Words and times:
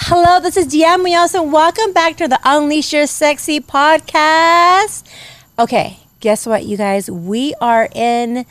Hello, 0.00 0.40
this 0.40 0.56
is 0.56 0.66
Deanne 0.68 1.02
Munoz, 1.02 1.34
and 1.34 1.52
welcome 1.52 1.92
back 1.92 2.16
to 2.16 2.26
the 2.26 2.40
Unleash 2.42 2.94
Your 2.94 3.06
Sexy 3.06 3.60
podcast. 3.60 5.06
Okay, 5.58 5.98
guess 6.20 6.46
what, 6.46 6.64
you 6.64 6.78
guys? 6.78 7.10
We 7.10 7.52
are 7.60 7.90
in 7.94 8.46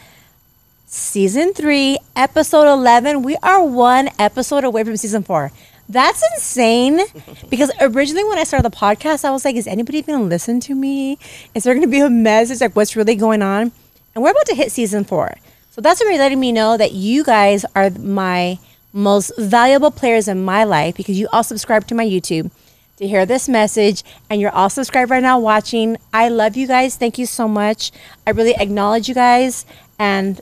season 0.86 1.56
three, 1.56 1.98
episode 2.16 2.72
11. 2.72 3.24
We 3.24 3.36
are 3.42 3.66
one 3.66 4.10
episode 4.20 4.64
away 4.64 4.84
from 4.84 4.96
season 4.96 5.24
four. 5.24 5.52
That's 5.90 6.24
insane 6.36 7.00
because 7.50 7.72
originally 7.82 8.26
when 8.26 8.38
I 8.38 8.44
started 8.44 8.72
the 8.72 8.78
podcast, 8.78 9.26
I 9.26 9.32
was 9.32 9.44
like, 9.44 9.56
is 9.56 9.66
anybody 9.66 9.98
even 9.98 10.14
gonna 10.14 10.26
listen 10.26 10.60
to 10.60 10.76
me? 10.76 11.18
Is 11.56 11.64
there 11.64 11.74
gonna 11.74 11.88
be 11.88 12.02
a 12.02 12.12
message 12.12 12.62
like 12.62 12.76
what's 12.76 12.96
really 12.96 13.16
going 13.16 13.42
on? 13.42 13.72
And 14.14 14.24
we're 14.24 14.30
about 14.30 14.46
to 14.46 14.56
hit 14.56 14.72
season 14.72 15.04
four. 15.04 15.36
So 15.72 15.82
that's 15.82 16.00
already 16.00 16.20
letting 16.20 16.40
me 16.40 16.52
know 16.52 16.78
that 16.78 16.92
you 16.92 17.24
guys 17.24 17.66
are 17.76 17.90
my 17.90 18.60
most 18.94 19.32
valuable 19.38 19.92
players 19.92 20.28
in 20.28 20.44
my 20.44 20.64
life 20.64 20.96
because 20.96 21.20
you 21.20 21.28
all 21.32 21.44
subscribe 21.44 21.88
to 21.88 21.96
my 21.96 22.06
YouTube 22.06 22.52
to 22.98 23.08
hear 23.08 23.26
this 23.26 23.48
message 23.48 24.04
and 24.30 24.42
you're 24.42 24.52
all 24.52 24.70
subscribed 24.70 25.12
right 25.12 25.22
now 25.22 25.40
watching. 25.40 25.98
I 26.14 26.30
love 26.30 26.58
you 26.58 26.68
guys. 26.68 26.96
Thank 26.96 27.18
you 27.18 27.26
so 27.26 27.48
much. 27.48 27.92
I 28.26 28.32
really 28.32 28.56
acknowledge 28.56 29.08
you 29.08 29.16
guys 29.16 29.66
and 30.00 30.42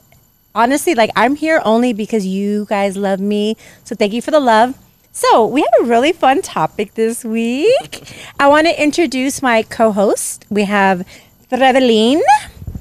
honestly 0.53 0.95
like 0.95 1.11
I'm 1.15 1.35
here 1.35 1.61
only 1.65 1.91
because 1.91 2.25
you 2.25 2.65
guys 2.65 2.95
love 2.95 3.19
me. 3.19 3.57
So 3.83 3.95
thank 3.95 4.13
you 4.13 4.21
for 4.21 4.31
the 4.31 4.39
love. 4.39 4.77
So, 5.17 5.45
we 5.45 5.61
have 5.61 5.87
a 5.87 5.89
really 5.89 6.11
fun 6.11 6.41
topic 6.41 6.95
this 6.95 7.23
week. 7.23 8.03
I 8.37 8.49
want 8.49 8.67
to 8.67 8.83
introduce 8.83 9.41
my 9.41 9.63
co-host. 9.63 10.45
We 10.49 10.65
have 10.65 11.07
Trevelin 11.49 12.19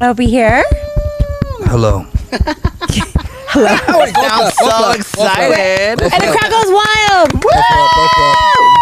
over 0.01 0.21
here. 0.21 0.65
Hello. 1.61 2.05
Sounds 3.55 4.55
so 4.57 4.91
excited. 4.91 6.03
And 6.03 6.13
the 6.13 6.37
crowd 6.37 6.51
goes 6.51 6.71
wild. 6.71 7.31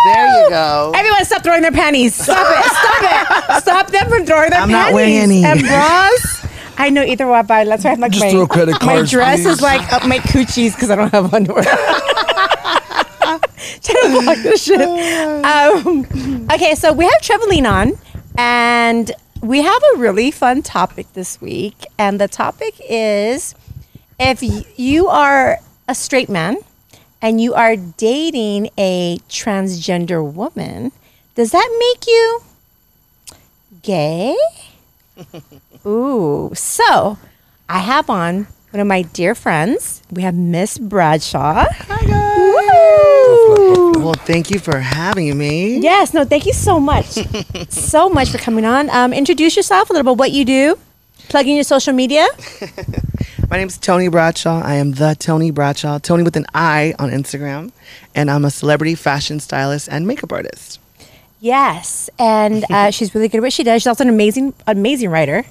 There 0.05 0.43
you 0.43 0.51
go. 0.51 0.93
Everyone 0.95 1.25
stop 1.25 1.43
throwing 1.45 1.63
their 1.63 1.71
panties. 1.73 2.15
Stop 2.15 2.47
it. 2.49 2.65
Stop 2.65 3.03
it. 3.51 3.63
Stop 3.63 3.87
them 3.89 4.09
from 4.09 4.25
throwing 4.27 4.51
their 4.51 4.61
I'm 4.61 4.69
panties. 4.69 4.73
not 4.73 4.93
wearing 4.95 5.17
any. 5.17 5.45
And 5.45 5.61
bras. 5.61 6.47
I 6.79 6.89
know 6.91 7.03
either 7.03 7.29
way, 7.29 7.43
but 7.43 7.67
that's 7.67 7.85
why 7.85 7.93
I'm 7.93 8.01
like 8.01 8.13
Just 8.13 8.25
my, 8.25 8.31
throw 8.31 8.47
credit 8.47 8.73
cards, 8.73 8.87
my 8.87 8.95
cards, 8.95 9.11
dress 9.11 9.45
is 9.45 9.61
like 9.61 9.93
up 9.93 10.07
my 10.07 10.19
coochies 10.19 10.75
because 10.75 10.91
I 10.91 10.97
don't 10.97 11.11
have 11.13 11.33
underwear. 11.35 11.63
Trying 13.83 14.17
to 14.17 14.23
block 14.23 14.39
this 14.39 14.65
shit. 14.65 14.81
Um, 14.81 16.07
okay, 16.53 16.75
so 16.75 16.93
we 16.93 17.05
have 17.05 17.21
Trevelin 17.21 17.71
on, 17.71 17.93
and 18.37 19.13
we 19.43 19.63
have 19.63 19.83
a 19.95 19.99
really 19.99 20.31
fun 20.31 20.63
topic 20.63 21.13
this 21.13 21.41
week, 21.41 21.85
and 21.99 22.21
the 22.21 22.27
topic 22.29 22.75
is 22.89 23.55
if 24.23 24.79
you 24.79 25.09
are 25.09 25.59
a 25.89 25.95
straight 25.95 26.29
man 26.29 26.57
and 27.21 27.41
you 27.41 27.55
are 27.55 27.75
dating 27.77 28.71
a 28.79 29.19
transgender 29.29 30.23
woman, 30.23 30.93
does 31.35 31.51
that 31.51 31.69
make 31.79 32.07
you 32.07 32.43
gay? 33.83 34.37
Ooh, 35.87 36.53
so 36.55 37.19
I 37.69 37.79
have 37.81 38.09
on 38.09 38.47
one 38.71 38.81
of 38.81 38.87
my 38.87 39.03
dear 39.03 39.35
friends. 39.35 40.03
We 40.11 40.23
have 40.23 40.37
Miss 40.37 40.79
Bradshaw. 40.79 41.67
Hi 41.69 42.07
guys. 42.07 42.23
Well, 44.03 44.15
thank 44.15 44.51
you 44.51 44.61
for 44.61 44.79
having 44.79 45.37
me. 45.37 45.79
Yes, 45.81 46.15
no, 46.15 46.25
thank 46.25 46.47
you 46.47 46.53
so 46.53 46.79
much, 46.79 47.07
so 47.71 48.09
much 48.09 48.31
for 48.31 48.39
coming 48.39 48.65
on. 48.65 48.89
Um, 48.91 49.13
introduce 49.13 49.57
yourself 49.57 49.91
a 49.91 49.93
little 49.93 50.15
bit, 50.15 50.19
what 50.19 50.31
you 50.31 50.45
do, 50.45 50.79
plug 51.29 51.47
in 51.47 51.57
your 51.57 51.65
social 51.65 51.93
media. 51.93 52.27
My 53.53 53.59
name's 53.59 53.77
Tony 53.77 54.09
Bradshaw. 54.09 54.63
I 54.65 54.77
am 54.77 54.93
the 54.93 55.15
Tony 55.19 55.51
Bradshaw, 55.51 55.99
Tony 55.99 56.23
with 56.23 56.37
an 56.37 56.47
I 56.55 56.95
on 56.99 57.11
Instagram, 57.11 57.71
and 58.15 58.31
I'm 58.31 58.47
a 58.47 58.51
celebrity 58.51 58.95
fashion 58.95 59.41
stylist 59.41 59.91
and 59.91 60.07
makeup 60.07 60.33
artist. 60.33 60.81
Yes, 61.39 62.09
and 62.19 62.65
uh, 62.71 62.91
she's 62.93 63.15
really 63.15 63.29
good 63.29 63.37
at 63.37 63.43
what 63.43 63.53
she 63.53 63.63
does. 63.63 63.83
She's 63.83 63.89
also 63.89 64.05
an 64.05 64.09
amazing, 64.09 64.55
amazing 64.67 65.11
writer. 65.11 65.45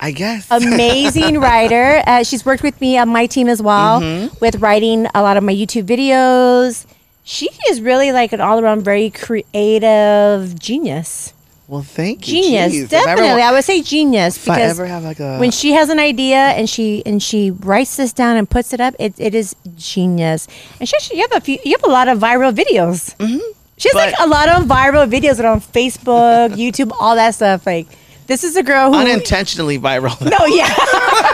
I 0.00 0.12
guess. 0.12 0.50
Amazing 0.50 1.38
writer. 1.40 2.02
Uh, 2.06 2.22
she's 2.22 2.46
worked 2.46 2.62
with 2.62 2.80
me 2.80 2.96
on 2.96 3.10
my 3.10 3.26
team 3.26 3.48
as 3.48 3.60
well 3.60 4.00
with 4.40 4.56
writing 4.62 5.06
a 5.14 5.20
lot 5.20 5.36
of 5.36 5.44
my 5.44 5.52
YouTube 5.54 5.84
videos. 5.84 6.86
She 7.22 7.50
is 7.68 7.82
really 7.82 8.12
like 8.12 8.32
an 8.32 8.40
all 8.40 8.60
around 8.60 8.82
very 8.82 9.10
creative 9.10 10.58
genius. 10.58 11.34
Well, 11.68 11.82
thank 11.82 12.28
you. 12.28 12.42
Genius, 12.42 12.74
Jeez, 12.74 12.88
definitely. 12.88 13.42
I 13.42 13.50
would 13.50 13.64
say 13.64 13.82
genius 13.82 14.36
If 14.36 14.48
I 14.48 14.54
because 14.56 14.78
ever 14.78 14.86
have 14.86 15.02
like 15.02 15.18
a 15.18 15.38
when 15.38 15.50
she 15.50 15.72
has 15.72 15.88
an 15.88 15.98
idea 15.98 16.36
and 16.36 16.70
she 16.70 17.02
and 17.04 17.20
she 17.20 17.50
writes 17.50 17.96
this 17.96 18.12
down 18.12 18.36
and 18.36 18.48
puts 18.48 18.72
it 18.72 18.80
up, 18.80 18.94
it, 19.00 19.14
it 19.18 19.34
is 19.34 19.56
genius. 19.76 20.46
And 20.78 20.88
she 20.88 20.96
actually, 20.96 21.18
you 21.18 21.26
have 21.28 21.42
a 21.42 21.44
few, 21.44 21.58
you 21.64 21.72
have 21.72 21.84
a 21.84 21.92
lot 21.92 22.06
of 22.08 22.18
viral 22.18 22.54
videos. 22.54 23.16
Mm-hmm. 23.16 23.38
She 23.78 23.88
has 23.88 23.94
like 23.94 24.14
a 24.20 24.26
lot 24.26 24.48
of 24.48 24.64
viral 24.66 25.10
videos 25.10 25.36
that 25.36 25.44
are 25.44 25.52
on 25.52 25.60
Facebook, 25.60 26.54
YouTube, 26.54 26.92
all 27.00 27.16
that 27.16 27.34
stuff. 27.34 27.66
Like 27.66 27.88
this 28.26 28.44
is 28.44 28.56
a 28.56 28.62
girl 28.62 28.92
who 28.92 28.98
unintentionally 28.98 29.78
viral. 29.78 30.20
No, 30.20 30.46
yeah. 30.46 30.66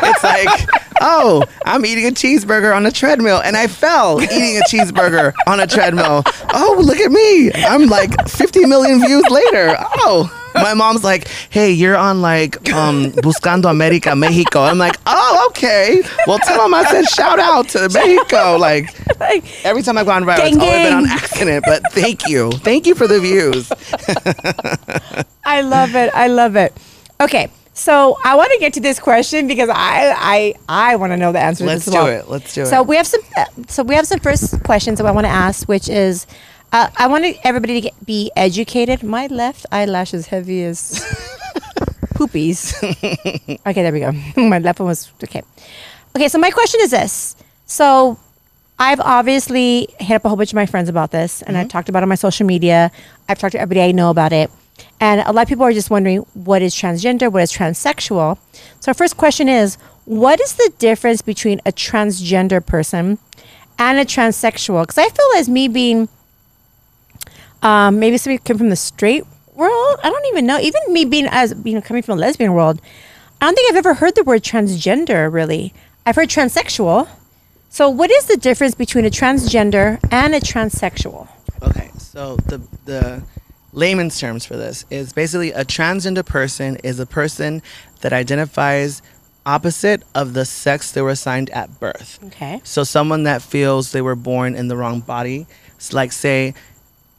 it's 0.02 0.24
like, 0.24 0.68
oh, 1.00 1.44
I'm 1.64 1.84
eating 1.86 2.06
a 2.06 2.10
cheeseburger 2.10 2.74
on 2.74 2.86
a 2.86 2.90
treadmill, 2.90 3.40
and 3.42 3.56
I 3.56 3.66
fell 3.66 4.20
eating 4.22 4.58
a 4.58 4.62
cheeseburger 4.68 5.32
on 5.46 5.60
a 5.60 5.66
treadmill. 5.66 6.22
Oh, 6.54 6.82
look 6.84 6.98
at 6.98 7.10
me! 7.10 7.52
I'm 7.52 7.86
like 7.86 8.28
50 8.28 8.66
million 8.66 9.00
views 9.00 9.28
later. 9.30 9.76
Oh, 9.98 10.30
my 10.54 10.74
mom's 10.74 11.04
like, 11.04 11.28
hey, 11.50 11.70
you're 11.72 11.96
on 11.96 12.20
like 12.22 12.72
um, 12.72 13.12
Buscando 13.12 13.70
America, 13.70 14.14
Mexico. 14.16 14.60
I'm 14.62 14.78
like, 14.78 14.96
oh, 15.06 15.46
okay. 15.50 16.02
Well, 16.26 16.38
tell 16.38 16.62
them 16.62 16.74
I 16.74 16.84
said 16.84 17.04
shout 17.06 17.38
out 17.38 17.68
to 17.70 17.88
Mexico. 17.88 18.56
Like 18.58 18.86
like, 19.20 19.44
every 19.64 19.82
time 19.82 19.98
I've 19.98 20.06
gone 20.06 20.24
viral, 20.24 20.46
it's 20.48 20.56
always 20.58 20.88
been 20.88 20.94
on 20.94 21.06
accident. 21.08 21.64
But 21.66 21.82
thank 21.92 22.28
you, 22.28 22.50
thank 22.52 22.86
you 22.86 22.94
for 22.94 23.06
the 23.06 23.20
views. 23.20 23.70
I 25.44 25.60
love 25.62 25.94
it. 25.94 26.10
I 26.14 26.28
love 26.28 26.56
it. 26.56 26.72
Okay. 27.20 27.48
So 27.74 28.18
I 28.22 28.34
want 28.34 28.52
to 28.52 28.58
get 28.58 28.74
to 28.74 28.80
this 28.80 29.00
question 29.00 29.46
because 29.46 29.70
I 29.70 30.14
I 30.14 30.54
I 30.68 30.96
want 30.96 31.12
to 31.12 31.16
know 31.16 31.32
the 31.32 31.38
answer. 31.40 31.64
Let's 31.64 31.84
to 31.86 31.90
this 31.90 31.98
do 31.98 32.04
well. 32.04 32.18
it. 32.20 32.28
Let's 32.28 32.54
do 32.54 32.66
So 32.66 32.66
it. 32.66 32.68
So 32.70 32.82
we 32.82 32.96
have 32.96 33.06
some. 33.06 33.20
uh, 33.36 33.44
So 33.68 33.82
we 33.82 33.94
have 33.94 34.06
some 34.06 34.20
first 34.20 34.62
questions 34.62 34.98
that 34.98 35.06
I 35.06 35.10
want 35.10 35.24
to 35.24 35.30
ask, 35.32 35.66
which 35.68 35.88
is, 35.88 36.26
uh, 36.72 36.88
I 36.96 37.06
want 37.06 37.24
everybody 37.44 37.74
to 37.74 37.80
get, 37.82 38.06
be 38.06 38.30
educated. 38.34 39.02
My 39.02 39.26
left 39.26 39.66
eyelash 39.70 40.14
is 40.14 40.26
heavy 40.26 40.64
as 40.64 41.00
poopies. 42.14 42.74
okay, 43.66 43.82
there 43.82 43.92
we 43.92 44.00
go. 44.00 44.12
my 44.36 44.58
left 44.58 44.80
one 44.80 44.88
was 44.88 45.12
okay. 45.22 45.42
Okay, 46.16 46.28
so 46.28 46.38
my 46.38 46.50
question 46.50 46.80
is 46.82 46.90
this. 46.90 47.36
So 47.66 48.18
I've 48.78 49.00
obviously 49.00 49.88
hit 50.00 50.16
up 50.16 50.24
a 50.24 50.28
whole 50.28 50.36
bunch 50.36 50.50
of 50.50 50.56
my 50.56 50.66
friends 50.66 50.88
about 50.88 51.10
this, 51.10 51.42
and 51.42 51.56
I've 51.56 51.68
talked 51.68 51.88
about 51.88 52.00
it 52.00 52.04
on 52.04 52.08
my 52.08 52.16
social 52.16 52.46
media. 52.46 52.90
I've 53.28 53.38
talked 53.38 53.52
to 53.52 53.60
everybody 53.60 53.88
I 53.88 53.92
know 53.92 54.10
about 54.10 54.32
it. 54.32 54.50
And 54.98 55.20
a 55.20 55.32
lot 55.32 55.42
of 55.42 55.48
people 55.48 55.64
are 55.64 55.72
just 55.72 55.90
wondering 55.90 56.18
what 56.34 56.62
is 56.62 56.74
transgender, 56.74 57.30
what 57.30 57.42
is 57.42 57.52
transsexual. 57.52 58.38
So, 58.80 58.90
our 58.90 58.94
first 58.94 59.16
question 59.16 59.48
is 59.48 59.76
what 60.04 60.40
is 60.40 60.54
the 60.54 60.72
difference 60.78 61.22
between 61.22 61.60
a 61.66 61.72
transgender 61.72 62.64
person 62.64 63.18
and 63.78 63.98
a 63.98 64.04
transsexual? 64.04 64.82
Because 64.82 64.98
I 64.98 65.08
feel 65.08 65.28
as 65.36 65.48
me 65.48 65.68
being 65.68 66.08
um, 67.62 67.98
maybe 67.98 68.18
somebody 68.18 68.42
came 68.42 68.58
from 68.58 68.68
the 68.68 68.76
straight 68.76 69.24
world. 69.54 70.00
I 70.02 70.10
don't 70.10 70.26
even 70.26 70.46
know. 70.46 70.58
Even 70.58 70.80
me 70.88 71.04
being 71.04 71.26
as 71.30 71.54
you 71.64 71.74
know 71.74 71.80
coming 71.80 72.02
from 72.02 72.18
a 72.18 72.20
lesbian 72.20 72.52
world, 72.52 72.80
I 73.40 73.46
don't 73.46 73.54
think 73.54 73.70
I've 73.70 73.78
ever 73.78 73.94
heard 73.94 74.14
the 74.14 74.24
word 74.24 74.42
transgender. 74.42 75.32
Really, 75.32 75.72
I've 76.04 76.16
heard 76.16 76.28
transsexual. 76.28 77.08
So, 77.68 77.88
what 77.88 78.10
is 78.10 78.26
the 78.26 78.36
difference 78.36 78.74
between 78.74 79.06
a 79.06 79.10
transgender 79.10 79.98
and 80.10 80.34
a 80.34 80.40
transsexual? 80.40 81.28
Okay, 81.62 81.90
so 81.96 82.36
the 82.36 82.60
the 82.84 83.22
layman's 83.72 84.20
terms 84.20 84.44
for 84.44 84.56
this 84.56 84.84
is 84.90 85.12
basically 85.12 85.50
a 85.52 85.64
transgender 85.64 86.24
person 86.24 86.76
is 86.84 87.00
a 87.00 87.06
person 87.06 87.62
that 88.02 88.12
identifies 88.12 89.00
opposite 89.46 90.02
of 90.14 90.34
the 90.34 90.44
sex 90.44 90.92
they 90.92 91.02
were 91.02 91.10
assigned 91.10 91.50
at 91.50 91.80
birth. 91.80 92.18
Okay. 92.26 92.60
So 92.64 92.84
someone 92.84 93.24
that 93.24 93.42
feels 93.42 93.92
they 93.92 94.02
were 94.02 94.14
born 94.14 94.54
in 94.54 94.68
the 94.68 94.76
wrong 94.76 95.00
body, 95.00 95.46
it's 95.76 95.92
like 95.92 96.12
say 96.12 96.54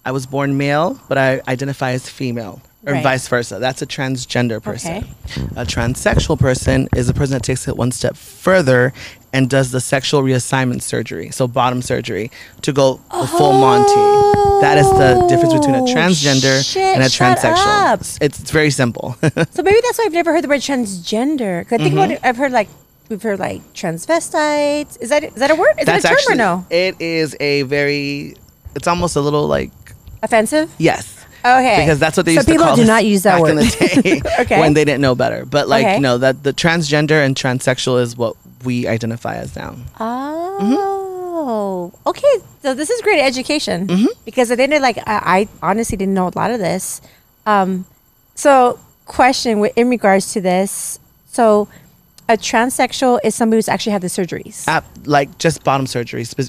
I 0.05 0.11
was 0.11 0.25
born 0.25 0.57
male 0.57 1.00
but 1.07 1.17
I 1.17 1.41
identify 1.47 1.91
as 1.91 2.09
female 2.09 2.61
or 2.85 2.94
Right. 2.94 3.03
vice 3.03 3.27
versa. 3.27 3.59
That's 3.59 3.81
a 3.81 3.85
transgender 3.85 4.61
person. 4.61 4.97
Okay. 4.97 5.07
A 5.55 5.65
transsexual 5.65 6.38
person 6.38 6.89
is 6.95 7.07
a 7.09 7.13
person 7.13 7.33
that 7.33 7.44
takes 7.44 7.67
it 7.67 7.77
one 7.77 7.91
step 7.91 8.17
further 8.17 8.91
and 9.31 9.50
does 9.50 9.71
the 9.71 9.79
sexual 9.81 10.21
reassignment 10.21 10.81
surgery, 10.83 11.31
so 11.31 11.47
bottom 11.47 11.81
surgery, 11.81 12.29
to 12.61 12.71
go 12.71 13.00
the 13.11 13.25
full 13.27 13.53
Monty. 13.53 14.61
That 14.61 14.77
is 14.77 14.89
the 14.91 15.25
difference 15.27 15.53
between 15.53 15.75
a 15.75 15.81
Oh, 15.81 15.85
transgender 15.85 16.63
shit, 16.63 16.95
and 16.95 17.03
a 17.03 17.07
transsexual. 17.07 17.94
up. 17.94 18.01
It's, 18.01 18.17
it's 18.21 18.51
very 18.51 18.69
simple. 18.69 19.15
So 19.51 19.63
maybe 19.63 19.79
that's 19.83 19.97
why 19.97 20.05
I've 20.05 20.13
never 20.13 20.31
heard 20.33 20.44
the 20.44 20.47
word 20.47 20.61
transgender. 20.61 21.61
I 21.61 21.63
think 21.63 21.81
mm-hmm. 21.81 21.97
about 21.97 22.11
it, 22.11 22.19
I've 22.23 22.38
heard 22.38 22.51
like 22.51 22.69
we've 23.09 23.21
heard 23.21 23.39
like 23.39 23.61
transvestites. 23.73 25.01
Is 25.01 25.09
that 25.09 25.23
is 25.23 25.33
that 25.35 25.51
a 25.51 25.55
word? 25.55 25.73
Is 25.79 25.85
That's 25.85 26.03
that 26.03 26.11
a 26.11 26.15
term 26.15 26.17
actually 26.17 26.33
or 26.33 26.38
no? 26.38 26.65
it 26.69 26.95
is 27.00 27.35
a 27.39 27.63
very 27.63 28.35
it's 28.75 28.88
almost 28.88 29.15
a 29.15 29.21
little 29.21 29.47
like 29.47 29.71
Offensive? 30.24 30.74
yes. 30.80 31.20
Okay. 31.46 31.81
Because 31.81 32.00
that's 32.00 32.16
what 32.16 32.25
they 32.25 32.36
so 32.36 32.40
used 32.40 32.48
to 32.48 32.54
people 32.54 32.66
call 32.68 32.75
do 32.78 32.84
us 32.84 32.88
not 32.88 33.04
use 33.04 33.24
that 33.24 33.34
back 33.34 33.42
word 33.42 33.50
in 33.50 33.56
the 33.58 34.02
day 34.02 34.22
Okay. 34.44 34.60
when 34.62 34.74
they 34.74 34.86
didn't 34.86 35.02
know 35.02 35.14
better. 35.14 35.44
But 35.46 35.68
like 35.68 35.86
Okay. 35.86 36.00
no, 36.00 36.18
that 36.20 36.42
the 36.44 36.54
transgender 36.54 37.20
and 37.25 37.36
transsexual 37.36 38.02
is 38.02 38.16
what 38.16 38.38
we 38.64 38.88
identify 38.88 39.36
as 39.36 39.54
now. 39.54 39.75
Oh, 40.00 41.92
okay, 42.06 42.36
so 42.62 42.74
this 42.74 42.90
is 42.90 43.02
great 43.02 43.20
education 43.20 43.88
Mm-hmm. 43.88 44.06
because 44.25 44.52
I 44.52 44.56
didn't 44.56 44.81
like. 44.81 44.98
I, 45.00 45.04
I 45.08 45.48
honestly 45.62 45.98
didn't 45.98 46.14
know 46.14 46.28
a 46.30 46.36
lot 46.36 46.52
of 46.52 46.60
this. 46.60 47.02
Um, 47.46 47.86
so, 48.36 48.80
question 49.06 49.54
wi- 49.58 49.74
in 49.75 49.90
regards 49.90 50.31
to 50.34 50.42
this. 50.42 50.98
So, 51.28 51.68
a 52.30 52.38
transsexual 52.38 53.20
is 53.24 53.36
somebody 53.36 53.58
who's 53.58 53.68
actually 53.68 53.92
had 53.92 54.02
the 54.02 54.08
surgeries. 54.08 54.66
At, 54.68 54.86
like 55.06 55.38
just 55.40 55.64
bottom 55.66 55.88
surgery. 55.88 56.24
Spe- 56.24 56.40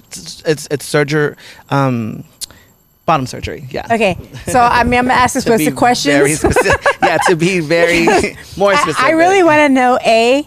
It's 0.46 0.68
it's 0.70 0.84
surgery. 0.84 1.34
Um, 1.70 2.22
bottom 3.06 3.26
surgery. 3.26 3.66
Yeah. 3.70 3.86
Okay, 3.90 4.16
so 4.46 4.60
I 4.60 4.84
mean, 4.84 4.98
I'm 4.98 5.06
gonna 5.06 5.14
ask 5.20 5.34
be 5.34 5.40
specific 5.40 5.76
questions. 5.76 6.42
Yeah, 7.02 7.18
to 7.28 7.36
be 7.36 7.60
very 7.60 8.04
more 8.56 8.72
I, 8.72 8.76
specific. 8.76 9.02
I 9.04 9.10
really 9.12 9.42
want 9.42 9.60
to 9.60 9.68
know 9.68 9.98
a. 10.04 10.46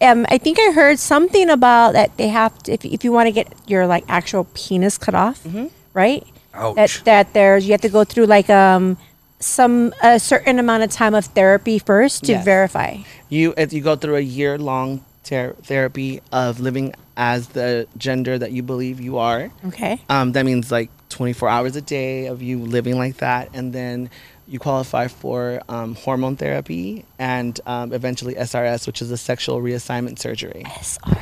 Um, 0.00 0.26
I 0.28 0.36
think 0.38 0.58
I 0.58 0.72
heard 0.72 0.98
something 0.98 1.48
about 1.48 1.92
that 1.94 2.16
they 2.18 2.28
have 2.28 2.58
to, 2.64 2.72
if, 2.72 2.84
if 2.84 3.04
you 3.04 3.12
want 3.12 3.28
to 3.28 3.32
get 3.32 3.48
your 3.66 3.86
like 3.86 4.04
actual 4.08 4.44
penis 4.52 4.98
cut 4.98 5.14
off, 5.14 5.42
Mm-hmm. 5.44 5.66
right? 5.94 6.26
Ouch. 6.52 6.76
That 6.76 7.04
that 7.04 7.32
there's 7.32 7.64
you 7.66 7.72
have 7.72 7.80
to 7.82 7.88
go 7.88 8.04
through 8.04 8.26
like 8.26 8.50
um 8.50 8.96
some 9.40 9.92
a 10.02 10.18
certain 10.20 10.58
amount 10.58 10.82
of 10.82 10.90
time 10.90 11.14
of 11.14 11.24
therapy 11.26 11.78
first 11.78 12.24
to 12.24 12.32
Yes. 12.32 12.44
verify. 12.44 12.98
You 13.28 13.54
if 13.56 13.72
you 13.72 13.80
go 13.80 13.96
through 13.96 14.16
a 14.16 14.20
year 14.20 14.58
long 14.58 15.04
ter- 15.22 15.54
therapy 15.64 16.20
of 16.32 16.60
living 16.60 16.94
as 17.16 17.48
the 17.48 17.86
gender 17.96 18.36
that 18.38 18.52
you 18.52 18.62
believe 18.62 19.00
you 19.00 19.18
are. 19.18 19.50
Okay. 19.68 20.00
Um, 20.10 20.32
that 20.32 20.44
means 20.44 20.70
like 20.70 20.90
24 21.14 21.48
hours 21.48 21.76
a 21.76 21.80
day 21.80 22.26
of 22.26 22.42
you 22.42 22.58
living 22.58 22.98
like 22.98 23.18
that, 23.18 23.48
and 23.54 23.72
then 23.72 24.10
you 24.46 24.58
qualify 24.58 25.08
for 25.08 25.62
um, 25.68 25.94
hormone 25.94 26.36
therapy 26.36 27.04
and 27.18 27.58
um, 27.66 27.92
eventually 27.92 28.34
SRS, 28.34 28.86
which 28.86 29.00
is 29.00 29.10
a 29.10 29.16
sexual 29.16 29.60
reassignment 29.62 30.18
surgery. 30.18 30.64
SR, 30.80 31.14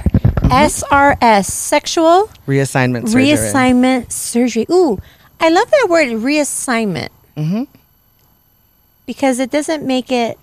SRS, 0.42 1.44
sexual 1.44 2.28
Reassignment 2.48 3.08
surgery. 3.08 3.24
reassignment 3.28 4.10
surgery. 4.10 4.66
Ooh, 4.70 4.98
I 5.40 5.50
love 5.50 5.70
that 5.70 5.86
word 5.88 6.08
reassignment. 6.08 7.10
Mm-hmm. 7.36 7.64
Because 9.06 9.38
it 9.38 9.50
doesn't 9.50 9.84
make 9.86 10.10
it 10.10 10.38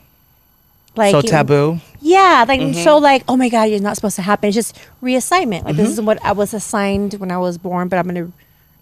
like 0.95 1.11
so 1.11 1.21
taboo. 1.21 1.79
Yeah, 2.01 2.45
like 2.47 2.59
Mm-hmm. 2.59 2.83
so 2.83 2.97
like 2.97 3.23
oh 3.27 3.35
my 3.37 3.49
god, 3.49 3.63
you're 3.63 3.79
not 3.81 3.95
supposed 3.95 4.15
to 4.17 4.21
happen. 4.21 4.47
It's 4.49 4.55
just 4.55 4.77
reassignment. 5.01 5.63
Like 5.65 5.75
this 5.75 5.89
is 5.89 6.01
what 6.01 6.23
I 6.23 6.33
was 6.33 6.53
assigned 6.53 7.13
when 7.15 7.31
I 7.31 7.37
was 7.37 7.57
born, 7.57 7.87
but 7.87 7.99
I'm 7.99 8.05
gonna 8.05 8.31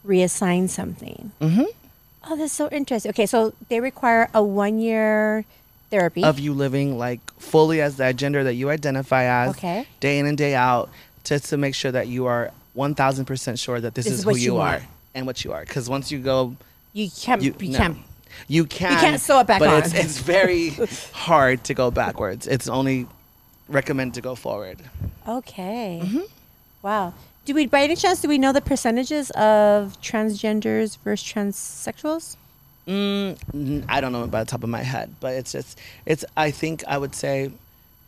reassign 0.07 0.69
something. 0.69 1.31
Mm-hmm. 1.41 1.63
Oh, 2.29 2.35
that's 2.35 2.53
so 2.53 2.67
interesting. 2.69 3.09
Okay, 3.09 3.25
so 3.25 3.53
they 3.69 3.79
require 3.79 4.29
a 4.33 4.41
one 4.43 4.79
year 4.79 5.45
therapy. 5.89 6.23
of 6.23 6.39
you 6.39 6.53
living 6.53 6.97
like 6.97 7.19
fully 7.39 7.81
as 7.81 7.97
that 7.97 8.15
gender 8.17 8.43
that 8.43 8.55
you 8.55 8.69
identify 8.69 9.23
as 9.23 9.51
Okay. 9.51 9.85
day 9.99 10.19
in 10.19 10.25
and 10.25 10.37
day 10.37 10.53
out 10.55 10.89
just 11.23 11.45
to 11.45 11.57
make 11.57 11.75
sure 11.75 11.91
that 11.91 12.07
you 12.07 12.25
are 12.25 12.51
1000% 12.75 13.59
sure 13.59 13.79
that 13.79 13.95
this, 13.95 14.05
This 14.05 14.13
is, 14.13 14.19
is 14.19 14.25
who 14.25 14.35
you, 14.35 14.53
you 14.53 14.57
are 14.57 14.81
and 15.15 15.25
what 15.25 15.43
you 15.43 15.51
are 15.53 15.61
because 15.61 15.89
once 15.89 16.11
you 16.11 16.19
go 16.19 16.55
you 16.93 17.09
can't. 17.09 17.41
you, 17.41 17.55
You, 17.59 17.71
no. 17.71 17.77
can't. 17.77 17.97
you 18.47 18.65
can 18.65 18.99
can't 18.99 19.21
sew 19.21 19.39
it 19.39 19.47
back 19.47 19.59
but 19.59 19.69
on. 19.69 19.79
it's, 19.81 19.93
it's 19.93 20.19
very 20.19 20.69
hard 21.13 21.63
to 21.65 21.73
go 21.73 21.89
backwards 21.89 22.45
it's 22.47 22.67
only 22.67 23.07
recommended 23.69 24.13
to 24.15 24.21
go 24.21 24.35
forward 24.35 24.77
Okay. 25.27 25.99
Mm-hmm. 26.03 26.21
Wow. 26.83 27.13
Do 27.47 27.53
we, 27.53 27.65
by 27.65 27.83
any 27.83 27.95
chance, 27.95 28.19
do 28.19 28.27
we 28.27 28.37
know 28.37 28.51
the 28.51 28.59
percentages 28.59 29.29
of 29.31 29.97
transgenders 30.01 30.97
versus 30.97 31.25
transsexuals? 31.31 32.35
Mm, 32.85 33.85
I 33.87 34.01
don't 34.01 34.11
know 34.11 34.27
by 34.27 34.43
the 34.43 34.51
top 34.51 34.65
of 34.65 34.69
my 34.69 34.81
head, 34.83 35.15
but 35.21 35.33
it's 35.35 35.53
just 35.53 35.79
it's. 36.05 36.25
I 36.35 36.51
think 36.51 36.83
I 36.89 36.97
would 36.97 37.15
say 37.15 37.51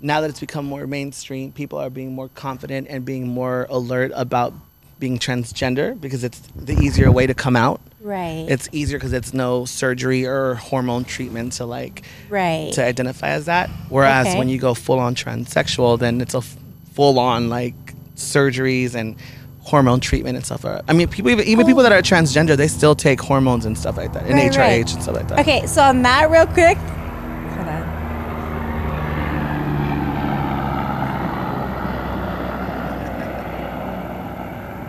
now 0.02 0.20
that 0.20 0.30
it's 0.30 0.42
become 0.42 0.66
more 0.66 0.86
mainstream, 0.88 1.54
people 1.54 1.80
are 1.80 1.90
being 1.90 2.14
more 2.14 2.28
confident 2.36 2.88
and 2.90 3.06
being 3.06 3.30
more 3.30 3.66
alert 3.70 4.12
about 4.14 4.52
being 5.00 5.20
transgender 5.20 6.00
because 6.00 6.26
it's 6.26 6.40
the 6.58 6.74
easier 6.74 7.10
way 7.10 7.26
to 7.26 7.34
come 7.34 7.56
out. 7.56 7.80
Right. 8.02 8.46
It's 8.50 8.68
easier 8.74 8.98
because 8.98 9.14
it's 9.14 9.34
no 9.34 9.64
surgery 9.64 10.26
or 10.26 10.56
hormone 10.56 11.06
treatment 11.06 11.54
to 11.54 11.66
like 11.66 12.04
right. 12.28 12.74
to 12.74 12.84
identify 12.84 13.30
as 13.30 13.46
that. 13.46 13.70
Whereas 13.88 14.28
Okay. 14.28 14.38
when 14.38 14.50
you 14.50 14.60
go 14.60 14.74
full 14.74 15.00
on 15.00 15.16
transsexual, 15.16 15.98
then 15.98 16.20
it's 16.20 16.34
a 16.34 16.40
f- 16.40 16.58
full 16.94 17.20
on 17.20 17.48
like 17.50 17.89
surgeries 18.20 18.96
and 18.96 19.16
hormone 19.62 20.00
treatment 20.00 20.36
and 20.36 20.46
stuff. 20.46 20.66
I 20.66 20.94
mean, 20.94 21.08
people 21.08 21.32
even, 21.32 21.46
even 21.46 21.66
people 21.66 21.84
that 21.84 21.92
are 21.92 22.02
transgender, 22.02 22.56
they 22.58 22.68
still 22.68 22.96
take 22.96 23.20
hormones 23.22 23.66
and 23.66 23.78
stuff 23.78 23.98
like 23.98 24.14
that, 24.14 24.24
and 24.24 24.34
Right, 24.36 24.52
HRH 24.52 24.58
right. 24.58 24.94
and 24.94 25.04
stuff 25.04 25.16
like 25.16 25.28
that. 25.28 25.40
Okay, 25.40 25.66
so 25.68 25.82
on 25.84 26.02
that, 26.04 26.30
real 26.32 26.48
quick. 26.48 26.78
Hold 26.78 27.68
on. 27.68 27.84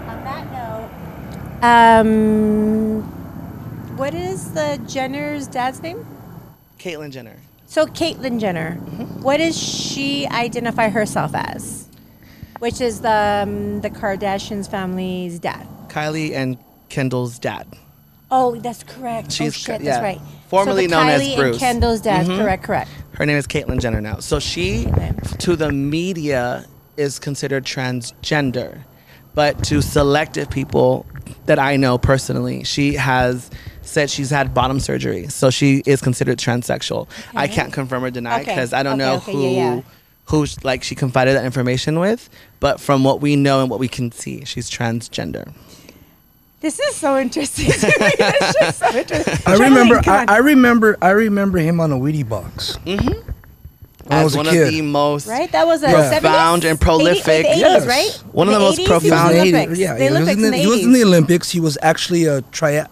On 0.09 0.25
that 0.25 0.45
note, 1.61 1.65
um, 1.65 3.03
what 3.97 4.15
is 4.15 4.53
the 4.53 4.81
Jenner's 4.87 5.47
dad's 5.47 5.83
name? 5.83 6.05
Caitlyn 6.79 7.11
Jenner. 7.13 7.37
So 7.67 7.87
Caitlyn 7.87 8.41
Jenner, 8.41 8.75
what 9.23 9.37
does 9.37 9.57
she 9.57 10.27
identify 10.27 10.89
herself 10.89 11.33
as? 11.35 11.87
Which 12.61 12.81
is 12.81 13.01
the 13.01 13.43
um, 13.47 13.81
the 13.81 13.91
Kardashians 13.91 14.71
family's 14.71 15.39
dad. 15.39 15.67
Kylie 15.89 16.33
and 16.33 16.57
Kendall's 16.89 17.39
dad. 17.39 17.67
Oh, 18.31 18.55
that's 18.57 18.85
correct. 18.85 19.29
oh 19.29 19.35
She's- 19.35 19.55
shit, 19.55 19.81
yeah. 19.81 19.93
that's 20.01 20.03
right. 20.03 20.21
Formerly 20.49 20.89
so 20.89 20.97
known 20.97 21.09
as 21.09 21.21
Kylie 21.23 21.37
Bruce. 21.37 21.51
and 21.55 21.61
Kendall's 21.61 22.01
dad. 22.01 22.27
Mhm. 22.27 22.39
Correct, 22.39 22.63
correct. 22.63 22.91
Her 23.13 23.27
name 23.27 23.37
is 23.37 23.47
Caitlyn 23.47 23.81
Jenner 23.81 24.01
now. 24.01 24.19
So 24.21 24.39
she, 24.39 24.87
to 25.41 25.57
the 25.57 25.73
media, 25.73 26.65
is 26.97 27.19
considered 27.19 27.65
transgender, 27.65 28.79
but 29.35 29.63
to 29.65 29.81
selective 29.83 30.51
people 30.51 31.07
that 31.47 31.59
I 31.59 31.77
know 31.77 31.99
personally, 31.99 32.63
she 32.65 32.95
has 32.95 33.51
said 33.83 34.11
she's 34.11 34.31
had 34.31 34.53
bottom 34.55 34.79
surgery, 34.81 35.29
so 35.29 35.51
she 35.51 35.83
is 35.87 36.01
considered 36.01 36.39
transsexual. 36.39 37.09
I 37.35 37.49
can't 37.49 37.73
confirm 37.73 38.05
or 38.05 38.11
deny 38.11 38.41
Okay. 38.43 38.45
because 38.53 38.73
I 38.73 38.83
don't 38.83 39.01
Okay, 39.01 39.11
know 39.11 39.17
okay, 39.17 39.33
who. 39.33 39.43
yeah, 39.43 39.75
yeah. 39.77 39.81
Who 40.31 40.47
like 40.63 40.83
she 40.83 40.95
confided 40.95 41.37
that 41.37 41.45
information 41.45 41.99
with, 41.99 42.29
but 42.61 42.81
from 42.81 43.05
what 43.05 43.21
we 43.21 43.37
know 43.37 43.61
and 43.61 43.71
what 43.71 43.81
we 43.81 43.89
can 43.89 44.13
see, 44.13 44.45
she's 44.45 44.71
transgender. 44.71 45.53
This 46.61 46.79
is 46.79 46.95
so 46.95 47.19
interesting. 47.19 47.67
to 47.73 47.87
me. 47.87 47.93
It's 48.19 48.59
just 48.61 48.79
so 48.79 48.97
interesting. 48.97 49.35
I 49.47 49.55
remember. 49.57 50.01
I. 50.07 50.27
I 50.29 50.37
remember. 50.39 50.97
I 51.03 51.11
remember 51.11 51.59
him 51.59 51.81
on 51.81 51.91
a 51.91 51.97
Wheatie 51.97 52.29
box. 52.29 52.77
Mm-hmm. 52.87 53.09
When 53.09 54.19
I 54.19 54.21
As 54.21 54.25
was 54.25 54.35
a 54.35 54.37
one 54.39 54.47
kid. 54.47 54.63
of 54.67 54.69
the 54.73 54.83
most 54.83 55.27
right? 55.27 55.51
That 55.53 55.67
was 55.67 55.83
a 55.83 55.89
Yeah. 55.89 56.11
70s? 56.13 56.21
Profound 56.21 56.65
and 56.65 56.81
prolific. 56.81 57.25
the 57.47 57.49
80s, 57.53 57.57
Yes. 57.59 57.87
right? 57.87 58.11
One 58.35 58.49
of 58.49 58.55
the 58.55 58.61
most 58.61 58.79
80s, 58.79 58.83
he 58.83 58.87
profound- 58.87 59.03
He 59.05 59.11
was 59.11 59.47
in 59.47 59.53
the 59.53 59.57
Olympics. 59.59 59.79
80s, 59.79 59.83
yeah, 59.83 59.95
the 59.95 60.05
he 60.05 60.11
was, 60.11 60.19
in 60.21 60.25
the, 60.25 60.33
in 60.47 60.51
the 60.53 60.57
he 60.59 60.67
was 60.67 60.85
in 60.85 60.93
the 60.93 61.05
Olympics. 61.05 61.51
He 61.51 61.61
was 61.61 61.79
actually 61.83 62.25
a 62.27 62.43
triat- 62.43 62.89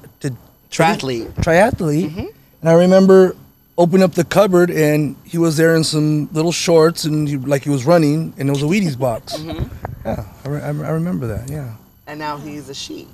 triathlete. 0.71 1.33
triathlete. 1.35 2.11
Mm-hmm. 2.11 2.27
And 2.61 2.69
I 2.69 2.73
remember 2.73 3.37
opening 3.79 4.03
up 4.03 4.13
the 4.13 4.25
cupboard 4.25 4.71
and 4.71 5.17
he 5.25 5.39
was 5.39 5.57
there 5.57 5.75
in 5.75 5.85
some 5.85 6.29
little 6.33 6.53
shorts 6.53 7.05
and 7.05 7.27
he, 7.27 7.39
like 7.39 7.63
he 7.63 7.71
was 7.71 7.87
running 7.87 8.35
and 8.37 8.51
it 8.51 8.53
was 8.53 8.63
a 8.63 8.67
Wheaties 8.67 8.99
box. 8.99 9.37
Mm-hmm. 9.37 9.67
Yeah, 10.05 10.25
I, 10.45 10.49
re- 10.49 10.61
I 10.61 10.91
remember 10.91 11.27
that. 11.29 11.49
Yeah. 11.49 11.75
And 12.07 12.19
now 12.19 12.37
he's 12.37 12.69
a 12.69 12.75
she. 12.75 13.09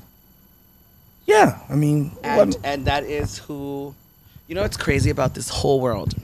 Yeah, 1.27 1.59
I 1.71 1.75
mean, 1.75 2.11
and 2.23 2.57
and 2.65 2.85
that 2.85 3.05
is 3.05 3.39
who 3.39 3.95
you 4.47 4.55
know 4.55 4.63
what's 4.63 4.77
crazy 4.77 5.11
about 5.11 5.35
this 5.35 5.49
whole 5.49 5.81
world 5.81 6.15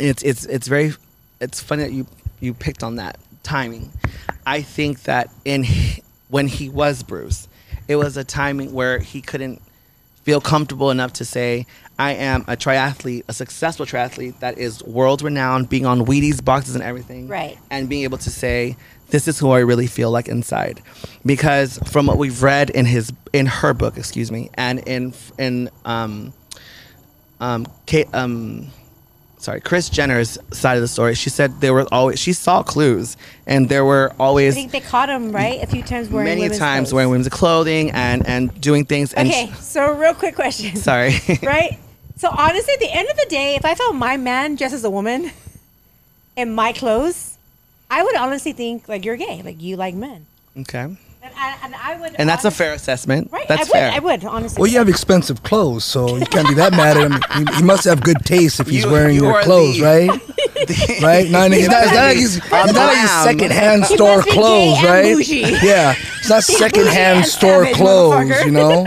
it's 0.00 0.22
it's 0.22 0.44
it's 0.46 0.68
very 0.68 0.92
it's 1.40 1.60
funny 1.60 1.82
that 1.82 1.92
you 1.92 2.06
you 2.40 2.52
picked 2.54 2.82
on 2.82 2.96
that 2.96 3.18
timing 3.42 3.90
i 4.46 4.60
think 4.60 5.02
that 5.04 5.30
in 5.44 5.64
when 6.28 6.46
he 6.46 6.68
was 6.68 7.02
bruce 7.02 7.48
it 7.86 7.96
was 7.96 8.16
a 8.16 8.24
timing 8.24 8.72
where 8.72 8.98
he 8.98 9.20
couldn't 9.20 9.62
feel 10.22 10.40
comfortable 10.40 10.90
enough 10.90 11.12
to 11.12 11.24
say 11.24 11.66
i 11.98 12.12
am 12.12 12.42
a 12.48 12.56
triathlete 12.56 13.22
a 13.28 13.32
successful 13.32 13.84
triathlete 13.86 14.38
that 14.40 14.56
is 14.58 14.82
world 14.84 15.20
renowned 15.22 15.68
being 15.68 15.84
on 15.86 16.04
wheaties 16.06 16.44
boxes 16.44 16.74
and 16.74 16.84
everything 16.84 17.28
Right. 17.28 17.58
and 17.70 17.88
being 17.88 18.04
able 18.04 18.18
to 18.18 18.30
say 18.30 18.76
this 19.10 19.26
is 19.26 19.38
who 19.38 19.50
I 19.52 19.60
really 19.60 19.86
feel 19.86 20.10
like 20.10 20.28
inside 20.28 20.82
because 21.24 21.78
from 21.90 22.06
what 22.06 22.18
we've 22.18 22.42
read 22.42 22.68
in 22.68 22.84
his 22.84 23.10
in 23.32 23.46
her 23.46 23.72
book 23.72 23.96
excuse 23.96 24.30
me 24.30 24.50
and 24.54 24.80
in 24.86 25.14
in 25.38 25.70
um 25.86 26.32
um 27.40 27.66
Kate 27.86 28.06
um 28.12 28.68
sorry 29.38 29.60
Kris 29.62 29.88
Jenner's 29.88 30.38
side 30.52 30.74
of 30.76 30.82
the 30.82 30.88
story 30.88 31.14
she 31.14 31.30
said 31.30 31.60
there 31.62 31.72
were 31.72 31.86
always 31.92 32.18
she 32.18 32.32
saw 32.34 32.62
clues 32.62 33.16
and 33.46 33.68
there 33.70 33.84
were 33.84 34.12
always. 34.18 34.54
I 34.54 34.60
think 34.60 34.72
they 34.72 34.80
caught 34.80 35.08
him, 35.08 35.32
right? 35.32 35.62
A 35.62 35.66
few 35.66 35.82
times 35.82 36.10
wearing 36.10 36.26
many 36.28 36.40
women's 36.42 36.58
times 36.58 36.88
clothes. 36.88 36.94
wearing 36.94 37.10
women's 37.10 37.28
clothing 37.30 37.90
and 37.92 38.26
and 38.26 38.60
doing 38.60 38.84
things 38.84 39.14
and 39.14 39.28
Okay, 39.28 39.50
so 39.58 39.94
real 39.94 40.12
quick 40.14 40.34
question. 40.34 40.76
sorry 40.76 41.14
right? 41.42 41.78
So 42.18 42.28
honestly, 42.30 42.74
at 42.74 42.80
the 42.80 42.92
end 42.92 43.08
of 43.08 43.16
the 43.16 43.26
day, 43.28 43.54
if 43.54 43.64
I 43.64 43.74
found 43.74 43.98
my 43.98 44.16
man 44.16 44.56
dressed 44.56 44.74
as 44.74 44.84
a 44.84 44.90
woman 44.90 45.30
in 46.36 46.52
my 46.54 46.72
clothes, 46.72 47.38
I 47.90 48.02
would 48.02 48.16
honestly 48.16 48.52
think 48.52 48.88
like 48.88 49.04
you're 49.04 49.16
gay, 49.16 49.42
like 49.42 49.62
you 49.62 49.76
like 49.76 49.94
men, 49.94 50.26
okay 50.60 50.96
and 51.20 51.32
I, 51.36 51.56
and 51.64 51.74
I 51.74 52.00
would. 52.00 52.14
and 52.16 52.28
that's 52.28 52.44
a 52.44 52.50
fair 52.50 52.72
assessment 52.74 53.30
Right, 53.32 53.46
that's 53.48 53.62
I 53.62 53.64
would. 53.64 53.72
fair 53.72 53.90
I 53.92 53.98
would 53.98 54.24
honestly. 54.24 54.60
well, 54.60 54.70
you 54.70 54.78
have 54.78 54.88
expensive 54.88 55.42
clothes, 55.42 55.84
so 55.84 56.16
you 56.16 56.26
can't 56.26 56.48
be 56.48 56.54
that 56.54 56.72
mad 56.72 56.96
at 56.96 57.10
him. 57.10 57.20
He, 57.54 57.56
he 57.58 57.62
must 57.64 57.84
have 57.84 58.02
good 58.02 58.24
taste 58.24 58.60
if 58.60 58.68
he's 58.68 58.84
You- 58.84 58.90
wearing 58.90 59.14
you 59.16 59.24
your 59.24 59.42
clothes, 59.42 59.78
the- 59.78 59.82
right? 59.82 60.08
right? 61.02 61.28
Not, 61.30 61.52
he's 61.52 61.68
not, 61.68 61.84
it's 61.84 61.92
not 61.92 62.04
like 62.04 62.16
he's, 62.16 62.50
not 62.50 62.74
like 62.74 62.98
he's 62.98 63.10
secondhand 63.24 63.84
He 63.86 63.94
store 63.96 64.16
must 64.16 64.26
be 64.28 64.32
gay 64.32 64.38
clothes, 64.38 64.84
right? 64.84 65.62
Yeah, 65.62 65.94
it's 66.18 66.28
not 66.28 66.44
secondhand 66.44 67.24
as 67.24 67.32
store 67.32 67.66
clothes, 67.72 68.44
you 68.44 68.50
know. 68.52 68.86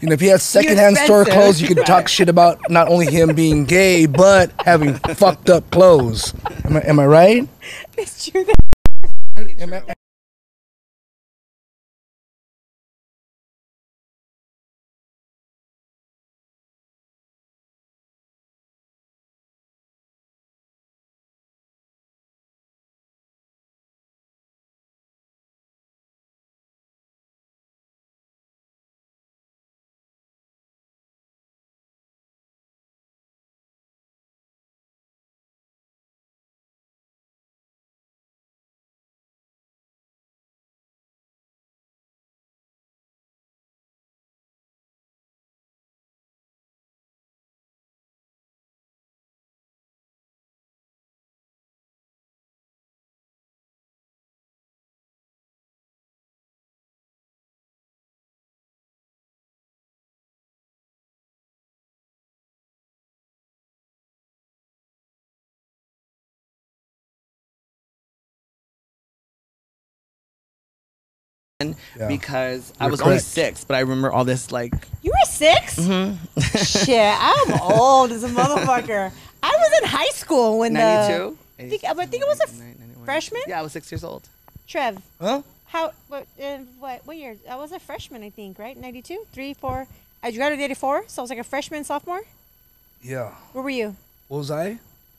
You 0.00 0.08
know, 0.08 0.14
if 0.14 0.20
he 0.20 0.28
has 0.28 0.42
secondhand 0.42 0.96
store 0.96 1.24
clothes, 1.26 1.60
you 1.60 1.68
could 1.68 1.84
talk 1.84 2.08
shit 2.08 2.28
about 2.30 2.58
not 2.70 2.88
only 2.88 3.06
him 3.06 3.34
being 3.34 3.66
gay, 3.66 4.06
but 4.06 4.50
having 4.64 4.94
fucked 4.94 5.50
up 5.50 5.70
clothes. 5.70 6.32
Am 6.64 6.76
I, 6.78 6.80
am 6.80 6.98
I 7.00 7.06
right? 7.06 7.48
It's 7.98 8.26
true. 8.30 8.46
Am 9.36 9.74
I- 9.74 9.82
Yeah. 71.60 72.08
because 72.08 72.72
I 72.80 72.84
You're 72.84 72.90
was 72.92 73.00
only 73.02 73.18
six, 73.18 73.64
but 73.64 73.76
I 73.76 73.80
remember 73.80 74.10
all 74.10 74.24
this 74.24 74.50
like 74.50 74.72
You 75.02 75.10
were 75.10 75.26
6 75.26 75.76
Mm-hmm. 75.76 76.40
Shit, 76.84 77.14
I'm 77.18 77.60
old 77.60 78.12
as 78.12 78.24
a 78.24 78.28
motherfucker. 78.28 79.12
I 79.42 79.56
was 79.58 79.82
in 79.82 79.88
high 79.88 80.08
school 80.10 80.58
when 80.58 80.72
the. 80.72 80.78
92. 80.78 81.38
I 81.58 81.68
think, 81.68 81.84
I 81.84 81.94
think 82.06 82.22
it 82.22 82.28
was 82.28 82.40
a 82.40 82.44
f- 82.44 82.58
91. 82.58 83.04
freshman? 83.04 83.42
Yeah, 83.46 83.58
I 83.60 83.62
was 83.62 83.72
six 83.72 83.92
years 83.92 84.02
old. 84.04 84.28
Trev. 84.66 85.02
Huh? 85.20 85.42
How? 85.66 85.92
What? 86.08 86.26
Uh, 86.42 86.58
what? 86.78 87.02
What 87.06 87.16
year? 87.16 87.36
I 87.48 87.56
was 87.56 87.72
a 87.72 87.78
freshman, 87.78 88.22
I 88.22 88.30
think. 88.30 88.58
Right? 88.58 88.76
Ninety-two, 88.76 89.26
three, 89.32 89.52
four. 89.54 89.86
I 90.22 90.30
graduated 90.30 90.64
'84, 90.64 91.04
so 91.08 91.20
I 91.20 91.22
was 91.22 91.30
like 91.30 91.38
a 91.38 91.44
freshman, 91.44 91.84
sophomore. 91.84 92.22
Yeah. 93.02 93.32
Where 93.52 93.62
were 93.62 93.70
you? 93.70 93.96
What 94.28 94.38
was 94.38 94.50
I? 94.50 94.78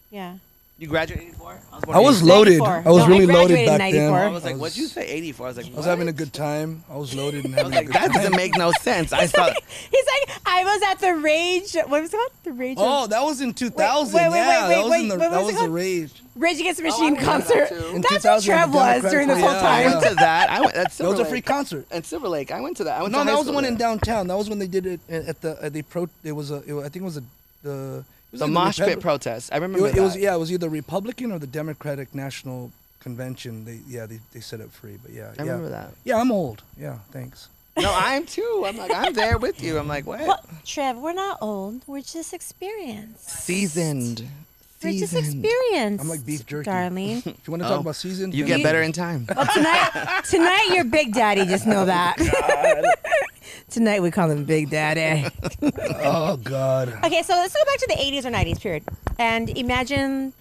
Yeah. 0.10 0.36
You 0.82 0.88
graduated 0.88 1.28
84? 1.28 1.60
I 1.94 2.00
was 2.00 2.24
loaded. 2.24 2.60
I 2.60 2.82
was 2.82 2.86
No, 2.86 3.04
I 3.04 3.08
really 3.08 3.26
loaded 3.28 3.54
graduated 3.54 3.68
in 3.74 3.78
back 3.78 3.92
then. 3.92 4.14
I 4.14 4.28
was 4.30 4.44
like, 4.44 4.56
what'd 4.58 4.76
you 4.76 4.88
say? 4.88 5.06
84. 5.08 5.46
I 5.46 5.50
was 5.50 5.58
like, 5.58 5.66
I 5.68 5.78
was 5.78 5.86
having 5.86 6.08
a 6.08 6.12
good 6.12 6.34
time. 6.34 6.84
I 6.90 6.98
was 6.98 7.14
loaded 7.14 7.46
and 7.46 7.56
I 7.60 7.62
was 7.62 7.72
having 7.72 7.74
a 7.74 7.78
like, 7.78 7.86
good 7.86 7.94
that 7.94 8.02
time. 8.08 8.12
doesn't 8.14 8.36
make 8.36 8.58
no 8.58 8.72
sense. 8.82 9.14
I 9.14 9.28
saw. 9.28 9.46
He's 9.46 9.54
like, 10.28 10.40
I 10.44 10.64
was 10.64 10.82
at 10.90 11.00
the 11.00 11.14
rage. 11.18 11.76
What 11.76 12.02
was 12.02 12.12
it 12.12 12.18
called? 12.18 12.32
The 12.46 12.54
rage. 12.54 12.78
Oh, 12.82 13.06
that 13.06 13.22
was 13.24 13.42
in 13.42 13.54
2000. 13.54 14.12
wait, 14.12 14.30
wait, 14.32 14.38
yeah, 14.38 14.68
wait, 14.70 14.74
that 14.74 14.82
was 14.82 14.92
wait, 14.92 15.02
in 15.04 15.08
the 15.10 15.18
what 15.20 15.30
that 15.30 15.38
was 15.38 15.46
was 15.46 15.54
the 15.54 15.60
called? 15.60 15.72
rage. 15.76 16.12
Rage 16.36 16.60
Against 16.62 16.82
the 16.82 16.88
oh, 16.88 16.88
I 16.88 16.90
Machine 16.90 17.14
remember 17.14 17.26
that 17.26 17.48
concert. 17.48 17.70
too. 17.70 17.96
In 17.96 18.02
That's 18.02 18.14
what 18.26 18.42
2000, 18.42 18.46
Trev 18.56 18.72
the 18.72 18.78
was 18.78 18.86
Democratic 18.88 19.12
during 19.12 19.28
this 19.28 19.40
Party, 19.42 19.54
whole 19.54 19.62
yeah, 19.62 19.70
I 19.78 19.84
time. 19.84 19.92
went 19.92 20.04
to 20.10 20.16
that. 20.16 20.50
I 20.50 20.62
went. 20.62 20.74
That's 20.74 20.98
That 20.98 21.08
was 21.10 21.20
a 21.20 21.26
free 21.26 21.34
Lake. 21.36 21.46
concert. 21.46 21.86
At 21.92 22.06
Silver 22.08 22.28
Lake. 22.28 22.52
I 22.52 22.60
went 22.62 22.78
to 22.78 22.84
that. 22.86 22.98
I 22.98 23.02
went 23.04 23.12
No, 23.12 23.20
to 23.20 23.26
that 23.26 23.32
was 23.34 23.42
the 23.42 23.44
school 23.52 23.54
one 23.56 23.66
in 23.66 23.76
there. 23.78 23.88
downtown. 23.88 24.26
That 24.28 24.36
was 24.38 24.50
when 24.50 24.58
they 24.58 24.66
did 24.68 24.88
it 24.88 25.00
at 25.08 25.26
at 25.26 25.42
the 25.42 25.58
at 25.62 25.74
the 25.74 25.84
pro. 25.84 26.10
It 26.24 26.32
was 26.32 26.50
a. 26.50 26.64
It, 26.66 26.74
was- 26.74 26.86
I 26.86 26.90
think 26.90 27.04
it 27.04 27.06
was 27.06 27.18
a 27.18 27.24
the. 27.62 28.04
It 28.32 28.36
was 28.36 28.40
The 28.40 28.46
either 28.46 28.54
mosh 28.54 28.78
pit 28.80 29.00
protest. 29.02 29.52
I 29.52 29.56
remember 29.58 29.82
wa- 29.82 29.88
it 29.88 30.00
was 30.00 30.16
yeah. 30.16 30.34
It 30.36 30.40
was 30.40 30.52
either 30.52 30.70
Republican 30.70 31.32
or 31.32 31.40
the 31.40 31.48
Democratic 31.48 32.16
National 32.16 32.72
Convention. 33.02 33.66
They 33.66 33.80
yeah 33.88 34.06
they, 34.06 34.20
they 34.34 34.40
set 34.40 34.60
it 34.62 34.72
free. 34.72 34.98
But 35.02 35.12
yeah 35.12 35.32
I 35.38 35.44
yeah 35.44 35.52
remember 35.52 35.70
that. 35.70 35.92
yeah. 36.06 36.18
I'm 36.20 36.32
old. 36.32 36.62
Yeah, 36.80 37.00
thanks. 37.12 37.50
No, 37.78 37.90
I 37.92 38.16
am 38.16 38.26
too. 38.26 38.64
I'm 38.68 38.76
like, 38.78 38.92
I'm 38.94 39.14
there 39.14 39.38
with 39.38 39.64
you. 39.64 39.78
I'm 39.80 39.88
like, 39.88 40.06
what? 40.06 40.20
Well, 40.20 40.44
Trev, 40.66 40.98
we're 40.98 41.14
not 41.14 41.38
old. 41.42 41.82
We're 41.88 42.02
just 42.02 42.34
experienced. 42.34 43.30
Seasoned. 43.30 44.28
We're 44.84 44.94
just 44.94 45.14
Seasoned. 45.14 45.44
experienced. 45.46 46.04
I'm 46.04 46.10
like 46.10 46.26
beef 46.26 46.46
jerky. 46.46 46.66
darling. 46.72 47.18
If 47.26 47.48
you 47.48 47.52
want 47.52 47.62
to 47.64 47.68
Oh, 47.68 47.72
talk 47.72 47.82
about 47.82 47.96
season, 47.96 48.32
You 48.32 48.46
then- 48.46 48.58
get 48.58 48.64
better 48.64 48.82
in 48.82 48.92
time. 48.92 49.28
Well, 49.36 49.46
tonight, 49.54 50.22
tonight 50.30 50.70
you're 50.74 50.84
Big 50.86 51.14
Daddy. 51.14 51.46
Just 51.46 51.68
know 51.68 51.86
that. 51.86 52.16
Oh, 52.20 52.92
tonight 53.70 54.02
we 54.02 54.12
call 54.12 54.30
him 54.30 54.44
Big 54.46 54.70
Daddy. 54.70 55.28
Oh 55.62 56.38
God. 56.38 56.90
Okay, 57.04 57.22
so 57.24 57.34
let's 57.34 57.54
go 57.54 57.64
back 57.66 57.78
to 57.80 57.88
the 57.90 57.96
80s 57.96 58.26
or 58.26 58.32
90s 58.32 58.60
period, 58.62 58.84
and 59.20 59.50
imagine 59.58 60.34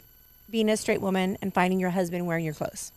being 0.51 0.69
a 0.69 0.77
straight 0.77 1.01
woman 1.01 1.37
and 1.43 1.53
finding 1.55 1.79
your 1.79 1.91
husband 1.91 2.27
wearing 2.27 2.45
your 2.45 2.55
clothes, 2.55 2.93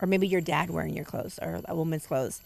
or 0.00 0.06
maybe 0.06 0.28
your 0.28 0.40
dad 0.40 0.70
wearing 0.70 0.94
your 0.94 1.04
clothes 1.04 1.38
or 1.42 1.60
a 1.64 1.74
woman's 1.74 2.06
clothes. 2.06 2.40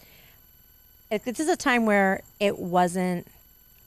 If 1.11 1.23
this 1.25 1.39
is 1.39 1.47
a 1.49 1.55
time 1.55 1.85
where 1.85 2.21
it 2.39 2.57
wasn't 2.57 3.27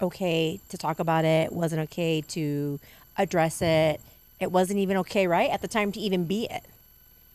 okay 0.01 0.61
to 0.69 0.79
talk 0.79 1.01
about 1.01 1.25
it, 1.25 1.51
wasn't 1.53 1.81
okay 1.91 2.21
to 2.29 2.79
address 3.17 3.61
it. 3.63 4.01
It 4.41 4.53
wasn't 4.53 4.79
even 4.79 4.97
okay, 4.99 5.27
right, 5.27 5.51
at 5.51 5.63
the 5.63 5.69
time 5.69 5.93
to 5.93 6.01
even 6.01 6.25
be 6.25 6.45
it. 6.51 6.63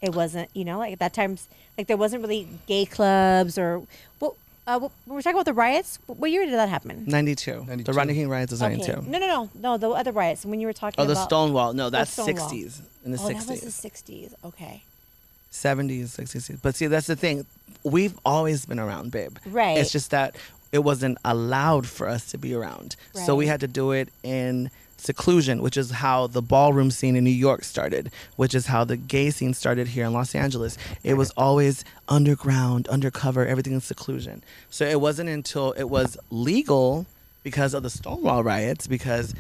It 0.01 0.13
wasn't, 0.15 0.49
you 0.53 0.65
know, 0.65 0.79
like 0.79 0.93
at 0.93 0.99
that 0.99 1.13
time, 1.13 1.37
like 1.77 1.87
there 1.87 1.97
wasn't 1.97 2.21
really 2.21 2.47
gay 2.67 2.85
clubs 2.85 3.57
or 3.57 3.83
well, 4.19 4.35
uh, 4.67 4.79
what- 4.79 4.91
we 5.05 5.13
were 5.15 5.21
talking 5.21 5.35
about 5.35 5.45
the 5.45 5.53
riots. 5.53 5.99
What 6.07 6.29
year 6.31 6.45
did 6.45 6.53
that 6.53 6.69
happen? 6.69 7.03
92. 7.07 7.65
92. 7.67 7.83
The 7.83 7.93
Rodney 7.93 8.13
King 8.13 8.29
riots 8.29 8.51
was 8.51 8.61
92. 8.61 8.91
Okay. 8.91 9.09
No, 9.09 9.17
no, 9.19 9.27
no, 9.27 9.49
no. 9.55 9.77
The 9.77 9.89
other 9.89 10.11
riots. 10.11 10.45
When 10.45 10.59
you 10.59 10.67
were 10.67 10.73
talking 10.73 11.01
Oh, 11.01 11.05
the 11.05 11.13
about 11.13 11.25
Stonewall. 11.25 11.73
No, 11.73 11.89
that's 11.89 12.11
Stonewall. 12.11 12.49
60s. 12.49 12.81
In 13.05 13.11
the 13.11 13.17
oh, 13.17 13.21
60s. 13.21 13.27
that 13.39 13.47
was 13.49 13.61
the 13.61 13.71
sixties. 13.71 14.33
Okay. 14.45 14.83
70s, 15.51 16.17
60s. 16.17 16.59
But 16.61 16.75
see, 16.75 16.87
that's 16.87 17.07
the 17.07 17.15
thing. 17.15 17.45
We've 17.83 18.17
always 18.25 18.65
been 18.65 18.79
around, 18.79 19.11
babe. 19.11 19.37
Right. 19.45 19.77
It's 19.77 19.91
just 19.91 20.11
that 20.11 20.35
it 20.71 20.79
wasn't 20.79 21.17
allowed 21.23 21.85
for 21.85 22.07
us 22.07 22.31
to 22.31 22.37
be 22.37 22.53
around. 22.55 22.95
Right. 23.13 23.25
So 23.25 23.35
we 23.35 23.45
had 23.47 23.59
to 23.59 23.67
do 23.67 23.91
it 23.91 24.09
in 24.23 24.71
seclusion, 25.03 25.61
which 25.61 25.77
is 25.77 25.91
how 25.91 26.27
the 26.27 26.41
ballroom 26.41 26.91
scene 26.91 27.15
in 27.15 27.23
New 27.23 27.29
York 27.29 27.63
started, 27.63 28.11
which 28.35 28.55
is 28.55 28.67
how 28.67 28.83
the 28.83 28.97
gay 28.97 29.29
scene 29.29 29.53
started 29.53 29.87
here 29.89 30.05
in 30.05 30.13
Los 30.13 30.33
Angeles. 30.35 30.77
It 31.03 31.15
was 31.15 31.31
always 31.31 31.85
underground, 32.07 32.87
undercover, 32.87 33.45
everything 33.45 33.73
in 33.73 33.81
seclusion. 33.81 34.43
So 34.69 34.85
it 34.85 34.99
wasn't 35.01 35.29
until 35.29 35.71
it 35.73 35.85
was 35.85 36.17
legal 36.29 37.05
because 37.43 37.73
of 37.73 37.83
the 37.83 37.89
Stonewall 37.89 38.43
riots, 38.43 38.87
because 38.87 39.35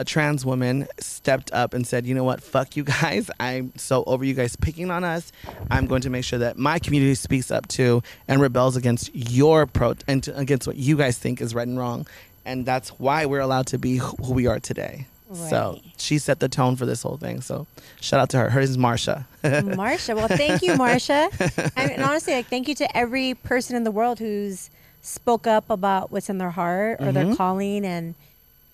a 0.00 0.04
trans 0.04 0.46
woman 0.46 0.88
stepped 0.98 1.52
up 1.52 1.74
and 1.74 1.86
said, 1.86 2.06
"You 2.06 2.14
know 2.14 2.24
what? 2.24 2.42
Fuck 2.42 2.74
you 2.74 2.84
guys. 2.84 3.30
I'm 3.40 3.76
so 3.76 4.02
over 4.04 4.24
you 4.24 4.32
guys 4.32 4.56
picking 4.56 4.90
on 4.90 5.04
us. 5.04 5.30
I'm 5.70 5.86
going 5.86 6.00
to 6.02 6.10
make 6.10 6.24
sure 6.24 6.38
that 6.38 6.56
my 6.56 6.78
community 6.78 7.14
speaks 7.14 7.50
up 7.50 7.68
too 7.68 8.02
and 8.26 8.40
rebels 8.40 8.76
against 8.76 9.14
your 9.14 9.66
pro 9.66 9.94
and 10.08 10.22
to, 10.22 10.36
against 10.38 10.66
what 10.66 10.76
you 10.76 10.96
guys 10.96 11.18
think 11.18 11.42
is 11.42 11.54
right 11.54 11.68
and 11.68 11.78
wrong." 11.78 12.06
And 12.44 12.64
that's 12.66 12.90
why 12.90 13.26
we're 13.26 13.40
allowed 13.40 13.66
to 13.68 13.78
be 13.78 13.96
who 13.96 14.32
we 14.32 14.46
are 14.46 14.60
today. 14.60 15.06
So 15.32 15.78
she 15.96 16.18
set 16.18 16.40
the 16.40 16.48
tone 16.48 16.74
for 16.74 16.86
this 16.86 17.02
whole 17.02 17.16
thing. 17.16 17.40
So 17.40 17.68
shout 18.00 18.18
out 18.20 18.30
to 18.30 18.38
her. 18.38 18.50
Her 18.50 18.58
name 18.60 18.68
is 18.68 18.76
Marsha. 18.76 19.26
Marsha. 19.44 20.16
Well, 20.16 20.26
thank 20.26 20.60
you, 20.60 20.72
Marsha. 20.72 21.30
and, 21.76 21.92
and 21.92 22.02
honestly, 22.02 22.32
like, 22.32 22.46
thank 22.46 22.66
you 22.66 22.74
to 22.74 22.96
every 22.96 23.34
person 23.34 23.76
in 23.76 23.84
the 23.84 23.92
world 23.92 24.18
who's 24.18 24.70
spoke 25.02 25.46
up 25.46 25.70
about 25.70 26.10
what's 26.10 26.28
in 26.28 26.38
their 26.38 26.50
heart 26.50 27.00
or 27.00 27.04
Mm-hmm. 27.06 27.12
their 27.14 27.36
calling 27.36 27.84
and 27.86 28.14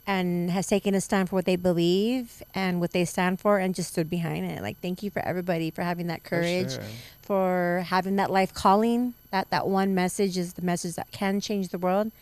and 0.06 0.50
has 0.50 0.66
taken 0.68 0.94
a 0.94 1.00
stand 1.00 1.28
for 1.28 1.35
what 1.35 1.44
they 1.46 1.56
believe 1.56 2.40
and 2.54 2.80
what 2.80 2.92
they 2.92 3.04
stand 3.04 3.40
for 3.40 3.58
and 3.58 3.75
just 3.75 3.90
stood 3.90 4.08
behind 4.08 4.46
it. 4.46 4.62
Like, 4.62 4.78
thank 4.80 5.02
you 5.02 5.11
for 5.11 5.20
everybody 5.26 5.70
for 5.73 5.82
having 5.82 6.06
that 6.06 6.23
courage, 6.23 6.73
sure. 6.75 6.82
for 7.23 7.85
having 7.88 8.16
that 8.16 8.30
life 8.30 8.54
calling. 8.54 9.14
That 9.30 9.50
that 9.50 9.66
one 9.68 9.94
message 9.94 10.38
is 10.38 10.54
the 10.54 10.62
message 10.62 10.94
that 10.94 11.11
can 11.12 11.40
change 11.40 11.68
the 11.68 11.78
world. 11.78 12.12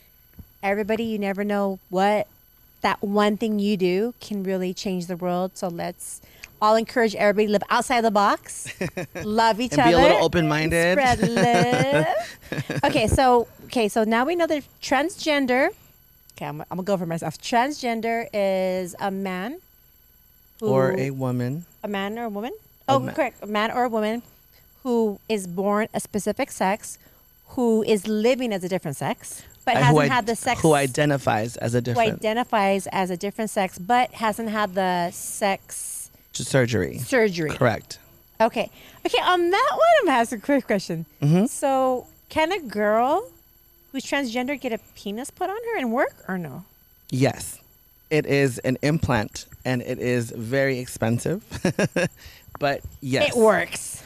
Everybody, 0.64 1.04
you 1.04 1.18
never 1.18 1.44
know 1.44 1.78
what 1.90 2.26
that 2.80 3.02
one 3.02 3.36
thing 3.36 3.58
you 3.58 3.76
do 3.76 4.14
can 4.20 4.42
really 4.42 4.72
change 4.74 5.06
the 5.06 5.16
world. 5.16 5.52
So 5.54 5.68
let's 5.68 6.22
all 6.60 6.74
encourage 6.76 7.14
everybody 7.14 7.46
to 7.48 7.52
live 7.52 7.62
outside 7.68 8.00
the 8.00 8.10
box, 8.10 8.66
love 9.24 9.60
each 9.60 9.72
And 9.72 9.80
other, 9.82 9.90
be 9.90 9.94
a 9.94 9.98
little 10.00 10.24
open-minded. 10.24 10.98
spread 10.98 11.20
love. 11.28 12.80
okay, 12.84 13.06
so 13.06 13.46
okay, 13.66 13.88
so 13.88 14.04
now 14.04 14.24
we 14.24 14.34
know 14.36 14.46
that 14.46 14.64
transgender. 14.80 15.68
Okay, 16.36 16.46
I'm, 16.46 16.62
I'm 16.62 16.66
gonna 16.78 16.82
go 16.82 16.96
for 16.96 17.04
myself. 17.06 17.36
Transgender 17.38 18.26
is 18.32 18.96
a 18.98 19.10
man, 19.10 19.58
who, 20.60 20.68
or 20.68 20.98
a 20.98 21.10
woman. 21.10 21.66
a 21.82 21.88
man 21.88 22.18
or 22.18 22.24
a 22.24 22.28
woman. 22.30 22.52
A 22.88 22.92
Oh, 22.92 23.00
correct. 23.14 23.42
A 23.42 23.46
man 23.46 23.70
or 23.70 23.84
a 23.84 23.88
woman 23.88 24.22
who 24.82 25.18
is 25.28 25.46
born 25.46 25.88
a 25.94 26.00
specific 26.00 26.50
sex, 26.50 26.98
who 27.48 27.82
is 27.82 28.06
living 28.08 28.52
as 28.52 28.64
a 28.64 28.68
different 28.68 28.96
sex, 28.96 29.42
but 29.64 29.76
hasn't 29.76 30.04
id- 30.04 30.10
had 30.10 30.26
the 30.26 30.36
sex 30.36 30.60
who 30.60 30.74
identifies 30.74 31.56
as 31.56 31.74
a 31.74 31.80
different 31.80 32.10
who 32.10 32.16
identifies 32.16 32.86
as 32.88 33.10
a 33.10 33.16
different 33.16 33.50
sex, 33.50 33.78
but 33.78 34.12
hasn't 34.12 34.50
had 34.50 34.74
the 34.74 35.10
sex 35.10 36.10
surgery. 36.32 36.98
surgery. 36.98 37.50
Correct. 37.50 37.98
Okay. 38.40 38.70
Okay. 39.06 39.22
On 39.22 39.50
that 39.50 39.70
one, 39.72 39.80
I'm 40.00 40.06
gonna 40.06 40.18
ask 40.18 40.32
a 40.32 40.38
quick 40.38 40.66
question. 40.66 41.06
Mm-hmm. 41.22 41.46
So, 41.46 42.06
can 42.28 42.52
a 42.52 42.60
girl 42.60 43.28
who's 43.92 44.04
transgender 44.04 44.60
get 44.60 44.72
a 44.72 44.78
penis 44.94 45.30
put 45.30 45.48
on 45.48 45.56
her 45.56 45.78
and 45.78 45.92
work 45.92 46.24
or 46.28 46.36
no? 46.36 46.64
Yes. 47.10 47.60
It 48.10 48.26
is 48.26 48.58
an 48.58 48.76
implant 48.82 49.46
and 49.64 49.82
it 49.82 49.98
is 49.98 50.30
very 50.30 50.78
expensive. 50.78 51.42
but 52.58 52.80
yes. 53.00 53.30
It 53.30 53.36
works. 53.36 54.02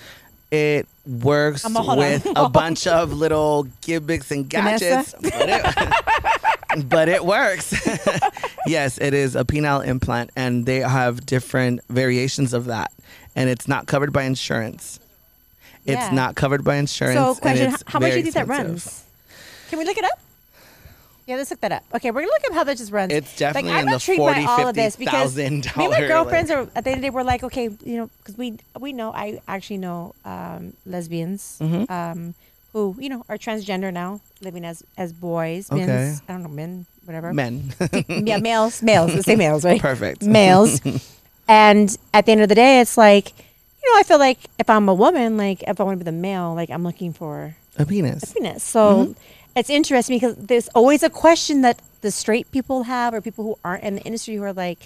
It 0.51 0.89
works 1.07 1.65
on. 1.65 1.99
with 1.99 2.27
a 2.35 2.49
bunch 2.53 2.87
of 2.87 3.13
little 3.13 3.67
gimmicks 3.83 4.31
and 4.31 4.49
gadgets, 4.49 5.15
but 5.21 5.33
it, 5.35 6.85
but 6.89 7.09
it 7.09 7.25
works. 7.25 7.75
yes, 8.67 8.97
it 8.99 9.13
is 9.13 9.37
a 9.37 9.45
penile 9.45 9.87
implant, 9.87 10.31
and 10.37 10.65
they 10.65 10.79
have 10.81 11.27
different 11.27 11.81
variations 11.91 12.55
of 12.55 12.65
that, 12.67 12.93
and 13.37 13.51
it's 13.51 13.69
not 13.69 13.87
covered 13.87 14.13
by 14.13 14.23
insurance. 14.25 15.01
It's 15.85 15.97
Yeah. 16.01 16.11
not 16.13 16.35
covered 16.35 16.65
by 16.65 16.77
insurance. 16.77 17.19
So, 17.19 17.35
question: 17.41 17.73
it's 17.75 17.85
How 17.87 17.99
much 17.99 18.13
do 18.13 18.17
you 18.19 18.23
think 18.23 18.35
that 18.35 18.49
runs? 18.49 19.05
Can 19.69 19.79
we 19.79 19.85
look 19.85 19.99
it 19.99 20.05
up? 20.05 20.19
Yeah, 21.29 21.37
let's 21.37 21.51
look 21.51 21.61
that 21.61 21.73
up. 21.73 21.85
Okay, 21.95 22.11
we're 22.11 22.23
gonna 22.23 22.33
look 22.33 22.51
up 22.51 22.55
how 22.55 22.65
that 22.65 22.79
just 22.79 22.91
runs. 22.91 23.13
It's 23.13 23.37
definitely 23.37 23.71
like, 23.73 23.83
in 23.83 23.85
I'm 23.85 23.91
the 23.91 23.95
intrigued 23.97 24.19
by 24.21 24.33
40, 24.33 24.47
all 24.47 24.69
of 24.69 24.75
this 24.75 24.97
because 24.97 25.37
me 25.37 25.45
and 25.45 25.67
my 25.67 25.73
$50,000 26.01 26.09
girlfriends 26.09 26.51
are 26.51 26.63
at 26.75 26.85
the 26.85 26.91
end 26.91 26.97
of 26.97 27.03
the 27.03 27.07
day 27.09 27.11
we're 27.11 27.23
like, 27.23 27.43
okay, 27.45 27.65
you 27.85 27.97
know, 27.99 28.11
because 28.19 28.39
we 28.39 28.57
we 28.81 28.95
know 28.95 29.13
I 29.13 29.39
actually 29.47 29.77
know 29.77 30.15
um, 30.25 30.73
lesbians 30.87 31.59
Mm-hmm. 31.61 31.93
um, 31.93 32.35
who 32.73 32.97
you 32.99 33.11
know 33.11 33.25
are 33.29 33.37
transgender 33.37 33.93
now, 33.93 34.23
living 34.41 34.65
as 34.65 34.83
as 34.97 35.13
boys, 35.13 35.71
Okay. 35.71 35.85
men's, 35.85 36.23
I 36.27 36.33
don't 36.33 36.45
know, 36.45 36.49
men, 36.49 36.87
whatever. 37.05 37.35
Men. 37.35 37.75
yeah, 38.09 38.39
males, 38.39 38.83
males. 38.83 39.13
Let's 39.13 39.27
say 39.27 39.37
males, 39.37 39.67
right? 39.67 39.81
Perfect. 39.83 40.23
Males. 40.23 40.81
and 41.49 41.95
at 42.15 42.25
the 42.25 42.33
end 42.33 42.41
of 42.41 42.49
the 42.49 42.55
day, 42.55 42.81
it's 42.81 42.97
like, 42.97 43.39
you 43.39 43.93
know, 43.93 44.01
I 44.01 44.03
feel 44.03 44.19
like 44.19 44.39
if 44.59 44.71
I'm 44.71 44.89
a 44.89 44.95
woman, 44.95 45.37
like 45.37 45.63
if 45.65 45.79
I 45.79 45.83
want 45.83 45.99
to 45.99 46.05
be 46.05 46.09
the 46.11 46.17
male, 46.17 46.55
like 46.55 46.71
I'm 46.71 46.85
looking 46.85 47.13
for 47.13 47.55
a 47.77 47.85
penis. 47.85 48.23
A 48.31 48.35
penis. 48.35 48.63
So 48.63 49.15
it's 49.59 49.71
interesting 49.71 50.17
because 50.17 50.37
there's 50.37 50.69
always 50.69 51.03
a 51.03 51.11
question 51.11 51.63
that 51.63 51.81
the 52.01 52.11
straight 52.11 52.51
people 52.53 52.85
have 52.85 53.15
or 53.15 53.21
people 53.21 53.45
who 53.45 53.59
aren't 53.65 53.83
in 53.85 53.97
the 53.97 54.03
industry 54.03 54.37
who 54.37 54.43
are 54.43 54.53
like, 54.53 54.79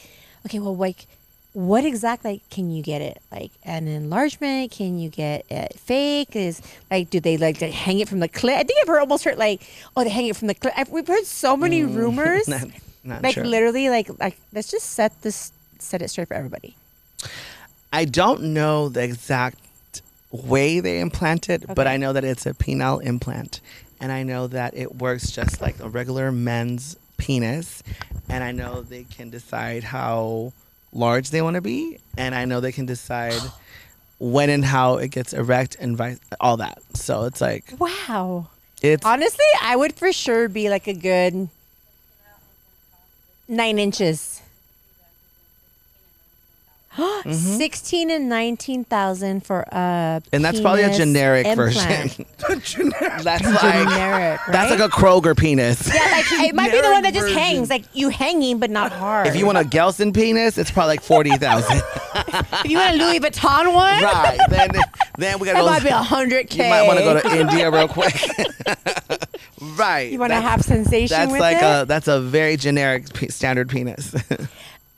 okay, 0.47 0.59
well, 0.59 0.77
like, 0.77 1.07
what 1.53 1.85
exactly 1.85 2.33
like, 2.33 2.51
can 2.51 2.71
you 2.71 2.83
get 2.83 3.03
it? 3.03 3.21
Like 3.31 3.51
an 3.65 3.87
enlargement? 3.87 4.71
Can 4.71 4.99
you 4.99 5.11
get 5.11 5.45
it 5.51 5.79
fake? 5.79 6.35
Is 6.35 6.63
like, 6.91 7.11
do 7.11 7.21
they 7.21 7.37
like 7.37 7.59
to 7.59 7.71
hang 7.71 8.01
it 8.01 8.09
from 8.09 8.21
the 8.21 8.29
clit? 8.29 8.55
I 8.55 8.63
think 8.63 8.81
I've 8.81 8.89
heard 8.89 9.01
almost 9.01 9.25
heard 9.25 9.37
like, 9.37 9.63
oh, 9.95 10.03
they 10.03 10.11
hang 10.11 10.29
it 10.29 10.37
from 10.37 10.49
the. 10.49 10.79
I've, 10.79 10.89
we've 10.89 11.07
heard 11.07 11.27
so 11.27 11.57
many 11.57 11.83
mm, 11.83 11.95
rumors. 11.97 12.49
Not, 12.49 12.69
not 13.05 13.23
like 13.23 13.35
true. 13.35 13.45
literally, 13.45 13.91
like 13.91 14.09
like 14.19 14.39
let's 14.55 14.71
just 14.71 14.91
set 14.91 15.21
this 15.21 15.53
set 15.79 16.01
it 16.01 16.09
straight 16.09 16.29
for 16.29 16.35
everybody. 16.35 16.75
I 17.93 18.07
don't 18.07 18.55
know 18.55 18.89
the 18.89 19.03
exact 19.03 19.59
way 20.31 20.81
they 20.81 21.01
implant 21.01 21.51
it, 21.51 21.65
but 21.75 21.87
I 21.87 21.99
know 21.99 22.15
that 22.15 22.25
it's 22.25 22.47
a 22.47 22.55
penile 22.55 23.03
implant. 23.03 23.61
And 24.03 24.11
I 24.13 24.25
know 24.25 24.49
that 24.49 24.77
it 24.77 24.97
works 24.97 25.31
just 25.31 25.63
like 25.63 25.79
a 25.81 25.89
regular 25.89 26.31
men's 26.33 26.97
penis. 27.19 27.83
And 28.29 28.43
I 28.43 28.51
know 28.51 28.83
they 28.83 29.05
can 29.05 29.31
decide 29.31 29.85
how 29.85 30.53
large 30.93 31.31
they 31.31 31.41
want 31.41 31.55
to 31.55 31.61
be. 31.63 31.99
And 32.19 32.35
I 32.35 32.45
know 32.45 32.61
they 32.61 32.73
can 32.73 32.85
decide 32.85 33.41
when 34.19 34.51
and 34.51 34.65
how 34.65 34.97
it 34.97 35.13
gets 35.13 35.33
erect 35.33 35.77
and 35.79 35.97
vice, 35.97 36.19
all 36.41 36.57
that. 36.57 36.83
So 36.95 37.25
it's 37.25 37.41
like, 37.41 37.73
Wow. 37.79 38.49
it's 38.83 39.07
Honestly, 39.07 39.47
I 39.63 39.77
would 39.77 39.95
for 39.95 40.13
sure 40.13 40.49
be 40.49 40.69
like 40.69 40.89
a 40.89 40.95
good 40.95 41.49
nine 43.47 43.79
inches. 43.79 44.42
Mm-hmm. 46.97 47.33
Sixteen 47.33 48.11
and 48.11 48.29
nineteen 48.29 48.85
thousand 48.85 49.47
for 49.47 49.61
a 49.73 50.23
and 50.31 50.45
that's 50.45 50.61
probably 50.61 50.83
a 50.83 50.93
generic 50.93 51.47
implant. 51.47 52.27
version. 52.39 52.93
that's 53.23 53.45
like, 53.45 53.89
Generic, 53.89 54.41
that's 54.51 54.71
like 54.71 54.81
a 54.81 54.89
Kroger 54.89 55.37
penis. 55.37 55.89
yeah, 55.89 56.01
like 56.13 56.27
it 56.49 56.55
might 56.55 56.71
be 56.71 56.81
the 56.81 56.91
one 56.91 57.03
that 57.03 57.15
just 57.15 57.29
Generic 57.29 57.45
hangs, 57.45 57.71
like 57.71 57.85
you 57.95 58.11
hanging 58.11 58.59
but 58.59 58.71
not 58.71 58.93
hard. 58.93 59.27
If 59.27 59.37
you 59.37 59.47
want 59.47 59.57
a 59.57 59.63
Gelson 59.63 60.15
penis, 60.15 60.59
it's 60.59 60.71
probably 60.71 60.89
like 60.97 61.03
40,000. 61.03 61.77
if 62.17 62.65
you 62.67 62.77
want 62.77 62.95
a 62.95 62.99
Louis 62.99 63.21
Vuitton 63.21 63.73
one, 63.73 64.03
right. 64.03 64.39
Then, 64.51 64.71
then 65.17 65.39
we 65.39 65.47
got 65.47 65.57
it 65.57 65.61
to 65.61 65.65
might 65.65 65.83
be 65.83 65.89
a 65.89 65.97
hundred 65.97 66.51
k. 66.51 66.65
You 66.65 66.71
might 66.71 66.87
want 66.87 66.99
to 66.99 67.05
go 67.05 67.21
to 67.21 67.41
India 67.41 67.71
real 67.71 67.89
quick. 67.89 68.15
right. 69.79 70.13
You 70.13 70.19
want 70.19 70.33
to 70.33 70.41
have 70.41 70.61
sensation 70.63 71.17
That's 71.17 71.33
with 71.33 71.41
like 71.41 71.57
it? 71.57 71.63
a 71.63 71.85
that's 71.87 72.09
a 72.09 72.21
very 72.21 72.59
generic 72.59 73.13
pe- 73.15 73.29
standard 73.29 73.71
penis. 73.71 74.15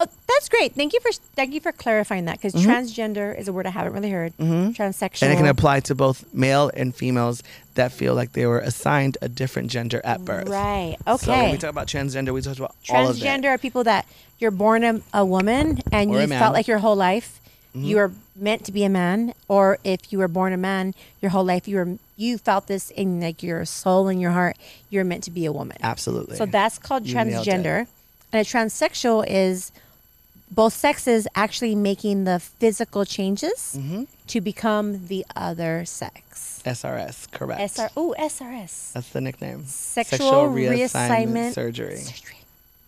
Oh, 0.07 0.11
that's 0.29 0.49
great. 0.49 0.75
Thank 0.75 0.93
you 0.93 1.01
for 1.01 1.13
thank 1.13 1.53
you 1.55 1.61
for 1.61 1.73
clarifying 1.73 2.25
that 2.27 2.41
because 2.41 2.55
transgender 2.55 3.37
is 3.39 3.49
a 3.49 3.53
word 3.53 3.67
I 3.67 3.71
haven't 3.71 3.93
really 3.93 4.11
heard. 4.11 4.37
Transsexual. 4.39 4.75
Mm-hmm. 4.75 5.25
and 5.25 5.33
it 5.33 5.37
can 5.37 5.47
apply 5.47 5.81
to 5.81 5.95
both 5.95 6.25
male 6.35 6.71
and 6.75 6.95
females 6.95 7.43
that 7.75 7.93
feel 7.93 8.15
like 8.15 8.33
they 8.33 8.47
were 8.47 8.59
assigned 8.61 9.17
a 9.23 9.29
different 9.29 9.71
gender 9.71 10.01
at 10.05 10.25
birth. 10.25 10.49
Right. 10.49 10.97
So 11.07 11.31
when 11.31 11.41
Okay. 11.41 11.53
we 11.53 11.59
talk 11.59 11.71
about 11.71 11.87
transgender, 11.89 12.33
we 12.33 12.41
talk 12.43 12.57
about 12.59 12.75
all 12.91 13.09
of 13.11 13.19
that. 13.19 13.25
Transgender 13.43 13.47
are 13.47 13.59
people 13.59 13.85
that 13.85 14.07
you're 14.39 14.51
born 14.51 14.85
a, 14.85 15.01
a 15.13 15.25
woman 15.25 15.81
and 15.93 16.11
Or 16.11 16.21
you. 16.21 16.27
Mm-hmm. 16.27 16.39
felt 16.39 16.53
like 16.55 16.67
your 16.69 16.79
whole 16.79 16.97
life 16.97 17.41
you 17.77 17.97
were 17.97 18.13
meant 18.37 18.65
to 18.67 18.71
be 18.71 18.85
a 18.85 18.89
man, 18.89 19.35
or 19.49 19.79
if 19.83 20.13
you 20.13 20.19
were 20.19 20.29
born 20.29 20.53
a 20.53 20.57
man 20.57 20.95
your 21.21 21.31
whole 21.31 21.45
life 21.45 21.67
you 21.67 21.77
were 21.77 21.99
you 22.17 22.39
felt 22.39 22.69
this 22.69 22.91
in 22.93 23.21
like 23.21 23.43
your 23.43 23.65
soul 23.65 24.07
and 24.07 24.21
your 24.21 24.31
heart 24.31 24.57
you're 24.91 25.03
meant 25.03 25.25
to 25.25 25.33
be 25.33 25.45
a 25.45 25.51
woman. 25.53 25.77
Absolutely. 25.83 26.37
So 26.37 26.47
that's 26.47 26.79
called 26.79 27.05
You 27.07 27.17
transgender, 27.17 27.89
and 28.33 28.41
a 28.41 28.45
transsexual 28.45 29.27
is 29.29 29.73
both 30.51 30.73
sexes 30.73 31.27
actually 31.35 31.75
making 31.75 32.25
the 32.25 32.39
physical 32.39 33.05
changes 33.05 33.77
Mm-hmm. 33.79 34.05
to 34.29 34.41
become 34.41 35.07
the 35.07 35.25
other 35.35 35.85
sex. 35.85 36.63
SRS, 36.65 37.31
correct. 37.31 37.61
SR 37.77 37.91
oh 37.97 38.15
SRS. 38.19 38.93
That's 38.93 39.09
the 39.11 39.21
nickname. 39.21 39.65
Sexual 39.67 40.49
reassignment 40.49 41.53
surgery. 41.55 41.97
surgery. 41.99 42.37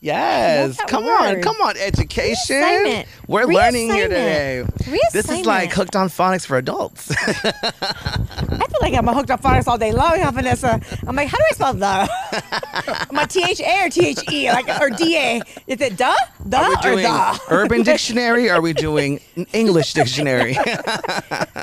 Yes. 0.06 0.78
Come 0.86 1.04
word. 1.04 1.36
on. 1.36 1.42
Come 1.42 1.56
on. 1.60 1.76
Education. 1.76 3.04
We're 3.26 3.46
learning 3.46 3.90
here 3.90 4.08
today. 4.08 4.64
This 5.12 5.28
is 5.28 5.44
like 5.44 5.72
hooked 5.72 5.96
on 5.96 6.08
phonics 6.08 6.46
for 6.46 6.56
adults. 6.56 7.10
I 7.20 7.42
feel 7.52 8.80
like 8.80 8.94
I'm 8.94 9.06
hooked 9.08 9.32
on 9.32 9.38
phonics 9.38 9.66
all 9.66 9.78
day 9.78 9.90
long, 9.90 10.20
huh, 10.20 10.30
Vanessa? 10.30 10.80
I'm 11.08 11.16
like, 11.16 11.28
how 11.28 11.38
do 11.38 11.44
I 11.50 11.54
spell 11.54 11.74
the? 11.74 13.06
Am 13.10 13.18
I 13.18 13.24
T 13.24 13.42
H 13.42 13.60
A 13.60 13.86
or 13.86 13.88
T 13.88 14.06
H 14.06 14.32
E? 14.32 14.48
Like 14.52 14.80
or 14.80 14.90
D 14.90 15.16
A? 15.16 15.42
Is 15.66 15.80
it 15.80 15.96
duh? 15.96 16.14
Duh 16.48 16.56
Are 16.56 16.68
we 16.68 16.76
or 16.76 16.82
doing 16.82 17.02
the? 17.02 17.40
Urban 17.50 17.82
Dictionary? 17.82 18.48
Or 18.48 18.54
are 18.54 18.60
we 18.60 18.74
doing 18.74 19.20
an 19.34 19.46
English 19.52 19.92
Dictionary? 19.92 20.56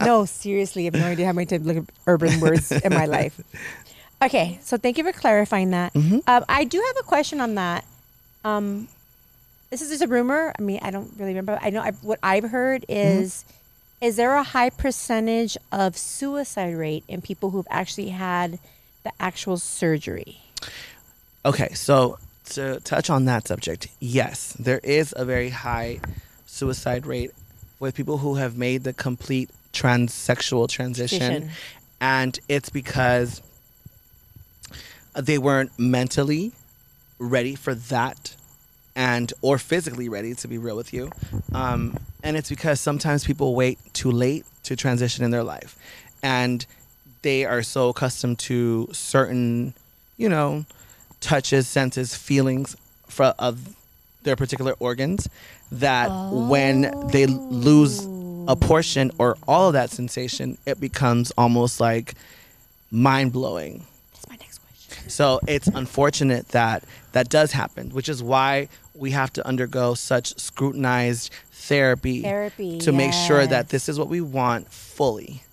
No, 0.04 0.26
seriously, 0.26 0.84
I 0.84 0.86
have 0.86 0.96
no 0.96 1.06
idea 1.06 1.26
how 1.26 1.32
many 1.32 1.46
times 1.46 1.66
I 1.66 1.74
look 1.74 1.84
at 1.88 1.96
urban 2.08 2.42
words 2.42 2.72
in 2.72 2.94
my 2.94 3.06
life. 3.06 3.40
Okay, 4.22 4.60
so 4.62 4.76
thank 4.76 4.98
you 4.98 5.04
for 5.04 5.14
clarifying 5.14 5.72
that. 5.72 5.94
Mm-hmm. 5.94 6.20
Um, 6.28 6.46
I 6.50 6.66
do 6.66 6.84
have 6.86 6.98
a 7.00 7.04
question 7.04 7.40
on 7.40 7.56
that. 7.56 7.86
Um, 8.44 8.88
this 9.70 9.82
is 9.82 9.90
just 9.90 10.04
a 10.04 10.08
rumor. 10.08 10.54
I 10.58 10.62
mean, 10.62 10.80
I 10.82 10.92
don't 10.92 11.12
really 11.18 11.32
remember. 11.32 11.58
I 11.62 11.70
know 11.70 11.82
I, 11.82 11.92
what 12.02 12.20
I've 12.22 12.44
heard 12.50 12.82
Mm-hmm. 12.90 13.22
is 13.22 13.46
is 14.02 14.18
there 14.18 14.34
a 14.36 14.44
high 14.44 14.70
percentage 14.70 15.58
of 15.72 15.98
suicide 15.98 16.76
rate 16.76 17.06
in 17.08 17.22
people 17.22 17.52
who've 17.52 17.68
actually 17.70 18.10
had 18.10 18.60
the 19.04 19.12
actual 19.20 19.58
surgery? 19.58 20.40
okay, 21.46 21.74
so 21.74 22.18
to 22.46 22.80
touch 22.82 23.10
on 23.10 23.26
that 23.26 23.48
subject, 23.48 23.88
yes, 24.00 24.54
there 24.60 24.80
is 24.84 25.14
a 25.18 25.24
very 25.26 25.50
high 25.50 26.00
suicide 26.46 27.06
rate 27.06 27.32
with 27.80 27.96
people 27.96 28.18
who 28.20 28.36
have 28.36 28.58
made 28.58 28.84
the 28.84 28.94
complete 28.94 29.50
transsexual 29.74 30.68
transition. 30.70 31.20
Transition. 31.20 31.52
And 32.00 32.40
it's 32.50 32.70
because 32.70 33.42
they 35.16 35.38
weren't 35.38 35.72
mentally 35.78 36.52
ready 37.20 37.56
for 37.56 37.74
that 37.76 38.36
and 38.96 39.34
or 39.42 39.58
physically 39.58 40.08
ready 40.10 40.36
to 40.36 40.48
be 40.48 40.58
real 40.58 40.76
with 40.76 40.94
you. 40.94 41.12
Um, 41.54 41.98
and 42.24 42.38
it's 42.38 42.50
because 42.50 42.80
sometimes 42.80 43.26
people 43.26 43.56
wait 43.56 43.80
too 43.94 44.12
late 44.12 44.46
to 44.64 44.76
transition 44.76 45.26
in 45.26 45.32
their 45.32 45.44
life. 45.44 45.78
And 46.22 46.66
they 47.24 47.46
are 47.46 47.64
so 47.64 47.90
accustomed 47.90 48.38
to 48.38 48.88
certain 48.92 49.74
you 50.18 50.30
know 50.30 50.66
touches 51.20 51.68
senses 51.68 52.16
feelings 52.16 52.76
for, 53.08 53.34
of 53.40 53.76
their 54.24 54.36
particular 54.36 54.74
organs 54.80 55.28
that 55.72 56.10
when 56.32 56.82
they 57.08 57.26
lose 57.26 58.06
a 58.48 58.56
portion 58.56 59.10
or 59.18 59.38
all 59.48 59.68
of 59.68 59.74
that 59.74 59.90
sensation 59.90 60.58
it 60.66 60.80
becomes 60.80 61.32
almost 61.38 61.80
like 61.80 62.14
mind-blowing 62.92 63.86
That's 64.14 64.30
my 64.30 64.36
next 64.36 64.60
question. 64.60 64.93
So 65.08 65.40
it's 65.48 65.68
unfortunate 65.68 66.50
that 66.50 66.84
that 67.14 67.30
does 67.30 67.52
happen, 67.52 67.90
which 67.92 68.10
is 68.10 68.22
why 68.24 68.68
we 68.96 69.12
have 69.12 69.32
to 69.34 69.46
undergo 69.48 69.94
such 69.94 70.38
scrutinized 70.40 71.32
therapy, 71.52 72.22
Therapy, 72.22 72.80
to 72.80 72.92
make 72.92 73.14
sure 73.14 73.46
that 73.48 73.70
this 73.70 73.88
is 73.90 73.98
what 73.98 74.08
we 74.10 74.22
want 74.22 74.68
fully. 74.72 75.44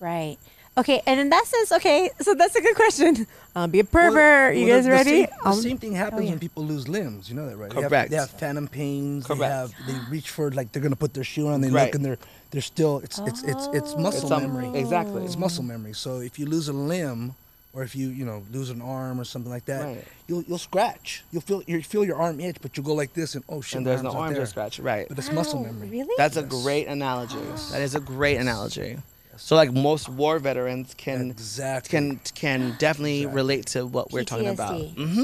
Right. 0.00 0.36
Okay, 0.76 1.02
and 1.06 1.18
in 1.18 1.28
that 1.30 1.44
sense, 1.46 1.72
okay, 1.72 2.08
so 2.20 2.34
that's 2.34 2.54
a 2.54 2.60
good 2.60 2.76
question. 2.76 3.26
I'll 3.56 3.66
be 3.66 3.80
a 3.80 3.84
pervert. 3.84 4.14
Well, 4.14 4.60
you 4.62 4.66
well, 4.68 4.76
guys 4.76 4.84
the, 4.84 4.90
the 4.90 4.96
ready? 4.96 5.10
Same, 5.10 5.26
the 5.42 5.48
Um, 5.48 5.54
same 5.60 5.78
thing 5.78 5.92
happens 5.94 6.22
yeah. 6.24 6.30
when 6.30 6.38
people 6.38 6.62
lose 6.64 6.86
limbs. 6.88 7.28
You 7.28 7.34
know 7.34 7.48
that, 7.48 7.56
right? 7.56 7.70
They 7.70 7.82
have- 7.82 8.10
They 8.10 8.16
have, 8.16 8.30
phantom 8.30 8.68
pains. 8.68 9.26
Correct. 9.26 9.40
They 9.40 9.46
have. 9.48 9.72
They 9.88 10.10
reach 10.10 10.30
for 10.30 10.52
like 10.52 10.70
they're 10.70 10.82
gonna 10.82 10.94
put 10.94 11.14
their 11.14 11.24
shoe 11.24 11.48
on. 11.48 11.62
They 11.62 11.70
Right. 11.70 11.86
look 11.86 11.96
and 11.96 12.04
they're 12.04 12.18
they're 12.52 12.62
still. 12.62 12.98
It's 13.00 13.18
it's 13.18 13.42
it's 13.42 13.66
it's 13.72 13.96
muscle 13.96 14.22
It's 14.22 14.30
um, 14.30 14.42
memory. 14.42 14.78
exactly. 14.78 15.24
It's 15.24 15.36
muscle 15.36 15.64
memory. 15.64 15.94
So 15.94 16.20
if 16.20 16.38
you 16.38 16.46
lose 16.46 16.68
a 16.68 16.72
limb, 16.72 17.34
or 17.72 17.82
if 17.82 17.94
you 17.94 18.08
you 18.08 18.24
know 18.24 18.42
lose 18.50 18.70
an 18.70 18.80
arm 18.80 19.20
or 19.20 19.24
something 19.24 19.50
like 19.50 19.66
that, 19.66 19.84
Right. 19.84 20.04
you'll 20.26 20.42
you'll 20.42 20.58
scratch. 20.58 21.22
You'll 21.30 21.42
feel 21.42 21.62
you 21.66 21.82
feel 21.82 22.04
your 22.04 22.16
arm 22.16 22.40
itch, 22.40 22.56
but 22.62 22.76
you'll 22.76 22.86
go 22.86 22.94
like 22.94 23.12
this 23.14 23.34
and 23.34 23.44
oh 23.48 23.60
shit. 23.60 23.78
and 23.78 23.86
there's 23.86 24.02
no 24.02 24.08
arm's 24.10 24.14
not 24.14 24.22
arm 24.22 24.34
to 24.34 24.46
scratch. 24.46 24.78
Right. 24.80 25.06
But 25.08 25.18
it's 25.18 25.30
muscle 25.32 25.62
memory. 25.62 25.88
Really? 25.88 26.14
That's 26.16 26.36
a 26.36 26.42
great 26.42 26.86
analogy. 26.88 27.36
That 27.72 27.82
is 27.82 27.94
a 27.94 28.00
great 28.00 28.36
analogy. 28.38 28.96
So 29.36 29.54
like 29.54 29.72
most 29.72 30.08
war 30.08 30.38
veterans 30.40 30.94
can 30.94 31.30
Exactly. 31.30 31.90
can 31.90 32.20
can 32.34 32.74
definitely 32.78 33.26
relate 33.26 33.66
to 33.74 33.86
what 33.86 34.10
we're 34.12 34.24
talking 34.24 34.48
about. 34.48 34.72
PTSD. 34.80 34.94
hmm 35.14 35.22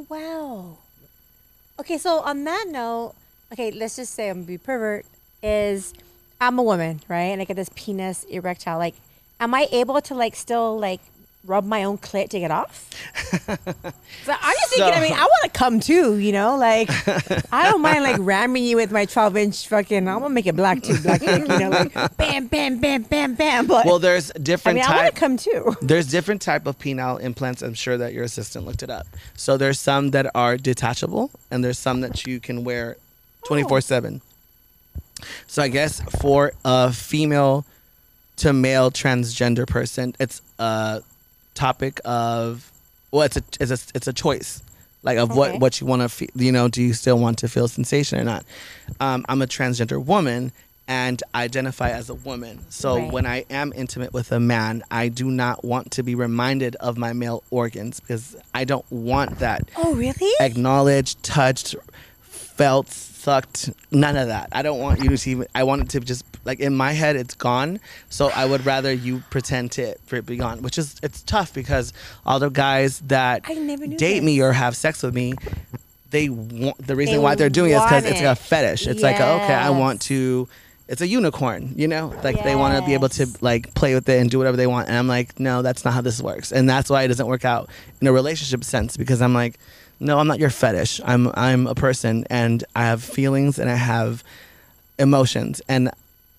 Oh, 0.00 0.06
wow. 0.08 0.78
Okay, 1.80 1.98
so 1.98 2.20
on 2.20 2.44
that 2.44 2.66
note, 2.68 3.14
okay, 3.52 3.70
let's 3.70 3.96
just 3.96 4.14
say 4.14 4.28
I'm 4.28 4.38
gonna 4.38 4.46
be 4.46 4.58
pervert. 4.58 5.06
Is 5.42 5.94
I'm 6.40 6.58
a 6.58 6.62
woman, 6.62 7.00
right? 7.08 7.30
And 7.32 7.40
I 7.40 7.44
get 7.44 7.56
this 7.56 7.70
penis 7.74 8.24
erectile. 8.24 8.78
Like, 8.78 8.94
am 9.40 9.54
I 9.54 9.66
able 9.72 10.00
to 10.02 10.14
like 10.14 10.34
still 10.36 10.78
like 10.78 11.00
rub 11.48 11.64
my 11.64 11.84
own 11.84 11.98
clit 11.98 12.28
to 12.30 12.38
get 12.38 12.50
off? 12.50 12.90
so 13.24 13.42
I'm 13.48 14.54
just 14.54 14.74
thinking. 14.74 14.94
I 14.94 15.00
mean, 15.00 15.12
I 15.12 15.22
want 15.22 15.44
to 15.44 15.50
come 15.50 15.80
too. 15.80 16.18
You 16.18 16.32
know, 16.32 16.56
like 16.56 16.88
I 17.52 17.70
don't 17.70 17.82
mind 17.82 18.04
like 18.04 18.16
ramming 18.20 18.64
you 18.64 18.76
with 18.76 18.92
my 18.92 19.04
12 19.04 19.36
inch 19.36 19.68
fucking. 19.68 20.08
I'm 20.08 20.20
gonna 20.20 20.30
make 20.30 20.46
it 20.46 20.56
black 20.56 20.82
too, 20.82 20.98
black. 20.98 21.22
you 21.22 21.46
know, 21.46 21.70
like 21.70 22.16
bam, 22.16 22.46
bam, 22.46 22.78
bam, 22.78 23.02
bam, 23.02 23.34
bam. 23.34 23.66
But 23.66 23.86
Well, 23.86 23.98
there's 23.98 24.30
different 24.32 24.78
I 24.78 24.82
mean, 24.82 24.90
I 24.90 25.02
want 25.02 25.14
to 25.14 25.20
come 25.20 25.36
too. 25.36 25.76
There's 25.82 26.06
different 26.06 26.42
type 26.42 26.66
of 26.66 26.78
penile 26.78 27.20
implants. 27.20 27.62
I'm 27.62 27.74
sure 27.74 27.96
that 27.98 28.12
your 28.12 28.24
assistant 28.24 28.66
looked 28.66 28.82
it 28.82 28.90
up. 28.90 29.06
So 29.34 29.56
there's 29.56 29.80
some 29.80 30.10
that 30.10 30.30
are 30.34 30.56
detachable, 30.56 31.30
and 31.50 31.64
there's 31.64 31.78
some 31.78 32.00
that 32.02 32.26
you 32.26 32.40
can 32.40 32.64
wear 32.64 32.96
24 33.46 33.80
seven. 33.80 34.20
So 35.46 35.62
I 35.62 35.68
guess 35.68 36.00
for 36.20 36.52
a 36.64 36.92
female 36.92 37.64
to 38.36 38.52
male 38.52 38.90
transgender 38.90 39.66
person, 39.66 40.14
it's 40.20 40.40
a 40.58 41.02
topic 41.58 42.00
of 42.04 42.70
well, 43.10 43.22
it's 43.22 43.36
a 43.36 43.42
it's 43.60 43.70
a 43.70 43.78
it's 43.96 44.06
a 44.06 44.12
choice. 44.12 44.62
Like 45.02 45.18
of 45.18 45.30
Okay. 45.30 45.38
what 45.38 45.60
what 45.60 45.80
you 45.80 45.86
want 45.86 46.02
to 46.02 46.08
feel, 46.08 46.28
you 46.34 46.52
know, 46.52 46.68
do 46.68 46.82
you 46.82 46.92
still 46.94 47.18
want 47.18 47.38
to 47.38 47.48
feel 47.48 47.68
sensation 47.68 48.18
or 48.18 48.24
not? 48.24 48.44
Um, 49.00 49.24
I'm 49.28 49.42
a 49.42 49.46
transgender 49.46 50.02
woman 50.04 50.52
and 50.90 51.22
identify 51.34 51.90
as 51.90 52.08
a 52.10 52.14
woman. 52.14 52.64
So 52.70 52.96
Right. 52.96 53.12
when 53.12 53.26
I 53.26 53.44
am 53.50 53.72
intimate 53.76 54.12
with 54.14 54.32
a 54.32 54.40
man, 54.40 54.82
I 54.90 55.08
do 55.08 55.30
not 55.30 55.62
want 55.64 55.90
to 55.92 56.02
be 56.02 56.14
reminded 56.14 56.76
of 56.76 56.96
my 56.96 57.12
male 57.12 57.42
organs 57.50 58.00
because 58.00 58.36
I 58.54 58.64
don't 58.64 58.90
want 58.90 59.38
that 59.40 59.68
Oh, 59.76 59.94
really? 59.94 60.32
acknowledged, 60.40 61.22
touched, 61.22 61.76
felt, 62.58 62.88
sucked, 62.88 63.70
none 63.92 64.16
of 64.16 64.26
that. 64.28 64.48
I 64.52 64.62
don't 64.62 64.80
want 64.80 65.00
you 65.00 65.16
to 65.16 65.30
even. 65.30 65.46
I 65.54 65.62
want 65.62 65.82
it 65.82 65.88
to 65.90 66.00
just 66.00 66.24
like 66.44 66.58
in 66.60 66.74
my 66.74 66.92
head, 66.92 67.14
it's 67.14 67.34
gone. 67.34 67.78
So 68.10 68.30
I 68.34 68.44
would 68.44 68.66
rather 68.66 68.92
you 68.92 69.22
pretend 69.30 69.72
to 69.72 69.94
for 70.06 70.16
it 70.16 70.26
be 70.26 70.36
gone, 70.36 70.60
which 70.60 70.76
is 70.76 70.96
it's 71.02 71.22
tough 71.22 71.54
because 71.54 71.92
all 72.26 72.40
the 72.40 72.50
guys 72.50 72.98
that 73.06 73.42
I 73.44 73.54
never 73.54 73.86
date 73.86 74.16
this. 74.16 74.22
me 74.22 74.42
or 74.42 74.52
have 74.52 74.76
sex 74.76 75.02
with 75.02 75.14
me. 75.14 75.34
They 76.10 76.30
want 76.30 76.84
the 76.84 76.96
reason 76.96 77.16
They 77.16 77.22
why 77.22 77.34
they're 77.34 77.50
doing 77.50 77.70
it 77.70 77.76
is 77.76 77.82
because 77.84 78.04
it's 78.04 78.20
it. 78.20 78.24
a 78.24 78.34
fetish. 78.34 78.86
It's 78.86 79.02
like 79.02 79.16
okay, 79.16 79.54
I 79.54 79.70
want 79.70 80.02
to. 80.02 80.48
It's 80.88 81.02
a 81.02 81.06
unicorn, 81.06 81.74
you 81.76 81.86
know. 81.86 82.14
Like 82.24 82.42
they 82.42 82.56
want 82.56 82.78
to 82.78 82.84
be 82.84 82.94
able 82.94 83.10
to 83.10 83.26
like 83.42 83.74
play 83.74 83.94
with 83.94 84.08
it 84.08 84.20
and 84.20 84.30
do 84.30 84.38
whatever 84.38 84.56
they 84.56 84.66
want. 84.66 84.88
And 84.88 84.96
I'm 84.96 85.06
like, 85.06 85.38
no, 85.38 85.60
that's 85.60 85.84
not 85.84 85.92
how 85.92 86.00
this 86.00 86.20
works. 86.20 86.50
And 86.50 86.68
that's 86.68 86.88
why 86.88 87.02
it 87.02 87.08
doesn't 87.08 87.26
work 87.26 87.44
out 87.44 87.68
in 88.00 88.06
a 88.06 88.12
relationship 88.12 88.64
sense 88.64 88.96
because 88.96 89.20
I'm 89.20 89.34
like, 89.34 89.58
no, 90.00 90.18
I'm 90.18 90.26
not 90.26 90.38
your 90.38 90.50
fetish. 90.50 91.00
I'm 91.04 91.30
I'm 91.34 91.66
a 91.66 91.74
person 91.74 92.24
and 92.30 92.64
I 92.76 92.82
have 92.84 93.02
feelings 93.02 93.58
and 93.58 93.68
I 93.70 93.74
have 93.74 94.22
emotions. 94.98 95.60
And 95.68 95.90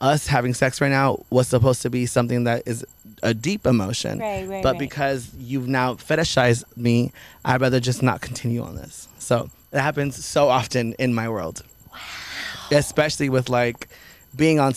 us 0.02 0.28
having 0.28 0.54
sex 0.54 0.80
right 0.82 0.90
now 0.92 1.24
was 1.30 1.48
supposed 1.48 1.82
to 1.82 1.90
be 1.90 2.06
something 2.06 2.46
that 2.46 2.64
is 2.66 2.86
a 3.22 3.34
deep 3.34 3.66
emotion. 3.66 4.20
Right, 4.20 4.48
right, 4.48 4.64
but 4.64 4.72
right. 4.72 4.80
because 4.80 5.30
you've 5.38 5.68
now 5.68 5.96
fetishized 5.96 6.64
me, 6.78 7.12
I'd 7.44 7.60
rather 7.62 7.80
just 7.82 8.02
not 8.02 8.22
continue 8.22 8.62
on 8.64 8.76
this. 8.76 9.08
So 9.20 9.50
it 9.74 9.80
happens 9.80 10.24
so 10.24 10.48
often 10.48 10.94
in 10.94 11.14
my 11.14 11.28
world. 11.28 11.64
Wow. 11.92 11.98
Especially 12.78 13.30
with 13.30 13.50
like 13.50 13.90
being 14.36 14.60
on 14.60 14.74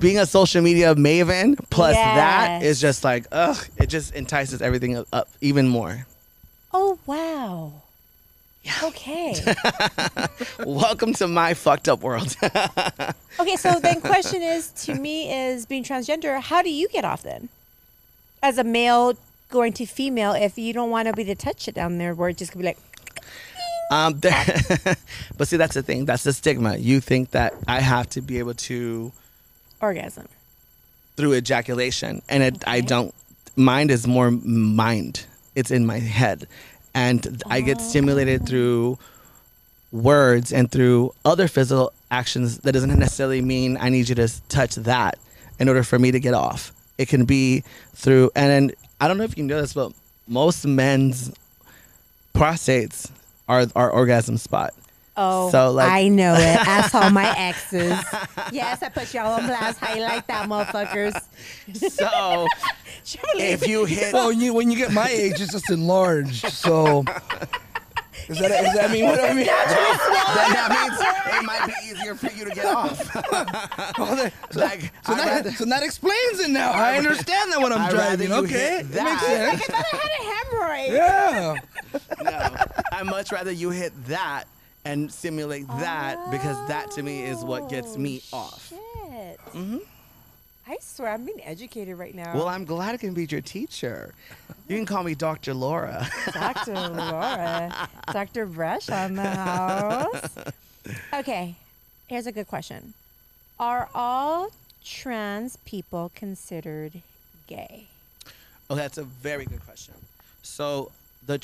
being 0.00 0.16
a 0.18 0.24
social 0.24 0.62
media 0.62 0.94
maven 0.94 1.58
plus 1.70 1.94
that 1.96 2.60
Yes. 2.60 2.62
is 2.62 2.80
just 2.80 3.02
like 3.02 3.26
ugh 3.32 3.56
it 3.78 3.88
just 3.88 4.14
entices 4.14 4.62
everything 4.62 5.04
up 5.12 5.28
even 5.40 5.66
more 5.66 6.06
Oh 6.72 6.96
wow. 7.04 7.82
Okay. 8.82 9.34
welcome 10.66 11.12
to 11.14 11.26
my 11.28 11.54
fucked 11.54 11.88
up 11.88 12.00
world. 12.00 12.36
Okay, 13.38 13.56
so 13.56 13.78
then 13.78 14.00
question 14.00 14.40
is 14.40 14.70
to 14.86 14.94
me 14.94 15.30
is 15.30 15.66
being 15.66 15.84
transgender, 15.84 16.40
how 16.40 16.62
do 16.62 16.70
you 16.70 16.88
get 16.88 17.04
off 17.04 17.22
then? 17.22 17.50
As 18.42 18.56
a 18.56 18.64
male 18.64 19.12
going 19.50 19.74
to 19.74 19.84
female 19.84 20.32
if 20.32 20.56
you 20.56 20.72
don't 20.72 20.90
want 20.90 21.06
to 21.06 21.12
be 21.12 21.22
the 21.22 21.34
touch 21.34 21.68
it 21.68 21.74
down 21.74 21.98
there 21.98 22.14
where 22.14 22.30
it 22.30 22.38
just 22.38 22.52
could 22.52 22.58
be 22.58 22.64
like 22.64 22.78
um 23.90 24.18
there, 24.20 24.46
but 25.36 25.46
see 25.48 25.58
that's 25.58 25.74
the 25.74 25.82
thing. 25.82 26.06
That's 26.06 26.24
the 26.24 26.32
stigma. 26.32 26.76
You 26.76 27.00
think 27.00 27.32
that 27.32 27.52
i 27.68 27.80
have 27.80 28.08
to 28.10 28.22
be 28.22 28.38
able 28.38 28.54
to 28.54 29.12
orgasm. 29.82 30.28
through 31.16 31.34
ejaculation 31.34 32.22
and 32.28 32.42
it 32.42 32.64
i 32.66 32.80
don't 32.80 33.14
mind 33.54 33.90
is 33.90 34.06
more 34.06 34.30
mind. 34.30 35.26
It's 35.54 35.70
in 35.70 35.86
my 35.86 35.98
head 35.98 36.46
and 36.96 37.42
i 37.48 37.60
get 37.60 37.78
oh. 37.78 37.82
stimulated 37.82 38.46
through 38.46 38.98
words 39.92 40.52
and 40.52 40.70
through 40.72 41.14
other 41.24 41.46
physical 41.46 41.92
actions. 42.10 42.58
That 42.58 42.72
doesn't 42.72 42.98
necessarily 42.98 43.42
mean 43.42 43.76
i 43.80 43.88
need 43.88 44.08
you 44.08 44.14
to 44.16 44.28
touch 44.48 44.74
that 44.76 45.18
in 45.60 45.68
order 45.68 45.82
for 45.82 45.98
me 45.98 46.10
to 46.10 46.20
get 46.20 46.34
off. 46.34 46.72
It 46.98 47.08
can 47.08 47.24
be 47.24 47.62
through 47.94 48.30
and 48.34 48.74
i 49.00 49.06
don't 49.06 49.18
know 49.18 49.24
if 49.24 49.36
you 49.36 49.44
know 49.44 49.60
this 49.60 49.74
but 49.74 49.92
most 50.26 50.66
men's 50.66 51.32
prostates 52.34 53.10
are 53.48 53.66
our 53.76 53.90
orgasm 53.90 54.36
spot 54.38 54.74
Oh, 55.16 55.50
So, 55.50 55.70
like- 55.72 55.90
I 55.90 56.08
know 56.08 56.34
it. 56.34 56.40
Ask 56.68 56.94
all 56.94 57.10
my 57.10 57.32
exes. 57.38 57.98
yes, 58.52 58.82
I 58.82 58.88
put 58.90 59.12
y'all 59.14 59.32
on 59.32 59.46
blast. 59.46 59.78
How 59.80 59.94
you 59.94 60.02
like 60.02 60.26
that, 60.26 60.48
motherfuckers? 60.48 61.20
so 61.90 62.46
if 63.38 63.66
you 63.66 63.84
hit 63.86 64.12
Well, 64.12 64.28
when 64.28 64.40
you 64.40 64.52
when 64.52 64.70
you 64.70 64.76
get 64.76 64.92
my 64.92 65.08
age, 65.08 65.40
it's 65.40 65.52
just 65.52 65.70
enlarged. 65.70 66.46
So 66.48 67.04
is 68.28 68.38
that 68.40 68.48
does 68.48 68.74
that 68.74 68.90
mean 68.90 69.04
what 69.06 69.20
I 69.20 69.28
mean? 69.32 69.46
then 69.46 70.52
that 70.52 70.70
means 70.70 71.36
it 71.36 71.44
might 71.46 71.66
be 71.66 71.72
easier 71.88 72.14
for 72.14 72.30
you 72.36 72.44
to 72.44 72.50
get 72.50 72.66
off. 72.66 73.00
Oh, 73.98 74.16
that- 74.16 74.32
so, 74.50 74.60
Like, 74.60 74.92
so 75.04 75.14
that, 75.14 75.26
rather- 75.26 75.52
so 75.52 75.64
that 75.64 75.82
explains 75.82 76.40
it 76.40 76.50
now. 76.50 76.72
I 76.72 76.96
understand 76.98 77.52
that 77.52 77.60
when 77.60 77.72
I'm 77.72 77.82
I'd 77.82 77.90
driving. 77.90 78.32
Okay, 78.32 78.48
hit 78.52 78.80
it 78.80 78.92
that. 78.92 79.04
makes 79.04 79.66
sense. 79.66 79.70
I 79.70 79.96
had 79.96 80.10
a 80.18 80.90
hemorrhoid. 80.90 80.92
Yeah. 80.96 81.54
no, 82.22 82.56
I'd 82.92 83.06
much 83.06 83.32
rather 83.32 83.52
you 83.52 83.70
hit 83.70 83.92
that 84.08 84.44
and 84.86 85.12
simulate 85.12 85.66
that 85.68 86.30
because 86.30 86.56
that 86.68 86.90
to 86.92 87.02
me 87.02 87.22
is 87.24 87.44
what 87.44 87.68
gets 87.68 87.96
me 87.96 88.22
off. 88.32 88.68
Shit. 88.70 89.40
Mhm. 89.52 89.80
I 90.68 90.78
swear, 90.80 91.12
I'm 91.12 91.24
being 91.24 91.40
educated 91.44 91.96
right 91.96 92.14
now. 92.14 92.34
Well, 92.34 92.48
I'm 92.48 92.64
glad 92.64 92.94
I 92.94 92.96
can 92.96 93.14
be 93.14 93.24
your 93.26 93.40
teacher. 93.40 94.12
You 94.68 94.76
can 94.76 94.86
call 94.86 95.04
me 95.04 95.14
Dr. 95.14 95.54
Laura. 95.54 96.08
Dr. 96.32 96.74
Laura, 96.88 97.88
Dr. 98.12 98.46
Brush 98.46 98.88
on 98.88 99.14
the 99.14 99.30
house. 99.30 100.28
Okay, 101.14 101.54
here's 102.08 102.26
a 102.26 102.32
good 102.32 102.48
question: 102.48 102.94
Are 103.60 103.88
all 103.94 104.50
trans 104.84 105.56
people 105.58 106.10
considered 106.14 107.00
gay? 107.46 107.86
Oh, 108.68 108.74
that's 108.74 108.98
a 108.98 109.04
very 109.04 109.44
good 109.44 109.64
question. 109.64 109.94
So 110.42 110.90
the 111.26 111.38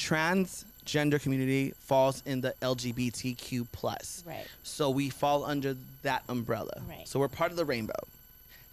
transgender 0.86 1.20
community 1.20 1.74
falls 1.80 2.22
in 2.26 2.40
the 2.40 2.54
LGBTQ 2.62 3.66
plus. 3.72 4.22
Right. 4.26 4.46
So 4.62 4.90
we 4.90 5.10
fall 5.10 5.44
under 5.44 5.76
that 6.02 6.22
umbrella. 6.28 6.82
Right. 6.88 7.06
So 7.06 7.20
we're 7.20 7.28
part 7.28 7.50
of 7.50 7.56
the 7.56 7.64
rainbow. 7.64 7.92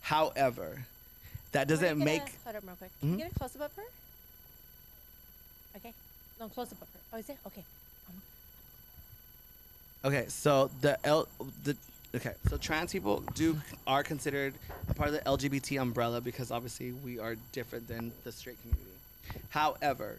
However, 0.01 0.85
that 1.51 1.67
doesn't 1.67 1.97
make 1.97 2.21
Hold 2.43 2.55
up, 2.55 2.63
real 2.65 2.75
quick. 2.75 2.91
Can 2.99 3.09
mm-hmm. 3.09 3.19
you 3.19 3.25
get 3.25 3.31
a 3.31 3.39
close 3.39 3.55
up 3.55 3.61
of 3.63 3.75
her? 3.75 3.83
Okay. 5.77 5.93
No, 6.39 6.47
close 6.47 6.71
up 6.71 6.81
of 6.81 6.87
her. 6.87 6.99
Oh, 7.13 7.17
is 7.17 7.29
it? 7.29 7.37
Okay. 7.47 7.63
Okay, 10.05 10.25
so 10.29 10.69
the 10.79 10.97
L 11.05 11.27
the 11.65 11.75
okay, 12.15 12.31
so 12.49 12.55
trans 12.55 12.93
people 12.93 13.21
do 13.35 13.57
are 13.85 14.01
considered 14.01 14.53
a 14.87 14.93
part 14.93 15.09
of 15.09 15.15
the 15.15 15.21
LGBT 15.21 15.81
umbrella 15.81 16.21
because 16.21 16.51
obviously 16.51 16.93
we 16.93 17.19
are 17.19 17.35
different 17.51 17.85
than 17.89 18.13
the 18.23 18.31
straight 18.31 18.57
community. 18.61 18.85
However, 19.49 20.17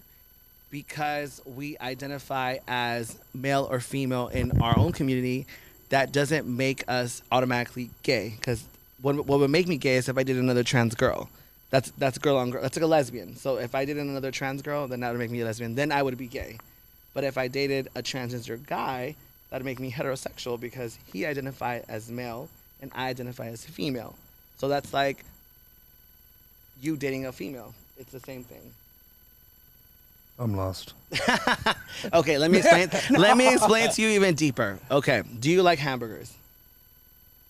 because 0.71 1.43
we 1.45 1.77
identify 1.79 2.59
as 2.69 3.19
male 3.35 3.67
or 3.71 3.81
female 3.81 4.29
in 4.29 4.63
our 4.63 4.79
own 4.79 4.93
community, 4.93 5.47
that 5.89 6.13
doesn't 6.13 6.47
make 6.47 6.85
us 6.89 7.23
automatically 7.33 7.91
gay. 8.03 8.35
Because 8.39 8.65
what, 9.03 9.27
what 9.27 9.41
would 9.41 9.51
make 9.51 9.67
me 9.67 9.77
gay 9.77 9.97
is 9.97 10.09
if 10.09 10.17
I 10.17 10.23
did 10.23 10.37
another 10.37 10.63
trans 10.63 10.95
girl. 10.95 11.29
That's 11.71 11.91
that's 11.93 12.19
girl 12.19 12.37
on 12.37 12.51
girl. 12.51 12.63
That's 12.63 12.77
like 12.77 12.83
a 12.83 12.89
lesbian. 12.89 13.37
So 13.37 13.59
if 13.59 13.75
I 13.77 13.85
dated 13.85 14.03
another 14.03 14.33
trans 14.33 14.61
girl, 14.61 14.89
then 14.89 15.01
that 15.01 15.11
would 15.11 15.21
make 15.21 15.31
me 15.31 15.41
a 15.41 15.45
lesbian. 15.45 15.77
Then 15.77 15.93
I 15.93 16.03
would 16.03 16.19
be 16.19 16.27
gay. 16.27 16.59
But 17.15 17.25
if 17.25 17.39
I 17.39 17.49
dated 17.49 17.89
a 17.95 18.03
transgender 18.03 18.65
guy, 18.65 19.15
that'd 19.51 19.65
make 19.65 19.79
me 19.79 19.91
heterosexual 19.91 20.61
because 20.61 20.99
he 21.13 21.27
identified 21.27 21.85
as 21.89 22.11
male 22.11 22.49
and 22.83 22.91
I 22.95 23.09
identify 23.09 23.47
as 23.47 23.65
female. 23.65 24.17
So 24.59 24.69
that's 24.69 24.93
like 24.93 25.25
you 26.83 26.97
dating 26.97 27.27
a 27.27 27.33
female. 27.33 27.75
It's 27.99 28.13
the 28.13 28.21
same 28.21 28.43
thing. 28.43 28.73
I'm 30.41 30.57
lost. 30.57 30.95
Okay, 32.15 32.39
let 32.39 32.51
me 32.51 32.59
explain. 32.59 32.89
Let 33.21 33.37
me 33.37 33.53
explain 33.53 33.91
to 33.91 34.01
you 34.03 34.09
even 34.11 34.35
deeper. 34.35 34.79
Okay, 34.91 35.23
do 35.39 35.51
you 35.51 35.63
like 35.63 35.79
hamburgers? 35.79 36.33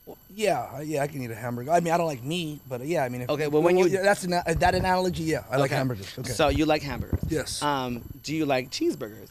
Well, 0.06 0.18
yeah, 0.34 0.80
yeah, 0.80 1.02
I 1.02 1.06
can 1.06 1.22
eat 1.22 1.30
a 1.30 1.36
hamburger. 1.36 1.70
I 1.70 1.78
mean, 1.78 1.92
I 1.92 1.96
don't 1.98 2.08
like 2.08 2.24
meat, 2.24 2.60
but 2.68 2.84
yeah, 2.84 3.04
I 3.04 3.08
mean, 3.08 3.20
if, 3.22 3.30
Okay, 3.30 3.46
well, 3.46 3.62
when 3.62 3.76
you 3.78 3.88
that's 3.88 4.24
an, 4.24 4.30
that 4.30 4.74
analogy, 4.74 5.22
yeah, 5.22 5.44
I 5.50 5.58
like 5.58 5.70
hamburgers. 5.70 6.12
Okay, 6.18 6.32
So 6.32 6.48
you 6.48 6.66
like 6.66 6.82
hamburgers? 6.82 7.20
yes, 7.28 7.62
Um, 7.62 8.02
do 8.24 8.34
you 8.34 8.44
like 8.44 8.70
cheeseburgers? 8.70 9.28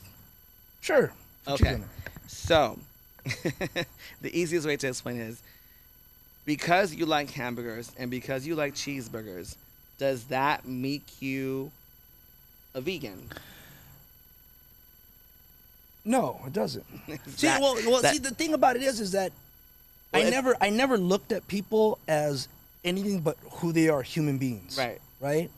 sure. 0.80 1.12
Okay. 1.48 1.80
So, 2.28 2.80
the 4.22 4.32
easiest 4.32 4.66
way 4.66 4.78
to 4.78 4.88
explain 4.88 5.20
is 5.20 5.42
because 6.46 6.94
you 6.94 7.06
like 7.06 7.32
hamburgers 7.32 7.92
and 7.98 8.10
because 8.10 8.48
you 8.48 8.56
like 8.56 8.74
cheeseburgers, 8.74 9.56
does 9.98 10.26
that 10.26 10.66
make 10.66 11.22
you 11.22 11.72
a 12.74 12.82
vegan? 12.82 13.30
No, 16.06 16.40
it 16.46 16.54
doesn't. 16.54 16.86
see, 17.36 17.48
That- 17.48 17.62
well, 17.62 17.76
well, 17.86 18.02
that- 18.02 18.14
see, 18.14 18.20
the 18.20 18.32
thing 18.32 18.54
about 18.54 18.76
it 18.76 18.82
is, 18.84 19.00
is 19.00 19.12
that 19.12 19.32
Well, 20.14 20.24
I 20.24 20.26
it- 20.28 20.32
never, 20.32 20.56
I 20.62 20.70
never 20.70 20.98
looked 20.98 21.32
at 21.32 21.48
people 21.48 22.00
as 22.08 22.48
anything 22.84 23.20
but 23.20 23.38
who 23.54 23.72
they 23.72 23.90
are, 23.90 24.02
human 24.02 24.38
beings. 24.38 24.78
Right. 24.78 25.00
Right. 25.20 25.50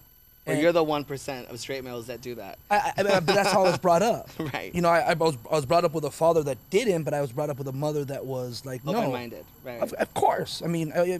Or 0.47 0.53
And- 0.53 0.61
you're 0.61 0.71
the 0.71 0.83
one 0.83 1.03
percent 1.03 1.47
of 1.49 1.59
straight 1.59 1.83
males 1.83 2.07
that 2.07 2.19
do 2.21 2.33
that. 2.35 2.57
I, 2.71 2.93
I, 2.97 3.03
but 3.03 3.25
that's 3.27 3.51
how 3.51 3.63
I 3.63 3.69
was 3.69 3.77
brought 3.77 4.01
up. 4.01 4.27
Right. 4.39 4.73
You 4.73 4.81
know, 4.81 4.89
I, 4.89 5.11
I 5.11 5.13
was 5.13 5.37
I 5.49 5.55
was 5.55 5.67
brought 5.67 5.85
up 5.85 5.93
with 5.93 6.03
a 6.03 6.09
father 6.11 6.41
that 6.43 6.57
didn't, 6.71 7.03
but 7.03 7.13
I 7.13 7.21
was 7.21 7.31
brought 7.31 7.51
up 7.51 7.59
with 7.59 7.67
a 7.67 7.71
mother 7.73 8.03
that 8.05 8.25
was 8.25 8.65
like, 8.65 8.83
no. 8.83 8.95
Open-minded, 8.95 9.45
right? 9.63 9.79
Of, 9.81 9.93
of 9.93 10.13
course. 10.15 10.63
I 10.65 10.67
mean, 10.67 10.91
I, 10.95 11.19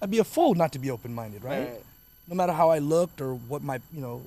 I'd 0.00 0.10
be 0.10 0.20
a 0.20 0.24
fool 0.24 0.54
not 0.54 0.72
to 0.72 0.78
be 0.78 0.90
open-minded, 0.92 1.42
right? 1.42 1.68
Right. 1.70 1.82
No 2.28 2.36
matter 2.36 2.52
how 2.52 2.70
I 2.70 2.78
looked 2.78 3.20
or 3.20 3.34
what 3.34 3.62
my, 3.64 3.80
you 3.92 4.00
know, 4.00 4.22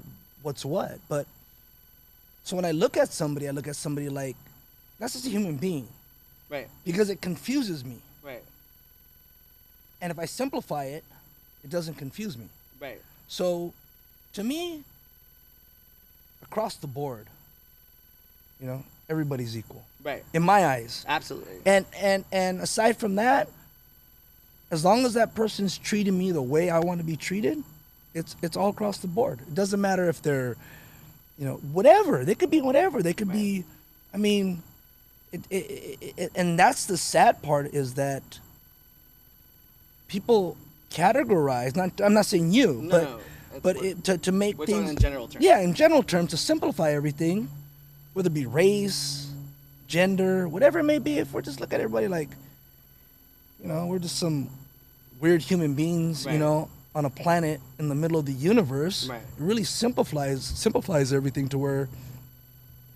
what's 0.45 0.63
what. 0.63 0.99
But 1.09 1.25
so 2.43 2.55
when 2.55 2.65
I 2.65 2.71
look 2.71 2.95
at 2.97 3.11
somebody, 3.11 3.47
I 3.47 3.51
look 3.51 3.67
at 3.67 3.75
somebody 3.75 4.07
like 4.09 4.35
that's 4.99 5.13
just 5.13 5.25
a 5.25 5.29
human 5.29 5.57
being 5.57 5.87
Right. 6.49 6.67
because 6.85 7.09
it 7.09 7.19
confuses 7.19 7.83
me. 7.83 7.97
Right. 8.23 8.43
And 10.01 10.11
if 10.11 10.19
I 10.19 10.25
simplify 10.25 10.85
it, 10.85 11.03
it 11.63 11.69
doesn't 11.71 11.95
confuse 11.95 12.37
me. 12.37 12.45
Right. 12.79 13.01
So, 13.27 13.73
to 14.33 14.43
me, 14.43 14.83
across 16.43 16.75
the 16.75 16.87
board, 16.87 17.25
you 18.61 18.67
know, 18.67 18.83
everybody's 19.09 19.57
equal 19.57 19.83
Right. 20.03 20.23
in 20.33 20.43
my 20.43 20.65
eyes. 20.67 21.03
Absolutely. 21.07 21.57
And 21.65 21.85
and 21.97 22.23
and 22.31 22.61
aside 22.61 22.97
from 22.97 23.15
that, 23.15 23.49
as 24.69 24.85
long 24.85 25.05
as 25.05 25.15
that 25.15 25.33
person's 25.33 25.77
treating 25.77 26.17
me 26.17 26.31
the 26.31 26.41
way 26.41 26.69
I 26.69 26.79
want 26.79 26.99
to 26.99 27.05
be 27.05 27.17
treated, 27.17 27.63
it's 28.15 28.35
it's 28.41 28.57
all 28.57 28.69
across 28.69 28.97
the 28.97 29.07
board. 29.07 29.41
It 29.41 29.53
doesn't 29.53 29.79
matter 29.79 30.09
if 30.09 30.21
they're, 30.21 30.55
you 31.37 31.45
know, 31.45 31.55
whatever. 31.71 32.23
They 32.25 32.33
could 32.33 32.49
be 32.49 32.61
whatever. 32.61 33.03
They 33.03 33.13
could 33.13 33.31
be. 33.31 33.65
I 34.13 34.17
mean, 34.17 34.63
it, 35.33 35.41
it, 35.51 36.13
it, 36.17 36.31
and 36.35 36.57
that's 36.57 36.85
the 36.85 36.97
sad 36.97 37.41
part 37.43 37.73
is 37.73 37.95
that 37.95 38.39
people 40.07 40.57
categorize. 40.89 41.75
Not 41.75 41.99
I'm 42.01 42.13
not 42.13 42.25
saying 42.25 42.51
you, 42.53 42.81
No, 42.81 43.19
but 43.61 43.73
but 43.75 44.03
to 44.05 44.17
to 44.17 44.31
make 44.31 44.57
things 44.65 44.89
in 44.89 44.97
general 44.97 45.27
terms. 45.27 45.43
Yeah, 45.43 45.59
in 45.59 45.73
general 45.73 46.01
terms, 46.03 46.31
to 46.31 46.37
simplify 46.37 46.91
everything, 46.93 47.49
whether 48.13 48.27
it 48.27 48.33
be 48.33 48.45
race, 48.45 49.29
gender, 49.87 50.47
whatever 50.47 50.79
it 50.79 50.83
may 50.83 50.99
be. 50.99 51.17
If 51.19 51.33
we're 51.33 51.41
just 51.41 51.59
looking 51.59 51.75
at 51.75 51.81
everybody 51.81 52.07
like, 52.07 52.29
you 53.61 53.67
know, 53.67 53.87
we're 53.87 53.99
just 53.99 54.17
some 54.17 54.49
weird 55.19 55.41
human 55.41 55.73
beings, 55.73 56.25
Right. 56.25 56.33
you 56.33 56.39
know, 56.39 56.69
on 56.95 57.03
a 57.05 57.09
planet 57.09 57.59
in 57.77 57.89
the 57.89 57.95
middle 57.95 58.17
of 58.17 58.25
the 58.25 58.31
universe. 58.31 59.07
Right. 59.07 59.17
It 59.21 59.43
really 59.43 59.65
simplifies 59.65 60.43
simplifies 60.43 61.11
everything 61.13 61.49
to 61.49 61.57
where 61.57 61.89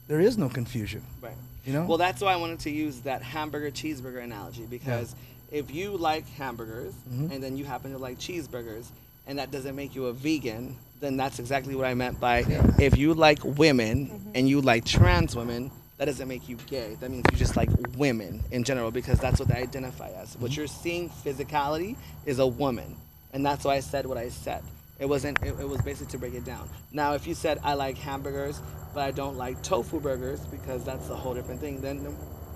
there 0.07 0.21
is 0.21 0.37
no 0.37 0.49
confusion. 0.49 1.03
Right. 1.21 1.33
You 1.65 1.73
know? 1.73 1.85
Well, 1.85 1.97
that's 1.97 2.21
why 2.21 2.33
I 2.33 2.37
wanted 2.37 2.61
to 2.61 2.71
use 2.71 3.01
that 3.01 3.21
hamburger 3.21 3.69
cheeseburger 3.69 4.23
analogy 4.23 4.65
because 4.67 5.13
if 5.51 5.69
you 5.69 5.97
like 5.97 6.27
hamburgers 6.29 6.93
Mm-hmm. 7.11 7.31
and 7.33 7.43
then 7.43 7.57
you 7.57 7.65
happen 7.65 7.91
to 7.91 7.97
like 7.97 8.17
cheeseburgers 8.17 8.85
and 9.27 9.37
that 9.37 9.51
doesn't 9.51 9.75
make 9.75 9.93
you 9.95 10.05
a 10.07 10.13
vegan, 10.13 10.75
then 11.01 11.17
that's 11.17 11.39
exactly 11.39 11.75
what 11.75 11.85
I 11.85 11.93
meant 11.93 12.19
by 12.19 12.39
if 12.79 12.97
you 12.97 13.13
like 13.13 13.39
women 13.43 14.31
and 14.33 14.47
you 14.49 14.61
like 14.61 14.85
trans 14.85 15.35
women, 15.35 15.71
that 15.97 16.05
doesn't 16.05 16.27
make 16.27 16.47
you 16.47 16.55
gay. 16.67 16.95
That 17.01 17.11
means 17.11 17.25
you 17.31 17.37
just 17.37 17.57
like 17.57 17.69
women 17.97 18.41
in 18.51 18.63
general 18.63 18.89
because 18.89 19.19
that's 19.19 19.39
what 19.39 19.49
they 19.49 19.55
identify 19.61 20.09
as. 20.11 20.37
What 20.37 20.55
you're 20.55 20.67
seeing 20.67 21.09
physicality 21.09 21.97
is 22.25 22.39
a 22.39 22.47
woman. 22.47 22.95
And 23.33 23.45
that's 23.45 23.65
why 23.65 23.75
I 23.75 23.79
said 23.79 24.05
what 24.05 24.17
I 24.17 24.29
said. 24.29 24.63
It 24.99 25.07
wasn't. 25.07 25.41
It, 25.41 25.59
it 25.59 25.67
was 25.67 25.81
basically 25.81 26.11
to 26.11 26.17
break 26.17 26.33
it 26.33 26.45
down. 26.45 26.67
Now, 26.91 27.13
if 27.13 27.25
you 27.27 27.33
said 27.33 27.59
I 27.63 27.73
like 27.75 27.97
hamburgers, 27.97 28.61
but 28.93 29.01
I 29.01 29.11
don't 29.11 29.37
like 29.37 29.61
tofu 29.63 29.99
burgers 29.99 30.41
because 30.41 30.83
that's 30.83 31.09
a 31.09 31.15
whole 31.15 31.33
different 31.33 31.61
thing, 31.61 31.81
then 31.81 32.15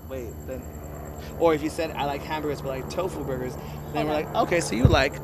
wait, 0.10 0.30
then. 0.48 0.62
Or 1.40 1.54
if 1.54 1.64
you 1.64 1.70
said 1.70 1.92
I 1.92 2.06
like 2.06 2.22
hamburgers 2.22 2.62
but 2.62 2.72
I 2.72 2.82
like 2.82 2.90
tofu 2.90 3.24
burgers, 3.24 3.56
then 3.94 4.08
we're 4.08 4.14
like, 4.14 4.36
okay, 4.36 4.60
so 4.60 4.76
you 4.76 4.86
like. 4.86 5.14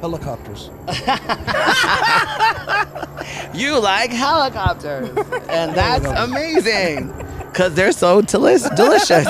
Helicopters. 0.00 0.70
You 3.54 3.78
like 3.78 4.10
helicopters, 4.10 5.08
and 5.48 5.74
that's 5.74 6.06
amazing, 6.06 7.12
cause 7.52 7.74
they're 7.74 7.92
so 7.92 8.22
delis- 8.22 8.74
delicious. 8.76 9.28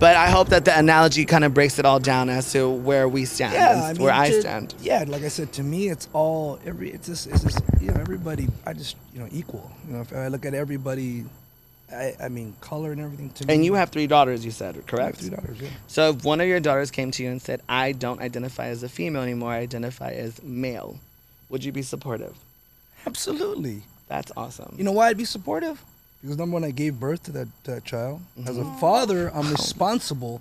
But 0.00 0.16
I 0.16 0.30
hope 0.30 0.48
that 0.48 0.64
the 0.64 0.76
analogy 0.76 1.24
kind 1.26 1.44
of 1.44 1.54
breaks 1.54 1.78
it 1.78 1.84
all 1.84 2.00
down 2.00 2.28
as 2.30 2.50
to 2.52 2.68
where 2.68 3.08
we 3.08 3.24
stand, 3.26 3.52
Yeah, 3.54 3.72
and 3.72 3.80
I 3.84 3.92
mean, 3.92 4.02
where 4.02 4.12
I 4.12 4.30
stand. 4.40 4.74
Yeah, 4.80 5.04
like 5.06 5.22
I 5.22 5.28
said, 5.28 5.52
to 5.54 5.62
me, 5.62 5.88
it's 5.88 6.08
all 6.12 6.58
every. 6.66 6.90
It's 6.90 7.06
just, 7.06 7.26
it's 7.28 7.44
just, 7.44 7.60
you 7.80 7.88
know, 7.92 8.00
everybody. 8.00 8.48
I 8.66 8.72
just, 8.72 8.96
you 9.14 9.20
know, 9.20 9.28
equal. 9.30 9.70
You 9.86 9.94
know, 9.94 10.00
if 10.00 10.12
I 10.12 10.28
look 10.28 10.44
at 10.46 10.54
everybody, 10.54 11.24
I, 11.92 12.14
I 12.20 12.28
mean, 12.28 12.54
color 12.60 12.92
and 12.92 13.00
everything. 13.00 13.30
To 13.30 13.46
me, 13.46 13.54
And 13.54 13.64
you 13.64 13.74
have 13.74 13.90
three 13.90 14.06
daughters, 14.06 14.44
you 14.44 14.50
said, 14.50 14.86
correct? 14.86 15.18
three 15.18 15.30
daughters. 15.30 15.60
Yeah. 15.60 15.68
So 15.86 16.10
if 16.10 16.24
one 16.24 16.40
of 16.40 16.48
your 16.48 16.60
daughters 16.60 16.90
came 16.90 17.10
to 17.12 17.22
you 17.22 17.30
and 17.30 17.40
said, 17.42 17.60
"I 17.68 17.92
don't 17.92 18.20
identify 18.20 18.66
as 18.66 18.82
a 18.82 18.88
female 18.88 19.22
anymore. 19.22 19.50
I 19.52 19.58
identify 19.58 20.12
as 20.12 20.42
male," 20.42 20.98
would 21.48 21.62
you 21.64 21.72
be 21.72 21.82
supportive? 21.82 22.36
Absolutely. 23.06 23.82
That's 24.08 24.32
awesome. 24.36 24.74
You 24.78 24.84
know 24.84 24.92
why 24.92 25.08
I'd 25.08 25.16
be 25.16 25.24
supportive? 25.24 25.82
Because 26.22 26.36
number 26.36 26.54
one, 26.54 26.64
I 26.64 26.70
gave 26.70 27.00
birth 27.00 27.22
to 27.24 27.32
that, 27.32 27.48
that 27.64 27.84
child. 27.84 28.20
As 28.46 28.56
Mm-hmm. 28.56 28.76
a 28.76 28.78
father, 28.78 29.30
I'm 29.34 29.50
responsible. 29.50 30.40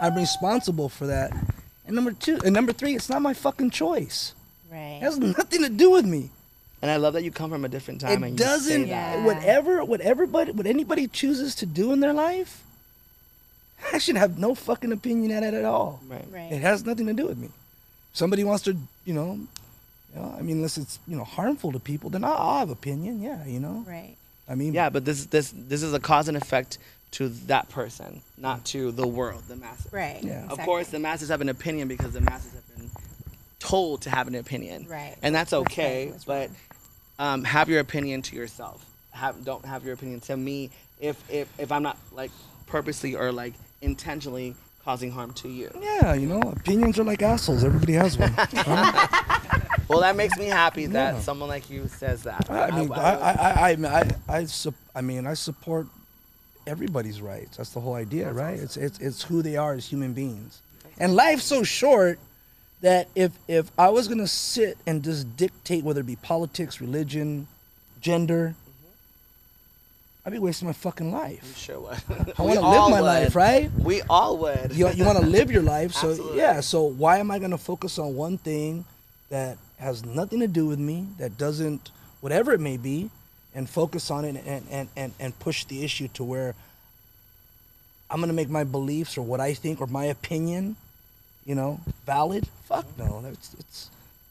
I'm 0.00 0.14
responsible 0.14 0.88
for 0.88 1.06
that. 1.08 1.32
And 1.86 1.94
number 1.96 2.12
two, 2.12 2.38
and 2.44 2.52
number 2.54 2.72
three, 2.72 2.94
it's 2.94 3.08
not 3.08 3.22
my 3.22 3.34
fucking 3.34 3.70
choice. 3.70 4.34
Right. 4.70 4.98
It 5.00 5.02
has 5.02 5.18
nothing 5.18 5.62
to 5.62 5.68
do 5.68 5.90
with 5.90 6.04
me. 6.04 6.30
and 6.82 6.90
I 6.90 6.96
love 6.96 7.14
that 7.14 7.24
you 7.24 7.30
come 7.30 7.50
from 7.50 7.64
a 7.64 7.68
different 7.68 8.00
time. 8.00 8.22
it 8.22 8.26
and 8.26 8.38
you 8.38 8.44
say 8.44 8.50
doesn't. 8.50 8.88
that. 8.88 9.18
Yeah. 9.18 9.24
Whatever, 9.24 9.84
what 9.84 10.00
everybody, 10.00 10.52
what 10.52 10.66
anybody 10.66 11.06
chooses 11.08 11.54
to 11.56 11.66
do 11.66 11.92
in 11.92 12.00
their 12.00 12.12
life, 12.12 12.62
I 13.92 13.98
should 13.98 14.16
have 14.16 14.38
no 14.38 14.54
fucking 14.54 14.92
opinion 14.92 15.30
at 15.32 15.42
it 15.42 15.54
at 15.54 15.64
all. 15.64 16.00
Right. 16.08 16.24
Right. 16.30 16.52
It 16.52 16.60
has 16.62 16.84
nothing 16.84 17.06
to 17.06 17.12
do 17.14 17.26
with 17.26 17.38
me. 17.38 17.48
Somebody 18.12 18.44
wants 18.44 18.64
to, 18.64 18.76
you 19.04 19.14
know, 19.14 19.40
you 20.14 20.20
know, 20.20 20.34
I 20.38 20.42
mean, 20.42 20.56
unless 20.56 20.78
it's 20.78 20.98
you 21.06 21.16
know 21.16 21.24
harmful 21.24 21.72
to 21.72 21.78
people, 21.78 22.10
then 22.10 22.24
I'll, 22.24 22.32
I'll 22.32 22.58
have 22.60 22.70
opinion. 22.70 23.22
Yeah, 23.22 23.44
you 23.46 23.60
know. 23.60 23.84
Right. 23.86 24.16
I 24.48 24.54
mean, 24.54 24.74
Yeah, 24.74 24.90
but 24.90 25.04
this 25.04 25.26
this 25.26 25.52
this 25.56 25.82
is 25.82 25.92
a 25.94 26.00
cause 26.00 26.28
and 26.28 26.36
effect 26.36 26.78
to 27.12 27.28
that 27.46 27.68
person, 27.68 28.20
not 28.36 28.64
to 28.66 28.92
the 28.92 29.06
world, 29.06 29.42
the 29.48 29.56
masses. 29.56 29.92
Right. 29.92 30.22
Yeah. 30.22 30.44
Of 30.44 30.58
Of 30.58 30.60
course, 30.60 30.88
the 30.88 30.98
masses 30.98 31.28
have 31.28 31.40
an 31.40 31.48
opinion 31.48 31.88
because 31.88 32.12
the 32.12 32.20
masses 32.20 32.52
have 32.52 32.76
been 32.76 32.90
told 33.58 34.02
to 34.02 34.10
have 34.10 34.28
an 34.28 34.34
opinion. 34.34 34.86
Right. 34.88 35.16
And 35.22 35.34
that's 35.34 35.52
What's 35.52 35.72
okay, 35.72 36.06
right, 36.06 36.12
what's 36.12 36.24
but 36.24 36.50
um, 37.18 37.44
have 37.44 37.68
your 37.68 37.80
opinion 37.80 38.22
to 38.22 38.36
yourself. 38.36 38.84
Have 39.12 39.44
don't 39.44 39.64
have 39.64 39.84
your 39.84 39.94
opinion 39.94 40.20
to 40.20 40.36
me 40.36 40.70
if 41.00 41.16
if 41.30 41.48
if 41.58 41.72
I'm 41.72 41.82
not 41.82 41.96
like 42.12 42.30
purposely 42.66 43.14
or 43.14 43.32
like 43.32 43.54
intentionally 43.80 44.54
causing 44.84 45.10
harm 45.10 45.32
to 45.32 45.48
you. 45.48 45.70
Yeah, 45.80 46.14
you 46.14 46.26
know, 46.28 46.40
opinions 46.40 46.98
are 46.98 47.04
like 47.04 47.22
assholes. 47.22 47.64
Everybody 47.64 47.94
has 47.94 48.18
one. 48.18 48.32
Well, 49.88 50.00
that 50.00 50.16
makes 50.16 50.36
me 50.36 50.46
happy 50.46 50.86
that 50.86 51.14
Yeah. 51.14 51.20
someone 51.20 51.48
like 51.48 51.70
you 51.70 51.88
says 51.88 52.22
that. 52.24 52.50
I 52.50 52.70
mean, 52.70 52.92
I, 52.92 52.96
I, 52.96 53.32
I, 53.32 53.70
I, 53.70 54.04
I, 54.28 54.38
I, 54.40 54.46
I 54.94 55.00
mean, 55.00 55.26
I 55.26 55.34
support 55.34 55.86
everybody's 56.66 57.20
rights. 57.20 57.56
That's 57.56 57.70
the 57.70 57.80
whole 57.80 57.94
idea, 57.94 58.32
right? 58.32 58.58
It's, 58.58 58.76
it's, 58.76 58.98
it's 58.98 59.22
who 59.22 59.42
they 59.42 59.56
are 59.56 59.74
as 59.74 59.86
human 59.86 60.12
beings. 60.12 60.62
And 60.98 61.14
life's 61.14 61.44
so 61.44 61.62
short 61.62 62.18
that 62.80 63.08
if, 63.14 63.32
if 63.48 63.70
I 63.78 63.88
was 63.90 64.08
gonna 64.08 64.26
sit 64.26 64.76
and 64.86 65.02
just 65.04 65.36
dictate 65.36 65.84
whether 65.84 66.00
it 66.00 66.06
be 66.06 66.16
politics, 66.16 66.80
religion, 66.80 67.46
gender, 68.00 68.54
I'd 70.24 70.32
be 70.32 70.38
wasting 70.40 70.66
my 70.66 70.72
fucking 70.72 71.12
life. 71.12 71.56
Sure 71.56 71.78
would. 71.78 71.98
I 72.36 72.42
want 72.42 72.58
to 72.58 72.68
live 72.68 72.90
my 72.90 72.98
life, 72.98 73.36
right? 73.36 73.70
We 73.74 74.02
all 74.10 74.36
would. 74.38 74.72
You, 74.74 74.88
you 74.90 75.04
want 75.04 75.18
to 75.18 75.24
live 75.24 75.52
your 75.52 75.62
life, 75.62 75.92
so 75.92 76.10
Absolutely. 76.10 76.38
yeah. 76.38 76.60
So 76.60 76.82
why 76.82 77.18
am 77.18 77.30
I 77.30 77.38
going 77.38 77.52
to 77.52 77.58
focus 77.58 77.96
on 77.96 78.16
one 78.16 78.36
thing 78.36 78.84
that 79.28 79.58
has 79.78 80.04
nothing 80.04 80.40
to 80.40 80.48
do 80.48 80.66
with 80.66 80.78
me, 80.78 81.06
that 81.18 81.36
doesn't, 81.36 81.90
whatever 82.20 82.52
it 82.52 82.60
may 82.60 82.76
be, 82.76 83.10
and 83.54 83.68
focus 83.68 84.10
on 84.10 84.24
it 84.24 84.36
and 84.46 84.64
and 84.70 84.88
and, 84.96 85.12
and 85.18 85.38
push 85.38 85.64
the 85.64 85.82
issue 85.82 86.08
to 86.08 86.22
where 86.22 86.54
I'm 88.10 88.20
to 88.20 88.32
make 88.32 88.50
my 88.50 88.64
beliefs 88.64 89.18
or 89.18 89.22
what 89.22 89.40
I 89.40 89.54
think 89.54 89.80
or 89.80 89.86
my 89.86 90.04
opinion, 90.04 90.76
you 91.44 91.54
know, 91.54 91.80
valid? 92.04 92.46
Fuck 92.66 92.86
no, 92.98 93.20
that's 93.22 93.54
it's 93.58 93.90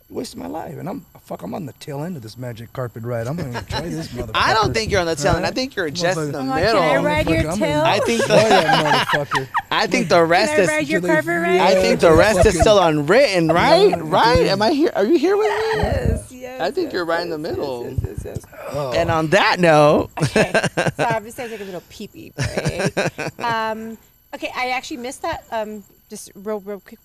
wasting 0.10 0.40
my 0.40 0.48
life, 0.48 0.78
and 0.78 0.88
I'm 0.88 1.06
fuck. 1.22 1.42
I'm 1.42 1.54
on 1.56 1.66
the 1.66 1.74
tail 1.74 2.04
end 2.04 2.16
of 2.16 2.22
this 2.22 2.38
magic 2.38 2.72
carpet 2.74 3.04
ride. 3.04 3.26
I'm 3.28 3.36
going 3.36 3.52
to 3.52 3.60
enjoy 3.60 3.90
this 3.90 4.08
motherfucker. 4.14 4.32
I 4.36 4.54
don't 4.54 4.74
think 4.74 4.92
you're 4.92 5.02
on 5.02 5.08
the 5.08 5.16
tail 5.16 5.36
end. 5.36 5.46
I 5.46 5.52
think 5.52 5.76
you're 5.76 5.90
just 5.90 6.18
in 6.20 6.32
the 6.32 6.40
Motherfucker. 6.40 6.52
Oh, 6.52 6.56
middle. 6.56 6.82
can 6.82 6.98
I 7.00 7.04
ride 7.04 7.30
your 7.30 7.52
I'm 7.52 7.58
tail? 7.58 7.82
gonna 7.82 7.90
I 7.90 8.00
think 8.00 8.22
enjoy 8.22 8.36
the. 8.36 9.48
I 9.72 9.88
think 9.88 10.10
the 10.10 10.24
rest 10.24 10.54
Can 10.56 10.70
I 10.70 10.78
is. 10.80 10.90
your 10.90 11.02
Till 11.02 11.10
carpet 11.10 11.28
ride? 11.28 11.60
I 11.60 11.74
think 11.76 12.00
the 12.00 12.14
rest 12.14 12.46
is 12.46 12.60
still 12.60 12.80
unwritten, 12.80 13.48
right? 13.50 13.96
Right? 14.00 14.46
Am 14.48 14.62
I 14.62 14.72
here? 14.72 14.92
Are 14.96 15.06
you 15.06 15.18
here 15.18 15.36
with 15.36 15.48
me? 15.48 15.82
Yes, 15.82 16.32
yes. 16.32 16.62
I 16.62 16.72
think 16.72 16.94
you're 16.94 17.06
right 17.06 17.22
in 17.22 17.30
the 17.30 17.38
middle. 17.40 17.90
yes, 18.04 18.22
yes. 18.24 18.46
Oh. 18.70 18.94
And 18.94 19.10
on 19.10 19.28
that 19.30 19.60
note, 19.60 20.12
Okay, 20.24 20.52
so 20.96 21.04
I'm 21.04 21.24
just 21.26 21.38
gonna 21.38 21.50
take 21.50 21.62
a 21.62 21.64
little 21.64 21.84
pee 21.90 22.08
pee 22.08 22.32
break. 22.36 23.40
Um, 23.40 23.98
okay, 24.34 24.52
I 24.56 24.70
actually 24.70 24.98
missed 24.98 25.24
that. 25.24 25.44
Um, 25.52 25.84
just 26.10 26.32
real, 26.36 26.60
real 26.60 26.80
quick, 26.80 27.00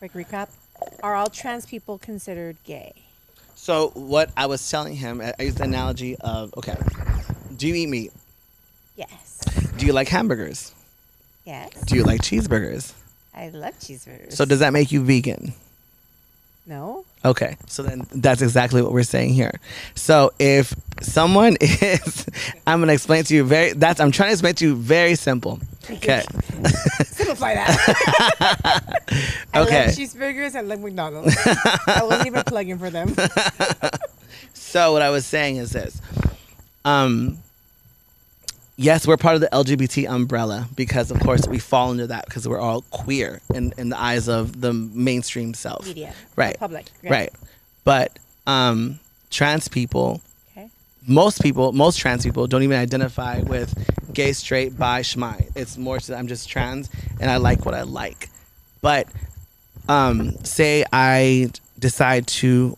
quick 0.00 0.12
recap. 0.14 0.48
Are 1.02 1.14
all 1.14 1.28
trans 1.28 1.66
people 1.66 1.98
considered 1.98 2.56
gay? 2.64 2.92
so 3.54 3.88
what 3.94 4.30
I 4.36 4.46
was 4.46 4.70
telling 4.70 4.94
him, 4.94 5.20
I 5.20 5.34
I 5.38 5.42
used 5.42 5.58
the 5.58 5.64
analogy 5.64 6.16
of 6.16 6.54
okay, 6.56 6.76
do 7.56 7.66
you 7.68 7.74
eat 7.74 7.88
meat? 7.88 8.12
Yes. 8.96 9.40
Do 9.76 9.86
you 9.86 9.92
like 9.92 10.08
hamburgers? 10.08 10.72
Yes. 11.44 11.70
Do 11.86 11.96
you 11.96 12.04
like 12.04 12.20
cheeseburgers? 12.22 12.92
I 13.34 13.48
love 13.50 13.74
cheeseburgers. 13.78 14.32
So 14.32 14.44
does 14.44 14.60
that 14.60 14.72
make 14.72 14.92
you 14.92 15.02
vegan? 15.02 15.54
no? 16.68 17.04
Okay, 17.24 17.56
so 17.66 17.82
then 17.82 18.06
that's 18.12 18.42
exactly 18.42 18.82
what 18.82 18.92
we're 18.92 19.02
saying 19.02 19.30
here. 19.30 19.58
So 19.94 20.32
if 20.38 20.74
someone 21.02 21.56
is, 21.60 22.26
I'm 22.66 22.80
gonna 22.80 22.92
explain 22.92 23.24
to 23.24 23.34
you 23.34 23.44
very. 23.44 23.72
That's 23.72 24.00
I'm 24.00 24.10
trying 24.10 24.28
to 24.28 24.32
explain 24.32 24.54
to 24.56 24.66
you 24.66 24.74
very 24.76 25.14
simple. 25.14 25.60
Okay, 25.90 26.22
Simplify 27.06 27.54
that. 27.54 29.02
I 29.54 29.60
Okay. 29.60 29.86
love 29.86 29.94
cheeseburgers. 29.96 30.54
I 30.56 30.60
love 30.60 30.80
McDonald's. 30.80 31.34
I 31.86 32.00
wasn't 32.02 32.26
even 32.26 32.42
plugging 32.44 32.78
for 32.78 32.90
them. 32.90 33.14
so 34.52 34.92
what 34.92 35.02
I 35.02 35.10
was 35.10 35.24
saying 35.26 35.56
is 35.56 35.70
this. 35.72 36.00
Um. 36.84 37.38
Yes, 38.80 39.08
we're 39.08 39.16
part 39.16 39.34
of 39.34 39.40
the 39.40 39.48
LGBT 39.48 40.08
umbrella 40.08 40.68
because, 40.76 41.10
of 41.10 41.18
course, 41.18 41.48
we 41.48 41.58
fall 41.58 41.90
into 41.90 42.06
that 42.06 42.26
because 42.26 42.46
we're 42.46 42.60
all 42.60 42.82
queer 42.90 43.40
in, 43.52 43.74
in 43.76 43.88
the 43.88 44.00
eyes 44.00 44.28
of 44.28 44.60
the 44.60 44.72
mainstream 44.72 45.52
self. 45.52 45.84
Media. 45.84 46.14
Right. 46.36 46.56
Public. 46.60 46.86
Right. 47.02 47.32
But 47.82 48.16
um, 48.46 49.00
trans 49.30 49.66
people. 49.66 50.20
Most 51.06 51.42
people, 51.42 51.72
most 51.72 51.98
trans 51.98 52.24
people, 52.24 52.46
don't 52.46 52.62
even 52.62 52.78
identify 52.78 53.40
with 53.40 53.74
gay, 54.12 54.32
straight, 54.32 54.78
bi, 54.78 55.00
schmi. 55.00 55.50
It's 55.54 55.78
more 55.78 56.00
so 56.00 56.14
I'm 56.14 56.26
just 56.26 56.48
trans 56.48 56.90
and 57.20 57.30
I 57.30 57.36
like 57.36 57.64
what 57.64 57.74
I 57.74 57.82
like. 57.82 58.28
But 58.80 59.08
um, 59.88 60.32
say 60.44 60.84
I 60.92 61.50
decide 61.78 62.26
to 62.26 62.76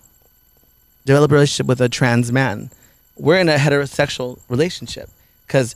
develop 1.04 1.30
a 1.30 1.34
relationship 1.34 1.66
with 1.66 1.80
a 1.80 1.88
trans 1.88 2.30
man, 2.30 2.70
we're 3.16 3.38
in 3.38 3.48
a 3.48 3.56
heterosexual 3.56 4.38
relationship 4.48 5.08
because 5.46 5.74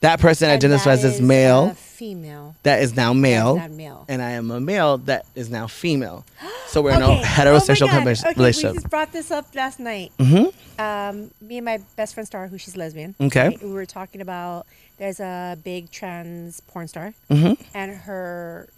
that 0.00 0.20
person 0.20 0.48
And 0.48 0.56
identifies 0.56 1.02
that 1.02 1.14
as 1.14 1.20
male. 1.20 1.74
female. 1.74 2.54
that 2.62 2.80
is 2.82 2.94
now 2.94 3.12
male, 3.12 3.56
male. 3.70 4.04
and 4.08 4.22
I 4.22 4.30
am 4.32 4.50
a 4.52 4.60
male 4.60 4.98
that 4.98 5.26
is 5.34 5.50
now 5.50 5.66
female. 5.66 6.24
So 6.68 6.80
we're 6.82 6.92
in 6.94 7.02
a 7.02 7.06
heterosexual 7.22 7.82
oh 7.82 7.86
my 7.86 7.92
God. 7.92 7.96
combination- 7.96 8.28
okay, 8.28 8.34
relationship. 8.38 8.70
We 8.72 8.78
just 8.78 8.90
brought 8.90 9.12
this 9.12 9.30
up 9.32 9.52
last 9.54 9.80
night. 9.80 10.12
Mm-hmm. 10.18 10.80
Um, 10.80 11.30
me 11.40 11.58
and 11.58 11.64
my 11.64 11.78
best 11.96 12.14
friend 12.14 12.26
Star, 12.26 12.46
who 12.46 12.58
she's 12.58 12.76
lesbian. 12.76 13.14
Okay. 13.20 13.48
right, 13.48 13.62
We 13.62 13.72
were 13.72 13.86
talking 13.86 14.20
about 14.20 14.66
there's 14.98 15.18
a 15.20 15.58
big 15.64 15.90
trans 15.90 16.60
porn 16.60 16.86
star, 16.88 17.14
Mm-hmm. 17.30 17.60
and 17.74 17.92
her 17.96 18.68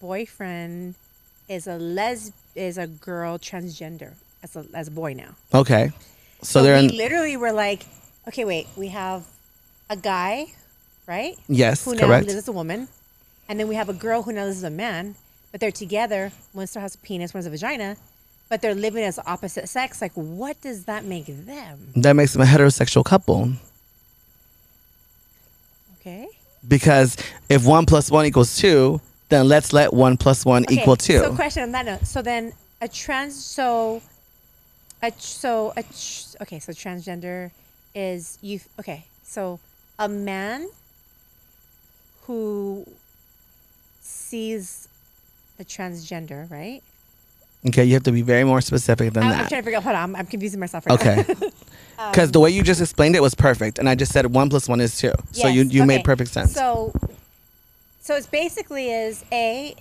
boyfriend 0.00 0.94
is 1.48 1.66
a 1.66 1.76
les 1.76 2.32
is 2.54 2.78
a 2.78 2.86
girl 2.86 3.38
transgender 3.38 4.12
as 4.42 4.56
a 4.56 4.64
as 4.74 4.88
a 4.88 4.90
boy 4.90 5.12
now. 5.14 5.34
Okay. 5.52 5.90
So, 6.42 6.60
So 6.60 6.62
they're 6.62 6.78
we 6.78 6.88
in. 6.88 6.96
literally 6.96 7.36
were 7.36 7.52
like, 7.52 7.84
okay, 8.28 8.44
wait, 8.44 8.66
we 8.76 8.88
have 8.88 9.24
a 9.90 9.96
guy, 9.96 10.46
right? 11.06 11.36
Yes, 11.48 11.84
Who 11.84 11.94
now 11.94 12.06
correct. 12.06 12.26
lives 12.26 12.38
as 12.38 12.48
a 12.48 12.52
woman, 12.52 12.88
and 13.48 13.60
then 13.60 13.68
we 13.68 13.74
have 13.74 13.88
a 13.88 13.92
girl 13.92 14.22
who 14.22 14.32
now 14.32 14.44
lives 14.44 14.58
as 14.58 14.62
a 14.62 14.70
man, 14.70 15.16
but 15.50 15.60
they're 15.60 15.72
together. 15.72 16.32
One 16.52 16.66
still 16.68 16.80
has 16.80 16.94
a 16.94 16.98
penis, 16.98 17.34
one 17.34 17.40
has 17.40 17.46
a 17.46 17.50
vagina, 17.50 17.96
but 18.48 18.62
they're 18.62 18.74
living 18.74 19.04
as 19.04 19.18
opposite 19.26 19.68
sex. 19.68 20.00
Like, 20.00 20.12
what 20.12 20.58
does 20.62 20.84
that 20.84 21.04
make 21.04 21.26
them? 21.26 21.92
That 21.96 22.14
makes 22.14 22.32
them 22.32 22.40
a 22.40 22.46
heterosexual 22.46 23.04
couple. 23.04 23.52
Okay. 26.00 26.28
Because 26.66 27.16
if 27.48 27.66
one 27.66 27.84
plus 27.84 28.10
one 28.10 28.24
equals 28.24 28.56
two, 28.56 29.00
then 29.28 29.48
let's 29.48 29.72
let 29.72 29.92
one 29.92 30.16
plus 30.16 30.44
one 30.46 30.64
Okay, 30.64 30.80
equal 30.80 30.96
two. 30.96 31.18
So, 31.18 31.34
question 31.34 31.64
on 31.64 31.72
that 31.72 31.86
note. 31.86 32.06
So 32.06 32.22
then, 32.22 32.52
a 32.80 32.88
trans. 32.88 33.42
So, 33.42 34.02
a 35.02 35.12
so 35.18 35.72
a 35.76 35.80
okay. 36.42 36.58
So 36.58 36.72
transgender 36.72 37.50
is 37.94 38.38
you. 38.42 38.60
Okay. 38.78 39.04
So 39.22 39.58
a 40.00 40.08
man 40.08 40.68
who 42.22 42.84
sees 44.00 44.88
a 45.60 45.64
transgender, 45.64 46.50
right? 46.50 46.82
okay, 47.68 47.84
you 47.84 47.92
have 47.92 48.02
to 48.02 48.12
be 48.12 48.22
very 48.22 48.42
more 48.42 48.62
specific 48.62 49.12
than 49.12 49.22
I'm, 49.22 49.32
I'm 49.32 49.38
that. 49.38 49.48
trying 49.50 49.60
to 49.60 49.64
figure 49.66 49.76
out. 49.76 49.82
Hold 49.84 49.94
on, 49.94 50.02
I'm, 50.02 50.16
I'm 50.16 50.26
confusing 50.26 50.58
myself 50.58 50.86
right 50.86 50.98
Okay. 50.98 51.24
Because 52.10 52.30
the 52.32 52.40
way 52.40 52.48
you 52.48 52.62
just 52.62 52.80
explained 52.80 53.14
it 53.14 53.20
was 53.20 53.34
perfect, 53.34 53.78
and 53.78 53.86
I 53.86 53.94
just 53.94 54.10
said 54.10 54.24
one 54.32 54.48
plus 54.48 54.66
one 54.66 54.80
is 54.80 54.96
two. 54.96 55.12
So 55.32 55.48
you 55.48 55.64
Yes, 55.64 55.72
you 55.74 55.84
made 55.84 56.02
perfect 56.02 56.30
sense. 56.30 56.54
So, 56.54 56.94
so 58.00 58.14
it's 58.16 58.26
basically 58.26 58.90
is 58.90 59.22
a 59.30 59.74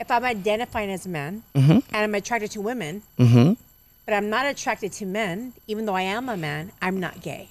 if 0.00 0.10
I'm 0.10 0.24
identifying 0.24 0.90
as 0.90 1.04
a 1.04 1.10
man 1.10 1.42
mm-hmm. 1.54 1.72
and 1.72 1.84
I'm 1.92 2.14
attracted 2.14 2.52
to 2.52 2.62
women, 2.62 3.02
Mm-hmm. 3.18 3.52
but 4.06 4.14
I'm 4.14 4.30
not 4.30 4.46
attracted 4.46 4.92
to 4.92 5.04
men, 5.04 5.52
even 5.66 5.84
though 5.84 5.94
I 5.94 6.02
am 6.02 6.30
a 6.30 6.38
man, 6.38 6.72
I'm 6.80 6.98
not 6.98 7.20
gay. 7.20 7.50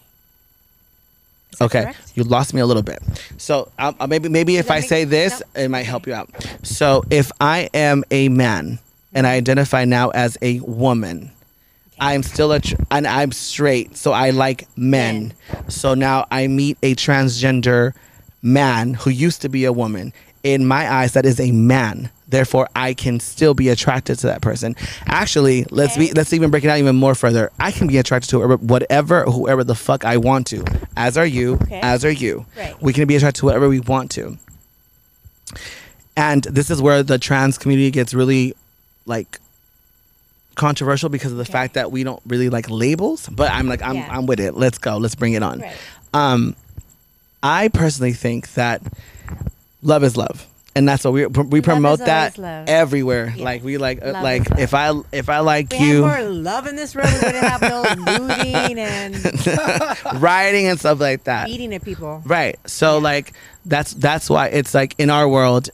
Okay, 1.61 1.83
correct? 1.83 2.11
you 2.15 2.23
lost 2.23 2.53
me 2.53 2.61
a 2.61 2.65
little 2.65 2.83
bit. 2.83 2.99
So 3.37 3.71
um, 3.79 3.95
maybe 4.07 4.29
maybe 4.29 4.57
if 4.57 4.71
I 4.71 4.79
make- 4.79 4.89
say 4.89 5.03
this, 5.03 5.41
no? 5.55 5.61
it 5.63 5.67
might 5.69 5.83
help 5.83 6.07
you 6.07 6.13
out. 6.13 6.29
So 6.63 7.03
if 7.09 7.31
I 7.41 7.69
am 7.73 8.03
a 8.11 8.29
man 8.29 8.79
and 9.13 9.25
I 9.27 9.33
identify 9.35 9.85
now 9.85 10.09
as 10.09 10.37
a 10.41 10.59
woman, 10.61 11.31
I'm 11.99 12.23
still 12.23 12.51
a 12.53 12.59
tr- 12.61 12.75
and 12.91 13.05
I'm 13.05 13.31
straight, 13.33 13.97
so 13.97 14.13
I 14.13 14.29
like 14.29 14.67
men. 14.77 15.33
So 15.67 15.95
now 15.95 16.27
I 16.31 16.47
meet 16.47 16.77
a 16.81 16.95
transgender 16.95 17.93
man 18.41 18.93
who 18.93 19.09
used 19.09 19.41
to 19.41 19.49
be 19.49 19.65
a 19.65 19.73
woman. 19.73 20.13
In 20.43 20.65
my 20.65 20.89
eyes, 20.89 21.11
that 21.13 21.25
is 21.25 21.39
a 21.41 21.51
man. 21.51 22.09
Therefore, 22.29 22.69
I 22.75 22.93
can 22.93 23.19
still 23.19 23.53
be 23.53 23.69
attracted 23.69 24.19
to 24.19 24.27
that 24.27 24.41
person. 24.41 24.75
Actually, 25.07 25.65
let's 25.71 25.97
be 25.97 26.11
let's 26.13 26.31
even 26.31 26.51
break 26.51 26.63
it 26.63 26.69
out 26.69 26.77
even 26.77 26.95
more 26.95 27.15
further. 27.15 27.51
I 27.59 27.71
can 27.71 27.87
be 27.87 27.97
attracted 27.97 28.29
to 28.31 28.39
whatever, 28.57 29.23
whoever 29.23 29.63
the 29.63 29.75
fuck 29.75 30.05
I 30.05 30.17
want 30.17 30.47
to. 30.47 30.63
As 30.95 31.17
are 31.17 31.25
you. 31.25 31.53
Okay. 31.63 31.79
As 31.81 32.05
are 32.05 32.11
you. 32.11 32.45
Right. 32.55 32.79
We 32.81 32.93
can 32.93 33.07
be 33.07 33.15
attracted 33.15 33.39
to 33.39 33.45
whatever 33.45 33.67
we 33.67 33.79
want 33.79 34.11
to. 34.11 34.37
And 36.15 36.43
this 36.43 36.69
is 36.69 36.81
where 36.81 37.01
the 37.01 37.17
trans 37.17 37.57
community 37.57 37.91
gets 37.91 38.13
really 38.13 38.53
like 39.05 39.39
controversial 40.55 41.09
because 41.09 41.31
of 41.31 41.37
the 41.37 41.43
Okay. 41.43 41.51
fact 41.53 41.73
that 41.75 41.91
we 41.91 42.03
don't 42.03 42.21
really 42.27 42.49
like 42.49 42.69
labels. 42.69 43.27
But 43.29 43.51
I'm 43.51 43.67
like, 43.67 43.81
I'm 43.81 43.95
Yeah. 43.95 44.07
I'm 44.09 44.25
with 44.25 44.39
it. 44.39 44.55
Let's 44.55 44.77
go. 44.77 44.97
Let's 44.97 45.15
bring 45.15 45.33
it 45.33 45.41
on. 45.43 45.61
Right. 45.61 45.75
Um, 46.13 46.55
I 47.41 47.69
personally 47.69 48.11
think 48.13 48.53
that 48.53 48.81
love 49.81 50.03
is 50.03 50.17
love, 50.17 50.45
and 50.75 50.87
that's 50.87 51.03
what 51.03 51.13
we 51.13 51.25
we 51.25 51.61
promote 51.61 51.99
that 51.99 52.37
love. 52.37 52.67
everywhere. 52.69 53.33
Yeah. 53.35 53.43
Like 53.43 53.63
we 53.63 53.77
like 53.77 54.01
uh, 54.01 54.11
Love 54.13 54.23
like 54.23 54.47
if 54.59 54.73
I 54.73 54.93
if 55.11 55.27
I 55.29 55.39
like 55.39 55.71
We 55.71 55.79
you, 55.79 56.03
had 56.03 56.21
more 56.23 56.31
love 56.31 56.67
in 56.67 56.75
this 56.75 56.95
room. 56.95 57.07
We 57.07 57.13
wouldn't 57.25 57.35
have 57.43 57.61
no 57.61 57.81
looting 58.11 58.79
and 58.79 59.15
rioting 60.21 60.67
and 60.67 60.79
stuff 60.79 60.99
like 60.99 61.23
that. 61.25 61.47
beating 61.47 61.73
at 61.73 61.83
people. 61.83 62.21
Right. 62.25 62.57
So 62.67 62.99
like 62.99 63.33
that's 63.65 63.93
that's 63.93 64.29
why 64.29 64.47
it's 64.47 64.73
like 64.73 64.95
in 64.97 65.09
our 65.09 65.27
world, 65.27 65.69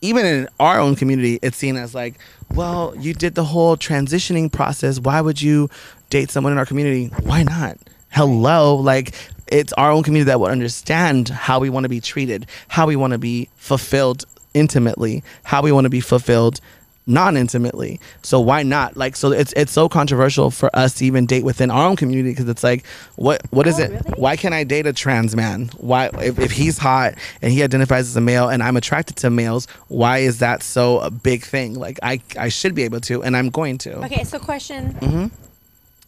even 0.00 0.24
in 0.24 0.48
our 0.60 0.78
own 0.80 0.94
community, 0.96 1.38
it's 1.42 1.56
seen 1.56 1.76
as 1.76 1.94
like, 1.94 2.18
well, 2.54 2.94
you 2.98 3.14
did 3.14 3.34
the 3.34 3.44
whole 3.44 3.76
transitioning 3.76 4.50
process. 4.50 5.00
Why 5.00 5.20
would 5.20 5.42
you 5.42 5.68
date 6.10 6.30
someone 6.30 6.52
in 6.52 6.58
our 6.58 6.66
community? 6.66 7.06
Why 7.24 7.42
not? 7.42 7.76
Hello, 8.10 8.76
like 8.76 9.14
it's 9.50 9.72
our 9.74 9.90
own 9.90 10.02
community 10.02 10.26
that 10.28 10.40
would 10.40 10.50
understand 10.50 11.28
how 11.28 11.58
we 11.58 11.70
want 11.70 11.84
to 11.84 11.88
be 11.88 12.00
treated, 12.00 12.46
how 12.68 12.86
we 12.86 12.96
want 12.96 13.12
to 13.12 13.18
be 13.18 13.48
fulfilled 13.56 14.24
intimately, 14.54 15.22
how 15.44 15.62
we 15.62 15.72
want 15.72 15.84
to 15.84 15.90
be 15.90 16.00
fulfilled 16.00 16.60
non-intimately. 17.06 17.98
So 18.22 18.38
why 18.38 18.62
not? 18.62 18.96
Like 18.96 19.16
so 19.16 19.32
it's 19.32 19.52
it's 19.54 19.72
so 19.72 19.88
controversial 19.88 20.50
for 20.50 20.68
us 20.76 20.92
to 20.96 21.06
even 21.06 21.24
date 21.24 21.42
within 21.42 21.70
our 21.70 21.88
own 21.88 21.96
community 21.96 22.30
because 22.32 22.48
it's 22.48 22.62
like 22.62 22.84
what 23.16 23.40
what 23.50 23.66
is 23.66 23.80
Oh, 23.80 23.84
it? 23.84 23.90
really? 23.92 24.10
Why 24.16 24.36
can't 24.36 24.52
I 24.54 24.62
date 24.64 24.86
a 24.86 24.92
trans 24.92 25.34
man? 25.34 25.70
Why 25.78 26.10
if, 26.20 26.38
if 26.38 26.50
he's 26.52 26.76
hot 26.76 27.14
and 27.40 27.50
he 27.50 27.62
identifies 27.62 28.08
as 28.08 28.16
a 28.16 28.20
male 28.20 28.50
and 28.50 28.62
I'm 28.62 28.76
attracted 28.76 29.16
to 29.18 29.30
males, 29.30 29.66
why 29.88 30.18
is 30.18 30.40
that 30.40 30.62
so 30.62 30.98
a 31.00 31.10
big 31.10 31.42
thing? 31.44 31.74
Like 31.74 31.98
I 32.02 32.20
I 32.38 32.50
should 32.50 32.74
be 32.74 32.82
able 32.82 33.00
to 33.02 33.22
and 33.22 33.34
I'm 33.36 33.48
going 33.48 33.78
to. 33.78 34.04
Okay, 34.04 34.24
so 34.24 34.38
question. 34.38 34.92
Mm-hmm. 34.94 35.26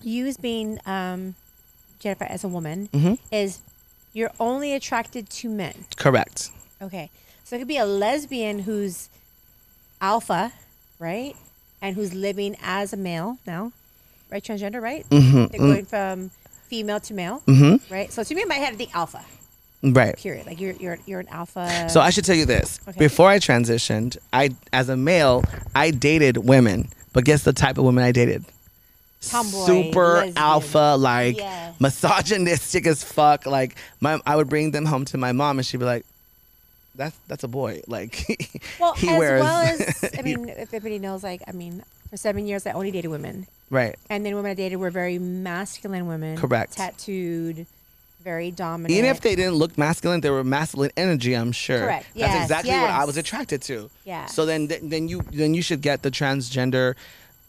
You 0.02 0.26
as 0.26 0.36
being 0.36 0.78
um, 0.84 1.34
Jennifer 2.00 2.24
as 2.24 2.42
a 2.42 2.48
woman 2.48 2.88
Mm-hmm. 2.92 3.14
is 3.30 3.60
you're 4.12 4.32
only 4.40 4.74
attracted 4.74 5.30
to 5.30 5.48
men. 5.48 5.84
Correct. 5.96 6.50
Okay, 6.82 7.10
so 7.44 7.54
it 7.54 7.60
could 7.60 7.68
be 7.68 7.76
a 7.76 7.84
lesbian 7.86 8.60
who's 8.60 9.08
alpha, 10.00 10.52
right, 10.98 11.36
and 11.82 11.94
who's 11.96 12.12
living 12.14 12.56
as 12.62 12.92
a 12.92 12.96
male 12.96 13.38
now, 13.46 13.72
right? 14.30 14.42
Transgender, 14.42 14.80
right? 14.82 15.08
Mm-hmm. 15.10 15.46
They're 15.46 15.60
going 15.60 15.84
from 15.86 16.30
female 16.68 17.00
to 17.00 17.14
male, 17.14 17.42
Mm-hmm. 17.46 17.92
right? 17.92 18.12
So 18.12 18.22
to 18.24 18.34
me, 18.34 18.42
in 18.42 18.48
my 18.48 18.54
head, 18.56 18.78
the 18.78 18.88
alpha. 18.94 19.24
Right. 19.82 20.14
Period. 20.16 20.46
Like 20.46 20.60
you're 20.60 20.74
you're 20.74 20.98
you're 21.06 21.20
an 21.20 21.28
alpha. 21.28 21.88
So 21.88 22.00
I 22.02 22.10
should 22.10 22.24
tell 22.26 22.36
you 22.36 22.44
this. 22.44 22.80
Okay. 22.86 22.98
Before 22.98 23.28
I 23.30 23.38
transitioned, 23.38 24.18
I 24.30 24.50
as 24.74 24.90
a 24.90 24.96
male, 24.96 25.42
I 25.74 25.90
dated 25.90 26.36
women. 26.36 26.90
But 27.14 27.24
guess 27.24 27.44
the 27.44 27.54
type 27.54 27.78
of 27.78 27.84
women 27.84 28.04
I 28.04 28.12
dated? 28.12 28.44
Tomboy, 29.22 29.66
Super 29.66 30.14
lesbian. 30.14 30.38
alpha, 30.38 30.96
like 30.98 31.36
Yes. 31.36 31.78
misogynistic 31.80 32.86
as 32.86 33.04
fuck. 33.04 33.46
Like 33.46 33.76
my 34.00 34.20
I 34.26 34.36
would 34.36 34.48
bring 34.48 34.70
them 34.70 34.86
home 34.86 35.04
to 35.06 35.18
my 35.18 35.32
mom 35.32 35.58
and 35.58 35.66
she'd 35.66 35.76
be 35.78 35.84
like, 35.84 36.04
That's 36.94 37.16
that's 37.28 37.44
a 37.44 37.48
boy. 37.48 37.82
Like 37.86 38.24
well, 38.80 38.94
he 38.94 39.08
as 39.10 39.18
wears 39.18 39.42
well 39.42 39.60
as 39.60 40.10
I 40.18 40.22
mean, 40.22 40.48
if 40.48 40.72
everybody 40.74 40.98
knows, 40.98 41.22
like 41.22 41.42
I 41.46 41.52
mean, 41.52 41.82
for 42.08 42.16
seven 42.16 42.46
years 42.46 42.66
I 42.66 42.72
only 42.72 42.90
dated 42.90 43.10
women. 43.10 43.46
Right. 43.68 43.96
And 44.08 44.24
then 44.26 44.34
women 44.34 44.50
I 44.50 44.54
dated 44.54 44.78
were 44.78 44.90
very 44.90 45.18
masculine 45.18 46.06
women. 46.08 46.36
Correct. 46.36 46.72
Tattooed, 46.76 47.66
very 48.24 48.50
dominant. 48.50 48.90
Even 48.98 49.10
if 49.10 49.20
they 49.20 49.36
didn't 49.36 49.54
look 49.54 49.78
masculine, 49.78 50.20
they 50.22 50.30
were 50.30 50.42
masculine 50.42 50.90
energy. 50.96 51.34
I'm 51.34 51.52
sure. 51.52 51.78
Correct. 51.80 52.06
That's 52.16 52.32
Yes, 52.34 52.42
exactly 52.44 52.72
what 52.72 52.90
I 52.90 53.04
was 53.04 53.16
attracted 53.16 53.62
to. 53.62 53.88
Yeah. 54.04 54.26
So 54.26 54.44
then, 54.44 54.66
then 54.66 55.08
you 55.08 55.22
then 55.30 55.54
you 55.54 55.62
should 55.62 55.82
get 55.82 56.02
the 56.02 56.10
transgender 56.10 56.96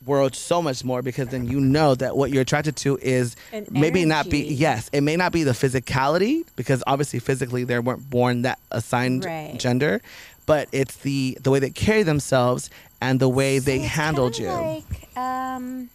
world 0.05 0.35
so 0.35 0.61
much 0.61 0.83
more 0.83 1.01
because 1.01 1.27
then 1.29 1.45
you 1.45 1.59
know 1.59 1.93
that 1.95 2.17
what 2.17 2.31
you're 2.31 2.41
attracted 2.41 2.75
to 2.75 2.97
is 3.01 3.35
An 3.53 3.67
maybe 3.69 4.03
not 4.05 4.29
be 4.29 4.39
yes 4.43 4.89
it 4.91 5.01
may 5.01 5.15
not 5.15 5.31
be 5.31 5.43
the 5.43 5.51
physicality 5.51 6.43
because 6.55 6.83
obviously 6.87 7.19
physically 7.19 7.63
they 7.63 7.77
weren't 7.79 8.09
born 8.09 8.41
that 8.41 8.57
assigned 8.71 9.25
Right. 9.25 9.55
gender 9.59 10.01
but 10.47 10.67
it's 10.71 10.95
the 10.97 11.37
the 11.41 11.51
way 11.51 11.59
they 11.59 11.69
carry 11.69 12.03
themselves 12.03 12.69
and 12.99 13.19
the 13.19 13.29
way 13.29 13.59
So 13.59 13.65
they 13.65 13.79
handled 13.79 14.37
you 14.39 14.49
Like 14.49 15.17
um, 15.17 15.89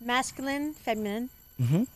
masculine, 0.00 0.72
feminine, 0.74 1.28
Mhm. 1.60 1.86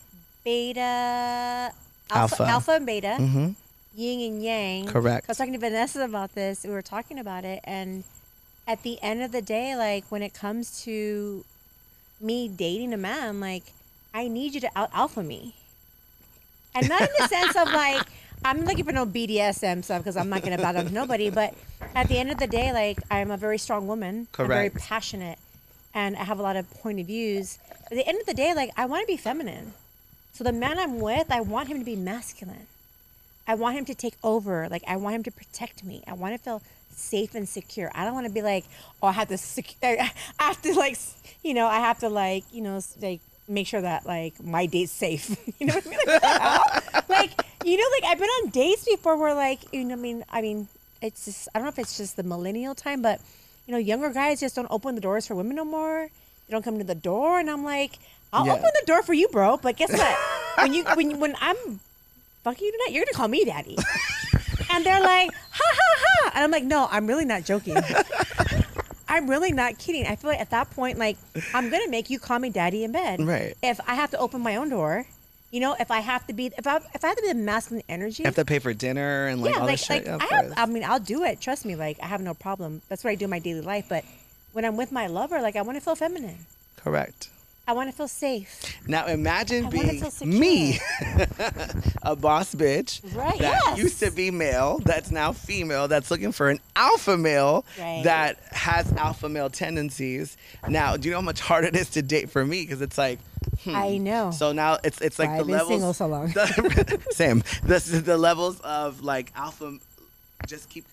beta, 0.43 1.71
Alpha. 2.11 2.35
alpha, 2.41 2.43
alpha 2.51 2.71
and 2.73 2.85
beta, 2.85 3.15
hmm 3.15 3.49
yin 3.95 4.33
and 4.33 4.43
yang. 4.43 4.85
Correct. 4.87 5.25
I 5.27 5.31
was 5.31 5.37
talking 5.37 5.53
to 5.53 5.59
Vanessa 5.59 6.01
about 6.03 6.33
this. 6.33 6.63
We 6.63 6.71
were 6.71 6.81
talking 6.81 7.19
about 7.19 7.45
it, 7.45 7.59
and 7.63 8.03
at 8.67 8.83
the 8.83 9.01
end 9.01 9.21
of 9.21 9.31
the 9.31 9.41
day, 9.41 9.75
like 9.75 10.05
when 10.09 10.21
it 10.21 10.33
comes 10.33 10.83
to 10.83 11.43
me 12.21 12.47
dating 12.47 12.93
a 12.93 12.97
man, 12.97 13.39
like 13.39 13.73
I 14.13 14.27
need 14.27 14.53
you 14.55 14.61
to 14.61 14.69
out 14.75 14.89
alpha 14.93 15.23
me, 15.23 15.55
and 16.73 16.87
not 16.87 17.01
in 17.01 17.09
the 17.19 17.27
sense 17.27 17.55
of 17.55 17.67
like 17.71 18.03
I'm 18.45 18.65
looking 18.65 18.83
for 18.83 18.91
no 18.91 19.05
BDSM 19.05 19.83
stuff 19.83 19.99
because 19.99 20.17
I'm 20.17 20.29
not 20.29 20.41
going 20.43 20.57
to 20.57 20.63
to 20.83 20.89
nobody. 20.91 21.29
But 21.29 21.53
at 21.95 22.09
the 22.09 22.17
end 22.17 22.29
of 22.29 22.37
the 22.37 22.47
day, 22.47 22.73
like 22.73 22.99
I'm 23.09 23.31
a 23.31 23.37
very 23.37 23.57
strong 23.57 23.87
woman. 23.87 24.27
I'm 24.37 24.47
very 24.47 24.69
passionate, 24.69 25.39
and 25.93 26.15
I 26.15 26.23
have 26.23 26.39
a 26.39 26.41
lot 26.41 26.55
of 26.55 26.69
point 26.71 26.99
of 26.99 27.07
views. 27.07 27.59
At 27.85 27.91
the 27.91 28.07
end 28.07 28.19
of 28.19 28.25
the 28.25 28.33
day, 28.33 28.53
like 28.53 28.71
I 28.77 28.85
want 28.85 29.01
to 29.01 29.07
be 29.07 29.17
feminine. 29.17 29.73
So 30.33 30.43
the 30.43 30.51
man 30.51 30.79
I'm 30.79 30.99
with, 30.99 31.31
I 31.31 31.41
want 31.41 31.67
him 31.67 31.79
to 31.79 31.85
be 31.85 31.95
masculine. 31.95 32.67
I 33.47 33.55
want 33.55 33.77
him 33.77 33.85
to 33.85 33.95
take 33.95 34.15
over. 34.23 34.67
Like 34.69 34.83
I 34.87 34.95
want 34.97 35.15
him 35.15 35.23
to 35.23 35.31
protect 35.31 35.83
me. 35.83 36.03
I 36.07 36.13
want 36.13 36.33
to 36.33 36.37
feel 36.37 36.61
safe 36.95 37.35
and 37.35 37.47
secure. 37.47 37.91
I 37.95 38.05
don't 38.05 38.13
want 38.13 38.27
to 38.27 38.33
be 38.33 38.41
like, 38.41 38.65
oh, 39.01 39.07
I 39.07 39.11
have 39.13 39.27
to, 39.29 39.37
sec- 39.37 39.75
I 39.83 40.11
have 40.39 40.61
to 40.63 40.73
like, 40.73 40.97
you 41.43 41.53
know, 41.53 41.67
I 41.67 41.79
have 41.79 41.99
to 41.99 42.09
like, 42.09 42.43
you 42.51 42.61
know, 42.61 42.79
like 43.01 43.21
make 43.47 43.67
sure 43.67 43.81
that 43.81 44.05
like 44.05 44.41
my 44.43 44.65
date's 44.65 44.91
safe. 44.91 45.35
you 45.59 45.67
know 45.67 45.75
what 45.75 45.85
I 45.85 45.89
mean? 45.89 45.99
Like, 46.07 46.21
hell? 46.23 46.63
Oh, 46.95 47.01
like, 47.09 47.31
you 47.65 47.77
know, 47.77 47.85
like 47.91 48.03
I've 48.11 48.19
been 48.19 48.29
on 48.29 48.49
dates 48.49 48.85
before 48.85 49.17
where 49.17 49.33
like, 49.33 49.59
you 49.73 49.83
know, 49.85 49.93
I 49.93 49.97
mean, 49.97 50.23
I 50.31 50.41
mean, 50.41 50.67
it's 51.01 51.25
just, 51.25 51.49
I 51.53 51.59
don't 51.59 51.65
know 51.65 51.69
if 51.69 51.79
it's 51.79 51.97
just 51.97 52.15
the 52.15 52.23
millennial 52.23 52.75
time, 52.75 53.01
but 53.01 53.19
you 53.67 53.71
know, 53.71 53.77
younger 53.77 54.09
guys 54.09 54.39
just 54.39 54.55
don't 54.55 54.67
open 54.69 54.95
the 54.95 55.01
doors 55.01 55.27
for 55.27 55.35
women 55.35 55.55
no 55.55 55.63
more. 55.65 56.07
They 56.47 56.51
don't 56.51 56.63
come 56.63 56.77
to 56.79 56.83
the 56.83 56.95
door, 56.95 57.39
and 57.39 57.49
I'm 57.49 57.63
like, 57.63 57.93
I'll 58.33 58.45
Yeah. 58.45 58.53
open 58.53 58.69
the 58.81 58.85
door 58.85 59.01
for 59.03 59.13
you, 59.13 59.29
bro. 59.29 59.55
But 59.55 59.77
guess 59.77 59.89
what? 59.91 60.17
when 60.57 60.73
you 60.73 60.83
when 60.95 61.11
you- 61.11 61.17
when 61.17 61.35
I'm 61.39 61.55
fucking 62.43 62.65
you 62.65 62.71
tonight, 62.73 62.91
you're 62.93 63.05
gonna 63.05 63.15
call 63.15 63.29
me 63.29 63.45
daddy. 63.45 63.77
and 64.69 64.85
they're 64.85 65.01
like, 65.01 65.31
ha 65.51 65.63
ha 65.63 65.95
ha. 65.97 66.31
And 66.35 66.43
I'm 66.43 66.51
like, 66.51 66.63
no, 66.63 66.87
I'm 66.89 67.07
really 67.07 67.25
not 67.25 67.43
joking. 67.45 67.77
I'm 69.07 69.29
really 69.29 69.51
not 69.51 69.77
kidding. 69.77 70.07
I 70.07 70.15
feel 70.15 70.31
like 70.31 70.39
at 70.39 70.49
that 70.49 70.71
point, 70.71 70.97
like, 70.97 71.17
I'm 71.53 71.69
gonna 71.69 71.89
make 71.89 72.09
you 72.09 72.19
call 72.19 72.39
me 72.39 72.49
daddy 72.49 72.83
in 72.83 72.91
bed. 72.91 73.21
Right. 73.23 73.55
If 73.61 73.79
I 73.87 73.95
have 73.95 74.11
to 74.11 74.17
open 74.17 74.41
my 74.41 74.55
own 74.55 74.69
door, 74.69 75.05
you 75.51 75.59
know, 75.59 75.75
if 75.79 75.91
I 75.91 75.99
have 75.99 76.25
to 76.27 76.33
be, 76.33 76.47
if 76.57 76.65
I 76.65 76.77
if 76.77 77.03
I 77.03 77.09
have 77.09 77.17
to 77.17 77.21
be 77.21 77.27
the 77.27 77.35
masculine 77.35 77.83
energy, 77.87 78.23
you 78.23 78.27
have 78.27 78.35
to 78.35 78.45
pay 78.45 78.57
for 78.57 78.73
dinner 78.73 79.27
and 79.27 79.39
like 79.41 79.53
yeah, 79.53 79.59
all 79.59 79.67
like 79.67 79.77
this 79.77 79.85
shit 79.85 79.97
like 79.97 80.05
Yeah, 80.07 80.15
of 80.15 80.21
I 80.21 80.25
have. 80.35 80.53
I 80.57 80.65
mean, 80.65 80.83
I'll 80.83 80.99
do 80.99 81.23
it. 81.23 81.39
Trust 81.39 81.63
me. 81.63 81.75
Like 81.75 81.99
I 82.01 82.07
have 82.07 82.21
no 82.21 82.33
problem. 82.33 82.81
That's 82.89 83.03
what 83.03 83.11
I 83.11 83.15
do 83.15 83.25
in 83.25 83.29
my 83.29 83.39
daily 83.39 83.61
life. 83.61 83.85
But 83.87 84.03
when 84.53 84.65
I'm 84.65 84.77
with 84.77 84.91
my 84.91 85.05
lover, 85.05 85.41
like 85.41 85.55
I 85.55 85.61
want 85.61 85.77
to 85.77 85.81
feel 85.81 85.95
feminine. 85.95 86.45
correct 86.77 87.29
I 87.65 87.71
want 87.73 87.89
to 87.89 87.95
feel 87.95 88.09
safe. 88.09 88.77
now 88.87 89.05
imagine 89.07 89.67
I 89.67 89.69
being 89.69 90.03
me 90.25 90.79
a 92.03 92.15
boss 92.15 92.53
bitch 92.53 92.99
Right, 93.15 93.39
that 93.39 93.61
yes. 93.65 93.77
used 93.77 93.99
to 94.01 94.11
be 94.11 94.31
male 94.31 94.79
that's 94.79 95.11
now 95.11 95.31
female 95.31 95.87
that's 95.87 96.11
looking 96.11 96.31
for 96.33 96.49
an 96.49 96.59
alpha 96.75 97.15
male 97.15 97.65
Right. 97.79 98.01
that 98.03 98.37
has 98.51 98.91
alpha 98.93 99.29
male 99.29 99.49
tendencies 99.49 100.35
now 100.67 100.97
do 100.97 101.07
you 101.07 101.11
know 101.13 101.19
how 101.19 101.25
much 101.25 101.39
harder 101.39 101.67
it 101.67 101.75
is 101.75 101.89
to 101.91 102.01
date 102.01 102.29
for 102.29 102.45
me 102.45 102.63
because 102.63 102.81
it's 102.81 102.97
like 102.97 103.19
I 103.67 103.97
know. 103.97 104.25
Hmm. 104.25 104.31
so 104.31 104.51
now 104.51 104.77
it's 104.83 104.99
it's 104.99 105.17
like 105.19 105.29
Why 105.29 105.35
the 105.37 105.41
I've 105.41 105.47
been 105.47 105.55
levels 105.55 105.69
single 105.69 105.93
so 105.93 106.07
long. 106.07 106.27
the- 106.31 107.01
same 107.11 107.43
the, 107.63 107.79
the 108.03 108.17
levels 108.17 108.59
of 108.61 109.03
like 109.03 109.31
alpha 109.35 109.77
just 110.47 110.69
keep 110.69 110.85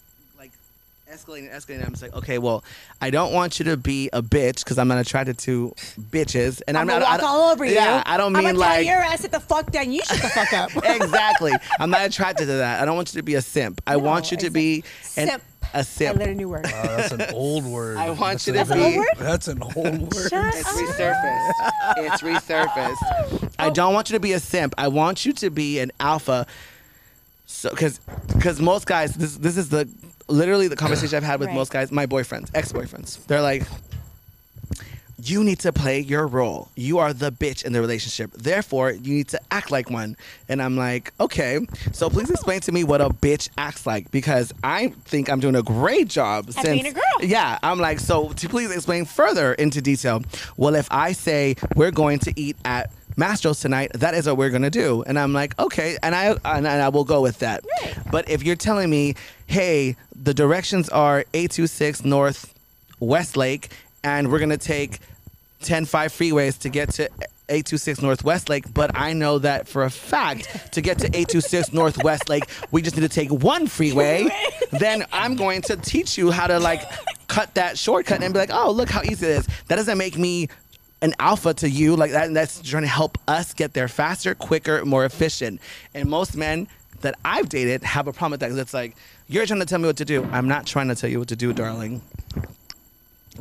escalating 1.13 1.51
and 1.53 1.63
escalating 1.63 1.85
i'm 1.85 1.91
just 1.91 2.03
like 2.03 2.15
okay 2.15 2.39
well 2.39 2.63
i 3.01 3.11
don't 3.11 3.33
want 3.33 3.59
you 3.59 3.65
to 3.65 3.77
be 3.77 4.09
a 4.13 4.23
bitch 4.23 4.63
because 4.65 4.79
i'm 4.79 4.89
not 4.89 4.99
attracted 4.99 5.37
to 5.39 5.73
bitches 5.99 6.63
and 6.69 6.77
I'm, 6.77 6.83
i'm, 6.83 6.87
gonna 6.89 7.01
not 7.01 7.09
I 7.09 7.11
walk 7.13 7.21
don't- 7.21 7.31
all 7.31 7.51
over 7.51 7.65
you. 7.65 7.73
yeah 7.75 8.03
i 8.07 8.17
don't 8.17 8.33
mean 8.33 8.39
I'm 8.41 8.45
mean 8.45 8.55
gonna 8.55 8.67
like 8.67 8.87
tell 8.87 8.95
your 8.95 9.03
ass 9.03 9.21
sit 9.21 9.33
the 9.33 9.41
fuck 9.41 9.71
down. 9.73 9.91
You 9.93 10.03
shut 10.03 10.21
the 10.23 10.29
fuck 10.29 10.53
up. 10.53 10.71
exactly. 10.85 11.53
I'm 11.79 11.91
not 11.91 12.03
attracted 12.07 12.47
to 12.47 12.53
that. 12.55 12.81
I 12.81 12.85
don't 12.85 12.97
want 12.97 13.13
you 13.15 13.19
to 13.19 13.23
be 13.25 13.35
a 13.35 13.43
simp. 13.43 13.81
I 13.87 13.93
No, 13.93 13.99
want 13.99 14.31
you 14.31 14.37
to 14.39 14.51
be 14.51 14.83
an, 15.17 15.29
Simp. 15.29 15.43
a 15.75 15.79
I 15.79 15.83
simp. 15.83 16.19
learned 16.19 16.31
a 16.31 16.35
new 16.35 16.49
word. 16.49 16.65
Uh, 16.67 16.71
that's 16.97 17.13
an 17.13 17.23
old 17.35 17.65
word. 17.67 17.99
I 17.99 18.11
want 18.11 18.41
That's 18.45 18.47
you 18.47 18.53
to 18.55 18.61
a 18.61 18.65
That's 18.65 18.71
an 18.71 18.79
be- 18.79 18.85
old 18.85 18.97
word? 18.97 19.09
That's 19.19 19.49
an 19.49 19.63
old 19.63 20.15
word. 20.15 20.31
Shut 20.31 20.55
It's 20.55 20.67
up. 20.67 20.75
resurfaced. 20.75 21.53
It's 21.99 22.23
resurfaced. 22.23 23.53
I 23.59 23.67
Oh. 23.69 23.71
don't 23.73 23.93
want 23.93 24.09
you 24.11 24.15
to 24.15 24.21
be 24.21 24.33
a 24.33 24.41
simp. 24.41 24.75
I 24.79 24.89
want 24.89 25.27
you 25.27 25.33
to 25.35 25.51
be 25.51 25.81
an 25.81 25.93
alpha. 26.01 26.47
So, 27.47 27.71
because 27.71 28.01
because 28.29 28.61
most 28.61 28.87
guys, 28.87 29.15
this 29.15 29.37
this 29.37 29.57
is 29.57 29.69
the 29.69 29.89
literally 30.31 30.69
the 30.69 30.77
conversation 30.77 31.17
I've 31.17 31.23
had 31.23 31.41
with 31.41 31.49
Right. 31.49 31.55
most 31.55 31.73
guys, 31.73 31.91
my 31.93 32.07
boyfriends, 32.07 32.51
ex 32.55 32.73
boyfriends. 32.73 33.25
They're 33.27 33.43
like, 33.43 33.65
you 35.23 35.45
need 35.45 35.59
to 35.61 35.73
play 35.73 36.01
your 36.01 36.27
role. 36.27 36.69
You 36.77 36.99
are 36.99 37.13
the 37.13 37.31
bitch 37.31 37.63
in 37.65 37.75
the 37.75 37.81
relationship. 37.83 38.33
Therefore, 38.33 38.91
you 38.91 39.13
need 39.15 39.29
to 39.29 39.41
act 39.51 39.71
like 39.71 39.91
one. 39.91 40.17
And 40.49 40.63
I'm 40.63 40.77
like, 40.79 41.13
okay. 41.21 41.59
So 41.93 42.09
please 42.09 42.31
explain 42.31 42.61
to 42.61 42.73
me 42.73 42.85
what 42.85 43.03
a 43.03 43.11
bitch 43.11 43.51
acts 43.59 43.87
like 43.87 44.11
because 44.11 44.53
I 44.65 44.89
think 45.05 45.29
I'm 45.29 45.39
doing 45.41 45.57
a 45.57 45.63
great 45.63 46.09
job 46.09 46.47
At 46.49 46.55
since 46.55 46.69
being 46.69 46.87
a 46.87 46.93
girl. 46.93 47.03
Yeah, 47.21 47.59
I'm 47.63 47.79
like, 47.79 48.01
so 48.01 48.31
to 48.31 48.49
please 48.49 48.71
explain 48.75 49.05
further 49.05 49.53
into 49.53 49.83
detail. 49.83 50.23
Well, 50.57 50.75
if 50.75 50.89
I 50.91 51.13
say 51.13 51.57
we're 51.77 51.91
going 51.91 52.21
to 52.21 52.33
eat 52.41 52.57
at 52.65 52.91
Mastro's 53.17 53.61
tonight, 53.61 53.91
that 53.95 54.15
is 54.15 54.27
what 54.27 54.37
we're 54.37 54.51
gonna 54.51 54.71
do. 54.71 55.03
And 55.07 55.19
I'm 55.19 55.33
like, 55.33 55.59
okay, 55.59 55.97
and 56.03 56.15
I 56.15 56.37
and, 56.45 56.67
I 56.67 56.89
will 56.89 57.05
go 57.05 57.21
with 57.21 57.39
that. 57.41 57.65
Right. 57.83 57.97
But 58.11 58.29
if 58.29 58.43
you're 58.43 58.57
telling 58.57 58.91
me, 58.91 59.15
hey, 59.47 59.97
the 60.15 60.35
directions 60.35 60.89
are 60.89 61.25
826 61.35 62.05
North 62.05 62.55
Westlake, 63.01 63.71
and 64.05 64.31
we're 64.31 64.39
gonna 64.39 64.57
take 64.57 65.01
10-5 65.63 65.87
freeways 65.89 66.59
to 66.61 66.69
get 66.69 66.91
to 66.95 67.05
826 67.51 68.01
North 68.01 68.25
Westlake, 68.25 68.73
but 68.73 68.93
I 68.95 69.13
know 69.13 69.39
that 69.41 69.67
for 69.69 69.83
a 69.83 69.91
fact 69.91 70.73
to 70.73 70.81
get 70.81 70.99
to 71.01 71.07
826 71.07 71.73
North 71.73 72.03
Westlake, 72.03 72.45
we 72.71 72.81
just 72.81 72.97
need 72.97 73.03
to 73.03 73.09
take 73.09 73.31
one 73.31 73.67
freeway. 73.67 74.29
then 74.71 75.05
I'm 75.13 75.35
going 75.37 75.63
to 75.63 75.77
teach 75.77 76.17
you 76.17 76.31
how 76.31 76.47
to 76.47 76.59
like 76.59 76.83
cut 77.27 77.55
that 77.55 77.77
shortcut 77.77 78.23
and 78.23 78.33
be 78.33 78.39
like, 78.39 78.51
oh, 78.53 78.71
look 78.71 78.89
how 78.89 79.03
easy 79.03 79.27
it 79.27 79.31
is. 79.31 79.49
That 79.67 79.77
doesn't 79.77 79.99
make 79.99 80.17
me 80.17 80.49
an 81.03 81.15
alpha 81.19 81.55
to 81.55 81.69
you 81.69 81.97
like 81.97 82.13
that. 82.13 82.27
And 82.27 82.37
that's 82.37 82.61
trying 82.63 82.83
to 82.83 82.89
help 82.89 83.19
us 83.29 83.55
get 83.55 83.73
there 83.73 83.89
faster, 83.89 84.35
quicker, 84.35 84.85
more 84.85 85.05
efficient. 85.05 85.61
And 85.95 86.09
most 86.09 86.37
men 86.37 86.69
that 87.01 87.19
I've 87.25 87.49
dated 87.49 87.83
have 87.83 88.07
a 88.07 88.13
problem 88.13 88.33
with 88.33 88.41
that 88.41 88.49
because 88.49 88.61
it's 88.61 88.75
like, 88.75 88.97
you're 89.29 89.47
trying 89.47 89.61
to 89.61 89.67
tell 89.67 89.79
me 89.79 89.87
what 89.87 89.97
to 89.99 90.05
do. 90.05 90.25
I'm 90.33 90.49
not 90.49 90.67
trying 90.67 90.89
to 90.89 90.95
tell 90.95 91.09
you 91.09 91.19
what 91.21 91.29
to 91.29 91.37
do, 91.37 91.53
darling. 91.53 92.03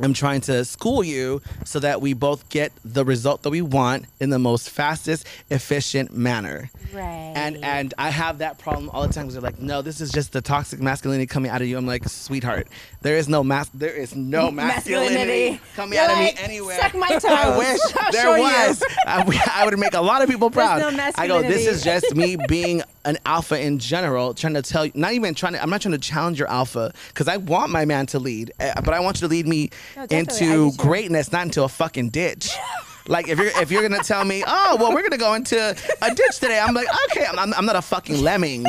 Am 0.02 0.14
trying 0.14 0.40
to 0.42 0.64
school 0.64 1.02
you 1.04 1.42
so 1.64 1.78
that 1.80 2.00
we 2.00 2.12
both 2.12 2.48
get 2.48 2.72
the 2.84 3.04
result 3.04 3.42
that 3.42 3.50
we 3.50 3.62
want 3.62 4.06
in 4.20 4.30
the 4.30 4.38
most 4.38 4.70
fastest, 4.70 5.26
efficient 5.50 6.12
manner. 6.16 6.70
Right. 6.92 7.32
And 7.36 7.64
and 7.64 7.94
I 7.98 8.10
have 8.10 8.38
that 8.38 8.58
problem 8.58 8.90
all 8.90 9.06
the 9.06 9.12
time 9.12 9.26
because 9.26 9.34
they're 9.34 9.42
like, 9.42 9.60
no, 9.60 9.82
this 9.82 10.00
is 10.00 10.10
just 10.10 10.32
the 10.32 10.40
toxic 10.40 10.80
masculinity 10.80 11.26
coming 11.26 11.50
out 11.50 11.62
of 11.62 11.68
you. 11.68 11.76
I'm 11.76 11.86
like, 11.86 12.08
sweetheart, 12.08 12.66
there 13.02 13.16
is 13.16 13.28
no 13.28 13.44
mas- 13.44 13.70
there 13.74 13.94
is 13.94 14.14
no 14.16 14.50
masculinity, 14.50 15.14
Masculinity. 15.14 15.60
coming 15.76 15.94
You're 15.98 16.08
out 16.08 16.16
like, 16.16 16.32
of 16.34 16.38
me 16.38 16.44
anywhere. 16.44 16.78
"Suck 16.80 16.94
my 16.94 17.08
toes. 17.12 17.24
I 17.26 17.58
wish 17.58 17.80
there 18.12 18.30
was. 18.30 18.82
I, 19.06 19.50
I 19.54 19.64
would 19.64 19.78
make 19.78 19.94
a 19.94 20.00
lot 20.00 20.22
of 20.22 20.28
people 20.28 20.50
proud. 20.50 20.80
no 20.94 21.10
I 21.16 21.26
go, 21.28 21.42
this 21.42 21.66
is 21.66 21.82
just 21.84 22.14
me 22.14 22.36
being 22.48 22.82
an 23.04 23.18
alpha 23.24 23.58
in 23.60 23.78
general, 23.78 24.34
trying 24.34 24.54
to 24.54 24.62
tell 24.62 24.84
you, 24.86 24.92
not 24.94 25.12
even 25.12 25.34
trying 25.34 25.54
to, 25.54 25.62
I'm 25.62 25.70
not 25.70 25.80
trying 25.80 25.92
to 25.92 25.98
challenge 25.98 26.38
your 26.38 26.48
alpha 26.48 26.92
because 27.08 27.28
I 27.28 27.38
want 27.38 27.70
my 27.72 27.84
man 27.84 28.06
to 28.06 28.18
lead, 28.18 28.52
eh, 28.60 28.74
but 28.84 28.92
I 28.92 29.00
want 29.00 29.16
you 29.20 29.28
to 29.28 29.30
lead 29.30 29.46
me 29.46 29.70
No, 29.96 30.04
into 30.10 30.72
greatness, 30.76 31.32
not 31.32 31.46
into 31.46 31.62
a 31.64 31.68
fucking 31.68 32.10
ditch. 32.10 32.50
Like 33.08 33.28
if 33.28 33.38
you're 33.38 33.48
if 33.60 33.72
you're 33.72 33.82
gonna 33.82 34.04
tell 34.04 34.24
me, 34.24 34.44
oh 34.46 34.76
well, 34.78 34.92
we're 34.94 35.02
gonna 35.02 35.16
go 35.16 35.34
into 35.34 35.56
a 36.02 36.14
ditch 36.14 36.38
today, 36.38 36.60
I'm 36.60 36.74
like, 36.74 36.86
okay, 37.06 37.24
I'm, 37.26 37.38
I'm, 37.38 37.54
I'm 37.54 37.66
not 37.66 37.74
a 37.74 37.82
fucking 37.82 38.22
lemming. 38.22 38.64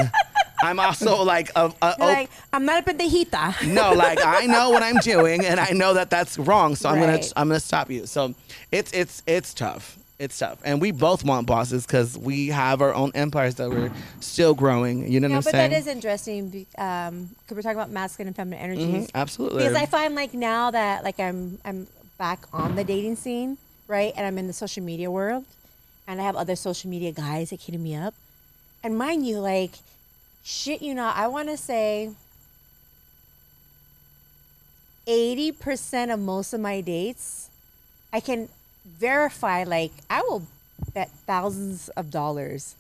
I'm 0.64 0.80
also 0.80 1.22
like 1.24 1.52
a, 1.56 1.72
a 1.82 1.96
like, 2.00 2.30
I'm 2.54 2.66
not 2.66 2.88
a 2.88 2.94
pendejita. 2.94 3.68
no, 3.68 3.94
like 3.94 4.20
I 4.24 4.48
know 4.48 4.70
what 4.72 4.82
I'm 4.84 4.98
doing, 4.98 5.46
and 5.46 5.60
I 5.60 5.72
know 5.72 5.94
that 5.94 6.10
that's 6.10 6.40
wrong. 6.40 6.76
So 6.76 6.90
I'm 6.90 7.00
gonna 7.00 7.20
I'm 7.36 7.50
gonna 7.50 7.60
stop 7.60 7.92
you. 7.92 8.08
So 8.08 8.34
it's 8.72 8.92
it's 8.94 9.22
it's 9.28 9.54
tough. 9.54 9.98
It's 10.22 10.38
tough, 10.38 10.60
and 10.64 10.80
we 10.80 10.92
both 10.92 11.26
want 11.26 11.48
bosses 11.48 11.84
because 11.84 12.16
we 12.16 12.50
have 12.50 12.80
our 12.84 12.94
own 12.94 13.12
empires 13.16 13.56
that 13.56 13.72
we're 13.72 13.92
still 14.20 14.54
growing. 14.54 15.12
You 15.12 15.20
know 15.20 15.28
Yeah, 15.28 15.38
what 15.38 15.46
but 15.46 15.56
I'm 15.56 15.60
saying? 15.60 15.70
But 15.72 15.74
that 15.74 15.80
is 15.82 15.88
interesting. 15.88 16.50
be- 16.50 16.68
Um, 16.78 17.32
because 17.40 17.56
we're 17.56 17.64
talking 17.64 17.80
about 17.80 17.90
masculine 17.90 18.28
and 18.28 18.36
feminine 18.36 18.60
energies. 18.60 19.08
Mhm, 19.08 19.12
absolutely. 19.16 19.64
Because 19.64 19.76
I 19.76 19.88
find 19.88 20.14
like 20.14 20.36
now 20.36 20.70
that 20.70 21.04
like 21.04 21.20
I'm 21.20 21.58
I'm 21.66 21.88
back 22.20 22.40
on 22.54 22.76
the 22.76 22.84
dating 22.84 23.16
scene, 23.16 23.58
right? 23.88 24.14
And 24.16 24.28
I'm 24.28 24.38
in 24.38 24.46
the 24.46 24.54
social 24.54 24.84
media 24.84 25.10
world, 25.10 25.44
and 26.08 26.22
I 26.22 26.24
have 26.24 26.36
other 26.36 26.56
social 26.56 26.88
media 26.92 27.12
guys 27.12 27.50
that 27.50 27.60
hitting 27.62 27.82
me 27.82 27.96
up, 27.96 28.14
and 28.84 28.96
mind 28.96 29.26
you, 29.26 29.40
like, 29.40 29.72
shit, 30.44 30.84
you 30.84 30.94
know, 30.94 31.12
I 31.16 31.26
want 31.28 31.50
to 31.50 31.58
say. 31.58 32.12
80% 35.08 36.14
of 36.14 36.20
most 36.20 36.54
of 36.54 36.62
my 36.62 36.80
dates, 36.80 37.50
I 38.14 38.20
can 38.20 38.50
verify, 38.86 39.64
like, 39.64 39.92
I 40.10 40.22
will 40.22 40.44
bet 40.94 41.10
thousands 41.26 41.90
of 41.90 42.12
dollars 42.12 42.76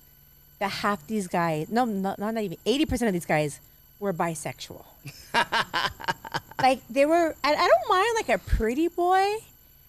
that 0.59 0.71
half 0.71 1.05
these 1.07 1.27
guys, 1.27 1.69
no, 1.69 1.85
no 1.85 2.15
not 2.17 2.37
even 2.37 2.57
80% 2.65 3.07
of 3.07 3.13
these 3.13 3.25
guys 3.25 3.59
were 3.99 4.13
bisexual. 4.13 4.85
like, 6.61 6.81
they 6.89 7.05
were, 7.05 7.35
I, 7.43 7.53
I 7.53 7.67
don't 7.67 7.89
mind, 7.89 8.09
like, 8.15 8.29
a 8.29 8.37
pretty 8.37 8.87
boy, 8.87 9.37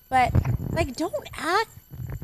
but, 0.09 0.33
like, 0.71 0.97
don't 0.97 1.15
act 1.37 1.71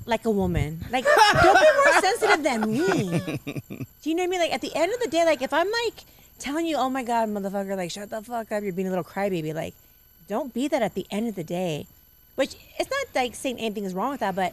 like 0.07 0.25
a 0.25 0.31
woman. 0.31 0.81
Like, 0.91 1.05
don't 1.43 1.59
be 1.59 1.67
more 1.75 2.01
sensitive 2.01 2.43
than 2.43 2.73
me. 2.73 3.39
Do 4.03 4.11
you 4.11 4.15
know 4.15 4.23
what 4.23 4.29
I 4.29 4.31
mean? 4.31 4.41
Like, 4.41 4.55
at 4.55 4.61
the 4.61 4.75
end 4.75 4.93
of 4.93 5.01
the 5.01 5.09
day, 5.09 5.25
like, 5.25 5.43
if 5.43 5.53
I'm, 5.53 5.71
like, 5.85 6.05
telling 6.39 6.67
you, 6.67 6.77
oh 6.77 6.89
my 6.89 7.03
God, 7.03 7.29
motherfucker, 7.29 7.77
like, 7.77 7.91
shut 7.91 8.11
the 8.11 8.23
fuck 8.23 8.53
up, 8.53 8.63
you're 8.63 8.73
being 8.73 8.89
a 8.89 8.91
little 8.91 9.05
crybaby, 9.05 9.55
like, 9.55 9.75
don't 10.29 10.53
be 10.53 10.69
that 10.69 10.83
at 10.83 10.95
the 10.95 11.07
end 11.11 11.29
of 11.29 11.35
the 11.35 11.45
day. 11.45 11.87
Which 12.39 12.55
it's 12.79 12.89
not 12.89 13.07
like 13.21 13.35
saying 13.35 13.59
anything 13.59 13.85
is 13.85 13.95
wrong 13.95 14.13
with 14.13 14.21
that, 14.21 14.37
but 14.37 14.53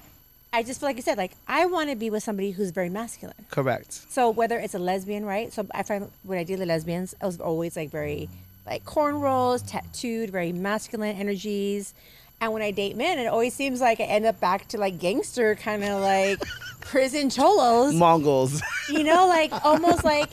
I 0.52 0.64
just 0.64 0.80
feel 0.80 0.90
like 0.90 0.96
you 0.96 1.04
said, 1.04 1.20
like 1.20 1.34
I 1.48 1.66
want 1.68 1.92
to 1.92 1.96
be 1.96 2.10
with 2.10 2.24
somebody 2.24 2.50
who's 2.50 2.72
very 2.72 2.90
masculine. 2.90 3.36
Correct. 3.52 3.94
So 4.10 4.32
whether 4.32 4.58
it's 4.58 4.74
a 4.74 4.80
lesbian, 4.80 5.24
right? 5.24 5.54
So 5.54 5.68
I 5.72 5.84
find 5.84 6.10
when 6.24 6.40
I 6.40 6.44
deal 6.44 6.58
with 6.58 6.68
lesbians, 6.68 7.14
I 7.22 7.28
was 7.28 7.40
always 7.40 7.76
like 7.76 7.92
very 7.92 8.28
like 8.66 8.84
cornrows, 8.86 9.64
tattooed, 9.70 10.32
very 10.32 10.52
masculine 10.52 11.16
energies. 11.16 11.94
And 12.42 12.54
when 12.54 12.64
I 12.64 12.72
date 12.72 12.96
men, 12.98 13.20
it 13.20 13.28
always 13.28 13.54
seems 13.54 13.80
like 13.82 14.00
I 14.00 14.06
end 14.06 14.26
up 14.26 14.40
back 14.40 14.68
to 14.70 14.78
like 14.80 14.98
gangster 14.98 15.54
kind 15.56 15.84
of 15.84 16.02
like 16.02 16.40
prison 16.82 17.30
cholos. 17.30 17.94
Mongols. 17.94 18.64
You 18.90 19.04
know, 19.04 19.28
like 19.28 19.52
almost 19.64 20.04
like 20.04 20.30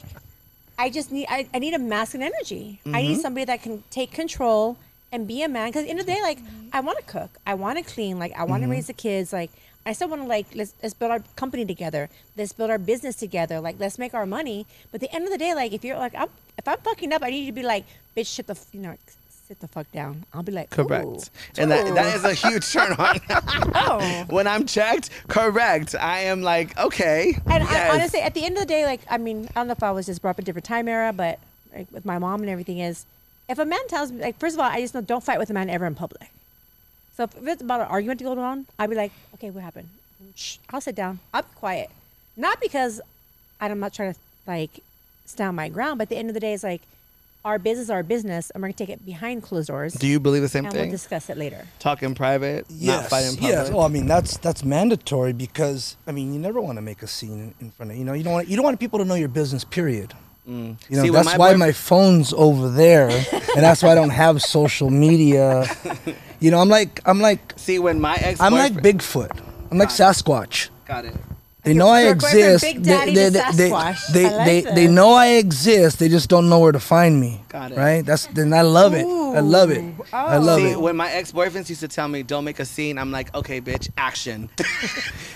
I 0.79 0.89
just 0.89 1.13
need 1.13 1.27
I, 1.29 1.47
I 1.53 1.59
need 1.59 1.75
a 1.75 1.79
masculine 1.79 2.31
energy. 2.35 2.81
I 2.87 2.89
Mm-hmm. 2.89 2.97
need 3.09 3.21
somebody 3.21 3.45
that 3.45 3.63
can 3.63 3.85
take 3.91 4.11
control 4.13 4.79
and 5.13 5.27
be 5.29 5.43
a 5.43 5.49
man. 5.49 5.69
Because 5.69 5.83
in 5.83 5.87
the 5.87 5.91
end 5.91 6.01
of 6.01 6.07
the 6.07 6.13
day, 6.13 6.23
like 6.23 6.39
I 6.73 6.81
want 6.81 6.99
to 6.99 7.05
cook, 7.05 7.31
I 7.47 7.55
want 7.55 7.79
to 7.79 7.85
clean, 7.85 8.19
like 8.19 8.33
I 8.37 8.45
want 8.45 8.63
to 8.63 8.65
Mm-hmm. 8.65 8.73
raise 8.73 8.87
the 8.89 8.93
kids. 8.95 9.33
Like 9.33 9.51
I 9.85 9.93
still 9.93 10.09
want 10.09 10.23
to 10.23 10.29
like 10.29 10.47
let's 10.55 10.75
let's 10.83 10.95
build 10.95 11.11
our 11.11 11.21
company 11.37 11.65
together. 11.65 12.09
Let's 12.37 12.53
build 12.53 12.71
our 12.71 12.79
business 12.79 13.17
together. 13.17 13.61
Like 13.61 13.77
let's 13.79 13.99
make 13.99 14.15
our 14.15 14.27
money. 14.27 14.67
But 14.91 15.03
at 15.03 15.11
the 15.11 15.15
end 15.17 15.25
of 15.27 15.31
the 15.31 15.39
day, 15.39 15.55
like 15.55 15.73
if 15.73 15.85
you're 15.85 15.99
like 15.99 16.15
I'm 16.15 16.29
if 16.59 16.67
I'm 16.67 16.79
fucking 16.79 17.13
up, 17.13 17.23
I 17.23 17.31
need 17.31 17.41
you 17.41 17.47
to 17.47 17.53
be 17.53 17.63
like 17.63 17.85
bitch, 18.17 18.35
shit 18.35 18.47
the 18.47 18.53
f- 18.55 18.67
you 18.73 18.81
know 18.81 18.97
sit 19.49 19.59
the 19.61 19.67
fuck 19.69 19.91
down. 19.93 20.25
I'll 20.33 20.43
be 20.45 20.53
like 20.53 20.71
Correct. 20.71 21.05
"Ooh, 21.05 21.19
And 21.59 21.71
that, 21.73 21.93
that 21.95 22.25
ooh." 22.25 22.29
a 22.29 22.33
huge 22.33 22.73
turn 22.73 22.93
on. 22.93 23.19
Oh. 23.75 24.25
when 24.31 24.47
I'm 24.47 24.67
checked, 24.67 25.11
correct. 25.29 25.95
I 25.99 26.21
am 26.21 26.43
like, 26.43 26.79
okay. 26.79 27.35
And 27.47 27.65
yes. 27.65 27.91
I, 27.91 27.95
honestly, 27.95 28.21
at 28.21 28.35
the 28.35 28.45
end 28.45 28.55
of 28.57 28.61
the 28.61 28.67
day, 28.67 28.85
like 28.87 29.01
I 29.11 29.19
mean, 29.19 29.49
I 29.51 29.61
don't 29.61 29.67
know 29.67 29.73
if 29.73 29.83
I 29.83 29.91
was 29.91 30.07
just 30.07 30.23
brought 30.23 30.33
up 30.37 30.39
a 30.39 30.43
different 30.43 30.65
time 30.65 30.87
era, 30.89 31.13
but 31.13 31.39
like 31.75 31.89
with 31.91 32.05
my 32.05 32.19
mom 32.19 32.41
and 32.43 32.51
everything 32.51 32.79
is, 32.79 33.05
if 33.49 33.59
a 33.59 33.65
man 33.65 33.87
tells 33.89 34.13
me, 34.13 34.21
like, 34.21 34.39
first 34.39 34.55
of 34.57 34.61
all, 34.61 34.71
I 34.71 34.81
just 34.81 34.95
know 34.95 35.01
don't 35.01 35.23
fight 35.23 35.39
with 35.39 35.51
a 35.51 35.55
man 35.55 35.69
ever 35.71 35.87
in 35.87 35.95
public. 35.95 36.31
So 37.17 37.25
if 37.25 37.37
it's 37.47 37.63
about 37.63 37.81
an 37.81 37.89
argument 37.89 38.19
to 38.21 38.25
go 38.25 38.39
on, 38.39 38.67
I'd 38.79 38.91
be 38.91 38.97
like, 38.97 39.13
okay, 39.35 39.51
what 39.51 39.63
happened? 39.63 39.89
Shh, 40.35 40.57
I'll 40.71 40.81
sit 40.81 40.95
down. 40.95 41.21
I'll 41.35 41.43
be 41.43 41.49
quiet. 41.57 41.91
Not 42.37 42.61
because 42.61 43.01
I'm 43.61 43.79
not 43.81 43.93
trying 43.93 44.15
to 44.15 44.19
like 44.47 44.81
stand 45.27 45.57
my 45.57 45.69
ground, 45.69 45.99
but 45.99 46.05
at 46.05 46.09
the 46.09 46.17
end 46.17 46.31
of 46.31 46.35
the 46.35 46.41
day, 46.41 46.55
it's 46.55 46.65
like 46.65 46.81
our 47.45 47.59
business, 47.59 47.85
is 47.87 47.91
our 47.91 48.03
business, 48.03 48.51
and 48.51 48.63
we're 48.63 48.69
gonna 48.69 48.75
take 48.75 48.89
it 48.89 49.05
behind 49.05 49.43
closed 49.43 49.69
doors, 49.69 49.95
Do 49.95 50.07
you 50.07 50.21
believe 50.21 50.43
the 50.43 50.49
same 50.49 50.65
and 50.65 50.73
we'll 50.73 50.85
thing? 50.85 50.91
discuss 50.91 51.29
it 51.29 51.37
later. 51.37 51.67
Talk 51.81 52.03
in 52.03 52.15
private, 52.15 52.67
not 52.71 53.07
fight 53.07 53.25
in 53.25 53.35
public. 53.35 53.51
Yes. 53.51 53.71
Well, 53.71 53.83
I 53.83 53.89
mean 53.89 54.07
that's 54.07 54.37
that's 54.39 54.65
mandatory 54.65 55.33
because 55.33 55.97
I 56.07 56.13
mean 56.13 56.33
you 56.33 56.39
never 56.39 56.61
want 56.61 56.79
to 56.79 56.83
make 56.83 57.03
a 57.03 57.07
scene 57.09 57.55
in, 57.61 57.67
in 57.67 57.71
front 57.73 57.91
of 57.93 57.99
you 57.99 58.05
know 58.05 58.13
you 58.13 58.23
don't 58.23 58.33
want 58.33 58.49
you 58.49 58.57
don't 58.57 58.65
want 58.65 58.79
people 58.81 59.01
to 59.01 59.05
know 59.05 59.17
your 59.17 59.29
business. 59.29 59.65
Period. 59.65 60.15
You 60.47 60.53
know 60.55 60.77
Mm. 60.91 61.03
See, 61.03 61.09
that's 61.11 61.27
my 61.27 61.37
why 61.37 61.53
boy- 61.53 61.59
my 61.59 61.73
phone's 61.73 62.33
over 62.33 62.69
there, 62.69 63.09
and 63.11 63.63
that's 63.65 63.83
why 63.83 63.93
I 63.93 63.95
don't 63.95 64.11
have 64.11 64.43
social 64.43 64.91
media. 64.91 65.67
You 66.43 66.51
know, 66.51 66.59
I'm 66.59 66.69
like 66.69 66.99
I'm 67.07 67.21
like 67.21 67.53
See, 67.55 67.79
when 67.79 68.01
my 68.01 68.17
ex 68.17 68.41
I'm 68.41 68.53
like 68.53 68.73
Bigfoot. 68.73 69.31
I'm 69.71 69.79
like 69.79 69.91
Sasquatch. 69.91 70.71
Got 70.87 71.05
it. 71.05 71.15
They 71.65 71.75
know 71.75 71.87
I 71.89 72.03
You're 72.07 72.15
going 72.17 72.31
from 72.33 72.41
exist. 72.41 72.65
Big 72.65 72.83
They, 72.83 72.91
Daddy 72.91 73.15
they, 73.15 73.25
to 73.27 73.31
they, 73.31 73.41
they, 73.53 73.53
they, 73.69 73.71
like 73.71 74.05
they, 74.43 74.61
they 74.75 74.87
know 74.89 75.13
I 75.13 75.27
exist. 75.29 76.01
They 76.01 76.09
just 76.09 76.29
don't 76.29 76.49
know 76.49 76.59
where 76.59 76.73
to 76.73 76.81
find 76.81 77.21
me. 77.21 77.41
Got 77.49 77.71
it. 77.71 77.79
Right? 77.79 78.05
That's 78.05 78.27
then 78.27 78.53
I 78.53 78.63
love 78.63 78.95
it. 78.95 79.05
I 79.07 79.39
love 79.41 79.71
it. 79.71 79.85
I 80.13 80.37
oh. 80.37 80.41
love 80.41 80.59
See, 80.59 80.71
it. 80.71 80.81
when 80.81 80.97
my 80.97 81.09
ex 81.13 81.31
boyfriends 81.31 81.69
used 81.69 81.81
to 81.83 81.89
tell 81.89 82.09
me, 82.09 82.25
"Don't 82.25 82.45
make 82.45 82.59
a 82.59 82.65
scene," 82.65 82.99
I'm 82.99 83.13
like, 83.13 83.33
"Okay, 83.35 83.61
bitch, 83.61 83.89
action." 83.97 84.49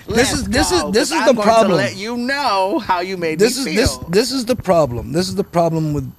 This 0.07 0.31
is- 0.33 0.45
this 0.45 0.71
is- 0.71 0.83
this 0.91 0.93
go, 0.93 1.01
is 1.01 1.09
'cause 1.09 1.09
the 1.09 1.15
I'm 1.15 1.35
going 1.35 1.43
problem. 1.45 1.71
To 1.71 1.75
let 1.75 1.95
you 1.97 2.15
know 2.17 2.79
how 2.79 2.99
you 3.01 3.17
made 3.17 3.39
this 3.39 3.63
me 3.65 3.75
is 3.75 3.89
feel. 3.97 3.99
this 4.09 4.09
this 4.09 4.31
is 4.31 4.45
the 4.45 4.55
problem. 4.55 5.11
This 5.13 5.27
is 5.29 5.35
the 5.35 5.43
problem 5.43 5.93
with 5.93 6.11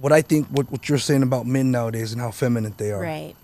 what 0.00 0.12
I 0.12 0.22
think 0.22 0.46
what, 0.48 0.70
what 0.70 0.88
you're 0.88 0.98
saying 0.98 1.22
about 1.22 1.46
men 1.46 1.70
nowadays 1.70 2.12
and 2.12 2.20
how 2.20 2.30
feminine 2.32 2.74
they 2.76 2.90
are. 2.92 3.00
Right. 3.02 3.34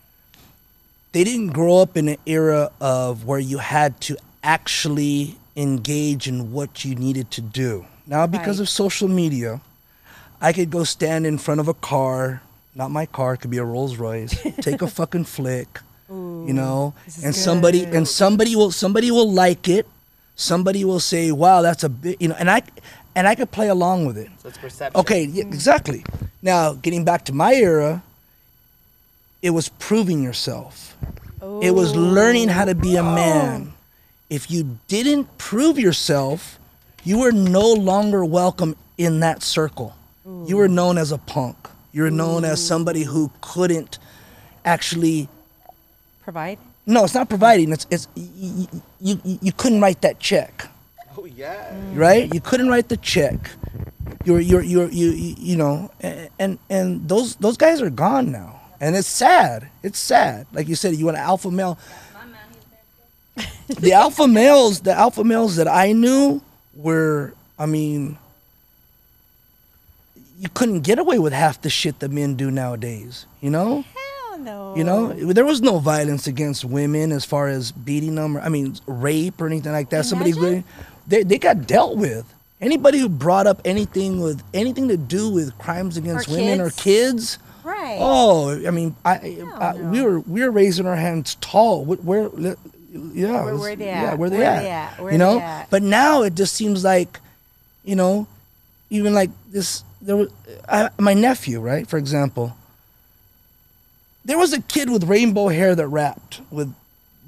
They 1.12 1.24
didn't 1.24 1.48
grow 1.48 1.78
up 1.78 1.96
in 1.96 2.08
an 2.08 2.18
era 2.26 2.70
of 2.80 3.24
where 3.24 3.38
you 3.40 3.58
had 3.58 4.00
to 4.02 4.16
actually 4.46 5.34
engage 5.56 6.28
in 6.28 6.52
what 6.52 6.84
you 6.84 6.94
needed 6.94 7.30
to 7.32 7.40
do. 7.40 7.84
Now 8.06 8.26
because 8.26 8.58
Right. 8.58 8.64
of 8.64 8.68
social 8.68 9.08
media, 9.08 9.60
I 10.40 10.52
could 10.52 10.70
go 10.70 10.84
stand 10.84 11.26
in 11.26 11.36
front 11.38 11.60
of 11.60 11.68
a 11.68 11.74
car, 11.74 12.42
not 12.74 12.90
my 12.90 13.06
car, 13.06 13.34
it 13.34 13.38
could 13.38 13.50
be 13.50 13.58
a 13.58 13.64
Rolls 13.64 13.96
Royce, 13.96 14.34
take 14.60 14.82
a 14.82 14.86
fucking 14.86 15.24
flick, 15.24 15.80
you 16.08 16.52
know, 16.52 16.94
this 17.04 17.18
is 17.18 17.24
and 17.24 17.34
somebody 17.34 17.80
good. 17.84 17.94
and 17.94 18.06
somebody 18.06 18.54
will 18.54 18.70
somebody 18.70 19.10
will 19.10 19.30
like 19.30 19.68
it. 19.68 19.86
Somebody 20.36 20.84
will 20.84 21.00
say, 21.00 21.32
"Wow, 21.32 21.62
that's 21.62 21.82
a 21.82 21.88
bit," 21.88 22.20
you 22.20 22.28
know, 22.28 22.36
and 22.38 22.48
I 22.50 22.62
and 23.16 23.26
I 23.26 23.34
could 23.34 23.50
play 23.50 23.68
along 23.68 24.06
with 24.06 24.16
it. 24.18 24.28
So 24.42 24.48
it's 24.50 24.58
perception. 24.58 25.00
Okay, 25.00 25.24
yeah, 25.24 25.44
mm. 25.44 25.52
exactly. 25.52 26.04
Now, 26.42 26.74
getting 26.74 27.04
back 27.04 27.24
to 27.24 27.32
my 27.32 27.54
era, 27.54 28.02
it 29.42 29.50
was 29.50 29.70
proving 29.80 30.22
yourself. 30.22 30.94
It 31.62 31.72
was 31.74 31.94
learning 31.94 32.48
how 32.48 32.64
to 32.66 32.74
be 32.74 32.96
a 32.96 33.02
oh. 33.02 33.14
man. 33.14 33.72
If 34.28 34.50
you 34.50 34.78
didn't 34.88 35.38
prove 35.38 35.78
yourself, 35.78 36.58
you 37.04 37.18
were 37.18 37.32
no 37.32 37.72
longer 37.72 38.24
welcome 38.24 38.76
in 38.98 39.20
that 39.20 39.42
circle. 39.42 39.94
You 40.46 40.56
were 40.56 40.68
known 40.68 40.98
as 40.98 41.12
a 41.12 41.18
punk. 41.18 41.56
You 41.92 42.02
were 42.02 42.10
known 42.10 42.44
as 42.44 42.64
somebody 42.64 43.04
who 43.04 43.30
couldn't 43.40 43.98
actually 44.64 45.28
Provide. 46.24 46.58
no, 46.86 47.04
it's 47.04 47.14
not 47.14 47.28
providing. 47.28 47.70
It's 47.72 47.86
it's 47.90 48.08
you, 48.16 48.66
you, 49.00 49.20
you, 49.24 49.38
you 49.42 49.52
couldn't 49.52 49.80
write 49.80 50.00
that 50.02 50.18
check 50.18 50.66
Oh 51.16 51.24
yeah. 51.24 51.72
right? 51.94 52.32
You 52.34 52.40
couldn't 52.40 52.68
write 52.68 52.88
the 52.88 52.96
check. 52.98 53.38
You're 54.24 54.40
you're 54.40 54.62
you're 54.62 54.88
you 54.90 55.10
you, 55.12 55.34
you 55.38 55.56
know, 55.56 55.90
and, 56.00 56.28
and 56.38 56.58
and 56.68 57.08
those 57.08 57.36
those 57.36 57.56
guys 57.56 57.80
are 57.80 57.90
gone 57.90 58.32
now, 58.32 58.60
and 58.80 58.96
it's 58.96 59.06
sad. 59.08 59.68
It's 59.84 59.98
sad. 60.00 60.46
Like 60.52 60.66
you 60.68 60.74
said, 60.74 60.96
you 60.96 61.04
want 61.06 61.16
an 61.16 61.22
alpha 61.22 61.50
male. 61.50 61.78
The 63.68 63.92
alpha 63.92 64.26
males, 64.26 64.80
the 64.80 64.92
alpha 64.92 65.24
males 65.24 65.56
that 65.56 65.68
I 65.68 65.92
knew 65.92 66.40
were, 66.74 67.34
I 67.58 67.66
mean, 67.66 68.18
you 70.38 70.48
couldn't 70.50 70.80
get 70.80 70.98
away 70.98 71.18
with 71.18 71.32
half 71.32 71.60
the 71.62 71.70
shit 71.70 71.98
that 72.00 72.10
men 72.10 72.34
do 72.34 72.50
nowadays. 72.50 73.26
You 73.40 73.50
know? 73.50 73.84
Hell 74.28 74.38
no. 74.38 74.76
You 74.76 74.84
know, 74.84 75.12
there 75.32 75.44
was 75.46 75.62
no 75.62 75.78
violence 75.78 76.26
against 76.26 76.64
women 76.64 77.10
as 77.12 77.24
far 77.24 77.48
as 77.48 77.72
beating 77.72 78.14
them, 78.16 78.36
or 78.36 78.40
I 78.40 78.48
mean, 78.48 78.76
rape 78.86 79.40
or 79.40 79.46
anything 79.46 79.72
like 79.72 79.90
that. 79.90 80.04
Somebody, 80.04 80.32
really- 80.34 80.64
they 81.06 81.22
they 81.22 81.38
got 81.38 81.66
dealt 81.66 81.96
with. 81.96 82.30
Anybody 82.60 82.98
who 82.98 83.08
brought 83.10 83.46
up 83.46 83.60
anything 83.66 84.20
with 84.20 84.42
anything 84.54 84.88
to 84.88 84.96
do 84.96 85.28
with 85.30 85.56
crimes 85.58 85.96
against 85.98 86.28
Or 86.28 86.32
women 86.32 86.60
or 86.60 86.70
kids. 86.70 86.82
kids, 86.82 87.38
Right. 87.64 87.98
oh, 88.00 88.66
I 88.66 88.70
mean, 88.70 88.96
I, 89.04 89.38
I 89.58 89.74
we 89.74 90.00
were 90.02 90.20
we 90.20 90.42
were 90.42 90.50
raising 90.50 90.86
our 90.86 90.96
hands 90.96 91.36
tall. 91.42 91.84
Where 91.84 92.28
yeah, 93.14 93.44
Where- 93.44 93.56
where 93.56 93.76
they 93.76 93.86
yeah, 93.86 94.12
at? 94.12 94.18
where 94.18 94.30
they 94.30 94.38
Where 94.38 94.46
at? 94.46 94.62
they 94.62 94.70
at? 94.70 95.00
Where 95.00 95.12
you 95.12 95.18
know, 95.18 95.38
at? 95.40 95.70
but 95.70 95.82
now 95.82 96.22
it 96.22 96.34
just 96.34 96.54
seems 96.54 96.84
like, 96.84 97.20
you 97.84 97.96
know, 97.96 98.26
even 98.90 99.14
like 99.14 99.30
this. 99.50 99.82
There 100.02 100.16
was 100.16 100.28
I, 100.68 100.90
my 100.98 101.14
nephew, 101.14 101.60
right? 101.60 101.86
For 101.86 101.96
example, 101.98 102.56
there 104.24 104.38
was 104.38 104.52
a 104.52 104.60
kid 104.62 104.90
with 104.90 105.04
rainbow 105.04 105.48
hair 105.48 105.74
that 105.74 105.86
rapped 105.88 106.40
with 106.50 106.72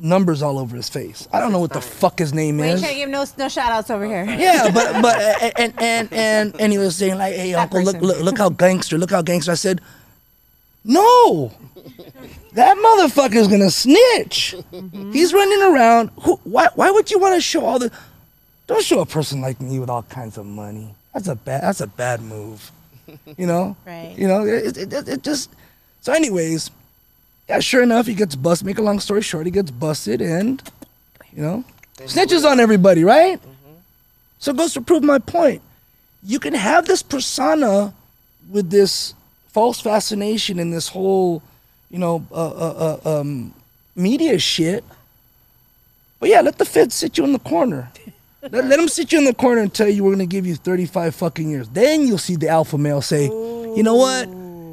numbers 0.01 0.43
all 0.43 0.59
over 0.59 0.77
his 0.77 0.89
face. 0.89 1.27
I 1.33 1.41
don't 1.41 1.51
know 1.53 1.59
what 1.61 1.73
the 1.73 1.81
fuck 1.81 2.19
his 2.19 2.33
name 2.33 2.61
is, 2.61 2.63
we 2.63 2.67
ain't 2.69 2.75
is. 2.77 2.81
trying 2.83 2.93
to 2.95 2.99
give 3.01 3.09
no 3.11 3.25
no 3.37 3.49
shout 3.49 3.73
outs 3.73 3.91
over 3.91 4.05
here. 4.07 4.25
Yeah, 4.25 4.71
but 4.73 5.03
but 5.03 5.17
and 5.59 5.75
and 5.79 6.13
and 6.13 6.61
and 6.61 6.73
he 6.73 6.79
was 6.79 6.97
saying 6.97 7.19
like, 7.19 7.35
"Hey, 7.35 7.55
uncle, 7.55 7.83
look, 7.83 8.01
look 8.01 8.21
look 8.21 8.39
how 8.39 8.49
gangster, 8.51 8.99
look 8.99 9.11
how 9.11 9.23
gangster." 9.23 9.53
I 9.53 9.57
said, 9.57 9.81
"No, 10.85 11.53
that 12.53 12.77
motherfucker's 12.77 13.49
gonna 13.49 13.71
snitch. 13.71 14.55
He's 15.13 15.33
running 15.33 15.63
around. 15.63 16.11
Who, 16.23 16.37
why 16.45 16.69
why 16.75 16.91
would 16.91 17.11
you 17.11 17.19
want 17.19 17.35
to 17.35 17.41
show 17.41 17.65
all 17.65 17.79
the? 17.79 17.91
Don't 18.67 18.83
show 18.83 19.01
a 19.01 19.07
person 19.07 19.41
like 19.41 19.61
me 19.61 19.79
with 19.79 19.91
all 19.91 20.03
kinds 20.03 20.39
of 20.39 20.47
money. 20.47 20.95
That's 21.15 21.29
a 21.29 21.35
bad 21.35 21.63
that's 21.63 21.81
a 21.81 21.87
bad 21.87 22.21
move. 22.21 22.71
You 23.37 23.47
know. 23.47 23.77
Right. 23.87 24.15
You 24.17 24.29
know 24.29 24.45
it 24.45 24.77
it, 24.77 24.93
it, 24.93 25.09
it 25.09 25.23
just. 25.23 25.51
So, 26.01 26.13
anyways, 26.13 26.71
yeah, 27.49 27.61
sure 27.61 27.83
enough, 27.83 28.07
he 28.07 28.15
gets 28.15 28.37
busted. 28.37 28.67
Make 28.67 28.79
a 28.79 28.83
long 28.83 29.01
story 29.01 29.23
short, 29.23 29.47
he 29.47 29.51
gets 29.53 29.71
busted 29.71 30.21
and, 30.21 30.63
you 31.33 31.43
know, 31.43 31.65
snitches 31.99 32.49
on 32.49 32.61
everybody, 32.61 33.05
right? 33.05 33.41
Mm-hmm. 33.41 33.73
So 34.39 34.51
it 34.53 34.57
goes 34.59 34.75
to 34.75 34.81
prove 34.81 35.03
my 35.03 35.19
point. 35.19 35.63
You 36.23 36.39
can 36.39 36.55
have 36.55 36.87
this 36.87 37.03
persona 37.03 37.95
with 38.51 38.71
this 38.71 39.15
false 39.59 39.81
fascination 39.81 40.61
in 40.61 40.71
this 40.71 40.87
whole, 40.87 41.43
you 41.91 41.99
know, 41.99 42.25
uh, 42.31 42.35
uh, 42.47 42.99
uh, 43.05 43.21
um, 43.21 43.53
media 43.97 44.39
shit. 44.39 44.85
But 46.21 46.29
yeah, 46.29 46.43
let 46.43 46.59
the 46.59 46.65
feds 46.65 46.95
sit 46.95 47.19
you 47.19 47.25
in 47.25 47.33
the 47.33 47.41
corner. 47.41 47.91
let, 48.43 48.53
let 48.67 48.77
them 48.77 48.87
sit 48.87 49.11
you 49.11 49.19
in 49.19 49.25
the 49.25 49.35
corner 49.35 49.61
and 49.63 49.75
tell 49.75 49.89
you 49.89 50.05
we're 50.05 50.15
going 50.15 50.21
to 50.29 50.33
give 50.33 50.47
you 50.47 50.55
35 50.55 51.13
fucking 51.13 51.51
years. 51.51 51.69
Then 51.71 52.07
you'll 52.07 52.19
see 52.19 52.37
the 52.37 52.49
alpha 52.49 52.79
male 52.79 53.03
say, 53.03 53.25
you 53.25 53.83
know 53.83 53.97
what? 53.97 54.29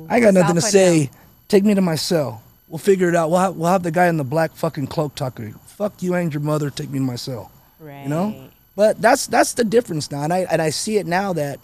I 0.07 0.19
got 0.19 0.35
nothing 0.35 0.53
to 0.53 0.61
say. 0.61 1.09
Take 1.47 1.63
me 1.63 1.73
to 1.73 1.81
my 1.81 1.95
cell. 1.95 2.43
We'll 2.67 2.77
figure 2.77 3.09
it 3.09 3.15
out. 3.15 3.31
We'll 3.31 3.39
have, 3.39 3.55
we'll 3.55 3.71
have 3.71 3.81
the 3.81 3.89
guy 3.89 4.05
in 4.05 4.17
the 4.17 4.23
black 4.23 4.51
fucking 4.51 4.85
cloak 4.85 5.15
talk 5.15 5.33
to 5.37 5.41
you. 5.47 5.55
Fuck 5.65 6.03
you 6.03 6.13
and 6.13 6.31
your 6.31 6.41
mother. 6.43 6.69
Take 6.69 6.91
me 6.91 6.99
to 6.99 7.05
my 7.05 7.15
cell 7.15 7.51
Right. 7.79 8.03
you 8.03 8.09
know 8.09 8.49
but 8.75 9.01
that's 9.01 9.25
that's 9.27 9.53
the 9.53 9.63
difference 9.63 10.09
now 10.11 10.23
and 10.23 10.31
i 10.33 10.39
and 10.49 10.61
i 10.61 10.69
see 10.69 10.97
it 10.97 11.05
now 11.05 11.33
that 11.33 11.59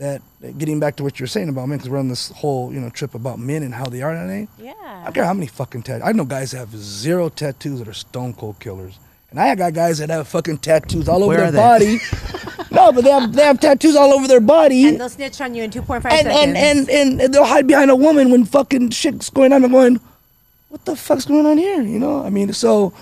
that, 0.00 0.22
that 0.40 0.56
getting 0.58 0.80
back 0.80 0.96
to 0.96 1.02
what 1.02 1.20
you're 1.20 1.26
saying 1.26 1.48
about 1.48 1.68
men 1.68 1.76
because 1.78 1.90
we're 1.90 1.98
on 1.98 2.08
this 2.08 2.30
whole 2.30 2.72
you 2.72 2.80
know 2.80 2.90
trip 2.90 3.14
about 3.14 3.38
men 3.38 3.62
and 3.62 3.74
how 3.74 3.84
they 3.84 4.02
are 4.02 4.12
today 4.14 4.48
i 4.58 4.62
Yeah. 4.62 4.72
I 4.82 5.04
don't 5.04 5.12
care 5.14 5.24
how 5.24 5.34
many 5.34 5.46
fucking 5.46 5.82
tattoos 5.82 6.06
i 6.08 6.12
know 6.12 6.24
guys 6.24 6.50
that 6.52 6.58
have 6.58 6.74
zero 6.76 7.28
tattoos 7.28 7.78
that 7.80 7.88
are 7.88 7.92
stone 7.92 8.32
cold 8.34 8.58
killers 8.60 8.98
and 9.30 9.38
i 9.38 9.54
got 9.54 9.74
guys 9.74 9.98
that 9.98 10.08
have 10.10 10.26
fucking 10.26 10.58
tattoos 10.58 11.08
all 11.08 11.22
over 11.22 11.28
Where 11.36 11.50
their 11.50 11.62
are 11.62 11.78
they? 11.78 11.98
body 11.98 11.98
no 12.72 12.92
but 12.92 13.04
they 13.04 13.10
have 13.10 13.32
they 13.34 13.42
have 13.44 13.60
tattoos 13.60 13.94
all 13.94 14.12
over 14.14 14.26
their 14.26 14.40
body 14.40 14.88
And 14.88 14.98
they'll 15.00 15.08
snitch 15.10 15.40
on 15.40 15.54
you 15.54 15.62
in 15.64 15.70
2.5 15.70 15.96
and, 15.96 16.02
seconds. 16.02 16.26
and, 16.34 16.56
and, 16.56 16.90
and, 16.90 17.20
and 17.20 17.34
they'll 17.34 17.44
hide 17.44 17.66
behind 17.66 17.90
a 17.90 17.96
woman 17.96 18.30
when 18.30 18.44
fucking 18.46 18.90
shit's 18.90 19.28
going 19.30 19.52
on. 19.52 19.64
I'm 19.64 19.70
going, 19.72 20.00
what 20.68 20.84
the 20.84 20.96
fuck's 20.96 21.24
going 21.26 21.44
on 21.46 21.58
here? 21.58 21.82
You 21.82 21.98
know, 21.98 22.24
I 22.24 22.30
mean, 22.30 22.52
so 22.52 22.92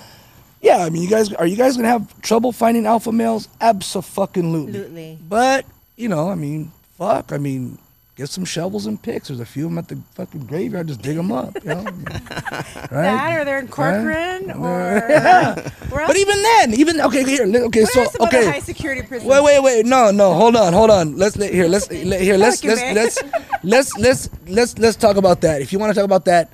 yeah, 0.62 0.78
I 0.78 0.90
mean, 0.90 1.02
you 1.02 1.08
guys 1.10 1.32
are 1.34 1.46
you 1.46 1.54
guys 1.56 1.76
gonna 1.76 1.88
have 1.88 2.20
trouble 2.22 2.50
finding 2.50 2.86
alpha 2.86 3.12
males? 3.12 3.46
Absolutely. 3.60 4.62
Absolutely. 4.66 5.18
But 5.28 5.64
you 5.96 6.08
know, 6.08 6.28
I 6.30 6.34
mean, 6.34 6.72
fuck, 6.98 7.32
I 7.32 7.38
mean. 7.38 7.78
Get 8.18 8.28
some 8.28 8.44
shovels 8.44 8.86
and 8.86 9.00
picks. 9.00 9.28
There's 9.28 9.38
a 9.38 9.46
few 9.46 9.66
of 9.66 9.70
them 9.70 9.78
at 9.78 9.86
the 9.86 9.96
fucking 10.16 10.46
graveyard. 10.46 10.88
Just 10.88 11.00
dig 11.00 11.16
them 11.16 11.30
up, 11.30 11.54
you 11.62 11.70
know. 11.70 11.84
right? 11.84 12.90
that 12.90 13.38
or 13.38 13.44
they're 13.44 13.60
in 13.60 13.68
Corcoran 13.68 14.50
or 14.60 15.06
Yeah. 15.08 15.70
But 15.88 16.16
even 16.16 16.42
then, 16.42 16.74
even 16.74 17.00
okay, 17.00 17.22
here, 17.22 17.44
okay, 17.46 17.82
What 17.82 17.92
so 17.92 18.02
are 18.02 18.06
some 18.06 18.22
other 18.22 18.38
okay. 18.38 18.50
high 18.50 18.58
security 18.58 19.02
prisons? 19.02 19.30
Wait, 19.30 19.44
wait, 19.44 19.62
wait. 19.62 19.86
No, 19.86 20.10
no. 20.10 20.34
Hold 20.34 20.56
on, 20.56 20.72
hold 20.72 20.90
on. 20.90 21.16
Let's 21.16 21.36
let, 21.36 21.54
here. 21.54 21.68
Let's 21.68 21.88
let, 21.92 22.20
here. 22.20 22.36
Let's 22.36 22.64
let's 22.64 22.80
Pelican 22.80 22.94
let's 22.96 23.22
let's 23.62 23.98
let's 23.98 24.30
let's 24.48 24.78
let's 24.78 24.96
talk 24.96 25.16
about 25.16 25.42
that. 25.42 25.62
If 25.62 25.72
you 25.72 25.78
want 25.78 25.90
to 25.90 25.94
talk 25.94 26.04
about 26.04 26.24
that, 26.24 26.50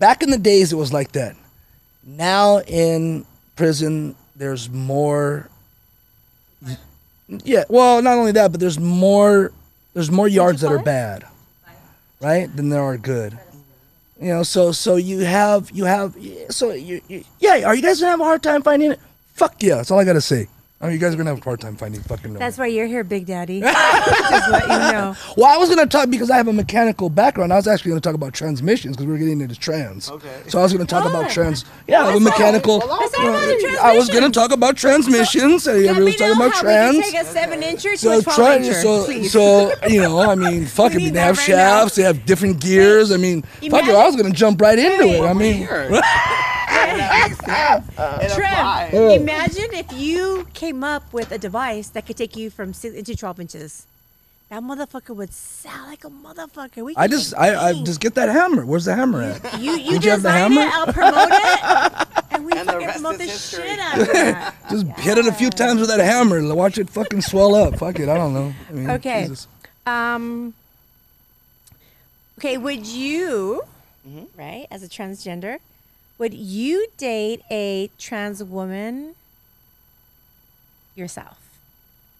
back 0.00 0.24
in 0.24 0.30
the 0.30 0.38
days, 0.38 0.72
it 0.72 0.76
was 0.76 0.92
like 0.92 1.12
that. 1.12 1.36
Now 2.04 2.58
in 2.62 3.24
prison, 3.54 4.16
there's 4.34 4.68
more. 4.68 5.48
Yeah. 7.28 7.66
Well, 7.68 8.02
not 8.02 8.18
only 8.18 8.32
that, 8.32 8.50
but 8.50 8.58
there's 8.58 8.80
more. 8.80 9.52
There's 9.98 10.12
more 10.12 10.28
yards 10.28 10.60
that 10.60 10.70
are 10.70 10.78
bad, 10.78 11.26
right? 12.20 12.46
Than 12.54 12.68
there 12.68 12.80
are 12.80 12.96
good. 12.96 13.36
You 14.20 14.28
know, 14.28 14.42
so 14.44 14.70
so 14.70 14.94
you 14.94 15.18
have 15.18 15.72
you 15.72 15.86
have 15.86 16.16
so 16.50 16.70
you, 16.70 17.00
you 17.08 17.24
yeah. 17.40 17.64
Are 17.66 17.74
you 17.74 17.82
guys 17.82 17.98
gonna 17.98 18.12
have 18.12 18.20
a 18.20 18.24
hard 18.24 18.40
time 18.40 18.62
finding 18.62 18.92
it? 18.92 19.00
Fuck 19.34 19.60
yeah. 19.60 19.74
That's 19.74 19.90
all 19.90 19.98
I 19.98 20.04
gotta 20.04 20.20
say. 20.20 20.46
Oh, 20.80 20.86
you 20.86 20.98
guys 20.98 21.12
are 21.12 21.16
gonna 21.16 21.30
have 21.30 21.40
a 21.40 21.44
hard 21.44 21.60
time 21.60 21.74
finding 21.74 22.00
fucking. 22.02 22.34
That's 22.34 22.56
why 22.56 22.66
you're 22.68 22.86
here, 22.86 23.02
Big 23.02 23.26
Daddy. 23.26 23.60
Just 23.62 24.48
let 24.48 24.62
you 24.62 24.68
know. 24.68 25.16
Well, 25.36 25.52
I 25.52 25.56
was 25.56 25.68
gonna 25.68 25.86
talk 25.88 26.08
because 26.08 26.30
I 26.30 26.36
have 26.36 26.46
a 26.46 26.52
mechanical 26.52 27.10
background. 27.10 27.52
I 27.52 27.56
was 27.56 27.66
actually 27.66 27.88
gonna 27.90 28.00
talk 28.00 28.14
about 28.14 28.32
transmissions 28.32 28.96
because 28.96 29.08
we 29.08 29.14
are 29.16 29.18
getting 29.18 29.40
into 29.40 29.56
trans. 29.56 30.08
Okay. 30.08 30.42
So 30.46 30.60
I 30.60 30.62
was 30.62 30.72
gonna 30.72 30.84
talk 30.84 31.04
about 31.04 31.24
ah. 31.24 31.28
trans. 31.30 31.64
Yeah, 31.88 32.04
Let's 32.04 32.18
a 32.18 32.20
mechanical. 32.20 32.78
talk- 32.78 33.00
let's 33.00 33.12
talk 33.12 33.24
about 33.26 33.40
the 33.60 33.78
I 33.82 33.96
was 33.96 34.08
gonna 34.08 34.30
talk 34.30 34.52
about 34.52 34.76
transmissions. 34.76 35.66
and 35.66 35.82
Let 35.84 35.96
we 35.96 36.04
was 36.04 36.14
talking 36.16 36.36
about 36.36 36.54
trans. 36.54 36.96
take 37.10 37.22
a 37.22 37.24
seven 37.24 37.60
incher 37.60 37.90
to 37.92 37.98
So 37.98 38.18
a 38.18 38.22
12 38.22 38.62
incher, 38.62 38.80
so 38.80 39.04
please. 39.04 39.32
so 39.32 39.72
you 39.88 40.00
know, 40.00 40.20
I 40.20 40.36
mean, 40.36 40.64
fuck 40.78 40.94
it. 40.94 40.98
They 41.12 41.18
have 41.18 41.36
that 41.36 41.38
right 41.38 41.48
now. 41.48 41.80
shafts. 41.80 41.96
They 41.96 42.04
have 42.04 42.24
different 42.24 42.60
gears. 42.60 43.10
I 43.10 43.16
mean, 43.16 43.42
fuck 43.42 43.82
it. 43.88 43.96
I 43.96 44.06
was 44.06 44.14
gonna 44.14 44.30
jump 44.30 44.60
right 44.60 44.78
into 44.78 45.08
it. 45.08 45.22
I 45.24 45.32
mean, 45.32 45.54
Here. 45.56 45.90
Trev, 48.34 48.94
imagine 49.20 49.68
if 49.72 49.92
you 49.92 50.46
came 50.54 50.82
up 50.84 51.12
with 51.12 51.32
a 51.32 51.38
device 51.38 51.88
that 51.90 52.06
could 52.06 52.16
take 52.16 52.36
you 52.36 52.50
from 52.50 52.72
six 52.72 52.94
into 52.94 53.16
12 53.16 53.40
inches. 53.40 53.86
That 54.50 54.62
motherfucker 54.62 55.14
would 55.14 55.32
sound 55.34 55.88
like 55.90 56.04
a 56.04 56.08
motherfucker. 56.08 56.82
We 56.82 56.96
I 56.96 57.06
just 57.06 57.34
I, 57.36 57.68
I 57.68 57.72
just 57.82 58.00
get 58.00 58.14
that 58.14 58.30
hammer. 58.30 58.64
Where's 58.64 58.86
the 58.86 58.94
hammer 58.94 59.20
at? 59.22 59.60
you 59.60 59.72
you 59.72 59.90
Did 59.92 60.04
you 60.04 60.10
have 60.12 60.22
the 60.22 60.28
design 60.30 60.52
hammer? 60.52 60.62
it, 60.62 60.72
I'll 60.74 60.92
promote 60.92 61.28
it, 61.30 62.24
and 62.30 62.46
we 62.46 62.52
And 62.52 62.66
fucking 62.66 62.86
rest 62.86 62.94
promote 63.02 63.18
the 63.18 63.24
history. 63.24 63.64
shit 63.68 63.78
out 63.78 64.00
of 64.00 64.06
that. 64.12 64.54
Just 64.70 64.86
hit 65.00 65.18
it 65.18 65.26
a 65.26 65.32
few 65.32 65.50
times 65.50 65.80
with 65.80 65.90
that 65.90 66.00
hammer. 66.00 66.38
and 66.38 66.54
Watch 66.56 66.78
it 66.78 66.88
fucking 66.88 67.20
swell 67.20 67.54
up. 67.54 67.78
Fuck 67.78 68.00
it. 68.00 68.08
I 68.08 68.14
don't 68.16 68.32
know. 68.32 68.54
I 68.70 68.72
mean, 68.72 68.90
Okay. 68.92 69.22
Jesus. 69.24 69.48
Um. 69.86 70.54
Okay, 72.38 72.56
would 72.56 72.86
you, 72.86 73.62
Mm-hmm. 74.08 74.40
right, 74.40 74.66
as 74.70 74.82
a 74.82 74.88
transgender, 74.88 75.58
would 76.18 76.34
you 76.34 76.86
date 76.96 77.42
a 77.50 77.90
trans 77.98 78.42
woman 78.42 79.14
yourself? 80.94 81.38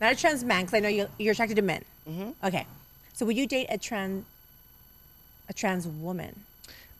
Not 0.01 0.13
a 0.13 0.17
trans 0.17 0.45
man, 0.45 0.61
because 0.63 0.75
I 0.75 0.81
know 0.81 0.89
you're, 0.89 1.09
you're 1.19 1.33
attracted 1.33 1.57
to 1.57 1.63
men. 1.63 1.85
Mm-hmm. 2.09 2.47
Okay, 2.47 2.67
so 3.13 3.27
would 3.27 3.37
you 3.37 3.47
date 3.47 3.67
a 3.71 3.79
trans 3.79 4.25
a 5.49 5.53
trans 5.53 5.87
woman? 5.87 6.45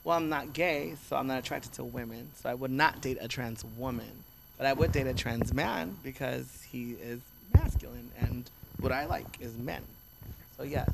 Well, 0.05 0.17
I'm 0.17 0.29
not 0.31 0.53
gay, 0.55 0.95
so 1.09 1.17
I'm 1.17 1.27
not 1.27 1.39
attracted 1.39 1.73
to 1.75 1.85
women. 1.85 2.31
So 2.41 2.49
I 2.49 2.55
would 2.55 2.71
not 2.71 3.01
date 3.03 3.19
a 3.21 3.29
trans 3.29 3.65
woman. 3.77 4.11
But 4.57 4.67
I 4.67 4.73
would 4.73 4.91
date 4.91 5.07
a 5.07 5.13
trans 5.15 5.53
man 5.53 5.97
because 6.03 6.67
he 6.73 6.93
is 7.03 7.21
masculine 7.55 8.11
and 8.21 8.49
what 8.81 8.91
I 8.91 9.05
like 9.05 9.27
is 9.41 9.57
men. 9.59 9.83
So 10.57 10.63
yes, 10.65 10.89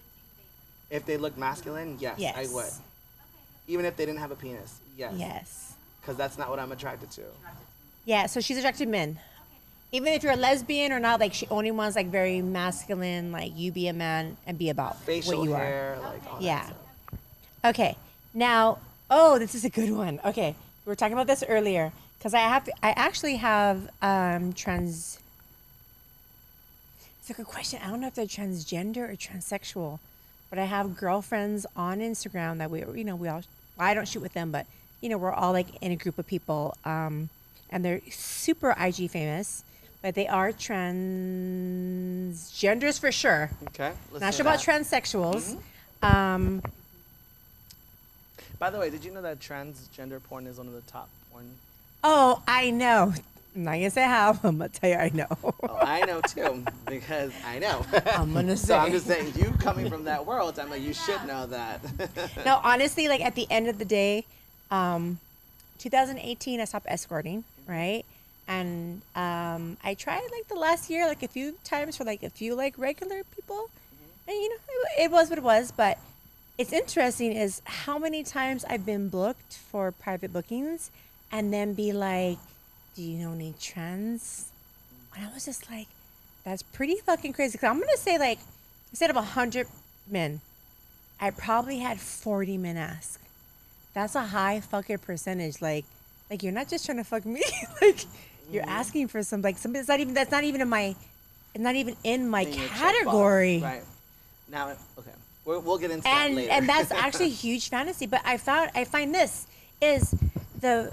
If 0.91 1.07
they 1.07 1.17
look 1.17 1.37
masculine, 1.39 1.99
yes, 2.01 2.19
Yes. 2.19 2.37
I 2.37 2.55
would. 2.55 2.73
Even 3.67 3.85
if 3.87 3.97
they 3.97 4.05
didn't 4.07 4.21
have 4.21 4.31
a 4.31 4.37
penis, 4.37 4.81
yes. 4.97 5.13
Yes. 5.17 5.75
Because 6.01 6.17
that's 6.17 6.37
not 6.37 6.51
what 6.51 6.59
I'm 6.59 6.73
attracted 6.73 7.11
to. 7.13 7.23
Yeah, 8.05 8.27
so 8.27 8.41
she's 8.41 8.59
attracted 8.59 8.85
to 8.85 8.91
men. 8.91 9.19
Even 9.93 10.09
if 10.13 10.23
you're 10.23 10.33
a 10.33 10.37
lesbian 10.37 10.93
or 10.93 11.01
not, 11.01 11.21
like 11.21 11.33
she 11.33 11.47
only 11.49 11.71
wants 11.71 11.97
like 11.97 12.09
very 12.09 12.43
masculine, 12.43 13.33
like 13.33 13.53
you 13.57 13.73
be 13.73 13.89
a 13.89 13.93
man 13.93 14.37
and 14.47 14.59
be 14.59 14.69
about 14.69 15.01
Facial 15.03 15.39
what 15.39 15.45
you 15.45 15.55
hair, 15.55 15.99
like 16.03 16.21
all 16.31 16.43
Yeah. 16.43 16.59
that 16.59 16.67
stuff. 16.67 17.21
Okay. 17.67 17.97
Now, 18.35 18.79
oh, 19.11 19.39
this 19.39 19.55
is 19.55 19.65
a 19.65 19.71
good 19.71 19.91
one. 19.91 20.21
Okay, 20.25 20.55
we 20.85 20.91
were 20.91 20.97
talking 20.97 21.15
about 21.15 21.27
this 21.27 21.43
earlier 21.49 21.93
because 22.19 22.35
I 22.35 22.41
have, 22.41 22.69
I 22.83 22.91
actually 22.91 23.37
have 23.37 23.89
um, 24.03 24.53
trans. 24.53 25.19
It's 27.21 27.31
a 27.31 27.35
good 27.35 27.47
question. 27.47 27.81
I 27.83 27.89
don't 27.89 28.01
know 28.01 28.09
if 28.09 28.15
they're 28.15 28.27
transgender 28.27 29.11
or 29.11 29.17
transsexual, 29.17 29.99
but 30.51 30.59
I 30.59 30.65
have 30.65 30.97
girlfriends 30.97 31.65
on 31.77 32.01
Instagram 32.01 32.59
that 32.59 32.71
we, 32.71 32.81
you 32.81 33.05
know, 33.05 33.17
we 33.17 33.29
all. 33.29 33.43
I 33.79 33.95
don't 33.95 34.07
shoot 34.07 34.23
with 34.23 34.35
them, 34.35 34.51
but 34.51 34.67
you 35.01 35.09
know, 35.09 35.19
we're 35.19 35.33
all 35.33 35.53
like 35.53 35.83
in 35.83 35.93
a 35.93 35.97
group 35.97 36.19
of 36.19 36.27
people, 36.27 36.77
um, 36.85 37.29
and 37.71 37.85
they're 37.85 38.01
super 38.11 38.75
IG 38.79 39.11
famous, 39.11 39.65
but 40.01 40.15
they 40.15 40.29
are 40.29 40.53
transgenders 40.53 42.99
for 42.99 43.13
sure. 43.13 43.51
Okay. 43.69 43.93
let's 44.13 44.23
Not 44.23 44.35
sure 44.35 44.43
about 44.43 44.61
transsexuals. 44.61 45.59
Um, 46.03 46.63
By 48.65 48.71
the 48.71 48.79
way, 48.79 48.89
did 48.89 49.05
you 49.05 49.11
know 49.11 49.21
that 49.21 49.41
transgender 49.41 50.23
porn 50.23 50.47
is 50.47 50.57
one 50.57 50.67
of 50.67 50.73
the 50.73 50.81
top 50.91 51.11
porn? 51.31 51.51
oh, 52.03 52.43
I 52.49 52.71
know. 52.71 53.13
I'm 53.55 53.65
not 53.65 53.73
gonna 53.73 53.91
say 53.91 54.05
how. 54.05 54.31
I'm 54.43 54.57
gonna 54.57 54.71
tell 54.71 54.89
you 54.89 54.97
I 54.97 55.11
know. 55.13 55.27
Oh, 55.43 55.77
I 55.83 56.01
know 56.07 56.23
too 56.23 56.65
because 56.87 57.31
I 57.45 57.59
know. 57.59 57.85
I'm 58.15 58.33
gonna 58.33 58.57
so 58.57 58.79
I'm 58.79 58.91
just 58.91 59.07
saying, 59.07 59.35
you 59.37 59.53
coming 59.59 59.91
from 59.91 60.05
that 60.05 60.25
world, 60.25 60.59
I'm 60.59 60.71
like, 60.71 60.81
you 60.81 60.95
should 60.95 61.23
know 61.27 61.45
that. 61.45 61.79
no, 62.47 62.59
honestly, 62.65 63.07
like 63.07 63.21
at 63.21 63.35
the 63.35 63.47
end 63.51 63.69
of 63.69 63.79
the 63.79 63.85
day, 63.85 64.25
um, 64.71 65.19
2018, 65.77 66.59
I 66.59 66.65
stopped 66.65 66.87
escorting, 66.89 67.45
right? 67.69 68.03
And 68.49 69.03
um, 69.15 69.77
I 69.85 69.93
tried 69.93 70.23
like 70.33 70.49
the 70.49 70.55
last 70.55 70.89
year, 70.89 71.07
like 71.07 71.23
a 71.23 71.29
few 71.29 71.57
times 71.65 71.99
for 71.99 72.05
like 72.05 72.23
a 72.23 72.31
few 72.31 72.55
like 72.55 72.79
regular 72.79 73.25
people, 73.37 73.69
and 74.27 74.35
you 74.35 74.49
know, 74.49 74.57
it, 74.97 75.03
it 75.03 75.11
was 75.11 75.29
what 75.29 75.37
it 75.37 75.45
was. 75.45 75.71
But 75.71 75.99
it's 76.57 76.73
interesting 76.73 77.33
is 77.33 77.61
how 77.65 77.99
many 77.99 78.23
times 78.23 78.65
I've 78.69 78.87
been 78.87 79.09
booked 79.09 79.55
for 79.57 79.91
private 79.93 80.33
bookings, 80.33 80.91
and 81.33 81.53
then 81.53 81.75
be 81.75 81.93
like, 81.93 82.39
"Do 82.95 83.03
you 83.03 83.19
know 83.19 83.33
any 83.33 83.55
trans?" 83.61 84.47
And 85.17 85.27
I 85.27 85.33
was 85.35 85.45
just 85.45 85.71
like, 85.71 85.89
"That's 86.45 86.63
pretty 86.63 86.97
fucking 86.97 87.33
crazy." 87.33 87.59
Cause 87.59 87.69
I'm 87.69 87.81
gonna 87.81 87.97
say 87.97 88.19
like, 88.19 88.39
instead 88.91 89.11
of 89.11 89.17
hundred 89.17 89.67
men, 90.09 90.41
I 91.21 91.31
probably 91.31 91.79
had 91.79 92.01
40 92.01 92.59
men 92.59 92.77
ask. 92.77 93.21
That's 93.95 94.15
a 94.15 94.23
high 94.23 94.61
fucking 94.61 94.99
percentage. 94.99 95.61
Like, 95.61 95.85
like 96.31 96.43
you're 96.43 96.53
not 96.53 96.69
just 96.69 96.87
trying 96.87 96.99
to 96.99 97.05
fuck 97.05 97.25
me. 97.25 97.43
like, 97.83 98.05
you're 98.51 98.69
asking 98.69 99.09
for 99.09 99.23
some 99.23 99.43
like 99.43 99.59
something 99.59 99.81
that's 99.81 99.89
not 99.89 100.01
even 100.01 100.15
that's 100.15 100.31
not 100.31 100.45
even 100.45 100.61
in 100.61 100.69
my, 100.69 100.95
not 101.57 101.75
even 101.75 101.97
in 102.05 102.29
my 102.29 102.45
category. 102.45 103.61
Right. 103.61 103.83
Now, 104.49 104.73
okay. 104.99 105.11
We're, 105.45 105.59
we'll 105.59 105.79
get 105.79 105.91
into 105.91 106.05
that 106.05 106.27
And 106.27 106.37
later. 106.37 106.53
and 106.53 106.69
that's 106.69 106.91
actually 107.05 107.27
a 107.27 107.29
huge 107.47 107.69
fantasy. 107.69 108.07
But 108.07 108.23
I 108.25 108.37
found 108.39 108.71
I 108.75 108.85
find 108.85 109.15
this 109.15 109.47
is 109.81 110.15
the 110.61 110.93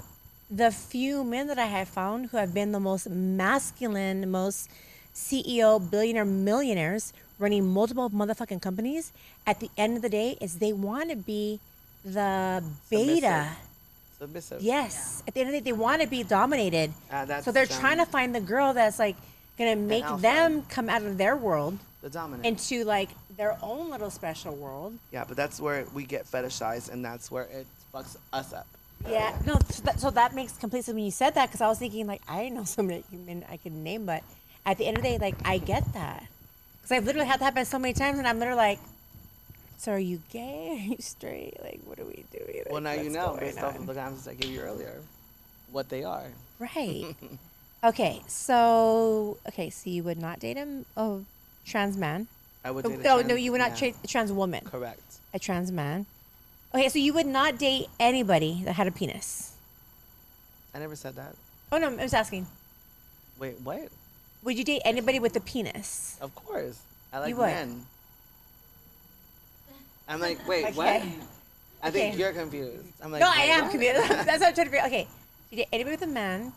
the 0.50 0.70
few 0.70 1.24
men 1.24 1.46
that 1.46 1.58
I 1.58 1.64
have 1.66 1.88
found 1.88 2.26
who 2.26 2.36
have 2.36 2.52
been 2.52 2.72
the 2.72 2.80
most 2.80 3.08
masculine, 3.08 4.30
most 4.30 4.68
CEO, 5.14 5.78
billionaire, 5.90 6.24
millionaires 6.26 7.12
running 7.38 7.66
multiple 7.72 8.08
motherfucking 8.10 8.60
companies. 8.62 9.12
At 9.46 9.60
the 9.60 9.70
end 9.76 9.96
of 9.96 10.02
the 10.02 10.08
day, 10.08 10.36
is 10.40 10.56
they 10.58 10.72
want 10.72 11.10
to 11.10 11.16
be 11.16 11.58
the 12.04 12.62
beta. 12.90 13.48
Submissive. 14.18 14.62
Yes. 14.62 15.22
At 15.26 15.34
the 15.34 15.40
end 15.40 15.48
of 15.48 15.52
the 15.54 15.60
day, 15.60 15.64
they 15.70 15.76
want 15.76 16.00
to 16.02 16.06
be 16.08 16.22
dominated. 16.22 16.92
Uh, 17.10 17.24
that's 17.24 17.44
so 17.44 17.50
they're 17.50 17.66
trying 17.66 17.98
to 17.98 18.06
find 18.06 18.34
the 18.34 18.40
girl 18.40 18.72
that's 18.72 18.98
like 18.98 19.16
gonna 19.58 19.76
make 19.76 20.04
them 20.18 20.62
come 20.68 20.88
out 20.88 21.02
of 21.02 21.18
their 21.18 21.36
world 21.36 21.78
The 22.02 22.10
dominant. 22.10 22.46
into 22.46 22.84
like 22.84 23.10
their 23.42 23.58
own 23.60 23.90
little 23.90 24.10
special 24.10 24.54
world. 24.54 24.96
yeah, 25.10 25.24
but 25.26 25.36
that's 25.36 25.60
where 25.60 25.84
we 25.92 26.04
get 26.04 26.24
fetishized, 26.24 26.92
and 26.92 27.04
that's 27.04 27.28
where 27.28 27.44
it 27.44 27.66
fucks 27.92 28.16
us 28.32 28.52
up. 28.52 28.68
Yeah, 29.08 29.36
no. 29.44 29.58
So 29.68 29.82
that, 29.82 29.98
so 29.98 30.10
that 30.10 30.32
makes 30.32 30.52
complete 30.56 30.84
sense 30.84 30.94
when 30.94 31.04
you 31.04 31.10
said 31.10 31.34
that 31.34 31.46
because 31.46 31.60
I 31.60 31.66
was 31.66 31.80
thinking 31.80 32.06
like 32.06 32.22
I 32.28 32.50
know 32.50 32.62
somebody 32.76 33.02
you 33.10 33.18
mean 33.18 33.44
I 33.50 33.56
could 33.56 33.72
name, 33.72 34.06
but 34.06 34.22
at 34.64 34.78
the 34.78 34.86
end 34.86 34.96
of 34.96 35.02
the 35.02 35.08
day, 35.08 35.18
like 35.18 35.34
I 35.44 35.58
get 35.58 35.92
that 35.94 36.24
because 36.76 36.92
I've 36.92 37.04
literally 37.04 37.26
had 37.26 37.40
that 37.40 37.46
happen 37.46 37.64
so 37.64 37.80
many 37.80 37.94
times, 37.94 38.18
and 38.18 38.28
I'm 38.28 38.38
literally 38.38 38.62
like, 38.68 38.78
so 39.76 39.90
are 39.90 39.98
you 39.98 40.20
gay? 40.30 40.68
Are 40.78 40.90
you 40.92 40.96
straight? 41.00 41.56
Like, 41.60 41.80
what 41.84 41.98
are 41.98 42.04
we 42.04 42.24
doing? 42.30 42.62
Well, 42.70 42.80
now 42.80 42.92
you 42.92 43.10
know, 43.10 43.36
based 43.40 43.60
off 43.60 43.76
of 43.76 43.86
the 43.86 44.00
answers 44.00 44.28
I 44.28 44.34
gave 44.34 44.52
you 44.52 44.60
earlier, 44.60 45.00
what 45.72 45.88
they 45.88 46.04
are. 46.04 46.28
Right. 46.60 47.16
okay, 47.90 48.22
so 48.28 49.36
okay, 49.48 49.68
so 49.70 49.90
you 49.90 50.04
would 50.04 50.20
not 50.20 50.38
date 50.38 50.58
a 50.58 50.84
oh, 50.96 51.24
trans 51.66 51.96
man. 51.96 52.28
I 52.64 52.70
would 52.70 52.86
Oh, 52.86 52.90
date 52.90 53.00
a 53.00 53.02
no, 53.02 53.14
trans- 53.16 53.28
no, 53.28 53.34
you 53.34 53.52
would 53.52 53.58
not 53.60 53.76
date 53.76 53.96
a 54.02 54.06
trans 54.06 54.32
woman. 54.32 54.64
Correct. 54.64 55.00
A 55.34 55.38
trans 55.38 55.72
man. 55.72 56.06
Okay, 56.74 56.88
so 56.88 56.98
you 56.98 57.12
would 57.12 57.26
not 57.26 57.58
date 57.58 57.86
anybody 58.00 58.62
that 58.64 58.74
had 58.74 58.86
a 58.86 58.90
penis. 58.92 59.52
I 60.74 60.78
never 60.78 60.96
said 60.96 61.16
that. 61.16 61.34
Oh 61.70 61.78
no, 61.78 61.88
I 61.90 62.02
was 62.02 62.14
asking. 62.14 62.46
Wait, 63.38 63.60
what? 63.62 63.88
Would 64.44 64.56
you 64.58 64.64
date 64.64 64.82
anybody 64.84 65.18
with 65.18 65.36
a 65.36 65.40
penis? 65.40 66.16
Of 66.20 66.34
course. 66.34 66.78
I 67.12 67.18
like 67.18 67.28
You 67.30 67.36
would. 67.36 67.46
men. 67.46 67.86
I'm 70.08 70.20
like, 70.20 70.46
wait, 70.48 70.74
what? 70.74 70.96
Okay. 70.96 71.12
I 71.82 71.90
think 71.90 72.14
Okay. 72.14 72.18
you're 72.22 72.32
confused. 72.32 72.84
I'm 73.02 73.10
like, 73.10 73.20
no, 73.20 73.28
I 73.28 73.38
wait, 73.38 73.50
am 73.50 73.62
what? 73.62 73.70
confused. 73.72 74.08
That's 74.08 74.26
what 74.40 74.48
I'm 74.48 74.54
trying 74.54 74.54
to 74.54 74.64
figure. 74.64 74.78
out. 74.78 74.86
Okay, 74.86 75.08
you 75.50 75.56
date 75.58 75.68
anybody 75.72 75.94
with 75.96 76.02
a 76.02 76.06
man. 76.12 76.52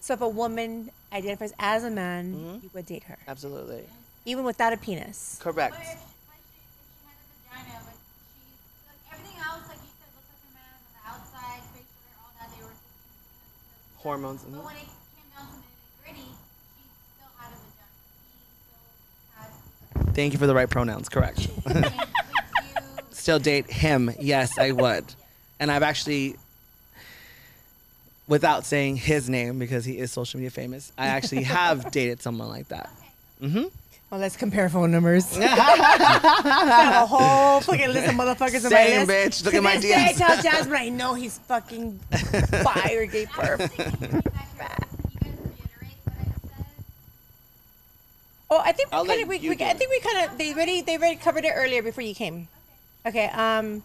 So 0.00 0.14
if 0.14 0.20
a 0.20 0.28
woman 0.28 0.90
identifies 1.12 1.52
as 1.58 1.82
a 1.84 1.90
man, 1.90 2.34
Mhm. 2.34 2.62
you 2.62 2.70
would 2.74 2.84
date 2.86 3.04
her, 3.04 3.16
Absolutely. 3.26 3.84
Even 4.24 4.44
without 4.44 4.72
a 4.72 4.76
penis. 4.76 5.38
Correct. 5.42 5.74
But 5.76 5.82
if, 5.84 5.98
but 6.26 6.38
she, 6.40 6.58
if 6.58 6.70
she 6.80 7.04
had 7.04 7.14
a 7.14 7.26
vagina, 7.28 7.80
but 7.84 7.94
she's 7.94 8.60
like 8.88 9.00
everything 9.12 9.38
else, 9.40 9.64
like 9.68 9.80
you 9.84 9.92
said, 10.00 10.08
looks 10.16 10.28
like 10.32 10.44
a 10.44 10.52
man 10.54 10.70
on 10.72 10.82
the 10.94 11.02
outside, 11.04 11.62
facial 11.72 11.98
hair, 12.04 12.16
all 12.24 12.32
that. 12.40 12.48
They 12.52 12.62
were 12.64 12.72
thinking, 12.72 14.00
Hormones. 14.00 14.42
But 14.44 14.52
mhm. 14.56 14.64
when 14.64 14.76
it 14.76 14.88
came 14.88 15.28
down 15.36 15.46
to 15.48 15.56
the 15.60 15.70
gritty, 16.02 16.28
she 16.28 16.82
still 17.16 17.32
had 17.36 17.50
a 17.52 17.58
vagina. 17.60 17.92
He 18.24 18.40
still 18.64 18.84
had. 19.36 20.14
Thank 20.14 20.32
you 20.32 20.38
for 20.38 20.46
the 20.46 20.54
right 20.54 20.70
pronouns. 20.70 21.08
Correct. 21.08 21.48
And 21.66 21.84
would 21.84 21.92
you? 21.92 22.00
Still 23.24 23.38
date 23.38 23.70
him. 23.70 24.12
Yes, 24.20 24.58
I 24.58 24.72
would. 24.72 25.04
And 25.58 25.70
I've 25.72 25.82
actually, 25.82 26.36
without 28.28 28.66
saying 28.66 28.96
his 28.96 29.30
name 29.30 29.58
because 29.58 29.86
he 29.86 29.96
is 29.98 30.12
social 30.12 30.38
media 30.38 30.50
famous, 30.50 30.92
I 30.98 31.06
actually 31.06 31.44
have 31.44 31.90
dated 31.90 32.20
someone 32.20 32.48
like 32.50 32.68
that. 32.68 32.90
Mm-hmm. 33.40 33.64
Well, 34.10 34.20
let's 34.20 34.36
compare 34.36 34.68
phone 34.68 34.90
numbers. 34.92 35.36
I 35.38 35.44
have 35.46 37.02
a 37.02 37.06
whole 37.06 37.60
fucking 37.62 37.88
list 37.88 38.08
of 38.08 38.14
motherfuckers 38.14 38.64
on 38.64 38.70
my 38.72 38.84
Same, 38.86 39.06
list. 39.06 39.42
bitch. 39.42 39.44
Look 39.44 39.52
To 39.52 39.58
at 39.58 39.62
my 39.64 39.76
this 39.76 39.84
day, 39.86 40.06
I 40.08 40.12
tell 40.12 40.40
Jasmine 40.42 40.76
I 40.76 40.88
know 40.88 41.14
he's 41.14 41.38
fucking 41.38 41.98
bi 42.10 42.94
or 42.96 43.06
gay 43.06 43.26
perf. 43.26 43.60
I 43.60 43.62
was 43.62 43.70
thinking, 43.70 44.10
going 44.10 44.22
back 44.58 44.88
here, 44.88 45.08
can 45.10 45.10
you 45.10 45.18
guys 45.20 45.38
reiterate 45.80 45.96
what 46.04 46.14
I 46.14 46.26
said? 46.46 46.66
Oh, 48.50 48.62
I 48.64 48.72
think 48.72 48.90
we 48.92 48.96
I'll 48.96 49.06
kind 49.06 49.22
of 49.22 49.28
we, 49.28 49.38
we 49.40 49.50
I 49.64 49.72
think 49.74 49.90
we 49.90 50.00
kind 50.00 50.30
of 50.30 50.38
they 50.38 50.52
already 50.52 50.80
they 50.82 50.96
already 50.96 51.16
covered 51.16 51.44
it 51.44 51.52
earlier 51.56 51.82
before 51.82 52.04
you 52.04 52.14
came. 52.14 52.46
Okay. 53.06 53.26
Um. 53.28 53.82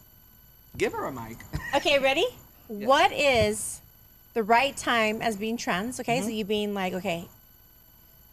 Give 0.78 0.94
her 0.94 1.06
a 1.06 1.12
mic. 1.12 1.38
Okay. 1.76 1.98
Ready? 2.00 2.26
What 2.68 3.12
is 3.12 3.82
the 4.36 4.44
right 4.44 4.76
time 4.78 5.22
as 5.24 5.38
being 5.38 5.58
trans? 5.58 6.00
Okay. 6.00 6.18
Mm-hmm. 6.18 6.26
So 6.28 6.30
you 6.34 6.46
being 6.46 6.74
like 6.76 6.94
okay, 6.94 7.28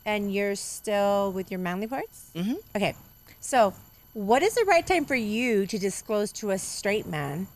and 0.06 0.32
you're 0.32 0.54
still 0.54 1.32
with 1.32 1.50
your 1.50 1.58
manly 1.60 1.86
parts. 1.88 2.30
Mhm. 2.34 2.56
Okay. 2.74 2.94
So, 3.40 3.74
what 4.14 4.42
is 4.42 4.54
the 4.54 4.64
right 4.64 4.86
time 4.86 5.04
for 5.04 5.16
you 5.16 5.66
to 5.66 5.78
disclose 5.78 6.32
to 6.40 6.50
a 6.52 6.58
straight 6.58 7.06
man 7.06 7.48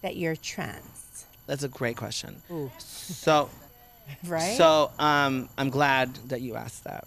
that 0.00 0.16
you're 0.16 0.36
trans? 0.36 1.26
That's 1.46 1.62
a 1.64 1.68
great 1.68 1.96
question. 1.96 2.40
So, 2.78 3.50
Right. 4.24 4.56
so 4.56 4.90
um, 4.98 5.48
I'm 5.58 5.68
glad 5.70 6.14
that 6.28 6.40
you 6.40 6.54
asked 6.54 6.84
that. 6.84 7.04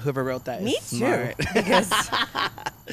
Whoever 0.00 0.22
wrote 0.24 0.44
that. 0.44 0.62
Me 0.62 0.76
too. 0.88 1.32
Because 1.54 1.90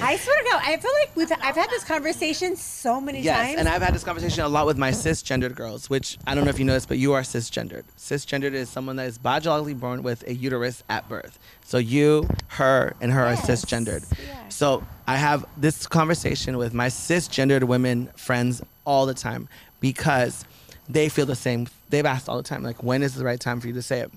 I 0.02 0.18
swear 0.18 0.38
to 0.44 0.50
God, 0.52 0.62
I 0.66 0.78
feel 0.78 0.92
like 1.00 1.16
we've 1.16 1.32
I've 1.42 1.56
had 1.56 1.70
this 1.70 1.84
conversation 1.86 2.56
so 2.56 3.00
many 3.00 3.22
Yes, 3.22 3.38
times. 3.38 3.60
and 3.60 3.70
I've 3.70 3.82
had 3.82 3.94
this 3.94 4.04
conversation 4.04 4.44
a 4.44 4.50
lot 4.50 4.66
with 4.66 4.78
my 4.78 4.92
cisgendered 4.92 5.56
girls, 5.56 5.90
which 5.90 6.18
I 6.28 6.36
don't 6.36 6.44
know 6.44 6.50
if 6.50 6.60
you 6.60 6.66
know 6.66 6.74
this, 6.74 6.86
but 6.86 6.98
you 6.98 7.14
are 7.14 7.22
cisgendered. 7.22 7.84
Cisgendered 7.98 8.54
is 8.54 8.70
someone 8.70 8.96
that 8.98 9.06
is 9.08 9.18
biologically 9.18 9.74
born 9.76 10.04
with 10.04 10.28
a 10.28 10.34
uterus 10.34 10.84
at 10.90 11.08
birth. 11.08 11.40
So 11.64 11.78
you, 11.78 12.28
her, 12.50 12.94
and 13.00 13.12
her 13.14 13.26
Yes, 13.26 13.50
are 13.50 13.54
cisgendered. 13.54 14.04
yeah. 14.28 14.50
So 14.50 14.84
I 15.08 15.16
have 15.16 15.46
this 15.56 15.88
conversation 15.88 16.58
with 16.58 16.74
my 16.74 16.88
cisgendered 16.88 17.64
women 17.64 18.08
friends 18.18 18.62
all 18.86 19.06
the 19.06 19.14
time 19.14 19.48
because 19.80 20.44
they 20.90 21.08
feel 21.10 21.26
the 21.26 21.36
same. 21.36 21.68
They've 21.96 22.06
asked 22.06 22.28
all 22.28 22.36
the 22.36 22.44
time, 22.44 22.62
like, 22.62 22.84
when 22.84 23.04
is 23.04 23.16
the 23.16 23.24
right 23.24 23.40
time 23.40 23.62
for 23.62 23.68
you 23.68 23.74
to 23.76 23.82
say 23.82 24.02
it? 24.02 24.12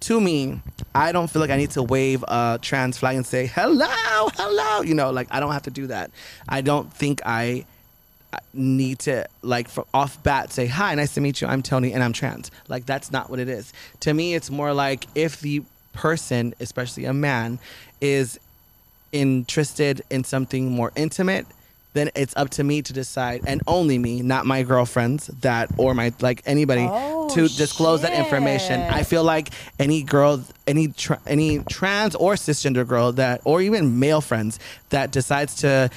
To 0.00 0.20
me, 0.20 0.60
I 0.94 1.10
don't 1.10 1.28
feel 1.28 1.40
like 1.40 1.50
I 1.50 1.56
need 1.56 1.72
to 1.72 1.82
wave 1.82 2.24
a 2.28 2.60
trans 2.62 2.96
flag 2.96 3.16
and 3.16 3.26
say, 3.26 3.46
hello, 3.46 4.28
hello. 4.36 4.82
You 4.82 4.94
know, 4.94 5.10
like, 5.10 5.26
I 5.32 5.40
don't 5.40 5.50
have 5.50 5.64
to 5.64 5.72
do 5.72 5.88
that. 5.88 6.12
I 6.48 6.60
don't 6.60 6.92
think 6.92 7.22
I 7.26 7.66
need 8.52 9.00
to 9.00 9.26
like 9.42 9.68
from 9.68 9.84
off 9.94 10.20
bat 10.24 10.52
say 10.52 10.66
hi 10.66 10.92
nice 10.96 11.14
to 11.14 11.20
meet 11.20 11.40
you 11.40 11.46
i'm 11.46 11.62
tony 11.62 11.92
and 11.92 12.02
i'm 12.02 12.12
trans 12.12 12.50
like 12.66 12.84
that's 12.84 13.12
not 13.12 13.30
what 13.30 13.38
it 13.38 13.48
is 13.48 13.72
to 14.00 14.12
me 14.12 14.34
it's 14.34 14.50
more 14.50 14.74
like 14.74 15.06
if 15.14 15.40
the 15.40 15.62
person 15.92 16.52
especially 16.58 17.04
a 17.04 17.12
man 17.12 17.60
is 18.00 18.40
interested 19.12 20.02
in 20.10 20.24
something 20.24 20.68
more 20.72 20.90
intimate 20.96 21.46
then 21.94 22.10
it's 22.14 22.34
up 22.36 22.50
to 22.50 22.62
me 22.64 22.82
to 22.82 22.92
decide 22.92 23.40
and 23.46 23.62
only 23.66 23.98
me 23.98 24.20
not 24.20 24.44
my 24.46 24.62
girlfriends 24.62 25.28
that 25.40 25.70
or 25.78 25.94
my 25.94 26.12
like 26.20 26.42
anybody 26.44 26.86
oh, 26.90 27.28
to 27.30 27.48
disclose 27.48 28.02
that 28.02 28.12
information. 28.12 28.80
I 28.82 29.02
feel 29.04 29.24
like 29.24 29.48
any 29.78 30.02
girl, 30.02 30.42
any 30.66 30.88
tra- 30.88 31.20
any 31.26 31.60
trans 31.60 32.14
or 32.16 32.34
cisgender 32.34 32.86
girl 32.86 33.12
that, 33.12 33.40
or 33.44 33.62
even 33.62 33.98
male 33.98 34.20
friends 34.20 34.58
that 34.90 35.10
decides 35.12 35.54
to 35.56 35.88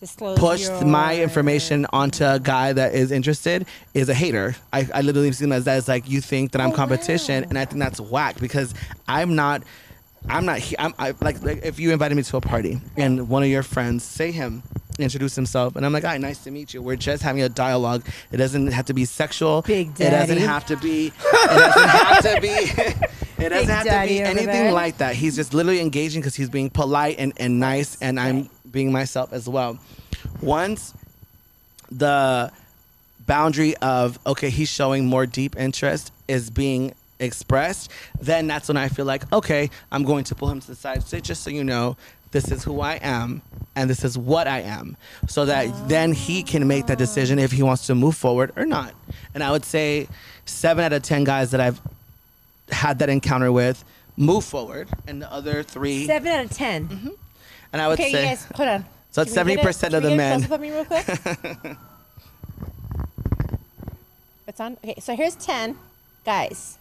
Disclose 0.00 0.38
push 0.38 0.62
your- 0.68 0.84
my 0.84 1.16
information 1.20 1.84
onto 1.92 2.24
a 2.24 2.38
guy 2.38 2.72
that 2.72 2.94
is 2.94 3.10
interested 3.10 3.66
is 3.94 4.08
a 4.08 4.14
hater. 4.14 4.54
I, 4.72 4.86
I 4.94 5.00
literally 5.00 5.32
see 5.32 5.44
them 5.44 5.52
as 5.52 5.64
that 5.64 5.76
as 5.76 5.88
like 5.88 6.08
you 6.08 6.20
think 6.20 6.52
that 6.52 6.60
I'm 6.60 6.70
Oh, 6.70 6.74
competition, 6.76 7.42
wow. 7.42 7.48
and 7.48 7.58
I 7.58 7.64
think 7.64 7.80
that's 7.80 8.00
whack 8.00 8.38
because 8.38 8.74
I'm 9.08 9.34
not. 9.34 9.62
I'm 10.28 10.44
not. 10.44 10.60
I'm 10.78 10.94
I, 10.98 11.14
like, 11.20 11.42
like 11.42 11.64
if 11.64 11.80
you 11.80 11.92
invited 11.92 12.14
me 12.14 12.22
to 12.24 12.36
a 12.36 12.40
party 12.40 12.80
and 12.96 13.28
one 13.28 13.42
of 13.42 13.48
your 13.48 13.62
friends 13.64 14.04
say 14.04 14.30
him 14.30 14.62
introduce 14.98 15.34
himself 15.36 15.76
and 15.76 15.84
I'm 15.86 15.92
like, 15.92 16.04
"Hi, 16.04 16.18
nice 16.18 16.38
to 16.44 16.50
meet 16.50 16.74
you." 16.74 16.82
We're 16.82 16.96
just 16.96 17.22
having 17.22 17.42
a 17.42 17.48
dialogue. 17.48 18.04
It 18.32 18.36
doesn't 18.38 18.68
have 18.72 18.86
to 18.86 18.94
be 18.94 19.04
sexual. 19.04 19.62
Big 19.62 19.90
It 20.00 20.10
doesn't 20.10 20.38
have 20.38 20.66
to 20.66 20.76
be. 20.76 21.06
It 21.08 21.12
doesn't 21.24 21.88
have 21.88 22.22
to 22.34 22.40
be. 22.40 22.94
It 23.38 23.50
doesn't 23.50 23.66
Big 23.68 23.68
have 23.68 23.84
to 23.84 23.88
daddy 23.90 24.14
be 24.14 24.20
over 24.22 24.30
anything 24.30 24.46
there. 24.48 24.72
like 24.72 24.98
that. 24.98 25.14
He's 25.14 25.36
just 25.36 25.54
literally 25.54 25.80
engaging 25.80 26.20
because 26.20 26.34
he's 26.34 26.50
being 26.50 26.70
polite 26.70 27.20
and, 27.20 27.32
and 27.36 27.60
nice, 27.60 27.96
and 28.02 28.18
I'm 28.18 28.50
being 28.68 28.90
myself 28.90 29.32
as 29.32 29.48
well. 29.48 29.78
Once 30.42 30.92
the 31.90 32.50
boundary 33.26 33.76
of 33.76 34.18
okay, 34.26 34.50
he's 34.50 34.68
showing 34.68 35.06
more 35.06 35.24
deep 35.24 35.56
interest 35.56 36.12
is 36.26 36.50
being 36.50 36.94
expressed, 37.20 37.90
then 38.20 38.46
that's 38.48 38.66
when 38.68 38.76
I 38.76 38.88
feel 38.88 39.04
like 39.04 39.30
okay, 39.32 39.70
I'm 39.92 40.02
going 40.02 40.24
to 40.24 40.34
pull 40.34 40.50
him 40.50 40.58
to 40.60 40.66
the 40.66 40.74
side. 40.74 41.04
Say, 41.04 41.20
just 41.20 41.42
so 41.44 41.50
you 41.50 41.62
know, 41.62 41.96
this 42.30 42.50
is 42.50 42.64
who 42.64 42.80
I 42.80 42.94
am 42.94 43.42
and 43.74 43.88
this 43.88 44.04
is 44.04 44.18
what 44.18 44.48
I 44.48 44.60
am, 44.60 44.96
so 45.28 45.44
that 45.46 45.88
then 45.88 46.12
he 46.12 46.42
can 46.42 46.66
make 46.66 46.86
that 46.86 46.98
decision 46.98 47.38
if 47.38 47.52
he 47.52 47.62
wants 47.62 47.86
to 47.86 47.94
move 47.94 48.16
forward 48.16 48.52
or 48.56 48.66
not. 48.66 48.92
And 49.34 49.42
I 49.44 49.52
would 49.52 49.64
say 49.64 50.08
seven 50.46 50.84
out 50.84 50.92
of 50.92 51.02
ten 51.02 51.22
guys 51.24 51.52
that 51.52 51.60
I've 51.60 51.80
had 52.70 52.98
that 52.98 53.08
encounter 53.08 53.52
with 53.52 53.84
move 54.18 54.44
forward, 54.44 54.88
and 55.06 55.22
the 55.22 55.32
other 55.32 55.62
three, 55.62 56.06
Seven 56.06 56.28
out 56.32 56.44
of 56.44 56.50
10 56.50 56.88
mm-hmm. 56.88 57.08
and 57.72 57.82
I 57.82 57.88
would 57.88 58.00
Okay, 58.00 58.12
say 58.12 58.22
you 58.22 58.28
guys, 58.28 58.46
hold 58.54 58.68
on. 58.68 58.84
So 59.10 59.24
Can 59.24 59.48
a- 59.48 59.62
70% 59.62 59.84
of 59.84 59.90
can 59.90 60.02
the 60.02 60.16
men. 60.16 60.52
of 60.52 60.60
me 60.60 60.70
real 60.70 60.84
quick? 60.84 61.06
it's 64.46 64.60
on. 64.60 64.76
Okay, 64.84 64.96
so 65.00 65.14
here's 65.14 65.36
10 65.36 65.78
guys. 66.24 66.78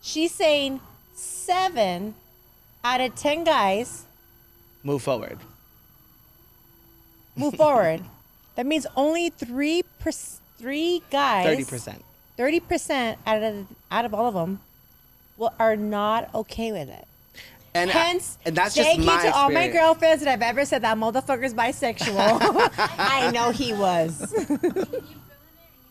She's 0.00 0.32
saying 0.32 0.80
seven 1.14 2.14
out 2.84 3.00
of 3.00 3.14
10 3.16 3.44
guys 3.44 4.05
move 4.86 5.02
forward. 5.02 5.38
move 7.34 7.54
forward. 7.54 8.02
That 8.54 8.64
means 8.66 8.86
only 8.96 9.28
three 9.30 9.82
per, 9.98 10.12
three 10.58 11.02
guys. 11.10 11.44
Thirty 11.44 11.64
percent. 11.64 12.04
Thirty 12.36 12.60
percent 12.60 13.18
out 13.26 13.42
of 13.42 13.66
out 13.90 14.04
of 14.04 14.14
all 14.14 14.26
of 14.28 14.34
them, 14.34 14.60
will, 15.36 15.52
are 15.58 15.76
not 15.76 16.32
okay 16.34 16.72
with 16.72 16.88
it. 16.88 17.06
And 17.74 17.90
uh, 17.90 17.92
Hence, 17.92 18.38
and 18.46 18.56
that's 18.56 18.74
thank 18.74 19.00
just 19.02 19.06
my 19.06 19.16
you 19.16 19.30
to 19.30 19.36
all 19.36 19.50
my 19.50 19.68
girlfriends 19.68 20.22
that 20.22 20.32
I've 20.32 20.40
ever 20.40 20.64
said 20.64 20.80
that 20.82 20.96
motherfucker's 20.96 21.52
bisexual. 21.52 22.40
I 22.98 23.30
know 23.32 23.50
he 23.50 23.74
was. 23.74 24.20
you 24.38 24.46
feeling 24.46 24.56
it 24.56 24.62
and 24.62 24.70
you 24.72 24.80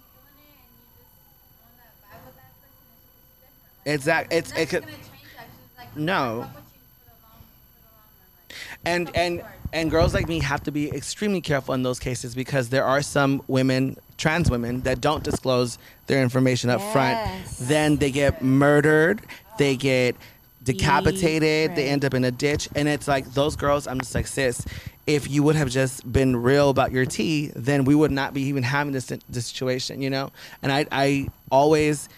feeling 0.09 0.39
it 0.41 0.65
and 0.65 0.73
you 0.73 0.95
just 0.97 1.61
on 1.61 1.69
that 1.77 1.93
vibe 2.01 2.25
with 2.25 2.35
that 2.37 2.49
person, 2.57 2.81
it's 2.97 3.37
just 3.37 3.37
different. 3.37 3.85
Like, 3.85 3.93
Exact. 3.93 4.33
It's 4.33 4.51
it 4.53 4.69
could. 4.69 4.81
gonna 4.81 4.93
change 4.93 5.09
that. 5.37 5.45
It's 5.45 5.77
like 5.77 5.95
No. 5.95 6.47
fuck 6.51 6.55
with 6.55 6.65
you 6.73 6.81
for 6.97 7.05
the 7.05 7.21
long, 7.21 7.41
for 7.45 7.81
the 7.85 7.91
long 7.93 8.09
run. 8.17 8.49
Like, 8.49 8.74
and 8.85 9.15
and 9.15 9.37
with 9.37 9.37
you 9.37 9.43
hard. 9.43 9.55
and 9.73 9.91
girls 9.91 10.13
like 10.13 10.27
me 10.27 10.39
have 10.39 10.63
to 10.63 10.71
be 10.71 10.89
extremely 10.91 11.41
careful 11.41 11.73
in 11.73 11.83
those 11.83 11.99
cases 11.99 12.35
because 12.35 12.69
there 12.69 12.85
are 12.85 13.01
some 13.01 13.41
women 13.47 13.97
trans 14.17 14.49
women 14.49 14.81
that 14.81 15.01
don't 15.01 15.23
disclose 15.23 15.77
their 16.07 16.21
information 16.21 16.69
up 16.69 16.81
front. 16.93 17.19
Then 17.59 17.97
they 17.97 18.11
get 18.11 18.41
murdered 18.41 19.21
they 19.57 19.75
get 19.75 20.15
decapitated 20.63 21.75
they 21.75 21.87
end 21.89 22.03
up 22.03 22.13
in 22.13 22.23
a 22.23 22.31
ditch. 22.31 22.67
And 22.75 22.87
it's 22.87 23.07
like 23.07 23.25
those 23.33 23.55
girls 23.55 23.87
i'm 23.87 23.99
just 23.99 24.15
like 24.15 24.27
sis 24.27 24.65
if 25.07 25.29
you 25.29 25.43
would 25.43 25.55
have 25.55 25.69
just 25.69 26.11
been 26.11 26.35
real 26.35 26.69
about 26.71 26.91
your 26.91 27.05
tea 27.05 27.51
then 27.55 27.85
we 27.85 27.93
would 27.93 28.11
not 28.11 28.33
be 28.33 28.41
even 28.43 28.63
having 28.63 28.91
this, 28.91 29.05
this 29.05 29.45
situation 29.45 30.01
you 30.01 30.09
know? 30.09 30.31
And 30.61 30.71
i 30.71 30.85
i 30.91 31.27
always 31.51 32.09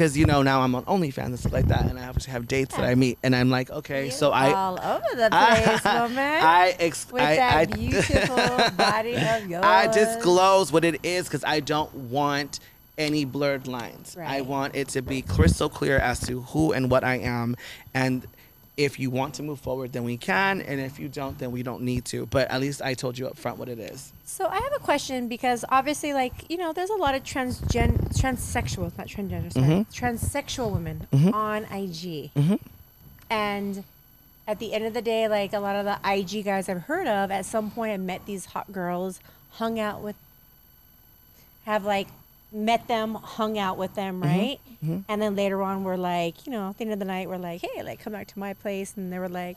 because 0.00 0.16
you 0.16 0.24
know 0.24 0.40
now 0.40 0.62
I'm 0.62 0.74
on 0.74 0.86
OnlyFans 0.86 1.26
and 1.26 1.38
stuff 1.38 1.52
like 1.52 1.68
that, 1.68 1.84
and 1.84 1.98
I 1.98 2.08
obviously 2.08 2.32
have 2.32 2.48
dates 2.48 2.74
that 2.74 2.86
I 2.86 2.94
meet, 2.94 3.18
and 3.22 3.36
I'm 3.36 3.50
like, 3.50 3.68
okay, 3.68 4.08
so 4.08 4.30
I 4.30 4.50
all 4.50 4.80
over 4.80 5.14
the 5.14 5.28
place, 5.30 5.84
woman. 5.84 6.18
I, 6.18 6.74
ex- 6.80 7.06
with 7.12 7.20
I, 7.20 7.36
that 7.36 7.54
I, 7.54 7.66
beautiful 7.66 8.36
body 8.78 9.14
of 9.14 9.46
yours. 9.46 9.62
I 9.62 9.88
disclose 9.88 10.72
what 10.72 10.86
it 10.86 11.04
is 11.04 11.26
because 11.26 11.44
I 11.44 11.60
don't 11.60 11.92
want 11.94 12.60
any 12.96 13.26
blurred 13.26 13.66
lines. 13.66 14.16
I 14.16 14.40
want 14.40 14.74
it 14.74 14.88
to 14.90 15.02
be 15.02 15.20
crystal 15.20 15.68
clear 15.68 15.98
as 15.98 16.20
to 16.28 16.40
who 16.40 16.72
and 16.72 16.90
what 16.90 17.04
I 17.04 17.16
am. 17.16 17.54
And 17.92 18.26
if 18.78 18.98
you 18.98 19.10
want 19.10 19.34
to 19.34 19.42
move 19.42 19.60
forward, 19.60 19.92
then 19.92 20.04
we 20.04 20.16
can. 20.16 20.62
And 20.62 20.80
if 20.80 20.98
you 20.98 21.08
don't, 21.10 21.38
then 21.38 21.52
we 21.52 21.62
don't 21.62 21.82
need 21.82 22.06
to. 22.06 22.24
But 22.24 22.50
at 22.50 22.62
least 22.62 22.80
I 22.80 22.94
told 22.94 23.18
you 23.18 23.26
up 23.26 23.36
front 23.36 23.58
what 23.58 23.68
it 23.68 23.78
is. 23.78 24.14
So 24.32 24.46
I 24.46 24.54
have 24.54 24.72
a 24.74 24.78
question 24.78 25.26
because 25.28 25.64
obviously, 25.70 26.12
like 26.14 26.48
you 26.48 26.56
know, 26.56 26.72
there's 26.72 26.88
a 26.90 26.94
lot 26.96 27.14
of 27.14 27.22
transgen 27.24 27.98
transsexual, 28.16 28.96
not 28.96 29.08
transgender, 29.08 29.52
sorry, 29.52 29.66
Mm-hmm. 29.66 30.06
transsexual 30.06 30.72
women 30.72 31.06
on 31.34 31.64
IG, 31.64 32.30
and 33.28 33.84
at 34.46 34.58
the 34.60 34.72
end 34.72 34.84
of 34.86 34.94
the 34.94 35.02
day, 35.02 35.26
like 35.28 35.52
a 35.52 35.58
lot 35.58 35.76
of 35.76 35.84
the 35.84 35.98
IG 36.08 36.44
guys 36.44 36.68
I've 36.68 36.82
heard 36.82 37.06
of, 37.08 37.30
at 37.30 37.44
some 37.44 37.70
point, 37.72 37.92
I 37.92 37.96
met 37.96 38.24
these 38.24 38.46
hot 38.46 38.72
girls, 38.72 39.20
hung 39.52 39.78
out 39.80 40.00
with, 40.00 40.16
have 41.66 41.84
like 41.84 42.08
met 42.52 42.86
them, 42.88 43.14
hung 43.16 43.58
out 43.58 43.76
with 43.78 43.94
them, 43.96 44.22
right? 44.22 44.58
And 45.08 45.20
then 45.20 45.36
later 45.36 45.60
on, 45.62 45.84
we're 45.84 45.96
like, 45.96 46.46
you 46.46 46.52
know, 46.52 46.70
at 46.70 46.78
the 46.78 46.84
end 46.84 46.92
of 46.94 46.98
the 46.98 47.04
night, 47.04 47.28
we're 47.28 47.36
like, 47.36 47.60
hey, 47.60 47.82
like 47.82 48.00
come 48.00 48.12
back 48.14 48.28
to 48.28 48.38
my 48.38 48.54
place, 48.54 48.94
and 48.96 49.12
they 49.12 49.18
were 49.18 49.28
like, 49.28 49.56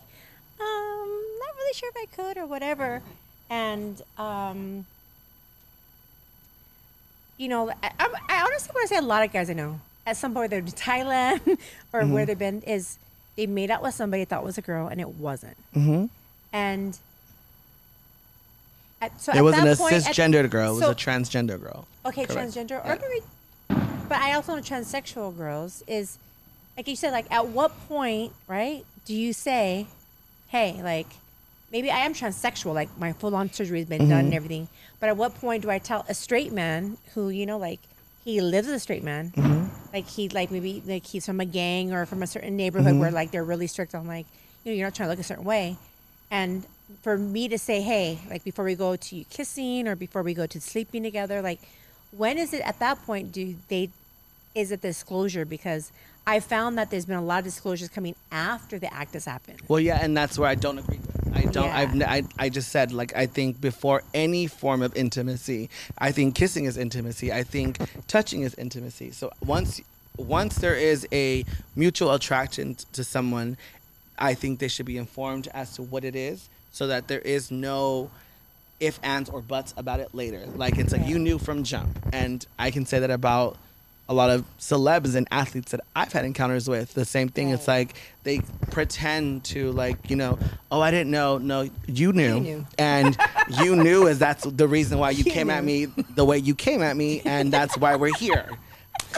um, 0.59 1.21
not 1.39 1.55
really 1.57 1.74
sure 1.74 1.89
if 1.89 1.95
I 1.97 2.05
could 2.13 2.38
or 2.38 2.45
whatever. 2.45 3.01
And 3.50 4.02
um, 4.18 4.86
you 7.38 7.48
know, 7.48 7.70
I, 7.82 7.91
I 8.00 8.41
honestly 8.46 8.72
want 8.74 8.88
to 8.88 8.96
say 8.96 8.98
a 8.98 9.02
lot 9.02 9.24
of 9.26 9.32
guys 9.34 9.50
I 9.50 9.54
know 9.54 9.80
at 10.06 10.18
some 10.18 10.34
point 10.34 10.50
they're 10.50 10.60
in 10.60 10.66
Thailand 10.66 11.58
or 11.94 12.06
where 12.06 12.26
they've 12.26 12.38
been 12.38 12.62
is 12.64 12.98
they 13.36 13.48
made 13.48 13.72
out 13.72 13.82
with 13.82 13.94
somebody 13.96 14.22
they 14.24 14.26
thought 14.26 14.44
was 14.44 14.58
a 14.58 14.62
girl 14.62 14.88
and 14.88 15.00
it 15.02 15.10
wasn't. 15.10 15.58
Mm-hmm. 15.76 16.06
And 16.52 16.98
at, 19.02 19.20
so 19.20 19.32
It 19.32 19.38
at 19.38 19.44
wasn't 19.44 19.64
that 19.66 19.74
a 19.76 19.78
point, 19.78 19.94
at- 19.96 20.04
cisgender 20.04 20.50
girl, 20.50 20.78
it 20.78 20.82
so- 20.82 20.89
was 20.89 20.96
a 20.98 21.00
transgender 21.00 21.60
girl. 21.62 21.88
Okay, 22.06 22.26
Correct. 22.26 22.52
transgender 22.52 22.84
or 22.84 22.88
Yeah. 22.88 22.98
maybe, 23.02 23.26
but 24.10 24.18
I 24.20 24.34
also 24.34 24.56
know 24.56 24.62
transsexual 24.62 25.36
girls 25.36 25.84
is, 25.88 26.18
like 26.78 26.88
you 26.88 26.96
said, 26.96 27.12
like 27.12 27.32
at 27.32 27.48
what 27.48 27.72
point, 27.88 28.34
right? 28.48 28.86
Do 29.06 29.14
you 29.16 29.32
say, 29.34 29.88
hey, 30.50 30.80
like, 30.84 31.08
maybe 31.74 31.89
I 31.91 31.99
am 32.05 32.13
transsexual, 32.13 32.74
like 32.74 32.95
my 32.97 33.11
full 33.11 33.36
on 33.36 33.51
surgery 33.51 33.80
has 33.80 33.89
been 33.89 34.07
done 34.07 34.09
Mm-hmm. 34.09 34.26
and 34.28 34.34
everything, 34.34 34.67
but 35.01 35.09
at 35.09 35.17
what 35.17 35.36
point 35.36 35.63
do 35.63 35.69
I 35.71 35.80
tell 35.80 36.05
a 36.07 36.13
straight 36.13 36.53
man 36.53 36.97
who 37.13 37.30
you 37.30 37.45
know, 37.45 37.57
like, 37.57 37.80
he 38.24 38.39
lives 38.39 38.67
as 38.69 38.76
a 38.76 38.80
straight 38.80 39.03
man, 39.03 39.32
Mm-hmm. 39.36 39.91
like 39.91 40.07
he 40.07 40.30
like 40.30 40.51
maybe 40.51 40.82
like 40.86 41.05
he's 41.05 41.26
from 41.26 41.41
a 41.41 41.45
gang 41.45 41.91
or 41.91 42.05
from 42.05 42.24
a 42.24 42.28
certain 42.28 42.55
neighborhood 42.55 42.91
Mm-hmm. 42.93 42.99
where 42.99 43.11
like 43.11 43.32
they're 43.32 43.43
really 43.43 43.67
strict 43.67 43.93
on 43.95 44.07
like, 44.07 44.28
you 44.63 44.71
know, 44.71 44.76
you're 44.78 44.88
not 44.88 44.95
trying 44.95 45.07
to 45.07 45.11
look 45.11 45.19
a 45.19 45.24
certain 45.24 45.43
way, 45.43 45.76
and 46.32 46.65
for 47.01 47.17
me 47.17 47.47
to 47.47 47.57
say, 47.57 47.82
hey, 47.82 48.19
like 48.30 48.43
before 48.43 48.63
we 48.65 48.76
go 48.76 48.95
to 48.95 49.24
kissing 49.26 49.88
or 49.88 49.95
before 49.95 50.21
we 50.21 50.34
go 50.36 50.45
to 50.45 50.61
sleeping 50.61 51.01
together, 51.01 51.41
like 51.41 51.59
when 52.11 52.38
is 52.38 52.53
it 52.53 52.61
at 52.61 52.78
that 52.80 53.03
point 53.05 53.32
do 53.32 53.55
they 53.67 53.89
is 54.53 54.71
it 54.71 54.82
disclosure? 54.82 55.43
Because 55.45 55.91
I 56.28 56.39
found 56.39 56.78
that 56.78 56.91
there's 56.91 57.05
been 57.05 57.17
a 57.17 57.24
lot 57.24 57.39
of 57.39 57.45
disclosures 57.45 57.89
coming 57.89 58.15
after 58.32 58.78
the 58.78 58.93
act 58.93 59.13
has 59.13 59.26
happened. 59.26 59.59
Well, 59.67 59.80
yeah, 59.80 59.97
and 60.01 60.15
that's 60.15 60.38
where 60.38 60.47
I 60.47 60.55
don't 60.55 60.78
agree 60.78 60.99
with. 60.99 61.22
I 61.34 61.43
don't. 61.45 61.65
Yeah. 61.65 61.77
I've. 61.77 61.91
n- 61.91 62.03
I, 62.03 62.23
I 62.38 62.49
just 62.49 62.69
said 62.69 62.91
like 62.91 63.15
I 63.15 63.25
think 63.25 63.59
before 63.59 64.03
any 64.13 64.47
form 64.47 64.81
of 64.81 64.95
intimacy, 64.95 65.69
I 65.97 66.11
think 66.11 66.36
kissing 66.36 66.65
is 66.65 66.77
intimacy. 66.77 67.31
I 67.31 67.43
think 67.43 67.79
touching 68.07 68.41
is 68.41 68.53
intimacy. 68.55 69.11
So 69.11 69.31
once 69.45 69.81
once 70.17 70.55
there 70.57 70.75
is 70.75 71.07
a 71.11 71.43
mutual 71.75 72.13
attraction 72.13 72.75
to 72.93 73.03
someone, 73.03 73.57
I 74.17 74.34
think 74.36 74.59
they 74.59 74.67
should 74.67 74.86
be 74.86 74.97
informed 74.97 75.47
as 75.53 75.75
to 75.75 75.81
what 75.81 76.03
it 76.03 76.15
is, 76.15 76.49
so 76.71 76.88
that 76.88 77.07
there 77.07 77.21
is 77.21 77.49
no 77.51 78.11
if 78.79 78.99
ands 79.03 79.29
or 79.29 79.41
buts 79.41 79.73
about 79.77 79.99
it 79.99 80.13
later. 80.13 80.45
Like 80.55 80.77
it's 80.77 80.93
like 80.93 81.07
you 81.07 81.17
knew 81.17 81.39
from 81.39 81.63
jump, 81.63 81.97
and 82.13 82.45
I 82.59 82.69
can 82.71 82.86
say 82.86 82.99
that 82.99 83.11
about 83.11 83.57
a 84.10 84.14
lot 84.14 84.30
of 84.30 84.45
celebs 84.60 85.16
and 85.16 85.28
athletes 85.32 85.72
that 85.72 85.82
I've 85.95 86.12
had 86.12 86.26
encounters 86.26 86.68
with. 86.68 86.93
The 86.93 87.06
same 87.06 87.30
thing. 87.30 87.49
It's 87.49 87.68
like 87.68 87.95
they 88.24 88.41
pretend 88.72 89.45
to 89.45 89.72
like 89.72 90.10
you 90.10 90.16
know, 90.16 90.38
oh 90.72 90.82
I 90.82 90.91
didn't 90.91 91.12
know. 91.12 91.38
No, 91.38 91.70
you 91.88 92.12
knew, 92.14 92.39
knew. 92.39 92.66
and 92.78 93.18
you 93.62 93.76
knew 93.76 94.08
is 94.08 94.20
that's 94.20 94.43
the 94.43 94.68
reason 94.68 94.99
why 94.99 95.12
you, 95.12 95.24
You 95.24 95.32
came 95.32 95.49
at 95.49 95.64
me 95.64 95.86
the 95.86 96.26
way 96.26 96.38
you 96.38 96.56
came 96.56 96.82
at 96.82 96.97
me, 96.97 97.22
and 97.26 97.51
that's 97.51 97.78
why 97.78 97.95
we're 97.95 98.16
here. 98.16 98.49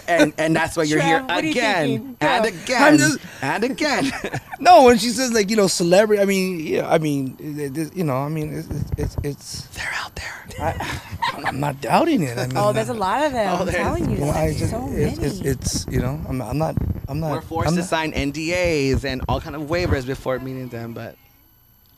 And, 0.08 0.34
and 0.38 0.56
that's 0.56 0.76
why 0.78 0.84
you're 0.84 1.00
Trev, 1.00 1.08
here 1.10 1.22
what 1.24 1.44
are 1.44 1.46
you 1.46 1.52
again 1.52 2.18
and 2.22 2.46
again 2.46 2.98
just- 2.98 3.20
and 3.42 3.64
again. 3.64 4.12
No, 4.60 4.84
when 4.86 4.98
she 4.98 5.10
says 5.10 5.34
like 5.34 5.50
you 5.50 5.56
know 5.58 5.68
celebrity, 5.68 6.22
I 6.22 6.26
mean, 6.26 6.60
yeah, 6.62 6.90
I 6.90 6.98
mean, 6.98 7.36
it, 7.40 7.78
it, 7.78 7.96
you 7.96 8.04
know, 8.04 8.16
I 8.16 8.30
mean, 8.30 8.54
it's 8.54 8.68
it's 8.70 8.92
it's, 8.98 9.18
it's 9.24 9.66
They're 9.76 9.94
out 9.96 10.16
there. 10.16 10.32
I, 10.60 11.02
I'm 11.46 11.60
not 11.60 11.82
doubting 11.82 12.24
it. 12.24 12.38
I 12.38 12.48
mean, 12.48 12.56
Oh, 12.58 12.72
there's 12.72 12.90
a 12.90 12.94
lot 12.94 13.26
of 13.26 13.34
them. 13.34 13.50
Oh, 13.54 13.58
I'm 13.62 13.66
there's- 13.66 13.82
telling 13.82 14.10
you. 14.12 14.22
well, 14.22 14.32
I 14.32 14.46
there's 14.48 14.60
just, 14.60 14.72
so 14.72 14.88
it's, 14.92 15.18
many. 15.20 15.28
it's, 15.28 15.40
it's, 15.42 15.88
you 15.92 16.00
know, 16.00 16.22
I'm, 16.30 16.42
I'm 16.42 16.58
not, 16.58 16.76
I'm 17.10 17.20
not. 17.20 17.32
We're 17.32 17.42
forced 17.42 17.68
I'm 17.68 17.74
to 17.76 17.82
not- 17.82 17.90
sign 17.90 18.12
NDAs 18.14 19.04
and 19.04 19.22
all 19.28 19.42
kind 19.42 19.56
of 19.56 19.64
waivers 19.64 20.06
before 20.06 20.40
meeting 20.40 20.70
them, 20.70 20.94
but 20.94 21.16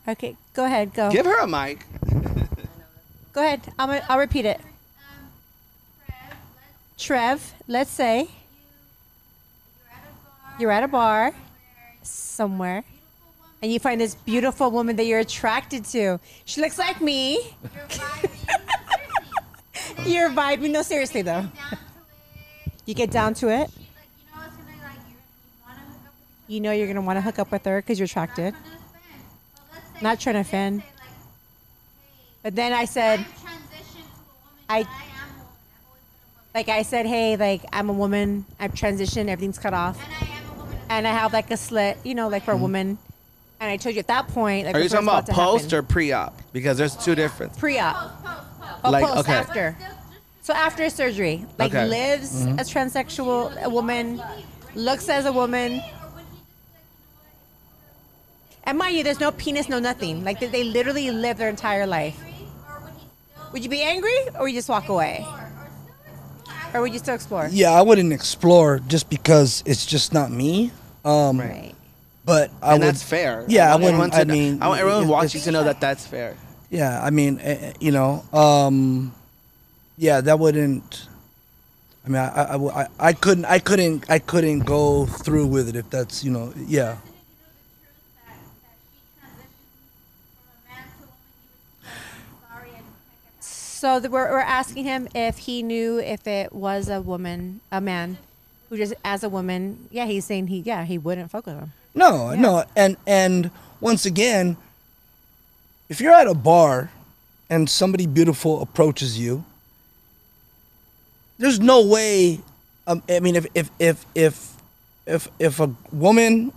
okay, 0.08 0.36
go 0.54 0.66
ahead. 0.66 0.94
Go. 0.94 1.12
give 1.12 1.26
her 1.26 1.38
a 1.40 1.48
mic. 1.48 1.86
Go 3.34 3.42
ahead. 3.44 3.62
I'm 3.78 3.90
gonna, 3.90 4.04
I'll 4.10 4.18
repeat 4.18 4.46
it. 4.46 4.60
Trev, 6.98 7.54
let's 7.68 7.90
say 7.92 8.22
you. 8.22 8.28
You're 10.60 10.72
at 10.72 10.84
a 10.84 10.88
bar. 10.88 11.34
somewhere 12.02 12.84
and 13.62 13.72
you 13.72 13.80
find 13.80 14.00
this 14.00 14.16
beautiful 14.16 14.70
woman 14.72 14.96
that 14.98 15.06
you're 15.06 15.20
attracted 15.20 15.84
to. 15.86 16.20
She 16.46 16.62
looks 16.62 16.78
like 16.78 17.02
me. 17.02 17.40
You're 20.06 20.30
vibing. 20.30 20.70
No, 20.72 20.82
seriously 20.84 21.22
though. 21.24 21.46
You 22.86 22.94
get 22.94 23.10
down 23.12 23.34
to 23.36 23.50
it. 23.50 23.70
You 26.48 26.60
know, 26.62 26.72
you're 26.72 26.88
gonna 26.88 27.02
want 27.02 27.18
to 27.18 27.22
hook 27.22 27.40
up 27.40 27.52
with 27.52 27.66
her 27.66 27.82
because 27.82 28.00
you're 28.00 28.06
attracted. 28.06 28.54
Not 30.02 30.20
trying 30.20 30.36
to 30.36 30.42
offend. 30.42 30.84
But 32.44 32.56
then 32.56 32.74
I 32.74 32.86
said. 32.86 33.26
I- 34.70 34.84
but 34.84 34.90
I 34.90 35.04
am 35.04 35.30
a 35.38 35.40
woman. 35.40 35.60
I've 35.66 35.68
always 35.68 35.68
been 35.68 35.78
a 35.78 35.80
woman. 35.90 36.47
Like 36.58 36.70
I 36.70 36.82
said, 36.82 37.06
hey, 37.06 37.38
like 37.38 37.62
I'm 37.72 37.88
a 37.88 37.94
woman. 37.94 38.44
I've 38.60 38.74
transitioned. 38.74 39.28
Everything's 39.28 39.60
cut 39.60 39.76
off, 39.76 39.96
and 40.04 40.12
I 40.12 40.26
am 40.26 40.50
a 40.50 40.64
woman. 40.64 40.80
and 40.90 41.08
I 41.08 41.12
have 41.12 41.32
like 41.32 41.52
a 41.52 41.58
slit, 41.58 42.00
you 42.04 42.16
know, 42.16 42.30
like 42.30 42.42
for 42.44 42.52
a 42.52 42.58
woman. 42.58 42.98
And 43.60 43.70
I 43.70 43.78
told 43.78 43.94
you 43.94 44.00
at 44.00 44.08
that 44.08 44.28
point, 44.30 44.66
like 44.66 44.76
Are 44.76 44.80
you 44.80 44.90
talking 44.90 45.08
about 45.08 45.28
post 45.30 45.66
happen. 45.70 45.78
or 45.78 45.84
pre-op? 45.84 46.34
Because 46.54 46.80
there's 46.80 46.96
two 46.96 47.14
different. 47.14 47.56
pre-op? 47.60 47.94
Post, 47.96 48.24
post, 48.24 48.60
post. 48.60 48.82
Oh, 48.86 48.90
Like, 48.90 49.06
post 49.06 49.20
okay. 49.20 49.34
after. 49.34 49.78
So 50.42 50.54
after 50.54 50.90
surgery, 50.90 51.46
like 51.60 51.72
Okay. 51.76 51.86
lives 51.88 52.48
Mm-hmm. 52.48 52.58
as 52.60 52.74
transsexual, 52.74 53.62
a 53.62 53.70
woman, 53.70 54.20
looks 54.74 55.10
as 55.10 55.26
a 55.26 55.32
woman, 55.32 55.74
or 55.74 55.78
would 56.16 56.26
he 56.26 56.38
just 56.42 56.64
be 56.66 56.74
like, 56.74 56.98
you 57.06 57.54
know 57.54 57.68
what? 57.78 58.64
and 58.64 58.78
mind 58.80 58.96
you, 58.98 59.04
there's 59.04 59.20
no 59.20 59.32
penis, 59.32 59.70
no 59.70 59.78
nothing. 59.78 60.24
Like 60.24 60.40
they, 60.40 60.48
they 60.48 60.64
literally 60.64 61.12
live 61.12 61.38
their 61.38 61.50
entire 61.50 61.86
life. 61.86 62.18
If 62.26 62.40
you 62.40 62.46
were, 62.46 62.74
or 62.74 62.82
would 62.82 63.54
Would 63.54 63.64
you 63.64 63.70
be 63.70 63.82
angry, 63.84 64.18
or 64.36 64.42
would 64.42 64.52
you 64.54 64.58
just 64.58 64.70
walk 64.70 64.90
away, 64.90 65.26
or, 65.26 65.26
or 65.26 65.70
still 65.70 66.48
explore? 66.48 66.67
Or 66.78 66.82
would 66.82 66.94
you 66.94 67.00
still 67.00 67.16
explore? 67.16 67.50
Yeah, 67.52 67.72
I 67.72 67.82
wouldn't 67.82 68.14
explore 68.14 68.80
just 68.80 69.10
because 69.10 69.64
it's 69.66 69.86
just 69.86 70.14
not 70.14 70.32
me. 70.32 70.72
Um, 71.04 71.40
Right. 71.40 71.74
But 72.26 72.52
I 72.62 72.74
and 72.74 72.84
would. 72.84 72.88
that's 72.90 73.04
fair. 73.04 73.46
Yeah, 73.48 73.68
I 73.68 73.76
want 73.76 73.84
everyone 73.84 73.98
wouldn't- 74.00 74.14
to 74.14 74.20
I 74.20 74.24
know- 74.26 74.34
mean, 74.34 74.62
I 74.62 74.68
want 74.68 74.82
everyone 74.82 75.04
it- 75.04 75.08
watching 75.08 75.42
to 75.42 75.52
know 75.52 75.64
that 75.64 75.80
that's 75.80 76.06
fair. 76.06 76.36
Yeah, 76.70 77.02
I 77.02 77.10
mean, 77.10 77.40
eh, 77.42 77.58
eh, 77.62 77.74
you 77.80 77.92
know, 77.92 78.24
um, 78.34 79.14
yeah, 79.98 80.20
that 80.22 80.38
wouldn't. 80.38 81.08
I 82.06 82.10
mean, 82.10 82.18
I, 82.22 82.56
I, 82.56 82.88
I 83.00 83.14
couldn't, 83.14 83.46
I 83.46 83.60
couldn't, 83.60 84.10
I 84.10 84.20
couldn't 84.20 84.60
go 84.60 85.06
through 85.06 85.48
with 85.48 85.70
it 85.70 85.76
if 85.78 85.90
that's, 85.90 86.24
you 86.24 86.32
know, 86.32 86.54
yeah. 86.58 86.96
Did 86.96 87.06
you 87.06 87.24
know 87.24 87.54
the 87.56 87.74
truth 87.80 88.12
that, 88.16 88.36
that 88.36 88.80
she 88.92 89.00
transitioned 89.20 89.88
from 90.36 90.48
a 90.52 90.58
man 90.68 90.84
to 91.00 91.04
a 91.04 91.08
woman? 91.08 91.26
He 91.84 91.92
was 91.92 92.28
just 92.28 92.48
sorry 92.52 92.70
and 92.76 92.86
heck 93.08 93.32
it 93.32 93.44
So 93.78 94.00
the, 94.00 94.10
we're, 94.10 94.32
we're 94.32 94.40
asking 94.40 94.86
him 94.86 95.08
if 95.14 95.38
he 95.38 95.62
knew 95.62 96.00
if 96.00 96.26
it 96.26 96.52
was 96.52 96.90
a 96.90 97.00
woman, 97.00 97.60
a 97.72 97.80
man, 97.80 98.18
who 98.70 98.78
just 98.78 98.96
as 99.06 99.24
a 99.24 99.30
woman. 99.30 99.88
Yeah, 99.92 100.08
he's 100.08 100.26
saying 100.26 100.48
he, 100.48 100.62
yeah, 100.62 100.84
he 100.84 100.98
wouldn't 100.98 101.30
fuck 101.30 101.46
with 101.46 101.60
him. 101.60 101.74
No, 101.94 102.34
no, 102.34 102.64
and 102.76 102.98
and 103.06 103.52
once 103.80 104.08
again, 104.08 104.58
if 105.90 106.02
you're 106.02 106.12
at 106.12 106.26
a 106.26 106.34
bar 106.34 106.90
and 107.52 107.70
somebody 107.70 108.08
beautiful 108.08 108.64
approaches 108.64 109.20
you, 109.20 109.46
there's 111.38 111.60
no 111.60 111.86
way. 111.86 112.40
Um, 112.88 113.04
I 113.08 113.20
mean, 113.20 113.36
if 113.36 113.46
if 113.54 113.70
if 113.78 114.06
if 114.16 114.54
if 115.06 115.30
if 115.38 115.60
a 115.60 115.70
woman 115.92 116.52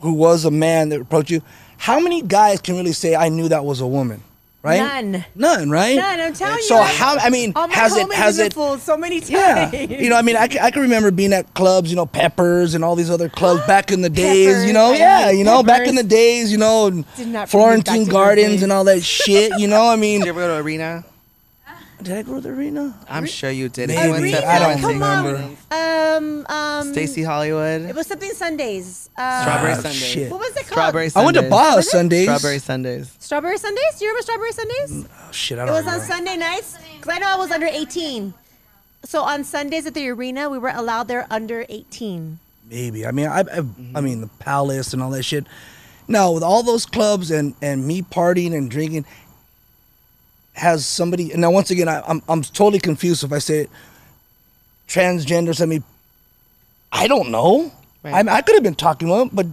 who 0.00 0.12
was 0.12 0.44
a 0.44 0.50
man 0.50 0.90
that 0.90 1.00
approached 1.00 1.30
you, 1.30 1.40
how 1.78 1.98
many 1.98 2.20
guys 2.20 2.60
can 2.60 2.76
really 2.76 2.92
say 2.92 3.16
I 3.16 3.30
knew 3.30 3.48
that 3.48 3.64
was 3.64 3.80
a 3.80 3.86
woman? 3.86 4.22
Right? 4.62 4.78
None. 4.78 5.24
None, 5.34 5.70
right? 5.70 5.96
None, 5.96 6.20
I'm 6.20 6.32
telling 6.34 6.62
so 6.62 6.80
you. 6.80 6.86
So 6.86 6.94
how? 6.94 7.16
I 7.18 7.30
mean, 7.30 7.52
All 7.56 7.66
my 7.66 7.74
has 7.74 7.96
it 7.96 8.12
has 8.14 8.38
it? 8.38 8.54
been 8.54 8.62
fooled 8.62 8.80
so 8.80 8.96
many 8.96 9.18
times. 9.18 9.30
Yeah, 9.30 9.72
you 9.74 10.08
know, 10.08 10.16
I 10.16 10.22
mean, 10.22 10.36
I 10.36 10.46
can, 10.46 10.60
I 10.62 10.70
can 10.70 10.82
remember 10.82 11.10
being 11.10 11.32
at 11.32 11.52
clubs, 11.54 11.90
you 11.90 11.96
know, 11.96 12.06
Peppers 12.06 12.74
and 12.76 12.84
all 12.84 12.94
these 12.94 13.10
other 13.10 13.28
clubs 13.28 13.60
back 13.66 13.90
in 13.90 14.02
the 14.02 14.08
days, 14.10 14.64
you 14.64 14.72
know, 14.72 14.92
Peppers, 14.92 15.00
yeah, 15.00 15.30
you 15.32 15.42
know, 15.42 15.64
back 15.64 15.88
in 15.88 15.96
the 15.96 16.04
days, 16.04 16.52
you 16.52 16.58
know, 16.58 16.86
and 16.86 17.04
Did 17.16 17.26
not 17.28 17.28
bring 17.28 17.28
me 17.28 17.34
back 17.34 17.48
Florentine 17.48 18.04
Gardens 18.04 18.62
and 18.62 18.70
all 18.70 18.84
that 18.84 19.02
shit, 19.02 19.52
you 19.58 19.66
know, 19.66 19.88
I 19.88 19.96
mean, 20.04 20.20
Did 20.20 20.26
you 20.26 20.32
ever 20.32 20.40
go 20.42 20.56
to 20.56 20.62
arena? 20.62 21.04
Did 22.02 22.16
I 22.18 22.22
go 22.22 22.34
to 22.36 22.40
the 22.40 22.48
arena? 22.50 22.94
I'm 23.08 23.26
sure 23.26 23.50
you 23.50 23.68
did. 23.68 23.88
Maybe. 23.88 24.02
You 24.02 24.10
went 24.12 24.34
to 24.34 24.46
I 24.46 24.58
don't 24.58 24.80
come 24.80 24.98
Florentine 24.98 25.24
remember. 25.24 25.56
on. 25.70 26.46
Um, 26.46 26.46
um, 26.48 26.92
Stacy 26.92 27.22
Hollywood. 27.22 27.82
It 27.82 27.94
was 27.94 28.06
something 28.06 28.30
Sundays. 28.32 29.08
Uh, 29.16 29.42
Strawberry 29.42 29.72
Ah, 29.72 29.76
Sundays. 29.76 29.94
shit. 29.96 30.30
What 30.30 30.40
was 30.40 30.50
it 30.50 30.54
called? 30.54 30.66
Strawberry 30.66 31.08
Sundays. 31.08 31.16
I 31.16 31.20
Sundays. 31.24 31.40
went 31.40 31.46
to 31.46 31.50
Baja 31.50 31.80
Sundays. 31.80 32.24
Strawberry 32.24 32.58
Sundays. 32.58 33.16
Strawberry 33.18 33.58
Sundays. 33.58 33.98
Do 33.98 34.04
you 34.04 34.10
remember 34.10 34.22
Strawberry 34.22 34.52
Sundays? 34.52 35.06
Oh, 35.10 35.32
shit, 35.32 35.58
I 35.58 35.62
It 35.62 35.66
don't 35.66 35.76
It 35.76 35.84
was 35.84 35.94
on. 35.94 36.00
Sunday 36.00 36.36
nights. 36.36 36.76
Cause 37.00 37.14
I 37.14 37.18
know 37.18 37.26
I 37.28 37.36
was 37.36 37.50
under 37.50 37.66
18. 37.66 38.34
So 39.04 39.22
on 39.22 39.42
Sundays 39.44 39.86
at 39.86 39.94
the 39.94 40.08
arena, 40.08 40.48
we 40.50 40.58
were 40.58 40.68
allowed 40.74 41.08
there 41.08 41.26
under 41.30 41.64
18. 41.68 42.38
Maybe. 42.70 43.06
I 43.06 43.10
mean, 43.10 43.26
I, 43.26 43.40
I, 43.40 43.62
I 43.94 44.00
mean, 44.00 44.20
the 44.20 44.28
Palace 44.38 44.92
and 44.92 45.02
all 45.02 45.10
that 45.10 45.24
shit. 45.24 45.46
No, 46.08 46.32
with 46.32 46.42
all 46.42 46.62
those 46.62 46.84
clubs 46.84 47.30
and 47.30 47.54
and 47.62 47.86
me 47.86 48.02
partying 48.02 48.54
and 48.56 48.70
drinking, 48.70 49.04
has 50.54 50.86
somebody? 50.86 51.32
And 51.32 51.40
now, 51.40 51.50
once 51.50 51.70
again, 51.70 51.88
I, 51.88 52.02
I'm 52.06 52.22
I'm 52.28 52.42
totally 52.42 52.80
confused 52.80 53.24
if 53.24 53.32
I 53.32 53.38
say 53.38 53.68
transgenders. 54.88 55.60
I 55.60 55.66
mean, 55.66 55.84
I 56.92 57.06
don't 57.08 57.30
know. 57.30 57.72
Right. 58.02 58.14
I, 58.14 58.22
mean, 58.22 58.30
I 58.30 58.40
could 58.42 58.54
have 58.54 58.64
been 58.64 58.74
talking 58.74 59.08
to 59.08 59.14
them, 59.14 59.30
but 59.32 59.46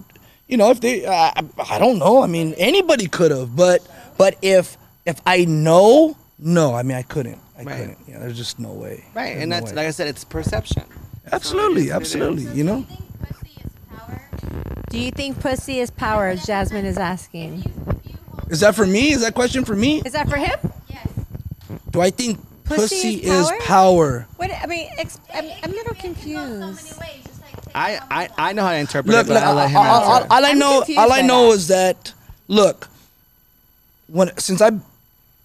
you 0.48 0.58
know, 0.58 0.72
if 0.72 0.82
they, 0.82 1.06
uh, 1.06 1.32
I 1.70 1.78
don't 1.78 2.00
know. 2.00 2.24
I 2.24 2.28
mean, 2.28 2.54
anybody 2.58 3.08
could 3.08 3.32
have, 3.32 3.56
but 3.56 3.82
but 4.18 4.38
if 4.42 4.78
if 5.06 5.22
I 5.26 5.46
know, 5.46 6.18
no. 6.40 6.74
I 6.76 6.84
mean, 6.84 6.98
I 6.98 7.04
couldn't. 7.04 7.40
I 7.58 7.64
Right. 7.64 7.78
couldn't. 7.78 7.98
Yeah, 8.08 8.20
there's 8.20 8.38
just 8.38 8.58
no 8.60 8.72
way. 8.72 9.04
Right, 9.14 9.26
There's 9.34 9.42
and 9.42 9.50
no 9.50 9.56
that's 9.60 9.72
way. 9.72 9.76
like 9.78 9.88
I 9.88 9.92
said, 9.92 10.08
it's 10.08 10.24
perception. 10.24 10.84
absolutely, 11.32 11.88
So 11.90 11.98
it 11.98 12.02
is 12.04 12.16
what 12.16 12.24
absolutely. 12.24 12.58
You 12.58 12.64
know. 12.64 12.82
think 12.84 13.20
pussy 13.28 13.62
is 13.62 13.72
power? 13.98 14.22
Do 14.90 14.98
you 14.98 15.12
think 15.12 15.40
pussy 15.42 15.80
is 15.80 15.92
power? 15.92 16.36
Jasmine 16.36 16.86
is 16.86 16.98
asking. 16.98 17.64
If 18.50 18.62
you, 18.62 18.68
if 18.68 18.76
you 18.76 18.76
hold 18.76 18.76
Is 18.76 18.76
that 18.76 18.76
for 18.76 18.86
me? 18.86 19.12
Is 19.14 19.22
that 19.22 19.34
question 19.36 19.66
for 19.66 19.76
me? 19.76 20.02
Is 20.06 20.14
that 20.14 20.30
for 20.30 20.38
him? 20.38 20.58
yes, 20.90 21.08
Do 21.92 22.02
I 22.02 22.10
think 22.10 22.40
Pussy 22.66 22.82
pussy, 22.82 23.10
is 23.24 23.30
is 23.32 23.48
power? 23.50 23.60
power? 23.62 24.28
What? 24.38 24.52
I 24.52 24.66
mean, 24.68 24.90
ex- 24.98 25.20
I'm, 25.34 25.46
I'm 25.64 25.72
a 25.72 25.76
little 25.76 25.94
it 25.94 26.00
can 26.00 26.14
go 26.14 26.20
so 26.20 26.28
many 26.28 26.76
confused. 26.76 27.00
ways. 27.00 27.24
Just 27.26 27.42
like 27.42 27.76
I, 27.76 28.00
I, 28.12 28.30
I 28.50 28.54
know 28.54 28.62
how 28.64 28.72
to 28.72 28.78
interpret 28.78 29.12
Look, 29.12 29.26
it, 29.26 29.30
but 29.30 29.34
look, 29.36 29.44
I'll 29.44 29.56
let 29.56 29.70
him 29.72 29.78
all, 29.78 29.86
all- 29.86 30.16
answer. 30.18 30.28
all 30.30 30.46
I 30.46 30.50
I'm 30.50 30.60
know, 30.60 30.84
all 30.98 31.12
I 31.12 31.22
know 31.22 31.48
that. 31.50 31.56
is 31.56 31.68
that 31.70 32.14
look, 32.48 32.88
when 34.08 34.36
since 34.38 34.62
I, 34.62 34.72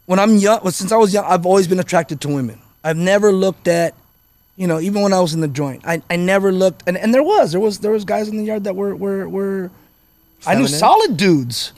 when 0.06 0.18
I'm 0.18 0.36
young, 0.36 0.60
well, 0.62 0.72
since 0.72 0.92
I 0.92 0.96
was 0.96 1.12
young, 1.14 1.24
I've 1.26 1.46
always 1.46 1.66
been 1.66 1.80
attracted 1.80 2.20
to 2.22 2.28
women. 2.28 2.58
I've 2.82 2.96
never 2.98 3.32
looked 3.32 3.68
at, 3.68 3.94
you 4.56 4.66
know, 4.66 4.78
even 4.80 5.00
when 5.02 5.12
I 5.14 5.20
was 5.20 5.32
in 5.32 5.40
the 5.40 5.48
joint, 5.48 5.82
I, 5.86 6.02
I 6.10 6.16
never 6.16 6.52
looked, 6.52 6.82
and, 6.86 6.96
and 6.98 7.12
there 7.14 7.22
was 7.22 7.52
there 7.52 7.60
was 7.60 7.78
there 7.78 7.90
was 7.90 8.04
guys 8.04 8.28
in 8.28 8.36
the 8.36 8.44
yard 8.44 8.64
that 8.64 8.76
were 8.76 8.94
were 8.94 9.26
were, 9.28 9.70
I 10.46 10.54
knew 10.54 10.66
Feminine? 10.66 10.78
solid 10.78 11.16
dudes, 11.16 11.72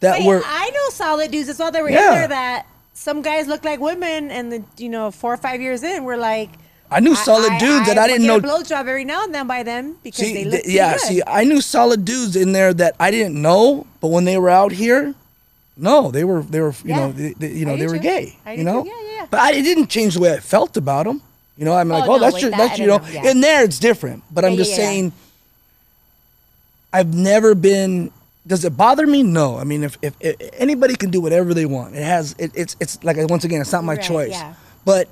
that 0.00 0.18
Wait, 0.20 0.26
were 0.26 0.42
I 0.44 0.70
know 0.70 0.88
solid 0.90 1.30
dudes. 1.30 1.48
It's 1.48 1.60
all 1.60 1.70
that 1.70 1.82
were 1.82 1.90
Yeah. 1.90 2.08
in 2.08 2.14
there 2.14 2.28
that 2.28 2.66
some 2.94 3.22
guys 3.22 3.46
look 3.46 3.64
like 3.64 3.80
women, 3.80 4.30
and 4.30 4.52
the 4.52 4.62
you 4.76 4.88
know 4.88 5.10
four 5.10 5.32
or 5.32 5.36
five 5.36 5.60
years 5.60 5.82
in, 5.82 6.04
we're 6.04 6.16
like. 6.16 6.50
I 6.92 6.98
knew 6.98 7.14
solid 7.14 7.56
dudes 7.60 7.86
that 7.86 7.98
I 7.98 8.08
didn't 8.08 8.26
know. 8.26 8.40
get 8.40 8.50
a 8.50 8.52
blowjob 8.52 8.80
every 8.80 9.04
now 9.04 9.22
and 9.22 9.32
then 9.32 9.46
by 9.46 9.62
them 9.62 9.94
because 10.02 10.18
See, 10.26 10.34
they 10.34 10.44
look 10.44 10.62
yeah, 10.66 10.94
good. 10.94 11.00
see, 11.02 11.22
I 11.24 11.44
knew 11.44 11.60
solid 11.60 12.04
dudes 12.04 12.34
in 12.34 12.50
there 12.50 12.74
that 12.74 12.96
I 12.98 13.12
didn't 13.12 13.40
know, 13.40 13.86
but 14.00 14.08
when 14.08 14.24
they 14.24 14.36
were 14.36 14.50
out 14.50 14.72
here, 14.72 15.14
no, 15.76 16.10
they 16.10 16.24
were 16.24 16.42
they 16.42 16.60
were 16.60 16.74
you 16.82 16.90
Yeah. 16.90 16.96
know 16.96 17.12
they, 17.12 17.32
they- 17.34 17.52
you 17.52 17.64
know 17.64 17.76
they 17.76 17.86
were 17.86 17.98
too. 17.98 18.02
gay, 18.02 18.36
I 18.44 18.54
you 18.54 18.64
know. 18.64 18.82
too. 18.82 18.88
Yeah, 18.88 18.94
yeah, 19.02 19.16
yeah. 19.18 19.26
But 19.30 19.38
I, 19.38 19.52
it 19.52 19.62
didn't 19.62 19.86
change 19.86 20.14
the 20.14 20.20
way 20.20 20.32
I 20.34 20.40
felt 20.40 20.76
about 20.76 21.04
them. 21.06 21.22
You 21.56 21.64
know, 21.64 21.74
I'm 21.74 21.88
oh, 21.92 21.94
like, 21.94 22.08
Oh, 22.08 22.14
oh, 22.14 22.16
no, 22.16 22.20
that's 22.22 22.34
wait, 22.34 22.40
just 22.40 22.50
that 22.56 22.58
that's 22.70 22.78
you 22.80 22.86
know, 22.88 22.96
know, 22.98 23.06
yeah. 23.12 23.30
in 23.30 23.40
there 23.40 23.62
it's 23.62 23.78
different. 23.78 24.24
But 24.32 24.44
I'm 24.44 24.56
just 24.56 24.72
yeah, 24.72 24.76
yeah. 24.78 24.82
saying, 24.88 25.12
I've 26.92 27.14
never 27.14 27.54
been. 27.54 28.10
Does 28.50 28.64
it 28.64 28.76
bother 28.76 29.06
me? 29.06 29.22
No. 29.22 29.58
I 29.58 29.64
mean, 29.64 29.84
if, 29.84 29.96
if, 30.02 30.12
if 30.20 30.36
anybody 30.54 30.96
can 30.96 31.10
do 31.10 31.20
whatever 31.20 31.54
they 31.54 31.66
want, 31.66 31.94
it 31.94 32.02
has 32.02 32.34
it, 32.36 32.50
it's 32.54 32.74
it's 32.80 32.94
like 33.04 33.16
once 33.30 33.44
again, 33.44 33.60
it's 33.60 33.70
not 33.72 33.84
my 33.84 33.94
Right, 33.94 34.02
choice. 34.02 34.30
yeah. 34.32 34.54
But 34.84 35.08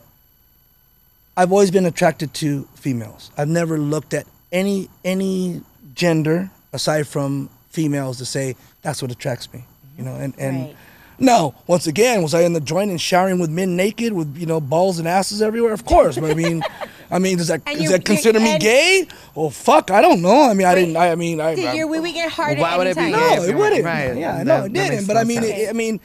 I've 1.36 1.52
always 1.52 1.70
been 1.70 1.86
attracted 1.86 2.34
to 2.34 2.66
females. 2.74 3.30
I've 3.38 3.48
never 3.48 3.78
looked 3.78 4.12
at 4.12 4.26
any 4.50 4.88
any 5.04 5.62
gender 5.94 6.50
aside 6.72 7.06
from 7.06 7.48
females 7.70 8.18
to 8.18 8.24
say 8.26 8.56
that's 8.82 9.00
what 9.02 9.10
attracts 9.12 9.52
me. 9.52 9.64
You 9.96 10.04
know, 10.04 10.14
and 10.14 10.34
and 10.38 10.56
Right. 10.66 10.76
No, 11.18 11.54
once 11.66 11.86
again, 11.86 12.22
was 12.22 12.34
I 12.34 12.42
in 12.42 12.52
the 12.52 12.60
joint 12.60 12.90
and 12.90 13.00
showering 13.00 13.38
with 13.38 13.50
men 13.50 13.76
naked 13.76 14.12
with 14.12 14.36
you 14.36 14.46
know 14.46 14.60
balls 14.60 14.98
and 14.98 15.08
asses 15.08 15.42
everywhere? 15.42 15.72
Of 15.72 15.84
course. 15.84 16.16
But 16.18 16.30
I 16.30 16.34
mean, 16.34 16.62
I 17.10 17.18
mean, 17.18 17.38
does 17.38 17.48
that 17.48 17.62
And 17.66 17.74
does 17.76 17.82
you- 17.84 17.90
that 17.90 18.04
consider 18.04 18.38
me 18.40 18.58
gay? 18.58 19.06
Well, 19.34 19.50
fuck, 19.50 19.90
I 19.90 20.00
don't 20.00 20.22
know. 20.22 20.48
I 20.48 20.54
mean, 20.54 20.66
I 20.66 20.74
didn't. 20.74 20.96
I, 20.96 21.10
I 21.12 21.14
mean, 21.14 21.40
I. 21.40 21.54
Did 21.54 21.66
I- 21.66 21.72
your 21.74 21.86
wee 21.88 22.00
wee 22.00 22.12
get 22.12 22.30
hard 22.30 22.58
Well, 22.58 22.70
why 22.70 22.76
would 22.78 22.86
it 22.86 22.96
be 22.96 23.10
no, 23.10 23.42
it 23.42 23.54
wouldn't. 23.56 23.84
right. 23.84 24.16
Yeah, 24.16 24.44
That- 24.44 24.46
no, 24.46 24.60
that 24.62 24.66
it 24.66 24.72
didn't. 24.72 25.06
But 25.06 25.16
I 25.16 25.24
mean, 25.24 25.42
it, 25.42 25.68
I 25.68 25.72
mean, 25.72 26.00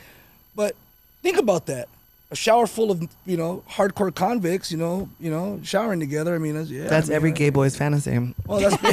but 0.55 0.75
think 1.21 1.37
about 1.37 1.65
that. 1.67 1.87
a 2.31 2.35
shower 2.35 2.65
full 2.65 2.89
of 2.89 3.07
you 3.27 3.37
know 3.37 3.63
hardcore 3.69 4.13
convicts, 4.13 4.71
you 4.71 4.77
know, 4.79 5.07
you 5.19 5.29
know, 5.29 5.59
showering 5.63 5.99
together. 5.99 6.33
I 6.33 6.39
mean, 6.39 6.55
that's, 6.55 6.69
yeah. 6.71 6.87
That's 6.87 7.07
I 7.07 7.09
mean, 7.09 7.15
every 7.17 7.31
gay 7.31 7.49
boy's 7.51 7.75
fantasy. 7.77 8.33
Well, 8.47 8.59
that's 8.59 8.75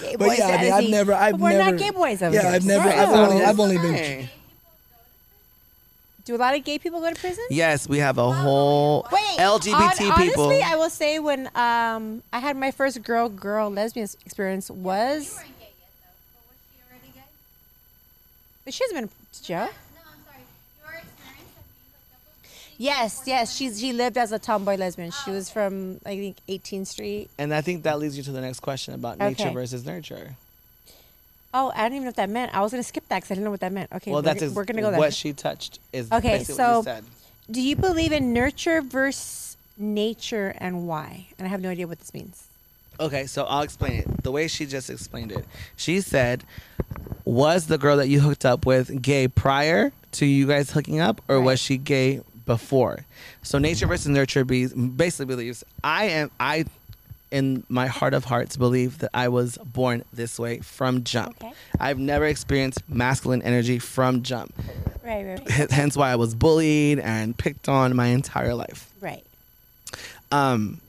Gay 0.00 0.14
but 0.16 0.28
boys 0.28 0.38
yeah, 0.38 0.46
I 0.46 0.62
mean, 0.62 0.72
I've 0.72 0.88
never, 0.90 1.12
I've 1.12 1.32
But 1.32 1.40
we're 1.40 1.50
never. 1.58 1.70
not 1.72 1.80
gay 1.80 1.90
boys 1.90 2.22
over 2.22 2.32
Yeah, 2.34 2.42
here. 2.42 2.50
I've 2.52 2.64
never, 2.64 2.88
Right. 2.88 2.98
I've 2.98 3.08
only, 3.08 3.44
I've 3.44 3.58
only 3.60 3.78
been. 3.78 4.28
Fine. 6.28 6.36
Do 6.36 6.40
a 6.40 6.42
lot 6.44 6.54
of 6.56 6.64
gay 6.64 6.78
people 6.78 7.00
go 7.00 7.08
to 7.12 7.18
prison? 7.20 7.44
Yes, 7.50 7.88
we 7.88 7.98
have 7.98 8.18
a 8.18 8.32
whole 8.32 9.06
Wait, 9.12 9.20
LGBT 9.38 9.72
hon- 9.72 10.16
people. 10.26 10.44
Honestly, 10.44 10.62
I 10.62 10.76
will 10.76 10.90
say 10.90 11.18
when 11.18 11.46
um 11.54 12.22
I 12.32 12.38
had 12.40 12.56
my 12.56 12.70
first 12.70 13.02
girl 13.02 13.28
girl 13.28 13.70
lesbian 13.70 14.08
experience 14.24 14.68
You 14.68 14.74
was 14.76 15.34
weren't 15.36 15.58
gay 15.58 15.72
yet, 15.80 15.90
though. 16.00 16.10
But 16.34 16.44
was 16.48 16.58
she 16.70 16.80
already 16.90 17.12
gay? 18.64 18.70
she 18.70 18.84
hasn't 18.84 19.00
been 19.00 19.08
to 19.32 19.42
jail. 19.42 19.58
No, 19.58 19.70
I'm 19.70 19.72
sorry. 20.24 20.42
Your 20.80 20.98
experience 20.98 21.50
that 21.56 21.64
you 21.80 21.90
hooked 21.92 22.12
up 22.14 22.20
with? 22.42 22.50
she- 22.76 22.84
Yes, 22.84 23.22
yes, 23.26 23.56
she's 23.56 23.80
she 23.80 23.92
lived 23.92 24.18
as 24.18 24.32
a 24.32 24.38
tomboy 24.38 24.76
lesbian. 24.76 25.10
She 25.24 25.30
was 25.30 25.50
from 25.50 26.00
I 26.06 26.16
think 26.16 26.36
18th 26.48 26.86
Street. 26.88 27.30
and 27.38 27.54
I 27.54 27.60
think 27.60 27.82
that 27.84 27.98
leads 27.98 28.16
you 28.16 28.22
to 28.24 28.32
the 28.32 28.40
next 28.40 28.60
question 28.60 28.94
about 28.94 29.18
nature 29.18 29.50
versus 29.50 29.84
nurture. 29.86 30.36
Oh, 31.54 31.72
I 31.74 31.82
don't 31.82 31.92
even 31.92 32.02
know 32.04 32.08
what 32.08 32.16
that 32.16 32.28
meant. 32.30 32.54
I 32.54 32.60
was 32.60 32.72
gonna 32.72 32.82
skip 32.82 33.08
that 33.08 33.16
because 33.18 33.30
I 33.30 33.34
didn't 33.34 33.44
know 33.44 33.50
what 33.50 33.60
that 33.60 33.72
meant. 33.72 33.90
Okay, 33.92 34.10
well, 34.10 34.22
we're, 34.22 34.34
that's 34.34 34.52
we're 34.54 34.64
gonna 34.64 34.82
go 34.82 34.90
there. 34.90 34.98
what 35.00 35.14
she 35.14 35.32
touched 35.32 35.78
is 35.92 36.10
Okay, 36.12 36.44
so 36.44 36.54
what 36.70 36.76
you 36.78 36.82
said. 36.84 37.04
do 37.50 37.60
you 37.62 37.74
believe 37.76 38.12
in 38.12 38.32
nurture 38.32 38.82
versus 38.82 39.56
nature 39.78 40.54
and 40.58 40.86
why? 40.86 41.26
And 41.38 41.46
I 41.46 41.50
have 41.50 41.60
no 41.62 41.70
idea 41.70 41.86
what 41.86 41.98
this 42.00 42.12
means. 42.12 42.44
Okay, 43.00 43.26
so 43.26 43.44
I'll 43.44 43.62
explain 43.62 44.00
it. 44.00 44.22
The 44.24 44.32
way 44.32 44.48
she 44.48 44.66
just 44.66 44.90
explained 44.90 45.30
it. 45.32 45.44
She 45.76 46.00
said, 46.00 46.42
Was 47.24 47.66
the 47.68 47.78
girl 47.78 47.96
that 47.98 48.08
you 48.08 48.20
hooked 48.20 48.44
up 48.44 48.66
with 48.66 49.00
gay 49.00 49.28
prior 49.28 49.92
to 50.12 50.26
you 50.26 50.46
guys 50.46 50.72
hooking 50.72 50.98
up, 51.00 51.20
or 51.28 51.36
Right. 51.38 51.44
was 51.44 51.60
she 51.60 51.76
gay 51.78 52.20
before? 52.44 53.04
So 53.42 53.58
nature 53.58 53.86
versus 53.86 54.08
nurture 54.08 54.44
be, 54.44 54.66
basically 54.66 55.26
believes 55.26 55.62
I 55.84 56.06
am 56.06 56.30
I 56.40 56.64
in 57.30 57.64
my 57.68 57.86
heart 57.86 58.14
of 58.14 58.24
hearts 58.24 58.56
believe 58.56 58.98
that 58.98 59.10
I 59.14 59.28
was 59.28 59.58
born 59.58 60.04
this 60.12 60.38
way 60.38 60.58
from 60.60 61.04
jump. 61.04 61.36
Okay. 61.42 61.52
I've 61.78 61.98
never 61.98 62.24
experienced 62.26 62.80
masculine 62.88 63.42
energy 63.42 63.78
from 63.78 64.22
jump. 64.22 64.54
Right, 65.04 65.24
right, 65.26 65.38
right. 65.40 65.60
H- 65.60 65.70
Hence 65.70 65.96
why 65.96 66.10
I 66.10 66.16
was 66.16 66.34
bullied 66.34 66.98
and 66.98 67.36
picked 67.36 67.68
on 67.68 67.94
my 67.94 68.06
entire 68.08 68.54
life. 68.54 68.90
right. 69.00 69.24
Um, 70.30 70.80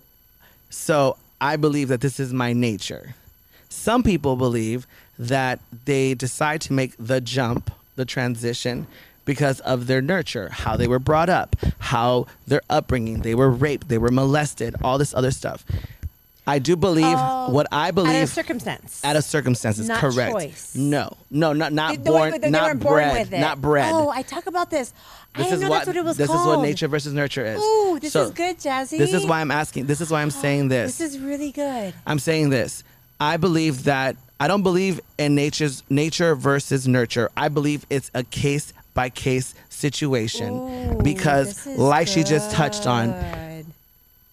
so 0.69 1.15
I 1.39 1.55
believe 1.55 1.87
that 1.87 2.01
this 2.01 2.19
is 2.19 2.33
my 2.33 2.51
nature. 2.53 3.15
Some 3.69 4.03
people 4.03 4.35
believe 4.35 4.85
that 5.17 5.59
they 5.85 6.13
decide 6.13 6.61
to 6.61 6.73
make 6.73 6.93
the 6.99 7.21
jump, 7.21 7.71
the 7.95 8.05
transition, 8.05 8.87
because 9.25 9.59
of 9.61 9.87
their 9.87 10.01
nurture, 10.01 10.49
how 10.49 10.75
they 10.75 10.87
were 10.87 10.99
brought 10.99 11.29
up, 11.29 11.55
how 11.79 12.25
their 12.47 12.61
upbringing, 12.69 13.21
they 13.21 13.35
were 13.35 13.49
raped, 13.49 13.87
they 13.87 13.97
were 13.97 14.11
molested, 14.11 14.75
all 14.83 14.97
this 14.97 15.13
other 15.13 15.31
stuff. 15.31 15.63
I 16.49 16.57
do 16.59 16.75
believe 16.75 17.05
Oh, 17.17 17.49
what 17.51 17.67
I 17.71 17.89
Out 17.89 17.95
believe 17.95 18.23
of 18.23 18.29
circumstance. 18.29 19.01
out 19.03 19.15
of 19.15 19.23
circumstances. 19.23 19.87
Not 19.87 19.99
correct. 19.99 20.31
choice. 20.31 20.75
No, 20.75 21.15
no, 21.29 21.53
not 21.53 21.73
not 21.73 21.91
They- 21.91 21.97
they 21.97 22.09
born, 22.09 22.31
weren't- 22.31 22.41
they 22.41 22.49
not 22.49 22.79
bred, 22.79 23.19
with 23.19 23.33
it. 23.33 23.39
not 23.39 23.61
bred. 23.61 23.91
Oh, 23.93 24.09
I 24.09 24.23
talk 24.23 24.47
about 24.47 24.71
this. 24.71 24.91
This 25.35 25.45
didn't 25.45 25.53
is 25.53 25.61
know 25.61 25.69
what 25.69 25.75
that's 25.75 25.87
what 25.87 25.95
it 25.95 26.03
was 26.03 26.17
called. 26.17 26.27
this 26.29 26.35
called. 26.35 26.41
is 26.53 26.57
what 26.57 26.61
nature 26.63 26.87
versus 26.87 27.13
nurture 27.13 27.45
is. 27.45 27.59
Ooh, 27.61 27.99
this 28.01 28.13
So, 28.13 28.23
is 28.23 28.31
good, 28.31 28.57
Jazzy. 28.57 28.97
This 28.97 29.13
is 29.13 29.25
why 29.27 29.41
I'm 29.41 29.51
asking. 29.51 29.85
This 29.85 30.01
is 30.01 30.09
why 30.09 30.23
I'm 30.23 30.31
saying 30.31 30.65
oh, 30.65 30.69
this. 30.69 30.97
This 30.97 31.13
is 31.13 31.19
really 31.19 31.51
good. 31.51 31.93
I'm 32.07 32.17
saying 32.17 32.49
this. 32.49 32.83
I 33.21 33.37
believe 33.37 33.83
that 33.83 34.15
I 34.39 34.47
don't 34.47 34.63
believe 34.63 34.99
in 35.19 35.35
nature's 35.35 35.83
nature 35.89 36.33
versus 36.33 36.87
nurture. 36.87 37.29
I 37.37 37.49
believe 37.49 37.85
it's 37.91 38.09
a 38.15 38.23
case 38.23 38.73
by 38.95 39.09
case 39.09 39.53
situation 39.69 40.51
Ooh, 40.97 41.01
because 41.03 41.67
like 41.67 42.07
she 42.07 42.23
just 42.23 42.49
touched 42.51 42.87
on, 42.87 43.13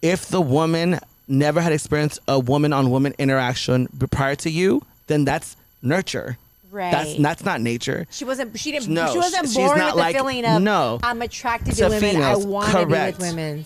if 0.01 0.27
the 0.29 0.41
woman 0.41 0.99
never 1.29 1.61
had 1.61 1.73
experienced 1.73 2.21
a 2.29 2.39
woman 2.39 2.73
on 2.73 2.91
woman 2.91 3.15
interaction 3.19 3.89
prior 4.11 4.35
to 4.37 4.51
you, 4.51 4.83
then 5.07 5.25
that's 5.25 5.57
nurture. 5.83 6.37
Right. 6.71 6.91
That's 6.91 7.15
that's 7.17 7.45
not 7.45 7.61
nature. 7.61 8.07
She 8.11 8.25
wasn't. 8.25 8.59
She 8.59 8.71
didn't. 8.73 8.89
No, 8.89 9.11
she 9.13 9.19
wasn't 9.19 9.55
born 9.55 9.79
with 9.85 9.95
like- 9.95 10.15
the 10.15 10.19
feeling 10.19 10.45
of 10.45 10.61
no. 10.63 10.99
I'm 11.03 11.23
attracted 11.23 11.71
To 11.77 11.83
to 11.83 11.85
women. 11.89 12.01
females, 12.01 12.45
I 12.45 12.49
want 12.49 12.71
to 12.73 12.87
be 12.87 12.93
with 12.93 13.19
women. 13.21 13.65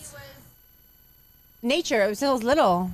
Nature. 1.61 2.03
It 2.05 2.09
was, 2.09 2.23
I 2.23 2.31
was 2.31 2.43
little. 2.43 2.91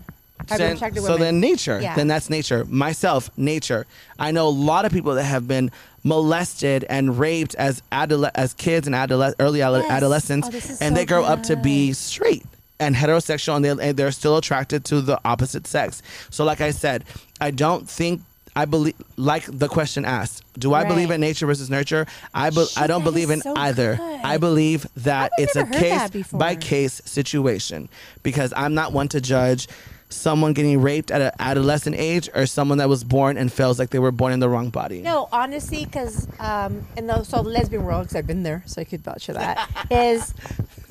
I've 0.49 0.57
been 0.59 0.75
attracted 0.75 1.01
to 1.01 1.05
so 1.05 1.13
women. 1.13 1.25
then 1.25 1.39
nature. 1.39 1.79
Yeah. 1.81 1.95
Then 1.95 2.07
that's 2.07 2.29
nature. 2.29 2.65
Myself, 2.65 3.29
nature. 3.37 3.85
I 4.19 4.31
know 4.31 4.47
a 4.47 4.49
lot 4.49 4.85
of 4.85 4.91
people 4.91 5.15
that 5.15 5.23
have 5.23 5.47
been 5.47 5.71
molested 6.03 6.85
and 6.89 7.17
raped 7.19 7.55
as 7.55 7.81
adole- 7.91 8.31
as 8.35 8.53
kids 8.53 8.87
and 8.87 8.95
adole- 8.95 9.33
early 9.39 9.59
Yes. 9.59 9.83
Oh, 9.87 9.91
adolescents, 9.91 10.47
Oh, 10.47 10.55
and 10.55 10.63
so 10.77 10.89
they 10.91 11.05
grow 11.05 11.23
up 11.23 11.43
to 11.43 11.55
be 11.55 11.91
straight 11.93 12.45
and 12.79 12.95
heterosexual, 12.95 13.55
and, 13.55 13.65
they, 13.65 13.89
and 13.89 13.97
they're 13.97 14.11
still 14.11 14.37
attracted 14.37 14.85
to 14.85 15.01
the 15.01 15.19
opposite 15.25 15.67
sex. 15.67 16.01
So, 16.29 16.43
like 16.45 16.61
I 16.61 16.71
said, 16.71 17.03
I 17.41 17.51
don't 17.51 17.89
think. 17.89 18.21
I 18.55 18.65
believe, 18.65 18.95
like 19.17 19.45
the 19.45 19.67
question 19.67 20.03
asked, 20.03 20.41
do 20.57 20.73
I 20.73 20.83
believe 20.83 21.11
in 21.11 21.21
nature 21.21 21.45
versus 21.45 21.69
nurture? 21.69 22.07
I, 22.33 22.49
be- 22.49 22.65
Shit, 22.65 22.81
I 22.81 22.87
don't 22.87 23.03
believe 23.03 23.29
in 23.29 23.41
so 23.41 23.53
either. 23.55 23.97
good. 23.97 24.21
I 24.23 24.37
believe 24.37 24.87
that 24.95 25.31
I've 25.37 25.43
it's 25.43 25.55
a 25.55 25.59
never 25.63 25.73
heard 25.77 25.83
that 25.83 26.11
case 26.11 26.31
by 26.31 26.55
case 26.55 26.99
situation 27.05 27.87
because 28.23 28.53
I'm 28.57 28.73
not 28.73 28.93
one 28.93 29.09
to 29.09 29.21
judge 29.21 29.67
someone 30.09 30.53
getting 30.53 30.81
raped 30.81 31.11
at 31.11 31.21
an 31.21 31.31
adolescent 31.39 31.95
age 31.97 32.29
or 32.33 32.45
someone 32.45 32.77
that 32.77 32.87
was 32.87 33.03
born 33.03 33.37
and 33.37 33.51
feels 33.51 33.77
like 33.77 33.89
they 33.89 33.99
were 33.99 34.11
born 34.11 34.31
in 34.31 34.39
the 34.39 34.47
wrong 34.47 34.69
body. 34.69 35.01
No, 35.01 35.27
honestly, 35.31 35.85
because 35.85 36.27
um, 36.39 36.85
in 36.95 37.07
the 37.07 37.23
so 37.23 37.43
the 37.43 37.49
lesbian 37.49 37.83
world, 37.83 38.03
because 38.03 38.15
I've 38.15 38.27
been 38.27 38.43
there, 38.43 38.63
so 38.65 38.81
I 38.81 38.85
could 38.85 39.01
vouch 39.01 39.25
for 39.25 39.33
that. 39.33 39.69
is 39.91 40.33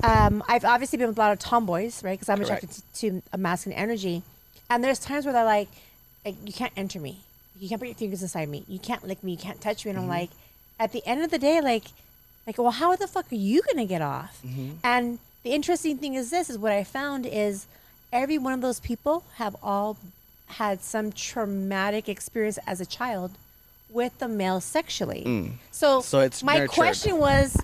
um, 0.03 0.43
I've 0.47 0.65
obviously 0.65 0.97
been 0.97 1.07
with 1.07 1.17
a 1.17 1.21
lot 1.21 1.31
of 1.31 1.39
tomboys, 1.39 2.03
right? 2.03 2.19
Because 2.19 2.29
I'm 2.29 2.41
attracted 2.41 2.69
to, 2.69 2.81
to 3.09 3.23
a 3.33 3.37
masculine 3.37 3.77
energy, 3.77 4.21
and 4.69 4.83
there's 4.83 4.99
times 4.99 5.25
where 5.25 5.33
they're 5.33 5.45
like, 5.45 5.69
like, 6.23 6.35
you 6.45 6.53
can't 6.53 6.73
enter 6.77 6.99
me, 6.99 7.21
you 7.59 7.69
can't 7.69 7.81
put 7.81 7.87
your 7.87 7.95
fingers 7.95 8.21
inside 8.21 8.49
me, 8.49 8.63
you 8.67 8.79
can't 8.79 9.07
lick 9.07 9.23
me, 9.23 9.31
you 9.31 9.37
can't 9.37 9.59
touch 9.59 9.85
me, 9.85 9.91
and 9.91 9.99
I'm 9.99 10.07
like, 10.07 10.29
at 10.79 10.91
the 10.91 11.01
end 11.07 11.23
of 11.23 11.31
the 11.31 11.39
day, 11.39 11.59
like, 11.59 11.85
like, 12.45 12.57
well, 12.59 12.71
how 12.71 12.95
the 12.95 13.07
fuck 13.07 13.31
are 13.31 13.35
you 13.35 13.61
gonna 13.63 13.85
get 13.85 14.01
off? 14.01 14.41
And 14.83 15.17
the 15.43 15.49
interesting 15.51 15.97
thing 15.97 16.13
is 16.13 16.29
this: 16.29 16.51
is 16.51 16.57
what 16.59 16.71
I 16.71 16.83
found 16.83 17.25
is 17.25 17.65
every 18.11 18.37
one 18.37 18.53
of 18.53 18.61
those 18.61 18.79
people 18.79 19.23
have 19.35 19.55
all 19.61 19.97
had 20.47 20.81
some 20.81 21.11
traumatic 21.11 22.07
experience 22.07 22.57
as 22.65 22.79
a 22.79 22.85
child 22.85 23.31
with 23.89 24.17
the 24.19 24.27
male 24.27 24.61
sexually. 24.61 25.53
So, 25.71 26.01
So 26.01 26.19
it's 26.19 26.43
my 26.43 26.59
nurtured. 26.59 26.69
question 26.71 27.17
was, 27.17 27.57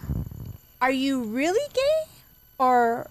are 0.81 0.91
you 0.91 1.23
really 1.23 1.67
gay, 1.73 2.11
or 2.57 3.07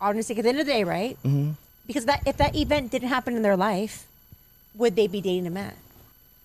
honestly, 0.00 0.36
at 0.36 0.42
the 0.42 0.48
end 0.48 0.60
of 0.60 0.66
the 0.66 0.72
day, 0.72 0.84
right? 0.84 1.16
Mm-hmm. 1.24 1.52
Because 1.86 2.04
that 2.06 2.22
if 2.26 2.36
that 2.36 2.54
event 2.54 2.90
didn't 2.90 3.08
happen 3.08 3.34
in 3.36 3.42
their 3.42 3.56
life, 3.56 4.06
would 4.74 4.94
they 4.96 5.06
be 5.06 5.20
dating 5.20 5.46
a 5.46 5.50
man, 5.50 5.74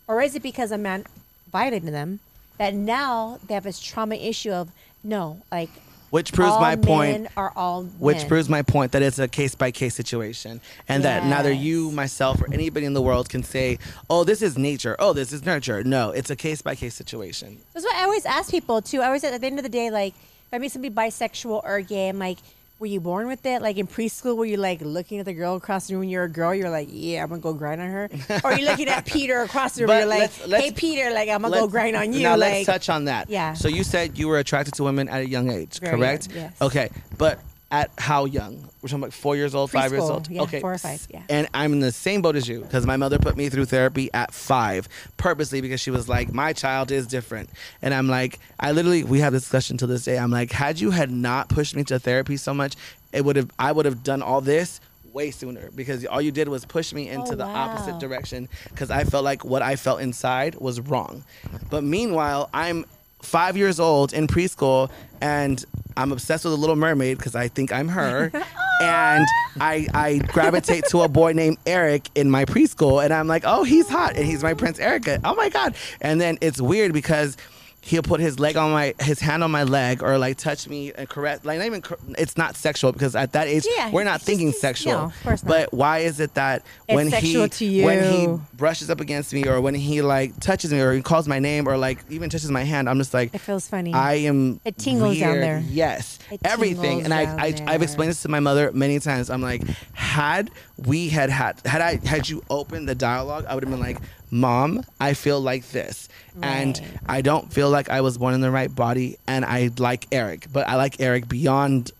or 0.07 0.21
is 0.21 0.35
it 0.35 0.43
because 0.43 0.71
a 0.71 0.77
man 0.77 1.05
violated 1.51 1.93
them 1.93 2.19
that 2.57 2.73
now 2.73 3.39
they 3.45 3.53
have 3.53 3.63
this 3.63 3.79
trauma 3.79 4.15
issue 4.15 4.51
of 4.51 4.71
no, 5.03 5.41
like 5.51 5.69
Which 6.13 6.31
proves 6.31 6.51
all 6.51 6.61
my 6.61 6.75
point. 6.75 7.27
are 7.35 7.51
all 7.55 7.85
Which 7.97 8.17
men. 8.17 8.27
proves 8.27 8.47
my 8.47 8.61
point 8.61 8.91
that 8.91 9.01
it's 9.01 9.17
a 9.17 9.27
case 9.27 9.55
by 9.55 9.71
case 9.71 9.95
situation, 9.95 10.61
and 10.87 11.03
that 11.05 11.25
neither 11.25 11.51
you, 11.51 11.89
myself, 11.89 12.39
or 12.39 12.53
anybody 12.53 12.85
in 12.85 12.93
the 12.93 13.01
world 13.01 13.29
can 13.29 13.41
say, 13.41 13.79
"Oh, 14.11 14.23
this 14.23 14.43
is 14.43 14.55
nature. 14.55 14.95
Oh, 14.99 15.13
this 15.13 15.33
is 15.33 15.43
nurture." 15.43 15.83
No, 15.83 16.11
it's 16.11 16.29
a 16.29 16.35
case 16.35 16.61
by 16.61 16.75
case 16.75 16.93
situation. 16.93 17.57
That's 17.73 17.83
what 17.83 17.95
I 17.95 18.03
always 18.03 18.27
ask 18.27 18.51
people 18.51 18.79
too. 18.79 19.01
I 19.01 19.07
always 19.07 19.23
at 19.23 19.41
the 19.41 19.47
end 19.47 19.57
of 19.57 19.63
the 19.63 19.69
day, 19.69 19.89
like 19.89 20.13
if 20.13 20.53
I 20.53 20.59
meet 20.59 20.71
somebody 20.71 20.93
bisexual 20.93 21.63
or 21.63 21.81
gay, 21.81 22.09
I'm 22.09 22.19
like, 22.19 22.37
were 22.83 22.87
you 22.87 22.99
born 22.99 23.27
with 23.27 23.45
it? 23.45 23.61
Like 23.61 23.77
in 23.77 23.87
preschool, 23.87 24.35
were 24.35 24.43
you 24.43 24.57
like 24.57 24.81
looking 24.81 25.19
at 25.19 25.25
the 25.25 25.31
girl 25.31 25.55
across 25.55 25.87
the 25.87 25.93
room 25.93 26.01
when 26.01 26.09
you're 26.09 26.25
a 26.25 26.29
girl? 26.29 26.53
You're 26.53 26.69
like, 26.69 26.89
yeah, 26.91 27.23
I'm 27.23 27.29
gonna 27.29 27.39
go 27.39 27.53
grind 27.53 27.79
on 27.79 27.87
her. 27.89 28.09
or 28.43 28.51
you're 28.51 28.69
looking 28.69 28.89
at 28.89 29.05
Peter 29.05 29.39
across 29.41 29.75
the 29.75 29.87
room. 29.87 29.97
You're 29.97 30.05
like, 30.05 30.19
let's- 30.19 30.47
let's- 30.47 30.63
hey 30.65 30.71
Peter, 30.71 31.09
like 31.13 31.29
I'm 31.29 31.41
gonna 31.43 31.55
go 31.55 31.67
grind 31.69 31.95
on 31.95 32.11
you. 32.11 32.23
Now 32.23 32.31
like, 32.35 32.51
let's 32.51 32.65
touch 32.65 32.89
on 32.89 33.05
that. 33.05 33.29
Yeah. 33.29 33.53
So 33.53 33.69
you 33.69 33.85
said 33.85 34.17
you 34.19 34.27
were 34.27 34.37
attracted 34.39 34.73
to 34.75 34.83
women 34.83 35.07
at 35.07 35.21
a 35.21 35.27
young 35.29 35.49
age, 35.49 35.79
Very 35.79 35.97
correct? 35.97 36.27
young, 36.27 36.35
yes. 36.43 36.61
Okay, 36.61 36.89
but 37.17 37.39
at 37.73 37.89
how 37.97 38.25
young? 38.25 38.69
We're 38.81 38.89
talking 38.89 39.01
like 39.01 39.11
four 39.11 39.35
years 39.35 39.55
old, 39.55 39.71
five 39.71 39.91
years 39.91 40.03
old. 40.03 40.29
yeah, 40.29 40.43
okay, 40.43 40.61
four 40.61 40.73
or 40.73 40.77
five, 40.77 41.05
yeah. 41.09 41.23
And 41.27 41.49
I'm 41.55 41.73
in 41.73 41.79
the 41.79 41.91
same 41.91 42.21
boat 42.21 42.35
as 42.35 42.47
you 42.47 42.61
because 42.61 42.85
my 42.85 42.97
mother 42.97 43.17
put 43.17 43.35
me 43.35 43.49
through 43.49 43.65
therapy 43.65 44.11
at 44.13 44.31
five, 44.31 44.87
purposely 45.17 45.59
because 45.59 45.81
she 45.81 45.89
was 45.89 46.07
like, 46.07 46.31
my 46.31 46.53
child 46.53 46.91
is 46.91 47.07
different, 47.07 47.49
and 47.81 47.91
I'm 47.91 48.07
like, 48.07 48.39
I 48.59 48.73
literally 48.73 49.03
we 49.03 49.19
have 49.21 49.33
this 49.33 49.41
discussion 49.41 49.77
to 49.77 49.87
this 49.87 50.05
day. 50.05 50.19
I'm 50.19 50.29
like, 50.29 50.51
had 50.51 50.79
you 50.79 50.91
had 50.91 51.09
not 51.09 51.49
pushed 51.49 51.75
me 51.75 51.83
to 51.85 51.97
therapy 51.97 52.37
so 52.37 52.53
much, 52.53 52.75
it 53.11 53.25
would 53.25 53.37
have 53.37 53.49
I 53.57 53.71
would 53.71 53.85
have 53.85 54.03
done 54.03 54.21
all 54.21 54.39
this 54.39 54.79
way 55.11 55.31
sooner 55.31 55.71
because 55.75 56.05
all 56.05 56.21
you 56.21 56.31
did 56.31 56.47
was 56.47 56.65
push 56.65 56.93
me 56.93 57.09
oh, 57.09 57.13
into 57.13 57.33
Oh, 57.33 57.35
the 57.35 57.43
opposite 57.43 57.99
direction 57.99 58.49
because 58.69 58.91
I 58.91 59.03
felt 59.03 59.23
like 59.23 59.43
what 59.43 59.63
I 59.63 59.77
felt 59.77 59.99
inside 59.99 60.55
was 60.55 60.79
wrong. 60.79 61.23
But 61.71 61.83
meanwhile, 61.83 62.49
I'm 62.53 62.85
five 63.23 63.57
years 63.57 63.79
old 63.79 64.13
in 64.13 64.27
preschool 64.27 64.89
and 65.21 65.63
I'm 65.95 66.11
obsessed 66.11 66.43
with 66.43 66.53
a 66.53 66.57
little 66.57 66.75
mermaid 66.75 67.17
because 67.17 67.35
I 67.35 67.47
think 67.47 67.71
I'm 67.71 67.87
her. 67.87 68.31
and 68.81 69.25
I, 69.59 69.87
I 69.93 70.17
gravitate 70.17 70.85
to 70.89 71.01
a 71.01 71.07
boy 71.07 71.33
named 71.33 71.57
Eric 71.65 72.09
in 72.15 72.29
my 72.29 72.45
preschool 72.45 73.03
and 73.03 73.13
I'm 73.13 73.27
like, 73.27 73.43
oh, 73.45 73.63
he's 73.63 73.87
hot 73.87 74.15
and 74.15 74.25
he's 74.25 74.43
my 74.43 74.53
Prince 74.53 74.79
Erica. 74.79 75.19
Oh 75.23 75.35
my 75.35 75.49
God. 75.49 75.75
And 76.01 76.19
then 76.19 76.37
it's 76.41 76.59
weird 76.59 76.93
because 76.93 77.37
he'll 77.85 78.01
put 78.01 78.19
his 78.21 78.39
leg 78.39 78.55
on 78.55 78.71
my 78.71 78.95
his 79.01 79.19
hand 79.19 79.43
on 79.43 79.51
my 79.51 79.63
leg 79.63 80.01
or 80.01 80.17
like 80.17 80.37
touch 80.37 80.69
me 80.69 80.93
and 80.93 81.09
caress 81.09 81.43
like 81.43 81.59
not 81.59 81.65
even 81.65 81.83
it's 82.17 82.37
not 82.37 82.55
sexual 82.55 82.93
because 82.93 83.13
at 83.15 83.33
that 83.33 83.47
age 83.47 83.65
Yeah, 83.75 83.91
we're 83.91 84.05
not 84.05 84.21
thinking 84.21 84.49
just- 84.51 84.61
sexual 84.61 84.93
no, 84.93 85.03
of 85.05 85.23
course 85.23 85.43
not. 85.43 85.49
but 85.49 85.73
why 85.73 85.99
is 85.99 86.19
it 86.21 86.33
that 86.35 86.63
It's 86.87 86.95
when 86.95 87.11
he 87.11 87.33
to 87.47 87.83
when 87.85 88.03
he 88.13 88.39
brushes 88.55 88.89
up 88.89 89.01
against 89.01 89.33
me 89.33 89.45
or 89.47 89.59
when 89.59 89.75
he 89.75 90.01
like 90.01 90.39
touches 90.39 90.71
me 90.71 90.79
or 90.79 90.93
he 90.93 91.01
calls 91.01 91.27
my 91.27 91.39
name 91.39 91.67
or 91.67 91.75
like 91.77 91.99
even 92.09 92.29
touches 92.29 92.49
my 92.51 92.63
hand 92.63 92.87
i'm 92.89 92.97
just 92.99 93.13
like 93.13 93.33
It 93.35 93.39
feels 93.41 93.67
funny. 93.67 93.93
I 93.93 94.13
am. 94.15 94.61
It 94.63 94.77
tingles 94.77 95.19
down 95.19 95.39
there. 95.41 95.61
Yes, 95.67 96.19
It 96.31 96.39
everything. 96.45 97.01
And 97.03 97.13
I, 97.13 97.23
I 97.37 97.51
there. 97.51 97.69
i've 97.69 97.81
explained 97.81 98.11
this 98.11 98.21
to 98.23 98.29
my 98.29 98.39
mother 98.39 98.71
many 98.71 98.99
times. 98.99 99.29
I'm 99.29 99.41
like, 99.41 99.61
had 99.93 100.51
we 100.77 101.09
had 101.09 101.29
had, 101.29 101.59
had 101.65 101.81
I 101.81 101.99
had 102.05 102.29
you 102.29 102.43
opened 102.49 102.87
the 102.87 102.95
dialogue, 102.95 103.45
I 103.47 103.53
would 103.55 103.63
have 103.63 103.69
been 103.71 103.79
like, 103.79 103.99
Mom, 104.33 104.83
I 104.99 105.13
feel 105.13 105.39
like 105.39 105.69
this, 105.69 106.09
and 106.41 106.81
I 107.05 107.21
don't 107.21 107.53
feel 107.53 107.69
like 107.69 107.89
I 107.89 108.01
was 108.01 108.17
born 108.17 108.33
in 108.33 108.41
the 108.41 108.49
right 108.49 108.73
body, 108.73 109.17
and 109.27 109.45
I 109.45 109.69
like 109.77 110.07
Eric, 110.11 110.47
but 110.51 110.67
I 110.67 110.75
like 110.75 110.99
Eric 110.99 111.29
beyond 111.29 111.91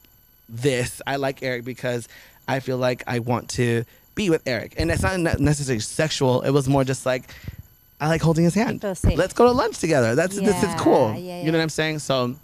this. 0.49 0.99
I 1.05 1.17
like 1.17 1.43
Eric 1.43 1.63
because 1.63 2.07
I 2.47 2.59
feel 2.59 2.77
like 2.77 3.03
I 3.05 3.19
want 3.19 3.49
to 3.51 3.83
be 4.15 4.31
with 4.31 4.41
Eric, 4.47 4.73
and 4.77 4.89
it's 4.89 5.03
not 5.03 5.39
necessarily 5.39 5.79
sexual. 5.79 6.41
It 6.41 6.49
was 6.51 6.67
more 6.67 6.83
just 6.83 7.05
like. 7.05 7.23
I 8.01 8.07
like 8.07 8.21
holding 8.21 8.43
his 8.43 8.53
hand. 8.55 8.81
Let's 9.15 9.33
go 9.33 9.45
to 9.45 9.51
lunch 9.51 9.77
together. 9.77 10.13
That's 10.15 10.35
this 10.35 10.61
is 10.61 10.73
cool. 10.81 11.13
yeah, 11.15 11.41
You 11.41 11.51
know 11.51 11.57
what 11.59 11.63
I'm 11.63 11.69
saying? 11.69 11.99
So 11.99 12.35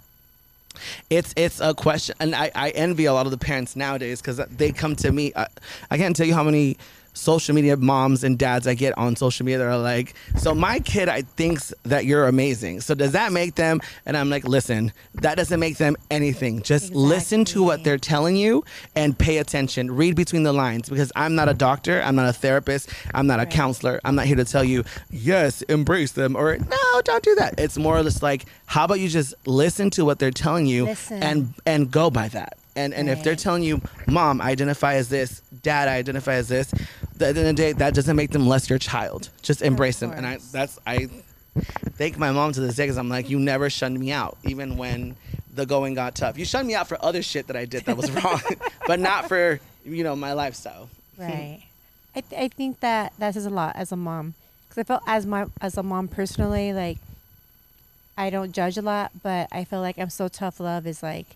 it's 1.10 1.34
it's 1.36 1.60
a 1.60 1.74
question, 1.74 2.14
and 2.20 2.34
I, 2.34 2.50
I 2.54 2.70
envy 2.70 3.04
a 3.06 3.12
lot 3.12 3.26
of 3.26 3.32
the 3.32 3.36
parents 3.38 3.76
nowadays 3.76 4.22
because 4.22 4.36
they 4.56 4.70
come 4.72 4.94
to 4.96 5.10
me. 5.12 5.32
I, 5.36 5.48
I 5.90 5.98
can't 5.98 6.14
tell 6.16 6.26
you 6.26 6.32
how 6.34 6.44
many 6.44 6.78
social 7.12 7.54
media 7.54 7.76
moms 7.76 8.24
and 8.24 8.38
dads 8.38 8.66
I 8.66 8.74
get 8.74 8.96
on 8.96 9.16
social 9.16 9.44
media 9.44 9.58
that 9.58 9.66
are 9.66 9.78
like, 9.78 10.14
"So 10.36 10.54
my 10.54 10.78
kid, 10.80 11.08
I 11.08 11.22
thinks 11.22 11.72
that 11.84 12.04
you're 12.04 12.26
amazing. 12.26 12.80
So 12.80 12.94
does 12.94 13.12
that 13.12 13.32
make 13.32 13.54
them?" 13.56 13.80
And 14.06 14.16
I'm 14.16 14.30
like, 14.30 14.46
"Listen, 14.46 14.92
that 15.14 15.36
doesn't 15.36 15.60
make 15.60 15.76
them 15.78 15.96
anything. 16.10 16.62
Just 16.62 16.92
listen 16.94 17.44
to 17.46 17.62
what 17.62 17.84
they're 17.84 17.98
telling 17.98 18.36
you 18.36 18.64
and 18.94 19.18
pay 19.18 19.38
attention. 19.38 19.90
Read 19.90 20.16
between 20.16 20.42
the 20.42 20.52
lines 20.52 20.88
because 20.88 21.12
I'm 21.16 21.34
not 21.34 21.48
a 21.48 21.54
doctor. 21.54 22.00
I'm 22.02 22.16
not 22.16 22.28
a 22.28 22.32
therapist. 22.32 22.90
I'm 23.14 23.26
not 23.26 23.40
a 23.40 23.46
counselor. 23.46 24.00
I'm 24.04 24.14
not 24.14 24.26
here 24.26 24.36
to 24.36 24.44
tell 24.44 24.64
you, 24.64 24.84
yes, 25.10 25.62
embrace 25.62 26.12
them 26.12 26.36
or 26.36 26.56
no, 26.56 27.00
don't 27.04 27.22
do 27.22 27.34
that. 27.36 27.58
It's 27.58 27.76
more 27.76 27.96
or 27.96 28.02
less 28.02 28.22
like, 28.22 28.46
how 28.66 28.84
about 28.84 29.00
you 29.00 29.08
just 29.08 29.34
listen 29.46 29.90
to 29.90 30.04
what 30.04 30.18
they're 30.18 30.30
telling 30.30 30.66
you 30.66 30.84
Listen. 30.86 31.22
and 31.22 31.54
and 31.66 31.90
go 31.90 32.10
by 32.10 32.28
that. 32.28 32.56
And 32.76 32.94
and 32.94 33.08
if 33.08 33.22
they're 33.22 33.36
telling 33.36 33.62
you, 33.62 33.80
mom, 34.06 34.40
I 34.40 34.50
identify 34.50 34.94
as 34.94 35.08
this, 35.08 35.40
dad, 35.62 35.88
I 35.88 35.96
identify 35.96 36.34
as 36.34 36.48
this, 36.48 36.72
at 36.72 37.18
the 37.18 37.26
end 37.26 37.38
of 37.38 37.44
the 37.46 37.52
day, 37.54 37.72
that 37.72 37.94
doesn't 37.94 38.16
make 38.16 38.30
them 38.30 38.46
less 38.46 38.70
your 38.70 38.78
child. 38.78 39.28
Just 39.42 39.62
embrace 39.62 39.98
them. 39.98 40.12
And 40.12 40.26
I 40.26 40.38
that's 40.52 40.78
I 40.86 41.08
thank 41.54 42.16
my 42.16 42.30
mom 42.30 42.52
to 42.52 42.60
this 42.60 42.76
day 42.76 42.84
because 42.84 42.96
I'm 42.96 43.08
like, 43.08 43.28
you 43.28 43.38
never 43.38 43.68
shunned 43.70 43.98
me 43.98 44.12
out, 44.12 44.38
even 44.44 44.76
when 44.76 45.16
the 45.52 45.66
going 45.66 45.94
got 45.94 46.14
tough. 46.14 46.38
You 46.38 46.44
shunned 46.44 46.68
me 46.68 46.74
out 46.74 46.88
for 46.88 46.96
other 47.04 47.22
shit 47.22 47.48
that 47.48 47.56
I 47.56 47.64
did 47.64 47.84
that 47.86 47.96
was 47.96 48.10
wrong, 48.24 48.40
but 48.86 49.00
not 49.00 49.28
for 49.28 49.60
you 49.84 50.04
know 50.04 50.14
my 50.14 50.32
lifestyle. 50.32 50.88
Right. 51.18 51.62
I, 52.14 52.20
th- 52.22 52.40
I 52.40 52.48
think 52.48 52.80
that 52.80 53.12
that 53.18 53.34
says 53.34 53.46
a 53.46 53.50
lot 53.50 53.76
as 53.76 53.92
a 53.92 53.96
mom 53.96 54.34
because 54.68 54.78
I 54.78 54.84
felt 54.84 55.02
as 55.06 55.26
my 55.26 55.46
as 55.60 55.76
a 55.76 55.82
mom 55.82 56.08
personally 56.08 56.72
like 56.72 56.98
I 58.16 58.30
don't 58.30 58.52
judge 58.52 58.76
a 58.76 58.82
lot, 58.82 59.12
but 59.22 59.48
I 59.50 59.64
feel 59.64 59.80
like 59.80 59.98
I'm 59.98 60.10
so 60.10 60.28
tough 60.28 60.60
love 60.60 60.86
is 60.86 61.02
like 61.02 61.26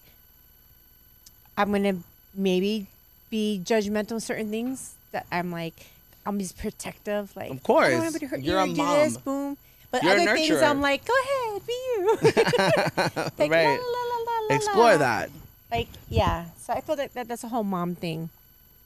I'm 1.57 1.71
gonna 1.73 1.97
maybe 2.35 2.87
be 3.31 3.61
judgmental 3.65 4.13
on 4.13 4.21
certain 4.21 4.51
things 4.51 4.95
that 5.13 5.27
I'm 5.31 5.51
like 5.53 5.87
I'm 6.27 6.39
just 6.39 6.57
protective 6.59 7.35
like 7.37 7.51
Of 7.51 7.63
course. 7.63 7.87
I 7.87 7.91
don't 7.91 7.99
want 8.01 8.07
anybody 8.15 8.27
to 8.27 8.31
hurt 8.31 8.41
You're 8.43 8.57
you 8.57 8.61
a 8.61 8.65
or 8.65 8.75
do 8.75 8.75
this 9.05 9.15
mom. 9.15 9.23
boom. 9.25 9.57
But 9.91 10.03
You're 10.03 10.13
other 10.15 10.35
things. 10.37 10.61
I'm 10.63 10.81
like, 10.81 11.05
go 11.05 11.13
ahead, 11.23 11.67
be 11.67 11.73
you. 11.73 12.19
like, 13.39 13.51
Right. 13.51 13.79
la, 13.79 13.85
la, 13.95 14.05
la, 14.11 14.19
la, 14.27 14.47
la, 14.49 14.55
Explore 14.57 14.93
la. 14.93 14.97
that. 14.99 15.31
Like, 15.71 15.89
yeah. 16.09 16.47
So 16.59 16.73
I 16.73 16.81
feel 16.81 16.97
that, 16.97 17.15
that 17.15 17.29
that's 17.29 17.45
a 17.45 17.49
whole 17.49 17.63
mom 17.63 17.95
thing. 17.95 18.31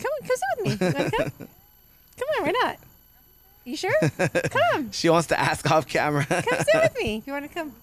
Come 0.00 0.10
on, 0.12 0.28
come 0.28 0.36
sit 0.36 0.48
with 0.56 0.64
me. 0.64 0.86
You 0.86 0.92
wanna 0.94 1.10
come? 1.10 1.32
come 2.18 2.28
on, 2.38 2.44
why 2.46 2.52
not? 2.62 2.76
You 3.64 3.76
sure? 3.76 3.92
Come, 4.28 4.90
She 4.92 5.08
wants 5.10 5.28
to 5.28 5.38
ask 5.38 5.70
off 5.70 5.86
camera. 5.86 6.24
come 6.24 6.42
sit 6.44 6.74
with 6.74 6.96
me. 6.98 7.16
If 7.18 7.26
you 7.26 7.32
want 7.32 7.46
to 7.48 7.54
come, 7.54 7.74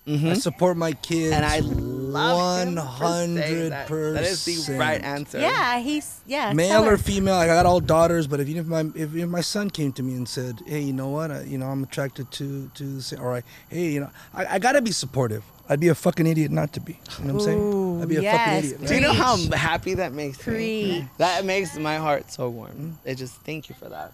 I 0.07 0.11
mm-hmm. 0.11 0.35
support 0.35 0.77
my 0.77 0.93
kids. 0.93 1.33
and 1.33 1.45
I 1.45 1.61
love 2.07 2.69
him 2.69 2.77
for 2.77 3.05
saying 3.05 3.71
that. 3.71 3.89
100%. 3.89 4.15
That 4.15 4.25
is 4.25 4.67
the 4.67 4.75
right 4.75 5.03
answer. 5.03 5.39
Yeah, 5.39 5.79
he's 5.79 6.21
yeah. 6.27 6.53
male 6.53 6.85
or 6.85 6.97
female. 6.97 7.35
I 7.35 7.47
got 7.47 7.67
all 7.67 7.81
daughters, 7.81 8.27
but 8.27 8.41
if 8.41 8.49
even 8.49 8.63
if 8.63 8.67
my 8.67 8.81
if, 8.95 9.15
if 9.15 9.29
my 9.29 9.41
son 9.41 9.71
came 9.71 9.93
to 9.93 10.03
me 10.03 10.15
and 10.15 10.29
said, 10.29 10.63
"Hey, 10.67 10.81
you 10.81 10.93
know 10.93 11.09
what? 11.09 11.31
I, 11.31 11.43
you 11.43 11.59
know, 11.59 11.67
I'm 11.67 11.83
attracted 11.83 12.31
to 12.33 12.71
to 12.75 12.85
the 12.85 13.03
same," 13.03 13.21
or 13.21 13.35
I, 13.35 13.43
hey, 13.69 13.91
you 13.93 14.01
know, 14.01 14.11
I, 14.35 14.55
I 14.55 14.59
gotta 14.59 14.83
be 14.83 14.93
supportive. 14.93 15.45
I'd 15.69 15.81
be 15.81 15.89
a 15.89 15.95
fucking 15.95 16.27
idiot 16.27 16.53
not 16.53 16.73
to 16.75 16.81
be. 16.81 16.99
You 17.19 17.25
know 17.25 17.35
what 17.35 17.41
I'm 17.41 17.47
saying? 17.47 17.59
Ooh, 17.59 18.03
I'd 18.03 18.09
be 18.09 18.17
a 18.17 18.23
yes. 18.23 18.37
fucking 18.37 18.59
idiot. 18.59 18.89
Do 18.89 18.95
you 18.95 19.01
know 19.01 19.13
how 19.13 19.37
happy 19.53 19.95
that 19.95 20.13
makes 20.13 20.39
me? 20.39 20.45
Preach. 20.45 21.05
That 21.19 21.45
makes 21.45 21.77
my 21.77 21.97
heart 21.97 22.31
so 22.31 22.49
warm. 22.49 22.71
Mm-hmm. 22.71 23.09
It 23.09 23.17
just 23.17 23.35
thank 23.43 23.69
you 23.69 23.75
for 23.75 23.89
that. 23.89 24.13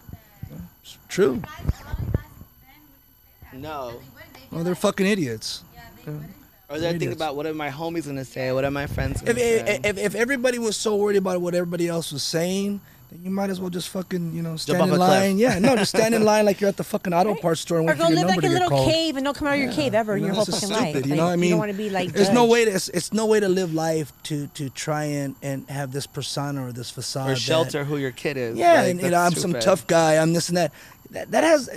It's 0.81 0.97
true. 1.07 1.37
Guys, 1.37 1.51
a 1.61 1.85
lot 1.85 1.99
of 1.99 2.13
guys, 2.13 2.23
men 2.61 2.79
wouldn't 2.89 3.13
say 3.21 3.51
that. 3.51 3.57
No. 3.57 3.87
They 3.87 3.95
wouldn't. 3.95 4.33
They'd 4.33 4.49
be 4.49 4.55
Well, 4.55 4.63
they're 4.63 4.75
fucking 4.75 5.05
idiots. 5.05 5.63
Yeah, 5.73 5.81
they 6.05 6.11
wouldn't. 6.11 6.42
Or 6.69 6.79
they're 6.79 6.91
thinking 6.91 7.09
Idiots. 7.09 7.15
about 7.21 7.35
what 7.35 7.45
are 7.45 7.53
my 7.53 7.69
homies 7.69 8.05
gonna 8.07 8.25
say? 8.25 8.51
What 8.51 8.63
are 8.65 8.71
my 8.71 8.87
friends 8.87 9.21
gonna 9.21 9.31
If, 9.31 9.37
say? 9.37 9.75
if, 9.83 9.85
if, 9.85 9.97
if 9.97 10.15
everybody 10.15 10.57
was 10.59 10.75
so 10.77 10.95
worried 10.95 11.17
about 11.17 11.41
what 11.41 11.53
everybody 11.53 11.87
else 11.87 12.11
was 12.11 12.23
saying, 12.23 12.79
then 13.11 13.21
you 13.23 13.29
might 13.29 13.49
as 13.51 13.59
well 13.59 13.69
just 13.69 13.89
fucking, 13.89 14.33
you 14.33 14.41
know, 14.41 14.55
stand 14.55 14.81
off 14.81 14.87
in 14.87 14.93
a 14.93 14.97
cliff. 14.97 15.09
line. 15.09 15.37
Yeah, 15.37 15.59
no, 15.59 15.75
just 15.75 15.89
stand 15.95 16.15
in 16.15 16.23
line 16.31 16.45
like 16.45 16.61
you're 16.61 16.69
at 16.69 16.77
the 16.77 16.83
fucking 16.83 17.13
auto 17.13 17.35
parts 17.35 17.61
store 17.61 17.79
and 17.79 17.87
Or 17.87 17.91
wait 17.91 17.97
go 17.99 18.05
for 18.05 18.11
your 18.11 18.15
live 18.15 18.27
number 18.27 18.29
like 18.29 18.37
a 18.37 18.41
to 18.41 18.47
get 18.47 18.53
little 18.53 18.69
called. 18.69 18.91
cave 18.91 19.15
and 19.17 19.25
don't 19.25 19.37
come 19.37 19.47
out 19.49 19.53
of 19.55 19.59
your 19.59 19.71
cave 19.73 19.93
ever 19.93 20.13
in 20.15 20.19
You 20.21 20.25
your 20.27 20.31
know, 20.33 20.35
whole 20.35 20.43
it's 20.43 20.61
just 20.61 20.71
fucking 20.71 20.83
life. 20.83 20.93
stupid, 20.95 21.05
You 21.05 21.11
Like, 21.11 21.17
know 21.17 21.25
what 21.25 21.31
I 21.31 21.35
mean? 21.35 21.43
You 21.43 21.49
don't 21.51 21.59
want 21.59 21.71
to 21.73 21.77
be 21.77 21.89
like. 21.91 22.11
There's 22.13 22.29
no 22.31 22.45
way 22.45 22.65
to. 22.65 22.71
It's, 22.71 22.89
it's 22.89 23.13
no 23.13 23.25
way 23.27 23.39
to 23.41 23.49
live 23.49 23.73
life 23.73 24.11
to 24.23 24.47
to 24.47 24.69
try 24.69 25.03
and 25.03 25.35
and 25.43 25.67
have 25.69 25.91
this 25.91 26.07
persona 26.07 26.65
or 26.65 26.71
this 26.71 26.89
facade. 26.89 27.27
or 27.29 27.33
that- 27.33 27.39
shelter 27.39 27.83
who 27.83 27.97
your 27.97 28.11
kid 28.11 28.37
is. 28.37 28.57
Yeah, 28.57 28.73
Like, 28.81 28.89
and 28.91 29.01
you 29.01 29.09
know, 29.11 29.17
I'm 29.19 29.31
that's 29.31 29.41
some 29.41 29.53
tough 29.53 29.85
guy. 29.85 30.15
I'm 30.15 30.31
this 30.33 30.47
and 30.47 30.57
that. 30.57 30.71
That, 31.11 31.29
that 31.31 31.43
has. 31.43 31.69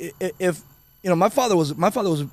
i- 0.00 0.12
i- 0.20 0.32
If 0.40 0.60
you 1.04 1.10
know, 1.10 1.14
my 1.16 1.28
father 1.28 1.54
was 1.56 1.76
my 1.76 1.90
father 1.90 2.10
was 2.10 2.24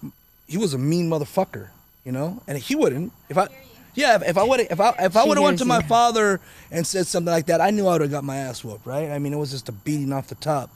he 0.47 0.57
was 0.57 0.73
a 0.73 0.77
mean 0.77 1.09
motherfucker. 1.09 1.69
You 2.03 2.11
know, 2.11 2.41
and 2.47 2.55
he 2.57 2.75
wouldn't. 2.75 3.11
If 3.29 3.37
I, 3.37 3.47
yeah, 3.95 4.15
if, 4.17 4.21
if 4.29 4.37
I 4.37 4.43
would 4.43 4.59
if 4.59 4.79
I 4.79 4.89
if 4.99 5.17
I 5.17 5.23
She 5.23 5.27
would 5.29 5.37
have 5.37 5.43
went 5.43 5.57
to 5.59 5.65
my 5.65 5.77
you. 5.79 5.87
father 5.87 6.39
and 6.69 6.85
said 6.85 7.07
something 7.07 7.31
like 7.31 7.47
that, 7.47 7.61
I 7.61 7.71
knew 7.71 7.87
I 7.87 7.93
would 7.93 8.01
have 8.01 8.11
got 8.11 8.23
my 8.23 8.37
ass 8.37 8.63
whooped. 8.63 8.85
Right? 8.85 9.09
I 9.09 9.17
mean, 9.17 9.33
it 9.33 9.37
was 9.37 9.49
just 9.51 9.69
a 9.69 9.71
beating 9.71 10.13
off 10.13 10.27
the 10.27 10.35
top. 10.35 10.69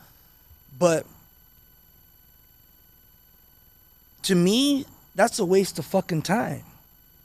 But 0.80 1.06
to 4.24 4.36
me, 4.36 4.86
that's 5.16 5.40
a 5.40 5.46
waste 5.46 5.80
of 5.80 5.86
fucking 5.86 6.24
time. 6.24 6.64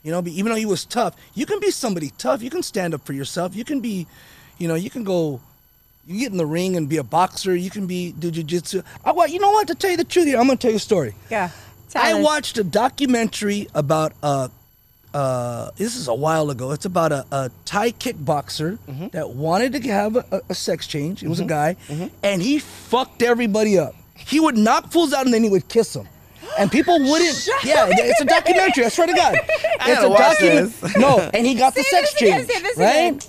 You 0.03 0.11
know, 0.11 0.21
but 0.21 0.33
even 0.33 0.51
though 0.53 0.59
he 0.59 0.67
was 0.67 0.85
tough, 0.85 1.17
you 1.35 1.47
can 1.47 1.61
be 1.61 1.71
somebody 1.71 2.11
tough. 2.19 2.43
You 2.43 2.51
can 2.51 2.63
stand 2.63 2.93
up 2.93 3.07
for 3.07 3.15
yourself. 3.15 3.57
You 3.57 3.65
can 3.65 3.81
be, 3.81 4.07
you 4.59 4.69
know, 4.69 4.75
you 4.75 4.91
can 4.91 5.03
go, 5.03 5.41
you 6.07 6.21
get 6.21 6.31
in 6.31 6.37
the 6.37 6.45
ring 6.45 6.77
and 6.77 6.89
be 6.91 6.99
a 6.99 7.03
boxer. 7.03 7.57
You 7.57 7.71
can 7.71 7.87
be 7.87 8.13
do 8.13 8.31
jujitsu. 8.31 8.85
I 9.03 9.13
wa- 9.13 9.25
you 9.25 9.39
know 9.41 9.51
what? 9.53 9.67
To 9.69 9.75
tell 9.75 9.91
you 9.91 9.97
the 9.97 10.05
truth, 10.05 10.27
here, 10.27 10.39
I'm 10.39 10.47
gonna 10.47 10.59
tell 10.59 10.71
you 10.73 10.77
a 10.77 10.81
story. 10.81 11.15
Yeah. 11.31 11.49
I 11.95 12.15
watched 12.15 12.59
a 12.59 12.65
documentary 12.65 13.69
about 13.75 14.13
uh 14.23 14.49
uh 15.13 15.71
this 15.77 15.97
is 15.97 16.09
a 16.09 16.15
while 16.15 16.51
ago. 16.51 16.73
It's 16.73 16.85
about 16.87 17.13
a, 17.13 17.25
a 17.31 17.51
Thai 17.65 17.93
kickboxer 17.93 18.79
Mm-hmm. 18.89 19.09
that 19.09 19.31
wanted 19.31 19.73
to 19.75 19.81
have 19.91 20.17
a, 20.17 20.43
a 20.49 20.55
sex 20.55 20.87
change. 20.87 21.23
It 21.23 21.29
was 21.29 21.41
a 21.41 21.45
guy, 21.45 21.77
and 22.23 22.43
he 22.43 22.59
fucked 22.59 23.23
everybody 23.23 23.79
up. 23.79 23.95
He 24.17 24.41
would 24.41 24.57
knock 24.57 24.91
fools 24.93 25.13
out 25.13 25.25
and 25.25 25.35
then 25.35 25.43
he 25.45 25.51
would 25.51 25.69
kiss 25.69 25.93
them. 25.93 26.09
And 26.59 26.71
people 26.71 26.99
wouldn't. 27.11 27.49
yeah, 27.65 27.87
it's 27.91 28.21
a 28.21 28.25
documentary. 28.25 28.85
I 28.85 28.89
swear 28.89 29.07
to 29.07 29.13
God, 29.15 29.35
it's 29.87 30.03
a 30.03 30.09
documentary. 30.09 30.91
No, 31.01 31.19
and 31.33 31.47
he 31.47 31.55
got 31.55 31.75
the 31.75 31.83
sex 31.95 32.15
change, 32.15 32.47
say 32.47 32.61
this 32.63 32.77
again. 32.77 33.15
right? 33.15 33.29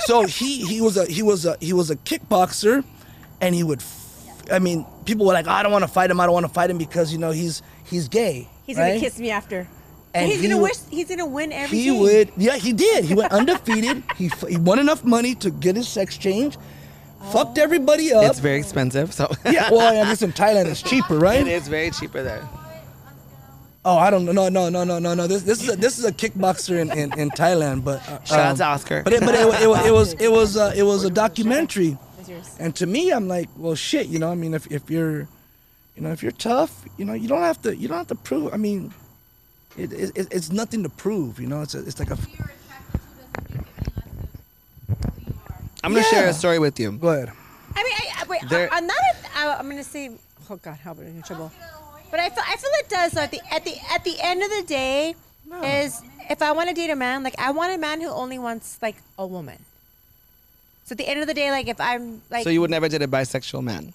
so 0.00 0.22
he 0.26 0.64
he 0.66 0.80
was 0.80 0.96
a 0.96 1.06
he 1.06 1.22
was 1.22 1.46
a 1.46 1.56
he 1.60 1.72
was 1.72 1.90
a 1.90 1.96
kickboxer, 1.96 2.84
and 3.40 3.54
he 3.54 3.62
would. 3.64 3.80
f- 3.80 3.98
I 4.50 4.58
mean, 4.58 4.84
people 5.06 5.24
were 5.26 5.32
like, 5.32 5.46
"I 5.46 5.62
don't 5.62 5.72
want 5.72 5.82
to 5.84 5.88
fight 5.90 6.10
him. 6.10 6.20
I 6.20 6.26
don't 6.26 6.32
want 6.34 6.46
to 6.46 6.52
fight 6.52 6.68
him 6.68 6.76
because 6.78 7.12
you 7.12 7.18
know 7.18 7.30
he's 7.30 7.62
he's 7.92 8.08
gay." 8.08 8.48
He's 8.66 8.76
right? 8.76 8.88
gonna 8.88 9.00
kiss 9.00 9.18
me 9.18 9.30
after. 9.30 9.68
And 10.14 10.30
he's 10.30 10.40
he 10.40 10.48
gonna 10.48 10.60
wish. 10.60 10.76
He's 10.90 11.08
gonna 11.08 11.26
win 11.26 11.52
everything. 11.52 11.94
He 11.94 12.00
would, 12.00 12.32
yeah, 12.36 12.56
he 12.56 12.72
did. 12.72 13.04
He 13.04 13.14
went 13.14 13.32
undefeated. 13.32 14.02
he 14.16 14.30
he 14.48 14.56
won 14.56 14.78
enough 14.78 15.04
money 15.04 15.34
to 15.36 15.50
get 15.50 15.74
his 15.76 15.88
sex 15.88 16.18
change, 16.18 16.58
fucked 17.32 17.56
everybody 17.58 18.12
up. 18.12 18.24
It's 18.24 18.38
very 18.38 18.58
expensive, 18.58 19.12
so 19.14 19.30
yeah, 19.46 19.70
well, 19.72 20.02
I 20.02 20.08
guess 20.08 20.22
in 20.22 20.32
Thailand 20.32 20.66
it's 20.66 20.82
cheaper, 20.82 21.18
right? 21.18 21.40
it 21.40 21.48
is 21.48 21.68
very 21.68 21.90
cheaper 21.90 22.22
there. 22.22 22.46
Oh, 23.84 23.96
I 23.98 24.10
don't 24.10 24.24
know. 24.24 24.32
No, 24.32 24.48
no, 24.48 24.68
no, 24.68 24.84
no, 24.84 24.98
no, 25.00 25.14
no. 25.14 25.26
This 25.26 25.42
this 25.42 25.62
is 25.62 25.68
a, 25.70 25.76
this 25.76 25.98
is 25.98 26.04
a 26.04 26.12
kickboxer 26.12 26.78
in, 26.78 26.90
in, 26.92 27.18
in 27.18 27.30
Thailand, 27.30 27.82
but 27.82 27.98
uh, 28.08 28.22
Shout 28.22 28.38
out 28.38 28.50
um, 28.52 28.56
to 28.58 28.64
Oscar. 28.64 29.02
But 29.02 29.12
it, 29.14 29.20
but 29.20 29.34
it, 29.34 29.40
it, 29.40 29.66
was- 29.68 29.86
it 29.86 29.92
was 29.92 30.12
it 30.14 30.30
was 30.30 30.56
uh, 30.56 30.72
it 30.76 30.82
was 30.84 31.04
a 31.04 31.10
documentary, 31.24 31.98
and 32.60 32.76
to 32.76 32.86
me, 32.86 33.10
I'm 33.10 33.26
like, 33.26 33.48
well, 33.56 33.74
shit. 33.74 34.06
You 34.06 34.18
know, 34.20 34.30
I 34.30 34.36
mean, 34.36 34.54
if 34.54 34.70
if 34.70 34.88
you're, 34.88 35.26
you 36.02 36.08
know, 36.08 36.12
if 36.12 36.20
you're 36.20 36.32
tough, 36.32 36.84
you 36.98 37.04
know, 37.04 37.12
you 37.12 37.28
don't 37.28 37.42
have 37.42 37.62
to 37.62 37.76
you 37.76 37.86
don't 37.86 37.96
have 37.98 38.08
to 38.08 38.16
prove. 38.16 38.52
I 38.52 38.56
mean, 38.56 38.92
it, 39.78 39.92
it, 39.92 40.10
it- 40.16 40.28
it's 40.32 40.50
nothing 40.50 40.82
to 40.82 40.88
prove. 40.88 41.38
You 41.38 41.46
know, 41.46 41.62
it's 41.62 41.76
a, 41.76 41.78
it's 41.86 42.00
like 42.00 42.10
a. 42.10 42.16
Who 42.16 42.28
you're 42.36 42.50
attracted 42.50 43.00
to 43.02 43.06
doesn't 43.06 43.46
make 43.46 43.66
any 43.70 44.02
less 44.26 44.98
of 44.98 45.14
who 45.14 45.20
you 45.30 45.34
are. 45.48 45.60
I'm 45.84 45.92
gonna 45.92 46.04
share 46.06 46.28
a 46.28 46.32
story 46.32 46.58
with 46.58 46.80
you. 46.80 46.90
Go 46.90 47.10
ahead. 47.10 47.30
I 47.76 47.84
mean, 47.84 47.92
I, 48.00 48.20
I, 48.20 48.24
wait, 48.26 48.40
There- 48.50 48.72
I, 48.74 48.78
am 48.78 48.86
not. 48.88 48.96
A, 48.98 49.38
I, 49.38 49.58
I'm 49.60 49.68
gonna 49.68 49.84
say. 49.84 50.10
Oh 50.50 50.56
God, 50.56 50.74
help 50.74 50.98
me 50.98 51.06
in 51.06 51.22
trouble. 51.22 51.52
But 52.10 52.18
I 52.18 52.30
feel, 52.30 52.42
I 52.48 52.56
feel 52.56 52.70
it 52.80 52.88
does. 52.88 53.16
At 53.16 53.30
the 53.30 53.40
at 53.52 53.64
the 53.64 53.76
at 53.92 54.02
the 54.02 54.16
end 54.20 54.42
of 54.42 54.50
the 54.50 54.64
day, 54.66 55.14
is 55.62 56.02
if 56.28 56.42
I 56.42 56.50
want 56.50 56.68
to 56.68 56.74
date 56.74 56.90
a 56.90 56.96
man, 56.96 57.22
like 57.22 57.36
I 57.38 57.52
want 57.52 57.72
a 57.72 57.78
man 57.78 58.00
who 58.00 58.08
only 58.08 58.40
wants 58.40 58.76
like 58.82 58.96
a 59.16 59.24
woman. 59.26 59.58
So 60.84 60.94
at 60.94 60.98
the 60.98 61.06
end 61.08 61.20
of 61.20 61.28
the 61.28 61.34
day, 61.34 61.52
like 61.52 61.68
if 61.68 61.80
I'm 61.80 62.22
like 62.28 62.42
So 62.42 62.50
you 62.50 62.60
would 62.60 62.70
never 62.72 62.88
date 62.88 63.02
a 63.02 63.06
bisexual 63.08 63.62
man. 63.62 63.94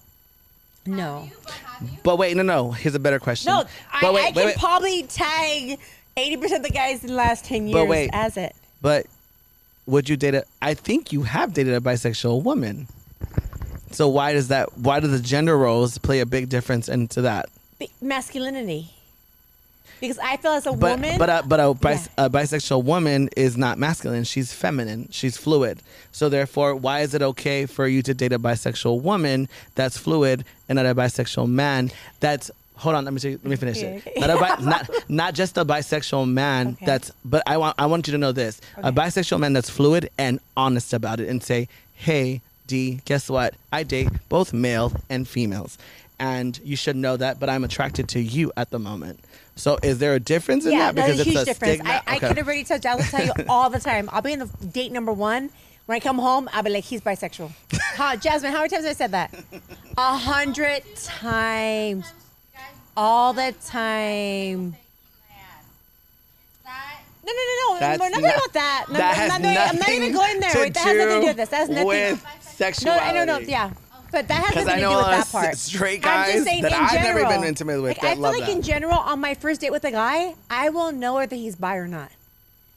No, 0.88 1.30
But 2.03 2.18
wait, 2.18 2.35
no, 2.38 2.43
no. 2.43 2.72
Here's 2.72 2.95
a 2.95 2.99
better 2.99 3.19
question. 3.19 3.51
no, 3.51 3.65
I, 3.91 4.01
but 4.01 4.14
wait, 4.14 4.26
I 4.27 4.31
can 4.31 4.45
wait. 4.47 4.57
probably 4.57 5.03
tag 5.03 5.80
eighty 6.15 6.38
percent 6.38 6.65
of 6.65 6.72
the 6.72 6.76
guys 6.76 7.03
in 7.03 7.09
the 7.09 7.15
last 7.15 7.45
ten 7.45 7.68
years 7.68 7.73
But 7.73 7.88
wait. 7.88 8.09
as 8.14 8.38
it. 8.38 8.55
But 8.81 9.05
would 9.85 10.09
you 10.09 10.18
date 10.18 10.34
a? 10.35 10.43
I 10.61 10.73
think 10.73 11.11
you 11.14 11.23
have 11.23 11.53
dated 11.53 11.73
a 11.73 11.80
bisexual 11.80 12.43
woman. 12.43 12.88
So 13.91 14.07
why 14.07 14.34
does 14.34 14.47
that? 14.49 14.77
Why 14.77 14.99
do 14.99 15.07
the 15.07 15.19
gender 15.19 15.57
roles 15.57 15.97
play 15.97 16.19
a 16.19 16.26
big 16.26 16.49
difference 16.49 16.89
into 16.89 17.22
that? 17.22 17.49
Bi- 17.80 17.88
masculinity. 18.01 18.91
Because 19.99 20.19
I 20.19 20.38
feel 20.38 20.52
as 20.52 20.65
a 20.65 20.74
But 20.74 20.99
woman, 20.99 21.18
but 21.18 21.30
a, 21.30 21.44
but 21.48 21.60
a, 21.60 21.74
bis, 21.74 22.07
Yeah. 22.18 22.26
a 22.26 22.30
bisexual 22.30 22.84
woman 22.84 23.30
is 23.36 23.57
not 23.57 23.78
masculine. 23.78 24.24
She's 24.24 24.53
feminine. 24.53 25.07
She's 25.11 25.38
fluid. 25.38 25.80
So 26.11 26.30
therefore, 26.30 26.76
why 26.76 27.02
is 27.02 27.14
it 27.14 27.22
okay 27.22 27.65
for 27.65 27.88
you 27.88 28.02
to 28.03 28.14
date 28.14 28.34
a 28.34 28.40
bisexual 28.40 29.02
woman 29.02 29.49
that's 29.76 29.98
fluid 29.98 30.45
and 30.69 30.76
not 30.78 30.86
a 30.86 30.94
bisexual 30.95 31.48
man 31.49 31.91
that's 32.19 32.52
Hold 32.78 32.94
on, 32.94 33.06
let 33.06 33.14
me 33.15 33.19
see, 33.19 33.32
let 33.32 33.44
me 33.45 33.56
finish 33.56 33.80
Okay, 33.80 34.03
it. 34.06 34.19
Not, 34.19 34.30
a 34.30 34.36
bi- 34.38 34.64
not 34.64 34.90
not 35.10 35.34
just 35.34 35.57
a 35.57 35.65
bisexual 35.65 36.30
man 36.30 36.68
Okay. 36.74 36.86
that's 36.86 37.11
but 37.26 37.41
I 37.48 37.57
want 37.57 37.76
I 37.80 37.88
want 37.88 38.06
you 38.07 38.11
to 38.11 38.19
know 38.19 38.32
this. 38.32 38.61
A 38.78 38.91
bisexual 38.91 39.40
man 39.40 39.53
that's 39.53 39.68
fluid 39.69 40.11
and 40.19 40.40
honest 40.56 40.94
about 40.94 41.19
it 41.19 41.28
and 41.28 41.41
say, 41.41 41.69
"Hey, 41.95 42.41
D, 42.68 43.02
guess 43.06 43.32
what? 43.32 43.56
I 43.74 43.82
date 43.82 44.10
both 44.30 44.53
male 44.53 44.91
and 45.10 45.28
females." 45.28 45.80
And 46.19 46.60
you 46.64 46.76
should 46.76 46.95
know 46.95 47.18
that, 47.18 47.40
but 47.40 47.49
I'm 47.49 47.64
attracted 47.64 48.10
to 48.10 48.19
you 48.19 48.52
at 48.56 48.69
the 48.69 48.78
moment. 48.78 49.22
So 49.58 49.78
is 49.82 49.98
there 49.98 50.14
a 50.14 50.20
difference 50.20 50.66
in 50.66 50.72
yeah, 50.74 50.92
that? 50.92 50.96
there's 50.96 51.20
a 51.20 51.24
huge 51.24 51.36
it's 51.36 51.42
a 51.42 51.46
difference. 51.46 51.74
stigma? 51.76 51.90
I, 52.08 52.14
I 52.14 52.16
Okay. 52.18 52.28
could 52.30 52.40
already 52.40 52.64
tell. 52.64 52.80
I 52.88 52.96
will 52.96 53.04
tell 53.04 53.26
you 53.26 53.34
all 53.50 53.70
the 53.70 53.80
time. 53.80 54.10
I'll 54.14 54.22
be 54.22 54.32
in 54.34 54.40
the 54.40 54.46
date 54.72 54.92
number 54.92 55.12
one. 55.12 55.50
When 55.88 55.96
I 55.96 56.00
come 56.00 56.20
home, 56.20 56.50
I'll 56.54 56.64
be 56.64 56.70
like, 56.70 56.84
he's 56.84 57.02
bisexual. 57.02 57.52
Huh, 57.98 58.16
Jasmine, 58.16 58.52
how 58.52 58.60
many 58.60 58.70
times 58.70 58.84
have 58.84 58.92
I 58.92 58.94
said 58.94 59.12
that? 59.14 59.34
A 59.98 60.16
hundred 60.18 60.84
times. 60.96 62.06
All 62.96 63.34
the 63.34 63.56
time. 63.66 64.76
No, 67.26 67.34
no, 67.34 67.40
no, 67.40 67.74
no. 67.74 67.80
That's 67.80 68.00
We're 68.00 68.10
not 68.10 68.20
about 68.20 68.54
that. 68.54 68.86
No, 68.90 68.98
that 69.00 69.10
I'm, 69.10 69.16
has 69.16 69.42
not, 69.42 69.70
I'm 69.74 69.80
not 69.80 69.90
even 69.90 70.00
nothing 70.00 70.14
going 70.14 70.40
there. 70.40 70.52
Wait, 70.62 70.74
that 70.76 70.84
has 70.84 70.98
nothing 70.98 71.16
to 71.16 71.22
do 71.22 71.28
with 71.28 71.38
this. 71.38 71.50
That 71.50 71.58
has 71.58 71.70
nothing. 71.70 71.90
To 71.90 71.96
do 71.96 72.12
with 72.12 72.24
no, 72.24 72.30
sexuality. 72.42 73.06
I 73.06 73.12
know, 73.14 73.26
no, 73.26 73.40
yeah. 73.40 73.72
But 74.12 74.28
that 74.30 74.44
has 74.46 74.56
nothing 74.56 74.70
I 74.70 74.76
to 74.76 74.82
know 74.82 74.90
do 74.92 74.98
with 74.98 75.06
a 75.06 75.10
lot 75.10 75.18
that 75.26 75.32
part. 75.32 75.46
s- 75.50 75.62
straight 75.62 75.98
I'm 76.06 76.24
guys 76.26 76.34
just 76.34 76.46
saying 76.46 76.62
that 76.64 76.72
in 76.72 76.78
I've 76.78 76.94
never 76.94 77.20
general, 77.20 77.30
been 77.32 77.44
intimate 77.48 77.82
with 77.82 77.98
Like, 77.98 78.04
I 78.04 78.14
feel 78.14 78.22
love 78.24 78.34
like 78.36 78.46
that. 78.46 78.52
in 78.52 78.62
general, 78.62 78.98
on 78.98 79.20
my 79.20 79.34
first 79.34 79.62
date 79.62 79.72
with 79.72 79.84
a 79.84 79.92
guy, 79.92 80.36
I 80.50 80.70
will 80.70 80.92
know 80.92 81.16
whether 81.16 81.36
he's 81.36 81.56
bi 81.56 81.76
or 81.76 81.88
not. 81.88 82.12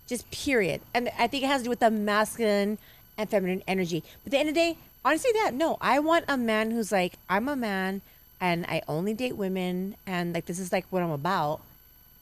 Just 0.08 0.30
period. 0.30 0.80
And 0.94 1.08
I 1.18 1.26
think 1.28 1.44
it 1.44 1.46
has 1.46 1.60
to 1.60 1.64
do 1.64 1.70
with 1.70 1.80
the 1.80 1.90
masculine 1.90 2.78
and 3.16 3.28
feminine 3.30 3.62
energy. 3.68 4.02
But 4.24 4.28
at 4.28 4.30
the 4.32 4.38
end 4.38 4.48
of 4.48 4.54
the 4.54 4.60
day, 4.60 4.76
honestly, 5.04 5.30
that 5.34 5.54
no, 5.54 5.78
I 5.80 5.98
want 6.00 6.24
a 6.28 6.36
man 6.36 6.70
who's 6.72 6.90
like, 6.90 7.14
I'm 7.28 7.48
a 7.48 7.56
man 7.56 8.00
and 8.40 8.64
I 8.66 8.82
only 8.88 9.14
date 9.14 9.36
women 9.36 9.94
and 10.06 10.32
like 10.34 10.46
this 10.46 10.58
is 10.58 10.72
like 10.72 10.84
what 10.90 11.02
I'm 11.02 11.10
about. 11.10 11.60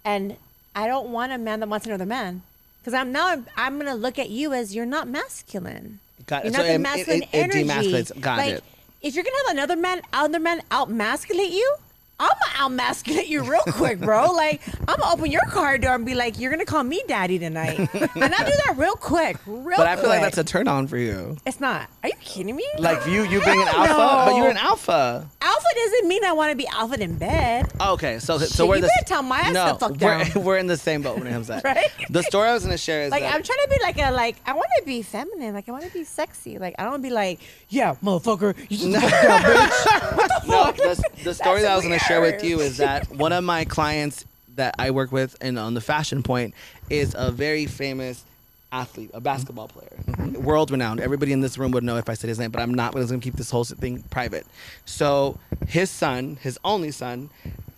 And 0.05 0.37
I 0.77 0.87
don't 0.87 1.11
want 1.11 1.33
a 1.33 1.39
man 1.39 1.61
that 1.61 1.69
wants 1.69 1.87
another 1.87 2.07
man. 2.07 2.43
Because 2.81 2.95
I'm 2.95 3.11
now 3.13 3.29
I'm, 3.29 3.47
I'm 3.57 3.79
gonna 3.79 3.95
look 3.95 4.19
at 4.19 4.31
you 4.31 4.53
as 4.53 4.75
you're 4.75 4.87
not 4.87 5.09
masculine. 5.09 5.99
Got 6.27 6.45
it. 6.45 6.53
You're 6.53 6.55
So 6.55 6.59
not 6.59 6.65
the 6.67 6.71
it- 6.73 6.75
it- 6.75 6.79
masculine 6.79 7.23
it- 7.23 7.29
it 7.33 7.67
energy. 7.67 8.21
Got 8.21 8.39
like, 8.39 8.55
it. 8.57 8.65
If 9.01 9.15
you're 9.15 9.23
gonna 9.23 9.37
have 9.47 9.55
another 9.57 9.77
man, 9.77 10.03
other 10.13 10.41
man 10.41 10.61
out 10.73 10.91
masculate 10.91 11.53
you, 11.53 11.77
I'm 12.21 12.29
gonna 12.29 12.65
out 12.65 12.73
masculate 12.73 13.29
you 13.29 13.43
real 13.43 13.61
quick, 13.61 14.01
bro. 14.01 14.27
Like 14.39 14.63
I'm 14.87 14.97
gonna 14.99 15.13
open 15.13 15.31
your 15.31 15.43
car 15.47 15.79
door 15.79 15.95
and 15.95 16.07
be 16.07 16.15
like, 16.15 16.39
"You're 16.39 16.51
gonna 16.51 16.65
call 16.65 16.85
me 16.85 17.03
daddy 17.09 17.39
tonight," 17.39 17.79
and 17.93 18.35
I 18.35 18.45
do 18.45 18.53
that 18.67 18.75
real 18.77 18.95
quick, 18.95 19.37
real. 19.47 19.65
Quick. 19.65 19.77
But 19.79 19.87
I 19.87 19.97
feel 19.97 20.09
like 20.09 20.21
that's 20.21 20.39
a 20.39 20.45
turn 20.45 20.69
on 20.69 20.87
for 20.87 20.97
you. 20.97 21.37
It's 21.45 21.61
not. 21.61 21.89
Are 22.03 22.09
you 22.09 22.15
kidding 22.21 22.55
me? 22.55 22.65
Like 22.79 23.05
you, 23.07 23.23
you 23.25 23.41
being 23.43 23.61
an 23.61 23.69
alpha, 23.69 24.31
but 24.31 24.37
you're 24.37 24.51
an 24.51 24.57
alpha. 24.57 25.29
alpha 25.43 25.67
doesn't 25.75 26.09
mean 26.09 26.25
I 26.25 26.33
want 26.33 26.51
to 26.53 26.57
be 26.57 26.69
alpha 26.69 27.03
in 27.03 27.17
bed. 27.17 27.73
Okay, 27.81 28.19
so 28.21 28.39
so 28.39 28.47
Shit, 28.47 28.69
we're 28.69 28.77
you 28.77 28.83
the 28.83 28.91
better 28.97 29.09
tell 29.09 29.23
my 29.23 29.41
ass 29.41 29.53
no, 29.53 29.73
to 29.73 29.79
fuck 29.79 29.91
we're, 29.93 30.25
down. 30.25 30.45
we're 30.45 30.59
in 30.59 30.69
the 30.69 30.77
same 30.77 31.03
boat 31.03 31.19
when 31.19 31.27
it 31.27 31.33
comes 31.33 31.47
to 31.47 31.55
that. 31.55 31.65
Right? 31.65 31.91
The 32.11 32.23
story 32.23 32.49
I 32.49 32.55
was 32.55 32.65
gonna 32.65 32.79
share 32.79 33.03
is 33.03 33.11
Like 33.11 33.23
that 33.23 33.35
I'm 33.35 33.43
trying 33.43 33.59
to 33.65 33.69
be 33.71 33.83
like 33.83 33.99
a 33.99 34.13
like 34.13 34.37
I 34.47 34.53
want 34.53 34.69
to 34.79 34.85
be 34.85 35.03
feminine. 35.03 35.55
Like 35.55 35.69
I 35.69 35.73
want 35.73 35.85
to 35.85 35.93
be 35.93 36.05
sexy. 36.05 36.59
Like 36.59 36.77
I 36.79 36.85
don't 36.85 37.03
be 37.03 37.11
like, 37.11 37.41
yeah, 37.69 37.97
motherfucker, 38.03 38.55
you 38.69 38.77
just 38.77 39.05
fuck 39.05 39.23
down, 39.23 39.43
bitch. 39.43 40.49
no, 40.49 40.73
the, 40.73 41.25
the 41.25 41.35
story 41.35 41.61
That's 41.61 41.63
that 41.63 41.73
I 41.73 41.77
was 41.77 41.85
going 41.85 41.99
to 41.99 42.05
share 42.09 42.21
with 42.21 42.45
you 42.45 42.61
is 42.61 42.79
that 42.79 43.11
one 43.15 43.33
of 43.33 43.45
my 43.45 43.65
clients 43.65 44.25
that 44.57 44.75
I 44.79 44.91
work 44.91 45.13
with 45.13 45.37
and 45.41 45.59
on 45.59 45.75
the 45.75 45.81
Fashion 45.81 46.23
Point 46.23 46.55
is 46.91 47.15
a 47.17 47.31
very 47.31 47.67
famous 47.67 48.25
athlete, 48.73 49.11
a 49.15 49.21
basketball 49.21 49.69
player, 49.69 49.91
mm-hmm. 50.07 50.43
world 50.43 50.71
renowned. 50.71 51.01
Everybody 51.01 51.33
in 51.33 51.41
this 51.41 51.57
room 51.57 51.71
would 51.73 51.85
know 51.85 51.97
if 51.97 52.09
I 52.09 52.15
said 52.15 52.29
his 52.29 52.39
name, 52.39 52.51
but 52.51 52.61
I'm 52.61 52.75
not 52.75 52.93
going 52.93 53.07
to 53.07 53.19
keep 53.19 53.35
this 53.35 53.51
whole 53.51 53.65
thing 53.65 54.03
private. 54.11 54.47
So 54.85 55.39
his 55.67 55.91
son, 55.91 56.39
his 56.43 56.59
only 56.65 56.91
son, 56.91 57.31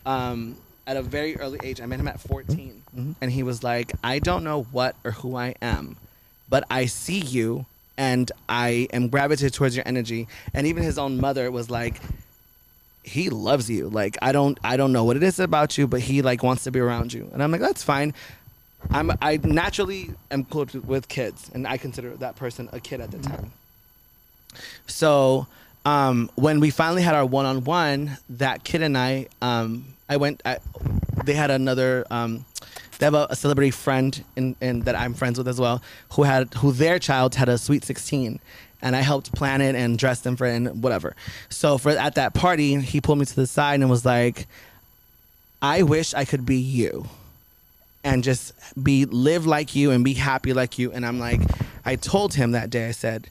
um, 0.07 0.57
at 0.87 0.97
a 0.97 1.03
very 1.03 1.37
early 1.37 1.61
age, 1.63 1.81
I 1.81 1.87
met 1.87 2.01
him 2.01 2.09
at 2.09 2.19
mm-hmm. 2.19 2.29
14, 2.29 2.83
mm-hmm. 2.97 3.13
and 3.21 3.31
he 3.31 3.43
was 3.43 3.63
like, 3.63 3.93
"I 4.03 4.19
don't 4.19 4.43
know 4.43 4.63
what 4.73 4.97
or 5.05 5.13
who 5.13 5.37
I 5.37 5.55
am, 5.63 5.97
but 6.49 6.65
I 6.71 6.87
see 6.87 7.21
you." 7.21 7.67
And 7.97 8.33
I 8.49 8.89
am 8.95 9.09
gravitated 9.09 9.53
towards 9.53 9.77
your 9.77 9.87
energy. 9.87 10.27
And 10.55 10.67
even 10.67 10.83
his 10.83 10.97
own 10.97 11.21
mother 11.21 11.51
was 11.51 11.69
like, 11.69 12.01
he 13.03 13.31
loves 13.31 13.71
you. 13.71 13.89
Like 13.89 14.19
I 14.23 14.33
don't 14.33 14.59
I 14.63 14.77
don't 14.77 14.93
know 14.93 15.05
what 15.05 15.17
it 15.17 15.23
is 15.23 15.41
about 15.41 15.79
you, 15.79 15.87
but 15.87 16.01
he 16.01 16.23
like 16.23 16.43
wants 16.43 16.65
to 16.65 16.71
be 16.71 16.81
around 16.81 17.13
you. 17.13 17.29
And 17.33 17.43
I'm 17.43 17.51
like, 17.51 17.61
that's 17.61 17.83
fine. 17.83 18.15
I'm 18.91 19.13
I 19.21 19.39
naturally 19.43 20.11
am 20.31 20.45
close 20.45 20.73
with 20.75 21.09
kids, 21.09 21.51
and 21.53 21.67
I 21.67 21.77
consider 21.77 22.17
that 22.17 22.37
person 22.37 22.69
a 22.73 22.81
kid 22.81 23.01
at 23.01 23.11
the 23.11 23.19
time. 23.19 23.53
So 24.87 25.47
um, 25.85 26.31
when 26.35 26.61
we 26.61 26.71
finally 26.71 27.03
had 27.03 27.15
our 27.15 27.25
one 27.25 27.47
on 27.47 27.65
one, 27.65 28.19
that 28.31 28.65
kid 28.65 28.83
and 28.83 28.97
I, 28.97 29.29
um, 29.41 29.85
I 30.09 30.17
went. 30.17 30.43
I, 30.45 30.59
they 31.25 31.35
had 31.35 31.51
another. 31.51 32.07
Um, 32.11 32.45
they 32.99 33.07
have 33.07 33.15
a, 33.15 33.29
a 33.31 33.37
celebrity 33.37 33.71
friend 33.71 34.23
in, 34.37 34.57
in 34.61 34.81
that 34.81 34.95
I'm 34.95 35.15
friends 35.15 35.39
with 35.39 35.49
as 35.49 35.59
well, 35.59 35.83
who 36.13 36.25
had 36.25 36.53
who 36.55 36.73
their 36.73 36.99
child 36.99 37.35
had 37.35 37.49
a 37.49 37.57
sweet 37.57 37.85
16, 37.85 38.41
and 38.83 38.97
I 38.97 39.01
helped 39.01 39.33
plan 39.33 39.61
it 39.61 39.75
and 39.75 39.99
dress 39.99 40.21
them 40.21 40.37
for 40.37 40.47
it 40.47 40.55
and 40.55 40.83
whatever. 40.83 41.15
So 41.49 41.79
for 41.79 41.91
at 41.91 42.15
that 42.15 42.35
party, 42.35 42.81
he 42.81 43.01
pulled 43.01 43.19
me 43.19 43.25
to 43.25 43.37
the 43.37 43.47
side 43.47 43.81
and 43.81 43.91
was 43.91 44.05
like, 44.05 44.47
"I 45.63 45.83
wish 45.83 46.15
I 46.15 46.25
could 46.25 46.45
be 46.47 46.57
you." 46.57 47.09
and 48.03 48.25
just 48.25 48.55
be 48.83 49.05
live 49.05 49.45
like 49.47 49.75
you 49.77 49.91
and 49.91 50.03
be 50.03 50.15
happy 50.15 50.55
like 50.55 50.79
you 50.79 50.91
and 50.93 51.05
i'm 51.05 51.19
like 51.19 51.41
i 51.85 51.97
told 51.97 52.33
him 52.33 52.53
that 52.53 52.71
day 52.71 52.89
i 52.89 52.91
said 52.91 53.29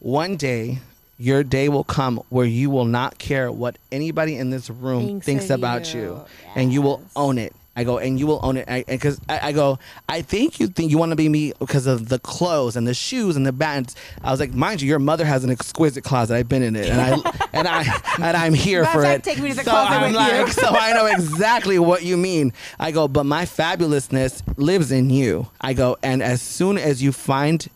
one 0.00 0.36
day 0.36 0.78
your 1.18 1.42
day 1.42 1.68
will 1.68 1.84
come 1.84 2.18
where 2.28 2.44
you 2.44 2.68
will 2.70 2.84
not 2.84 3.18
care 3.18 3.50
what 3.50 3.76
anybody 3.92 4.36
in 4.36 4.50
this 4.50 4.68
room 4.70 5.06
Thinks 5.06 5.26
thinks, 5.26 5.50
about 5.50 5.94
you, 5.94 6.00
you. 6.00 6.24
and 6.54 6.72
you 6.72 6.82
will 6.82 7.02
own 7.16 7.38
it 7.38 7.54
i 7.80 7.84
go 7.84 7.98
and 7.98 8.18
you 8.18 8.26
will 8.26 8.40
own 8.42 8.56
it 8.56 8.86
because 8.86 9.20
I, 9.28 9.48
I, 9.48 9.52
go 9.52 9.78
i 10.08 10.22
think 10.22 10.60
you 10.60 10.68
think 10.68 10.90
you 10.90 10.98
want 10.98 11.10
to 11.10 11.16
be 11.16 11.28
me 11.28 11.52
because 11.58 11.86
of 11.86 12.08
the 12.08 12.18
clothes 12.18 12.76
and 12.76 12.86
the 12.86 12.94
shoes 12.94 13.36
and 13.36 13.46
the 13.46 13.52
bands 13.52 13.96
i 14.22 14.30
was 14.30 14.40
like 14.40 14.52
mind 14.52 14.82
you 14.82 14.88
your 14.88 14.98
mother 14.98 15.24
has 15.24 15.44
an 15.44 15.50
exquisite 15.50 16.04
closet 16.04 16.34
i've 16.34 16.48
been 16.48 16.62
in 16.62 16.76
it 16.76 16.88
and 16.88 17.00
i 17.00 17.48
and 17.52 17.66
i 17.68 17.82
and 18.18 18.36
i'm 18.36 18.54
here 18.54 18.82
Matter 18.82 18.92
for 18.92 19.04
of 19.04 19.10
it 19.10 19.24
take 19.24 19.38
me 19.38 19.50
to 19.50 19.56
the 19.56 19.64
so 19.64 19.70
closet 19.70 19.92
i'm 19.92 20.12
with 20.12 20.48
you. 20.48 20.52
so 20.62 20.68
I 20.68 20.92
know 20.92 21.06
exactly 21.06 21.78
what 21.78 22.02
you 22.02 22.16
mean. 22.16 22.52
I 22.78 22.90
go, 22.90 23.08
but 23.08 23.24
my 23.24 23.44
fabulousness 23.44 24.42
lives 24.56 24.92
in 24.92 25.10
you. 25.10 25.48
I 25.60 25.72
go, 25.72 25.96
and 26.02 26.22
as 26.22 26.42
soon 26.42 26.78
as 26.78 27.02
you 27.02 27.12
find, 27.12 27.66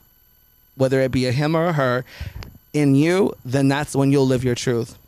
whether 0.76 1.00
it 1.00 1.12
be 1.12 1.26
a 1.26 1.32
him 1.32 1.56
or 1.56 1.66
a 1.66 1.72
her, 1.72 2.04
in 2.72 2.94
you, 2.94 3.34
then 3.44 3.68
that's 3.68 3.94
when 3.94 4.10
you'll 4.10 4.26
live 4.26 4.44
your 4.44 4.54
truth. 4.54 4.98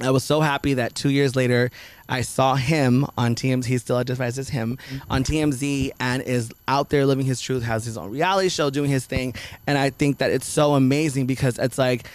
I 0.00 0.10
was 0.10 0.24
so 0.24 0.40
happy 0.40 0.74
that 0.74 0.94
two 0.94 1.10
years 1.10 1.36
later, 1.36 1.70
I 2.10 2.22
saw 2.22 2.56
him 2.56 3.06
on 3.16 3.34
TMZ. 3.34 3.64
He 3.64 3.78
still 3.78 3.96
identifies 3.96 4.38
as 4.38 4.48
him 4.48 4.76
mm-hmm. 4.76 5.12
on 5.12 5.24
TMZ 5.24 5.92
and 6.00 6.22
is 6.22 6.52
out 6.68 6.90
there 6.90 7.06
living 7.06 7.24
his 7.24 7.40
truth, 7.40 7.62
has 7.62 7.84
his 7.84 7.96
own 7.96 8.10
reality 8.10 8.48
show, 8.48 8.68
doing 8.68 8.90
his 8.90 9.06
thing. 9.06 9.34
And 9.66 9.78
I 9.78 9.90
think 9.90 10.18
that 10.18 10.30
it's 10.30 10.46
so 10.46 10.74
amazing 10.74 11.26
because 11.26 11.58
it's 11.58 11.78
like, 11.78 12.06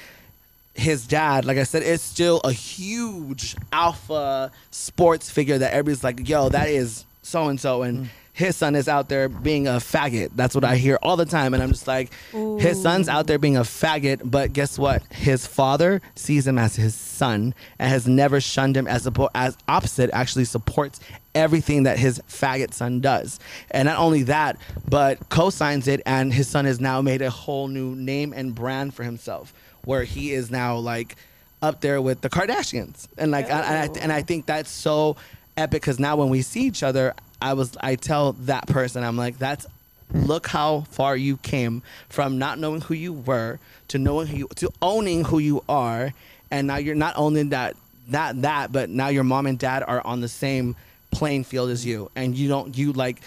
his 0.76 1.08
dad, 1.08 1.46
like 1.46 1.58
I 1.58 1.64
said, 1.64 1.84
is 1.84 2.02
still 2.02 2.42
a 2.44 2.52
huge 2.52 3.56
alpha 3.72 4.52
sports 4.72 5.30
figure 5.30 5.58
that 5.58 5.72
everybody's 5.72 6.04
like, 6.04 6.28
yo, 6.28 6.50
that 6.50 6.68
is 6.68 7.06
so 7.22 7.48
and 7.48 7.58
so. 7.58 7.84
And 7.84 8.10
his 8.36 8.58
son 8.58 8.76
is 8.76 8.90
out 8.90 9.08
there 9.08 9.30
being 9.30 9.66
a 9.66 9.78
faggot. 9.78 10.32
That's 10.36 10.54
what 10.54 10.66
I 10.66 10.76
hear 10.76 11.00
all 11.02 11.16
the 11.16 11.26
time. 11.26 11.54
And 11.54 11.64
I'm 11.64 11.72
just 11.72 11.88
like, 11.88 12.12
his 12.34 12.82
son's 12.82 13.08
out 13.08 13.28
there 13.28 13.40
being 13.40 13.56
a 13.56 13.62
faggot. 13.62 14.30
But 14.30 14.52
guess 14.52 14.78
what? 14.78 15.04
His 15.10 15.48
father 15.48 16.02
sees 16.16 16.46
him 16.46 16.58
as 16.58 16.76
his 16.76 16.96
son 16.96 17.56
and 17.80 17.90
has 17.90 18.08
never 18.08 18.42
shunned 18.42 18.76
him 18.76 18.88
as, 18.88 19.08
a, 19.08 19.30
as 19.34 19.58
opposite, 19.70 20.10
actually 20.12 20.44
supports 20.44 21.00
everything 21.34 21.84
that 21.84 21.98
his 21.98 22.20
faggot 22.28 22.74
son 22.74 23.00
does. 23.00 23.40
And 23.72 23.86
not 23.86 24.00
only 24.00 24.24
that, 24.24 24.58
but 24.90 25.30
co 25.30 25.50
signs 25.50 25.88
it. 25.88 26.02
And 26.06 26.34
his 26.34 26.50
son 26.50 26.66
has 26.66 26.82
now 26.82 27.02
made 27.02 27.22
a 27.22 27.30
whole 27.30 27.70
new 27.70 27.96
name 27.96 28.34
and 28.34 28.54
brand 28.54 28.94
for 28.94 29.04
himself 29.04 29.54
where 29.86 30.04
he 30.04 30.34
is 30.34 30.52
now 30.52 30.76
like 30.76 31.16
up 31.62 31.80
there 31.80 32.02
with 32.02 32.20
the 32.20 32.30
Kardashians, 32.30 33.08
and 33.18 33.32
like, 33.32 33.50
I, 33.50 33.62
and, 33.62 33.98
I, 33.98 34.00
and 34.02 34.12
I 34.12 34.22
think 34.22 34.46
that's 34.46 34.70
so 34.70 35.16
epic 35.58 35.82
because 35.82 36.00
now 36.00 36.16
when 36.18 36.30
we 36.30 36.42
see 36.42 36.64
each 36.64 36.84
other, 36.84 37.14
I 37.46 37.54
was 37.54 37.78
I 37.80 37.94
tell 37.96 38.34
that 38.34 38.66
person 38.66 39.04
I'm 39.04 39.18
like 39.18 39.38
that's 39.38 39.68
look 40.12 40.48
how 40.48 40.82
far 40.90 41.16
you 41.16 41.38
came 41.38 41.84
from 42.10 42.40
not 42.40 42.58
knowing 42.58 42.82
who 42.82 42.96
you 42.96 43.14
were 43.14 43.60
to 43.90 44.00
knowing 44.00 44.26
who 44.26 44.38
you 44.38 44.48
to 44.56 44.72
owning 44.82 45.24
who 45.24 45.38
you 45.38 45.64
are, 45.70 46.12
and 46.50 46.66
now 46.66 46.78
you're 46.78 46.96
not 46.96 47.14
owning 47.18 47.50
that 47.50 47.76
not 48.08 48.42
that, 48.42 48.72
but 48.72 48.90
now 48.90 49.10
your 49.10 49.24
mom 49.24 49.46
and 49.46 49.60
dad 49.60 49.84
are 49.86 50.02
on 50.06 50.22
the 50.22 50.28
same 50.28 50.76
playing 51.12 51.44
field 51.44 51.70
as 51.70 51.86
you, 51.86 52.10
and 52.16 52.36
you 52.36 52.50
don't 52.50 52.76
you 52.76 52.94
like 52.94 53.22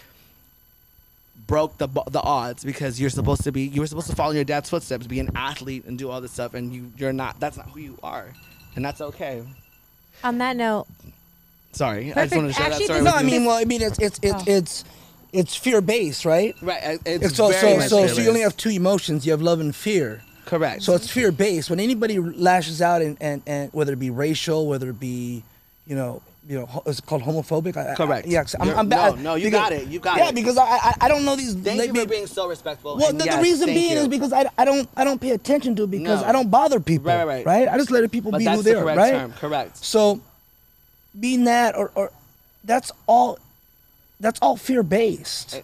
broke 1.47 1.79
the 1.79 1.87
the 2.11 2.21
odds 2.21 2.65
because 2.65 3.01
you're 3.01 3.11
supposed 3.11 3.45
to 3.45 3.53
be 3.53 3.63
you 3.63 3.81
were 3.81 3.87
supposed 3.87 4.11
to 4.11 4.17
follow 4.17 4.33
your 4.33 4.43
dad's 4.43 4.69
footsteps, 4.69 5.07
be 5.07 5.21
an 5.21 5.31
athlete 5.37 5.85
and 5.85 5.97
do 5.97 6.11
all 6.11 6.21
this 6.21 6.33
stuff, 6.33 6.55
and 6.55 6.73
you 6.75 6.91
you're 6.97 7.13
not. 7.13 7.39
That's 7.39 7.57
not 7.57 7.69
who 7.69 7.79
you 7.79 7.97
are, 8.03 8.27
and 8.75 8.85
that's 8.85 9.01
okay. 9.01 9.45
On 10.25 10.39
that 10.39 10.57
note, 10.57 10.89
Sorry, 11.73 12.13
I 12.15 12.25
just 12.25 12.35
wanted 12.37 12.49
to 12.49 12.55
share 12.55 12.71
that 12.71 12.81
story. 12.83 12.99
No, 13.01 13.05
with 13.13 13.15
I 13.15 13.23
mean, 13.23 13.45
well, 13.45 13.57
I 13.57 13.65
mean, 13.65 13.83
it's 13.83 13.99
it's 13.99 14.19
it's 14.23 14.35
Oh. 14.35 14.45
it's 14.47 14.85
it's 15.33 15.55
fear 15.55 15.81
based, 15.81 16.25
right? 16.25 16.55
right. 16.63 16.83
uh, 16.83 16.97
It's 17.05 17.27
It's 17.27 17.37
so 17.37 17.49
very 17.51 17.61
so 17.61 17.77
much 17.77 17.89
so, 17.89 18.07
so 18.07 18.21
you 18.23 18.29
only 18.29 18.41
have 18.41 18.57
two 18.57 18.71
emotions. 18.71 19.27
You 19.27 19.33
have 19.33 19.43
love 19.43 19.61
and 19.61 19.75
fear. 19.75 20.23
correct. 20.47 20.83
So 20.83 20.95
it's 20.95 21.09
fear 21.11 21.31
based. 21.31 21.69
When 21.71 21.79
anybody 21.79 22.19
lashes 22.19 22.81
out 22.81 23.03
and, 23.03 23.17
and, 23.21 23.43
and 23.47 23.71
whether 23.75 23.93
it 23.93 23.99
be 23.99 24.09
racial, 24.11 24.67
whether 24.67 24.89
it 24.89 24.99
be, 24.99 25.43
you 25.87 25.95
know, 25.95 26.23
you 26.49 26.59
know, 26.59 26.65
ho- 26.65 26.83
is 26.87 26.99
called 27.03 27.23
homophobic? 27.23 27.77
I, 27.77 27.93
I- 27.93 27.95
Correct. 27.95 28.27
yeah, 28.27 28.41
'cause 28.43 28.57
I'm, 28.59 28.71
I'm 28.71 28.89
bad. 28.89 29.17
no, 29.17 29.21
no, 29.23 29.35
you 29.35 29.49
because- 29.51 29.61
got 29.61 29.73
it, 29.73 29.87
you 29.89 30.01
got 30.01 30.17
yeah, 30.17 30.23
it. 30.23 30.27
Yeah, 30.29 30.33
because 30.33 30.57
I, 30.57 30.65
I 30.65 30.95
I 31.03 31.09
don't 31.09 31.27
know 31.27 31.37
these. 31.37 31.53
Thank 31.55 31.79
they- 31.79 31.87
you 31.89 31.95
for 31.95 32.07
being 32.09 32.27
so 32.27 32.49
respectful. 32.49 32.97
well, 32.97 33.13
the, 33.13 33.27
yes, 33.27 33.37
the 33.37 33.43
reason 33.43 33.67
being 33.67 33.93
you. 33.93 33.99
is 33.99 34.09
because 34.09 34.33
I, 34.33 34.47
I 34.57 34.65
don't 34.65 34.89
I 34.97 35.05
don't 35.05 35.21
pay 35.21 35.33
attention 35.33 35.77
to 35.77 35.83
it 35.85 35.91
because 35.91 36.23
No. 36.23 36.29
I 36.29 36.33
don't 36.33 36.51
bother 36.51 36.81
people. 36.81 37.13
Right, 37.13 37.27
right, 37.27 37.45
right. 37.45 37.69
I 37.69 37.77
just 37.77 37.91
let 37.91 38.11
people 38.11 38.31
But 38.33 38.39
be 38.39 38.45
that's 38.47 38.57
who 38.57 38.63
the 38.63 38.71
they 38.71 38.77
are. 38.77 38.83
correct 38.85 38.97
Right. 38.99 39.13
term. 39.13 39.33
Correct. 39.35 39.77
So, 39.85 40.23
being 41.19 41.45
that 41.45 41.77
or 41.77 41.91
or 41.95 42.11
that's 42.65 42.91
all. 43.07 43.39
That's 44.21 44.41
all 44.41 44.57
fear 44.57 44.83
based. 44.83 45.63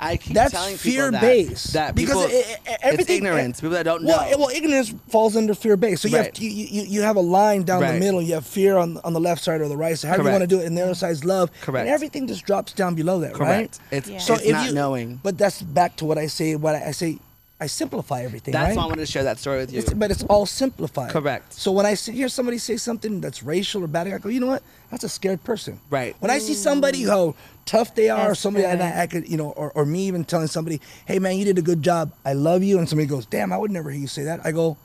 I 0.00 0.16
keep 0.16 0.32
That's 0.34 0.52
telling 0.52 0.78
people 0.78 0.92
fear 0.92 1.10
that, 1.10 1.20
based 1.20 1.72
That 1.72 1.96
because 1.96 2.26
people, 2.26 2.38
it- 2.38 2.46
it- 2.46 2.60
it's 2.68 2.78
everything- 2.84 3.16
ignorance. 3.16 3.60
People 3.60 3.72
that 3.74 3.82
don't 3.82 4.04
know. 4.04 4.16
well, 4.16 4.38
well, 4.38 4.48
ignorance 4.50 4.94
falls 5.08 5.34
under 5.36 5.54
fear 5.56 5.76
based. 5.76 6.02
So 6.02 6.08
you 6.08 6.16
Right. 6.16 6.26
have 6.36 6.38
you, 6.44 6.50
you 6.50 6.82
you 6.82 7.02
have 7.02 7.16
a 7.16 7.20
line 7.20 7.64
down 7.64 7.82
Right. 7.82 7.94
the 7.94 7.98
middle. 7.98 8.22
You 8.22 8.34
have 8.34 8.46
fear 8.46 8.76
on 8.76 9.00
on 9.02 9.12
the 9.12 9.18
left 9.18 9.42
side 9.42 9.60
or 9.60 9.66
the 9.68 9.76
right 9.76 9.98
side. 9.98 10.10
However 10.10 10.28
you 10.28 10.30
want 10.30 10.42
to 10.42 10.46
do 10.46 10.60
it, 10.60 10.66
and 10.66 10.78
the 10.78 10.82
other 10.84 10.94
side's 10.94 11.24
love. 11.24 11.50
Correct. 11.62 11.86
And 11.86 11.92
everything 11.92 12.28
just 12.28 12.44
drops 12.44 12.72
down 12.72 12.94
below 12.94 13.18
that, 13.18 13.34
correct. 13.34 13.80
right? 13.90 13.98
It's, 13.98 14.08
Yeah. 14.08 14.18
So 14.20 14.34
it's 14.34 14.44
if 14.44 14.52
not 14.52 14.68
you, 14.68 14.74
knowing. 14.74 15.18
But 15.24 15.36
that's 15.36 15.60
back 15.62 15.96
to 15.96 16.04
what 16.04 16.16
I 16.18 16.28
say. 16.28 16.54
What 16.54 16.76
I, 16.76 16.84
I 16.86 16.90
say, 16.92 17.18
I 17.60 17.66
simplify 17.66 18.22
everything. 18.22 18.52
That's 18.52 18.68
right? 18.68 18.76
why 18.76 18.84
I 18.84 18.86
wanted 18.86 19.00
to 19.06 19.06
share 19.06 19.24
that 19.24 19.38
story 19.38 19.58
with 19.58 19.72
you. 19.72 19.80
It's, 19.80 19.92
but 19.92 20.12
it's 20.12 20.22
all 20.24 20.46
simplified. 20.46 21.10
Correct. 21.10 21.52
So 21.52 21.72
when 21.72 21.86
I 21.86 21.94
see, 21.94 22.12
hear 22.12 22.28
somebody 22.28 22.58
say 22.58 22.76
something 22.76 23.20
that's 23.20 23.42
racial 23.42 23.82
or 23.82 23.88
bad, 23.88 24.06
I 24.06 24.18
go, 24.18 24.28
you 24.28 24.38
know 24.38 24.46
what? 24.46 24.62
That's 24.92 25.02
a 25.02 25.08
scared 25.08 25.42
person. 25.42 25.80
Right. 25.90 26.14
When 26.20 26.30
I 26.30 26.38
see 26.38 26.54
somebody 26.54 27.02
how 27.02 27.34
tough 27.66 27.94
they 27.96 28.10
are, 28.10 28.26
or 28.26 28.28
That's 28.28 28.40
somebody 28.40 28.64
and 28.64 28.78
good. 28.78 28.84
I, 28.86 29.02
I 29.02 29.06
could, 29.08 29.28
you 29.28 29.36
know, 29.36 29.50
or, 29.50 29.72
or 29.72 29.84
me 29.84 30.06
even 30.06 30.24
telling 30.24 30.46
somebody, 30.46 30.80
hey 31.06 31.18
man, 31.18 31.36
you 31.36 31.44
did 31.44 31.58
a 31.58 31.62
good 31.62 31.82
job. 31.82 32.12
I 32.24 32.32
love 32.34 32.62
you, 32.62 32.78
and 32.78 32.88
somebody 32.88 33.08
goes, 33.08 33.26
damn, 33.26 33.52
I 33.52 33.58
would 33.58 33.72
never 33.72 33.90
hear 33.90 34.00
you 34.00 34.06
say 34.06 34.22
that. 34.24 34.40
I 34.46 34.52
go, 34.52 34.76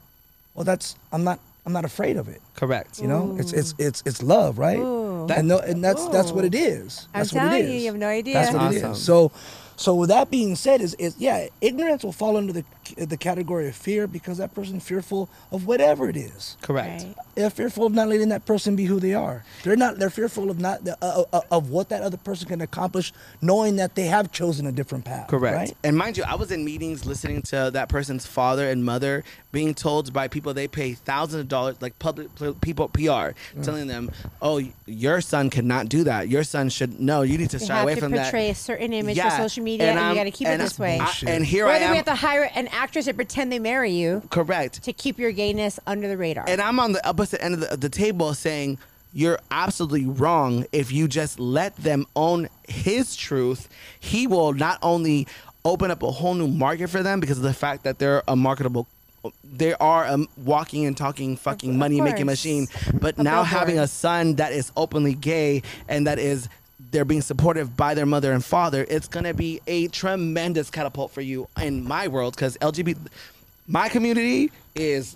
well, 0.55 0.65
that's 0.65 0.95
I'm 1.11 1.23
not 1.23 1.39
I'm 1.65 1.73
not 1.73 1.85
afraid 1.85 2.17
of 2.17 2.27
it. 2.27 2.41
correct. 2.55 2.99
You 2.99 3.07
know, 3.07 3.37
it's 3.39 3.53
it's 3.53 3.75
it's 3.77 4.01
it's 4.05 4.21
love, 4.23 4.57
right? 4.57 4.79
Ooh. 4.79 5.27
And 5.29 5.47
no, 5.47 5.59
and 5.59 5.81
that's 5.81 6.07
that's 6.09 6.31
what 6.31 6.43
it 6.43 6.53
is. 6.55 7.07
I'm 7.13 7.19
That's 7.19 7.33
what 7.33 7.43
it 7.45 7.49
telling 7.49 7.67
you, 7.69 7.73
you 7.79 7.85
have 7.85 7.95
no 7.95 8.07
idea. 8.07 8.33
That's 8.33 8.51
what 8.51 8.61
Awesome. 8.63 8.91
is. 8.91 9.01
So, 9.01 9.31
so 9.75 9.95
with 9.95 10.09
that 10.09 10.31
being 10.31 10.55
said, 10.55 10.81
is 10.81 10.93
is 10.95 11.15
yeah, 11.17 11.47
ignorance 11.61 12.03
will 12.03 12.11
fall 12.11 12.37
under 12.37 12.53
the 12.53 12.65
the 12.97 13.17
category 13.17 13.67
of 13.67 13.75
fear 13.75 14.07
because 14.07 14.37
that 14.37 14.53
person 14.53 14.79
fearful 14.79 15.29
of 15.51 15.65
whatever 15.65 16.09
it 16.09 16.17
is. 16.17 16.57
Correct. 16.61 17.03
Right. 17.03 17.15
They're 17.35 17.49
fearful 17.49 17.85
of 17.85 17.93
not 17.93 18.09
letting 18.09 18.29
that 18.29 18.45
person 18.45 18.75
be 18.75 18.85
who 18.85 18.99
they 18.99 19.13
are. 19.13 19.43
They're 19.63 19.75
not. 19.75 19.97
They're 19.97 20.09
fearful 20.09 20.49
of 20.51 20.59
not 20.59 20.87
uh, 20.87 21.23
uh, 21.33 21.41
of 21.51 21.69
what 21.69 21.89
that 21.89 22.01
other 22.03 22.17
person 22.17 22.47
can 22.47 22.61
accomplish, 22.61 23.11
knowing 23.41 23.77
that 23.77 23.95
they 23.95 24.05
have 24.05 24.31
chosen 24.31 24.67
a 24.67 24.71
different 24.71 25.05
path. 25.05 25.27
Correct. 25.27 25.57
Right? 25.57 25.73
And 25.83 25.97
mind 25.97 26.17
you, 26.17 26.23
I 26.27 26.35
was 26.35 26.51
in 26.51 26.63
meetings 26.63 27.05
listening 27.05 27.41
to 27.43 27.71
that 27.73 27.89
person's 27.89 28.25
father 28.27 28.69
and 28.69 28.83
mother 28.85 29.23
being 29.51 29.73
told 29.73 30.11
by 30.13 30.27
people 30.27 30.53
they 30.53 30.67
pay 30.67 30.93
thousands 30.93 31.41
of 31.41 31.47
dollars, 31.47 31.75
like 31.81 31.97
public 31.99 32.27
people 32.61 32.87
PR, 32.89 32.99
Mm. 33.53 33.63
telling 33.63 33.87
them, 33.87 34.11
"Oh, 34.41 34.61
your 34.85 35.21
son 35.21 35.49
cannot 35.49 35.89
do 35.89 36.03
that. 36.05 36.27
Your 36.27 36.43
son 36.43 36.69
should 36.69 36.99
no. 36.99 37.21
You 37.23 37.37
need 37.37 37.49
to 37.51 37.57
You 37.57 37.65
shy 37.67 37.73
have 37.75 37.83
away 37.83 37.95
to 37.95 37.99
from 38.01 38.11
that." 38.11 38.15
You 38.17 38.19
have 38.21 38.27
to 38.27 38.31
portray 38.31 38.49
a 38.49 38.55
certain 38.55 38.93
image 38.93 39.17
Yeah. 39.17 39.29
for 39.29 39.43
social 39.43 39.63
media, 39.63 39.89
and, 39.89 39.99
I'm- 39.99 40.09
you 40.11 40.15
got 40.19 40.23
to 40.25 40.31
keep 40.31 40.47
it 40.47 40.51
and 40.51 40.61
this 40.61 40.77
way. 40.79 40.99
I- 40.99 41.13
and 41.27 41.45
here 41.45 41.65
Whether 41.65 41.85
I 41.85 41.87
am. 41.87 41.91
we 41.91 41.97
have 41.97 42.05
to 42.05 42.15
hire 42.15 42.49
an 42.55 42.67
actress 42.73 43.05
to 43.05 43.13
pretend 43.13 43.51
they 43.51 43.59
marry 43.59 43.91
you 43.91 44.21
correct. 44.29 44.83
to 44.83 44.93
keep 44.93 45.19
your 45.19 45.31
gayness 45.31 45.79
under 45.87 46.07
the 46.07 46.17
radar. 46.17 46.45
And 46.47 46.61
I'm 46.61 46.79
on 46.79 46.91
the 46.91 47.07
opposite 47.07 47.43
end 47.43 47.53
of 47.53 47.59
the, 47.61 47.73
of 47.73 47.81
the 47.81 47.89
table 47.89 48.33
saying, 48.33 48.77
you're 49.13 49.39
absolutely 49.51 50.05
wrong. 50.05 50.65
If 50.71 50.91
you 50.91 51.07
just 51.07 51.39
let 51.39 51.75
them 51.77 52.05
own 52.15 52.49
his 52.67 53.15
truth, 53.15 53.69
he 53.99 54.25
will 54.25 54.53
not 54.53 54.79
only 54.81 55.27
open 55.63 55.91
up 55.91 56.03
a 56.03 56.11
whole 56.11 56.33
new 56.33 56.47
market 56.47 56.89
for 56.89 57.03
them 57.03 57.19
because 57.19 57.37
of 57.37 57.43
the 57.43 57.53
fact 57.53 57.83
that 57.83 57.99
they're 57.99 58.23
a 58.27 58.35
marketable. 58.35 58.87
They 59.43 59.73
are 59.75 60.03
a 60.03 60.17
walking 60.35 60.85
and 60.85 60.97
talking 60.97 61.37
fucking 61.37 61.77
money 61.77 62.01
making 62.01 62.25
machine. 62.25 62.67
But 62.99 63.17
now 63.17 63.43
having 63.43 63.79
a 63.79 63.87
son 63.87 64.35
that 64.35 64.51
is 64.51 64.71
openly 64.75 65.13
gay 65.13 65.61
and 65.87 66.07
that 66.07 66.19
is 66.19 66.49
they're 66.91 67.05
being 67.05 67.21
supportive 67.21 67.75
by 67.75 67.93
their 67.93 68.05
mother 68.05 68.31
and 68.31 68.43
father, 68.43 68.85
it's 68.89 69.07
gonna 69.07 69.33
be 69.33 69.61
a 69.67 69.87
tremendous 69.87 70.69
catapult 70.69 71.11
for 71.11 71.21
you 71.21 71.47
in 71.61 71.83
my 71.83 72.07
world 72.07 72.35
because 72.35 72.57
LGBT, 72.57 72.97
my 73.67 73.89
community 73.89 74.51
is 74.75 75.15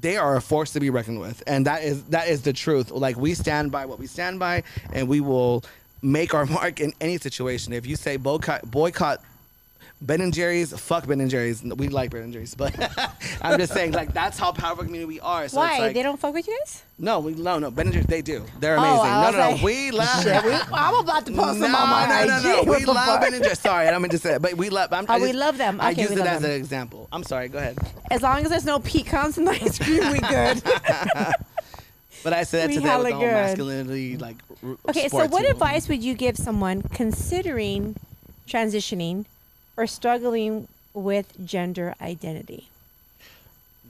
they 0.00 0.16
are 0.16 0.36
a 0.36 0.40
force 0.40 0.72
to 0.72 0.80
be 0.80 0.90
reckoned 0.90 1.18
with 1.18 1.42
and 1.46 1.66
that 1.66 1.82
is 1.82 2.02
that 2.04 2.28
is 2.28 2.42
the 2.42 2.52
truth. 2.52 2.90
Like 2.90 3.16
we 3.16 3.34
stand 3.34 3.72
by 3.72 3.86
what 3.86 3.98
we 3.98 4.06
stand 4.06 4.38
by 4.38 4.62
and 4.92 5.08
we 5.08 5.20
will 5.20 5.64
make 6.02 6.34
our 6.34 6.46
mark 6.60 6.80
in 6.80 6.92
any 7.00 7.18
situation. 7.18 7.72
If 7.72 7.86
you 7.86 7.96
say 7.96 8.16
boycott 8.16 8.70
boycott 8.70 9.20
Ben 10.02 10.20
and 10.20 10.34
Jerry's, 10.34 10.78
fuck 10.78 11.06
Ben 11.06 11.20
and 11.20 11.30
Jerry's. 11.30 11.62
We 11.62 11.88
like 11.88 12.10
Ben 12.10 12.22
and 12.24 12.32
Jerry's, 12.32 12.54
but 12.54 12.74
I'm 13.42 13.58
just 13.58 13.72
saying, 13.72 13.92
like 13.92 14.12
that's 14.12 14.38
how 14.38 14.52
powerful 14.52 14.84
community 14.84 15.06
we 15.06 15.20
are. 15.20 15.48
So 15.48 15.56
Why 15.58 15.70
It's 15.72 15.80
like, 15.80 15.94
they 15.94 16.02
don't 16.02 16.20
fuck 16.20 16.34
with 16.34 16.46
you 16.46 16.58
guys? 16.60 16.82
No, 16.98 17.20
we 17.20 17.32
no 17.34 17.58
no 17.58 17.70
Ben 17.70 17.86
and 17.86 17.92
Jerry's. 17.94 18.06
They 18.06 18.20
do. 18.20 18.44
They're 18.60 18.78
Oh, 18.78 18.82
amazing. 18.82 19.00
I 19.10 19.24
no, 19.24 19.30
no, 19.30 19.38
no. 19.38 19.50
like- 19.54 19.62
We 19.62 19.90
love. 19.92 20.24
We- 20.44 20.76
I'm 20.76 20.94
about 20.96 21.24
to 21.26 21.32
post 21.32 21.60
them 21.60 21.74
on 21.74 21.88
my 21.88 22.24
no, 22.26 22.40
no, 22.42 22.62
no. 22.64 22.72
We 22.78 22.84
love? 22.84 23.20
Ben 23.20 23.32
and 23.34 23.42
Jerry's. 23.42 23.58
Sorry, 23.60 23.88
I 23.88 23.90
don't 23.90 24.02
mean 24.02 24.10
to 24.10 24.18
say 24.18 24.32
that, 24.32 24.42
but 24.42 24.54
we 24.54 24.68
love. 24.68 24.92
I'm, 24.92 25.06
Oh, 25.08 25.14
I 25.14 25.18
we 25.20 25.32
love 25.32 25.56
them. 25.56 25.80
I 25.80 25.90
use 25.90 26.10
it 26.10 26.18
as 26.18 26.42
them. 26.42 26.50
an 26.50 26.56
example. 26.56 27.08
I'm 27.10 27.22
sorry. 27.22 27.48
Go 27.48 27.58
ahead. 27.58 27.78
As 28.10 28.20
long 28.20 28.42
as 28.44 28.50
there's 28.50 28.66
no 28.66 28.80
pecans 28.80 29.38
in 29.38 29.44
the 29.46 29.52
ice 29.52 29.78
cream, 29.78 30.12
we 30.12 30.18
good. 30.18 30.62
But 32.22 32.32
I 32.32 32.42
said 32.44 32.70
that 32.70 32.74
to 32.74 32.80
them 32.80 33.02
with 33.04 33.12
all 33.12 33.20
good. 33.20 33.32
masculinity, 33.32 34.16
like. 34.16 34.36
Okay, 34.88 35.08
so 35.08 35.26
what 35.28 35.48
advice 35.48 35.88
would 35.88 36.02
you 36.02 36.14
give 36.14 36.36
someone 36.36 36.82
considering 36.82 37.96
transitioning 38.48 39.24
or 39.76 39.86
struggling 39.86 40.68
with 40.94 41.46
gender 41.46 41.94
identity? 42.00 42.68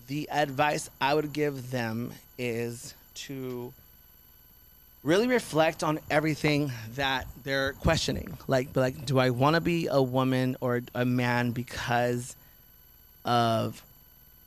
the 0.07 0.29
advice 0.31 0.91
I 1.01 1.15
would 1.15 1.33
give 1.33 1.71
them 1.71 2.13
is 2.39 2.95
to 3.15 3.73
really 5.03 5.29
reflect 5.29 5.83
on 5.83 6.01
everything 6.11 6.73
that 6.95 7.27
they're 7.43 7.75
questioning. 7.75 8.37
Like, 8.47 8.75
like, 8.75 9.07
do 9.07 9.19
I 9.19 9.31
want 9.31 9.55
to 9.55 9.61
be 9.61 9.89
a 9.91 10.03
woman 10.03 10.57
or 10.61 10.83
a 10.95 11.05
man 11.05 11.51
because 11.51 12.37
of 13.25 13.83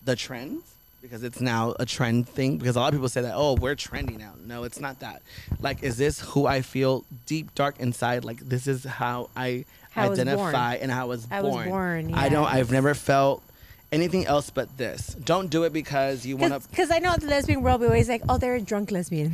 the 0.03 0.15
trends? 0.15 0.63
Because 1.01 1.23
it's 1.23 1.39
now 1.39 1.75
a 1.79 1.85
trend 1.85 2.27
thing. 2.27 2.57
Because 2.57 2.75
a 2.75 2.79
lot 2.79 2.87
of 2.87 2.95
people 2.95 3.07
say 3.07 3.21
that, 3.21 3.33
oh, 3.35 3.53
we're 3.53 3.75
trendy 3.75 4.17
now. 4.17 4.33
No, 4.45 4.63
it's 4.63 4.79
not 4.79 4.99
that. 4.99 5.21
Like, 5.61 5.83
is 5.83 5.97
this 5.97 6.19
who 6.19 6.47
I 6.47 6.61
feel 6.61 7.05
deep, 7.27 7.53
dark 7.53 7.79
inside? 7.79 8.25
Like, 8.25 8.39
this 8.39 8.67
is 8.67 8.83
how 8.83 9.29
I 9.35 9.65
How 9.97 10.07
born. 10.07 10.19
identify 10.19 10.75
and 10.75 10.91
how 10.91 11.01
I 11.01 11.05
was 11.05 11.27
I 11.31 11.41
was 11.41 11.53
born. 11.53 11.69
born, 11.69 12.13
I 12.13 12.29
don't. 12.29 12.45
I've 12.45 12.71
never 12.71 12.93
felt 12.93 13.43
anything 13.91 14.25
else 14.25 14.49
but 14.49 14.77
this. 14.77 15.15
Don't 15.15 15.49
do 15.49 15.63
it 15.63 15.73
because 15.73 16.25
you 16.25 16.37
want 16.37 16.53
to. 16.61 16.69
Because 16.69 16.91
I 16.91 16.99
know 16.99 17.15
the 17.15 17.27
lesbian 17.27 17.61
world, 17.63 17.81
we 17.81 17.87
always 17.87 18.07
like, 18.07 18.21
oh, 18.29 18.37
they're 18.37 18.55
a 18.55 18.61
drunk 18.61 18.91
lesbian. 18.91 19.33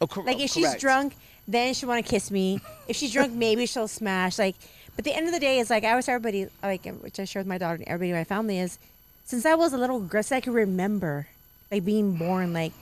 Oh, 0.00 0.06
cor- 0.06 0.24
like, 0.26 0.38
oh, 0.38 0.42
if 0.42 0.50
she's 0.50 0.74
drunk, 0.76 1.14
then 1.46 1.74
she'll 1.74 1.88
want 1.88 2.04
to 2.04 2.10
kiss 2.10 2.30
me. 2.30 2.60
If 2.88 2.96
she's 2.96 3.12
drunk, 3.12 3.32
maybe 3.32 3.66
she'll 3.66 3.88
smash. 3.88 4.38
Like, 4.38 4.56
but 4.96 5.04
the 5.04 5.14
end 5.16 5.26
of 5.28 5.32
the 5.32 5.40
day, 5.40 5.60
it's 5.60 5.70
like 5.70 5.84
I 5.84 5.90
always 5.90 6.06
tell 6.06 6.16
everybody, 6.16 6.48
like, 6.62 6.84
which 6.86 7.20
I 7.20 7.24
share 7.24 7.40
with 7.40 7.46
my 7.46 7.58
daughter 7.58 7.76
and 7.76 7.86
everybody 7.86 8.10
in 8.10 8.16
my 8.16 8.24
family 8.24 8.58
is, 8.58 8.78
since 9.24 9.46
I 9.46 9.54
was 9.54 9.72
a 9.72 9.78
little 9.78 10.00
girl, 10.00 10.22
since 10.22 10.38
I 10.38 10.40
can 10.40 10.52
remember, 10.52 11.28
like 11.70 11.84
being 11.84 12.16
born 12.16 12.52
like 12.52 12.72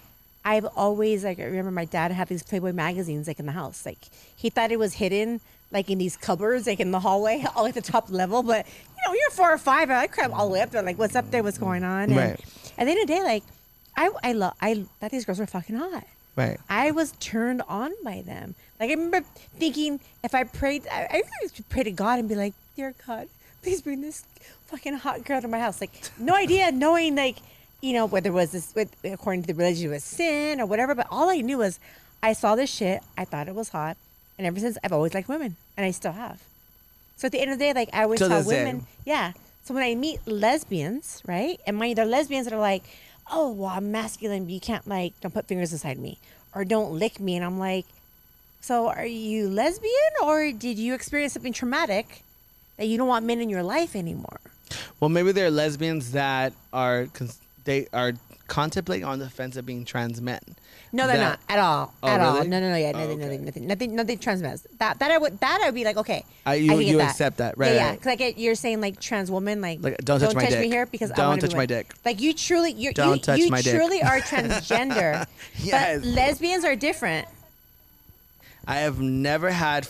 I've 0.45 0.65
always 0.77 1.25
like 1.25 1.39
I 1.39 1.45
remember 1.45 1.71
my 1.71 1.85
dad 1.85 2.11
had 2.11 2.29
these 2.29 2.43
Playboy 2.43 2.73
magazines 2.73 3.27
like 3.29 3.39
in 3.39 3.45
the 3.47 3.53
house. 3.53 3.85
Like 3.85 3.99
he 4.35 4.49
thought 4.49 4.73
it 4.73 4.79
was 4.79 4.95
hidden 4.95 5.41
like 5.71 5.91
in 5.91 5.99
these 5.99 6.17
cupboards 6.17 6.67
like 6.67 6.81
in 6.81 6.91
the 6.91 7.01
hallway 7.01 7.45
all 7.57 7.67
at 7.67 7.75
the 7.75 7.83
top 7.83 8.11
level, 8.11 8.43
but 8.43 8.67
you 8.67 9.03
know 9.07 9.13
you're 9.15 9.31
four 9.31 9.53
or 9.53 9.59
five. 9.59 9.91
I 9.91 10.07
crap 10.07 10.33
all 10.33 10.47
the 10.49 10.53
way 10.55 10.61
up 10.63 10.71
there 10.71 10.83
like 10.83 10.99
what's 10.99 11.17
up 11.17 11.31
there, 11.31 11.43
what's 11.43 11.59
going 11.59 11.85
on. 11.85 12.05
And 12.11 12.17
Right. 12.17 12.41
at 12.79 12.85
the 12.85 12.91
end 12.91 13.01
of 13.03 13.07
the 13.09 13.15
day, 13.15 13.23
like 13.23 13.43
I 13.97 14.11
I 14.23 14.33
love 14.33 14.55
I 14.61 14.85
thought 15.01 15.11
these 15.11 15.25
girls 15.25 15.39
were 15.39 15.47
fucking 15.47 15.77
hot. 15.77 16.05
Right. 16.37 16.59
I 16.71 16.93
was 16.93 17.13
turned 17.19 17.63
on 17.69 17.93
by 18.05 18.23
them. 18.23 18.55
Like 18.79 18.91
I 18.91 18.95
remember 18.95 19.23
thinking, 19.59 19.99
if 20.23 20.35
I 20.37 20.45
prayed, 20.45 20.87
I, 20.91 21.09
I 21.11 21.23
used 21.43 21.57
to 21.57 21.63
pray 21.65 21.83
to 21.83 21.91
God 21.91 22.21
and 22.21 22.29
be 22.29 22.37
like, 22.37 22.55
"Dear 22.77 22.95
God, 23.07 23.29
please 23.63 23.83
bring 23.83 24.01
this 24.03 24.23
fucking 24.69 24.95
hot 24.95 25.25
girl 25.25 25.41
to 25.41 25.49
my 25.49 25.59
house." 25.59 25.81
Like 25.81 25.91
no 26.17 26.35
idea, 26.37 26.71
knowing 26.85 27.17
like, 27.17 27.39
you 27.81 27.93
know, 27.93 28.07
whether 28.07 28.31
it 28.31 28.35
was 28.35 28.53
this, 28.53 28.73
with, 28.77 28.95
according 29.05 29.43
to 29.43 29.47
the 29.49 29.55
religion, 29.55 29.91
it 29.91 29.95
was 29.95 30.05
sin 30.05 30.61
or 30.61 30.67
whatever. 30.67 30.95
But 30.95 31.09
all 31.11 31.29
I 31.29 31.41
knew 31.41 31.59
was, 31.59 31.81
I 32.23 32.35
saw 32.35 32.55
this 32.55 32.71
shit. 32.71 33.03
I 33.17 33.25
thought 33.25 33.49
it 33.49 33.55
was 33.57 33.71
hot, 33.71 33.97
and 34.39 34.47
ever 34.47 34.59
since 34.61 34.79
I've 34.83 34.93
always 34.93 35.13
liked 35.15 35.29
women, 35.29 35.57
and 35.77 35.85
I 35.85 35.91
still 35.91 36.13
have. 36.13 36.41
So 37.17 37.27
at 37.27 37.33
the 37.33 37.41
end 37.41 37.51
of 37.51 37.59
the 37.59 37.65
day, 37.65 37.73
like 37.75 37.91
I 37.93 38.05
always 38.05 38.21
tell 38.21 38.29
this 38.29 38.47
day. 38.47 38.65
women, 38.65 38.87
yeah. 39.05 39.33
So 39.65 39.75
when 39.75 39.83
I 39.83 39.95
meet 39.95 40.21
lesbians, 40.27 41.21
right, 41.27 41.61
and 41.67 41.77
mind 41.77 41.91
you, 41.91 41.95
they're 41.97 42.07
lesbians 42.07 42.47
that 42.47 42.55
are 42.55 42.61
like, 42.61 42.85
"Oh, 43.31 43.51
well, 43.51 43.71
I'm 43.71 43.91
masculine, 43.93 44.45
but 44.45 44.53
you 44.53 44.61
can't 44.61 44.87
like 44.87 45.19
don't 45.21 45.35
put 45.35 45.47
fingers 45.47 45.73
inside 45.73 45.99
me 45.99 46.19
or 46.55 46.65
don't 46.65 46.93
lick 46.93 47.21
me," 47.21 47.37
and 47.37 47.45
I'm 47.45 47.59
like, 47.59 47.85
"So 48.61 48.89
are 48.89 49.05
you 49.05 49.49
lesbian 49.49 50.13
or 50.23 50.53
did 50.53 50.79
you 50.79 50.95
experience 50.95 51.33
something 51.35 51.53
traumatic 51.53 52.23
that 52.77 52.87
you 52.87 52.97
don't 52.97 53.09
want 53.09 53.27
men 53.27 53.41
in 53.41 53.51
your 53.51 53.63
life 53.63 53.95
anymore?" 53.97 54.41
Well, 55.01 55.09
maybe 55.09 55.33
they're 55.33 55.51
lesbians 55.51 56.13
that 56.13 56.53
are 56.73 57.07
cons- 57.13 57.39
they 57.65 57.89
are 57.93 58.13
contemplating 58.49 59.05
on 59.05 59.19
the 59.21 59.29
fence 59.31 59.57
of 59.57 59.65
being 59.65 59.85
trans 59.85 60.21
men. 60.21 60.41
No, 60.91 61.07
they're 61.07 61.19
That- 61.19 61.23
not 61.23 61.41
at 61.51 61.59
all. 61.59 61.93
Oh, 62.03 62.09
at 62.09 62.21
all. 62.21 62.37
No, 62.45 62.59
no, 62.61 62.71
no. 62.71 62.77
Yeah, 62.77 62.93
Oh, 62.95 62.99
nothing, 62.99 63.11
okay. 63.21 63.25
nothing, 63.29 63.45
nothing, 63.45 63.67
nothing, 63.67 63.95
nothing. 63.95 64.19
Trans 64.19 64.41
That 64.79 64.99
that 64.99 65.11
I 65.11 65.19
would 65.19 65.39
that 65.41 65.61
I 65.63 65.67
would 65.67 65.75
be 65.75 65.85
like, 65.85 65.99
okay. 65.99 66.25
Uh, 66.47 66.53
you- 66.53 66.73
I 66.73 66.81
you 66.81 67.01
accept 67.01 67.37
that, 67.37 67.59
right, 67.59 67.69
Yeah, 67.69 67.75
yeah. 67.75 67.89
right. 67.91 68.07
like 68.07 68.21
it- 68.23 68.39
you're 68.39 68.55
saying, 68.55 68.81
like 68.81 68.99
trans 68.99 69.31
woman, 69.31 69.61
like, 69.61 69.83
Like, 69.83 69.99
don't 69.99 70.19
touch 70.19 70.35
my 70.35 70.45
me 70.45 70.49
dick. 70.49 70.65
here 70.65 70.87
because 70.87 71.13
I 71.13 71.15
Don't 71.17 71.35
be 71.37 71.41
touch 71.43 71.55
my 71.55 71.67
dick. 71.67 71.93
Like 72.07 72.21
you 72.21 72.33
truly, 72.33 72.73
you 72.73 72.93
Don't 72.95 73.17
you, 73.17 73.23
touch 73.23 73.39
you 73.39 73.51
my 73.51 73.61
dick. 73.63 73.75
truly 73.77 74.03
are 74.03 74.19
transgender. 74.33 75.27
Yes. 75.59 76.01
But 76.01 76.09
lesbians 76.09 76.65
are 76.65 76.75
different. 76.75 77.29
I 78.67 78.77
have 78.77 78.99
never 78.99 79.51
had 79.51 79.87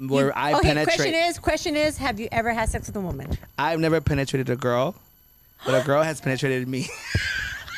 where 0.00 0.26
You- 0.26 0.32
I 0.34 0.54
okay, 0.54 0.68
penetrate. 0.68 0.96
question 0.96 1.14
is, 1.14 1.38
question 1.38 1.76
is, 1.76 1.96
have 1.98 2.18
you 2.18 2.28
ever 2.32 2.52
had 2.52 2.68
sex 2.70 2.88
with 2.88 2.96
a 2.96 3.00
woman 3.00 3.38
I've 3.56 3.78
never 3.78 4.00
penetrated 4.00 4.50
a 4.50 4.56
girl, 4.56 4.96
but 5.64 5.80
a 5.80 5.84
girl 5.86 6.02
has 6.02 6.20
penetrated 6.20 6.66
me. 6.66 6.88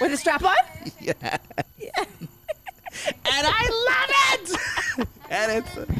with 0.01 0.12
a 0.12 0.16
strap 0.16 0.44
on? 0.44 0.55
Yeah. 1.01 1.12
yeah. 1.78 1.90
And 1.97 3.47
I 3.47 3.68
love 3.89 4.10
it. 4.32 5.09
and 5.31 5.52
it's 5.52 5.90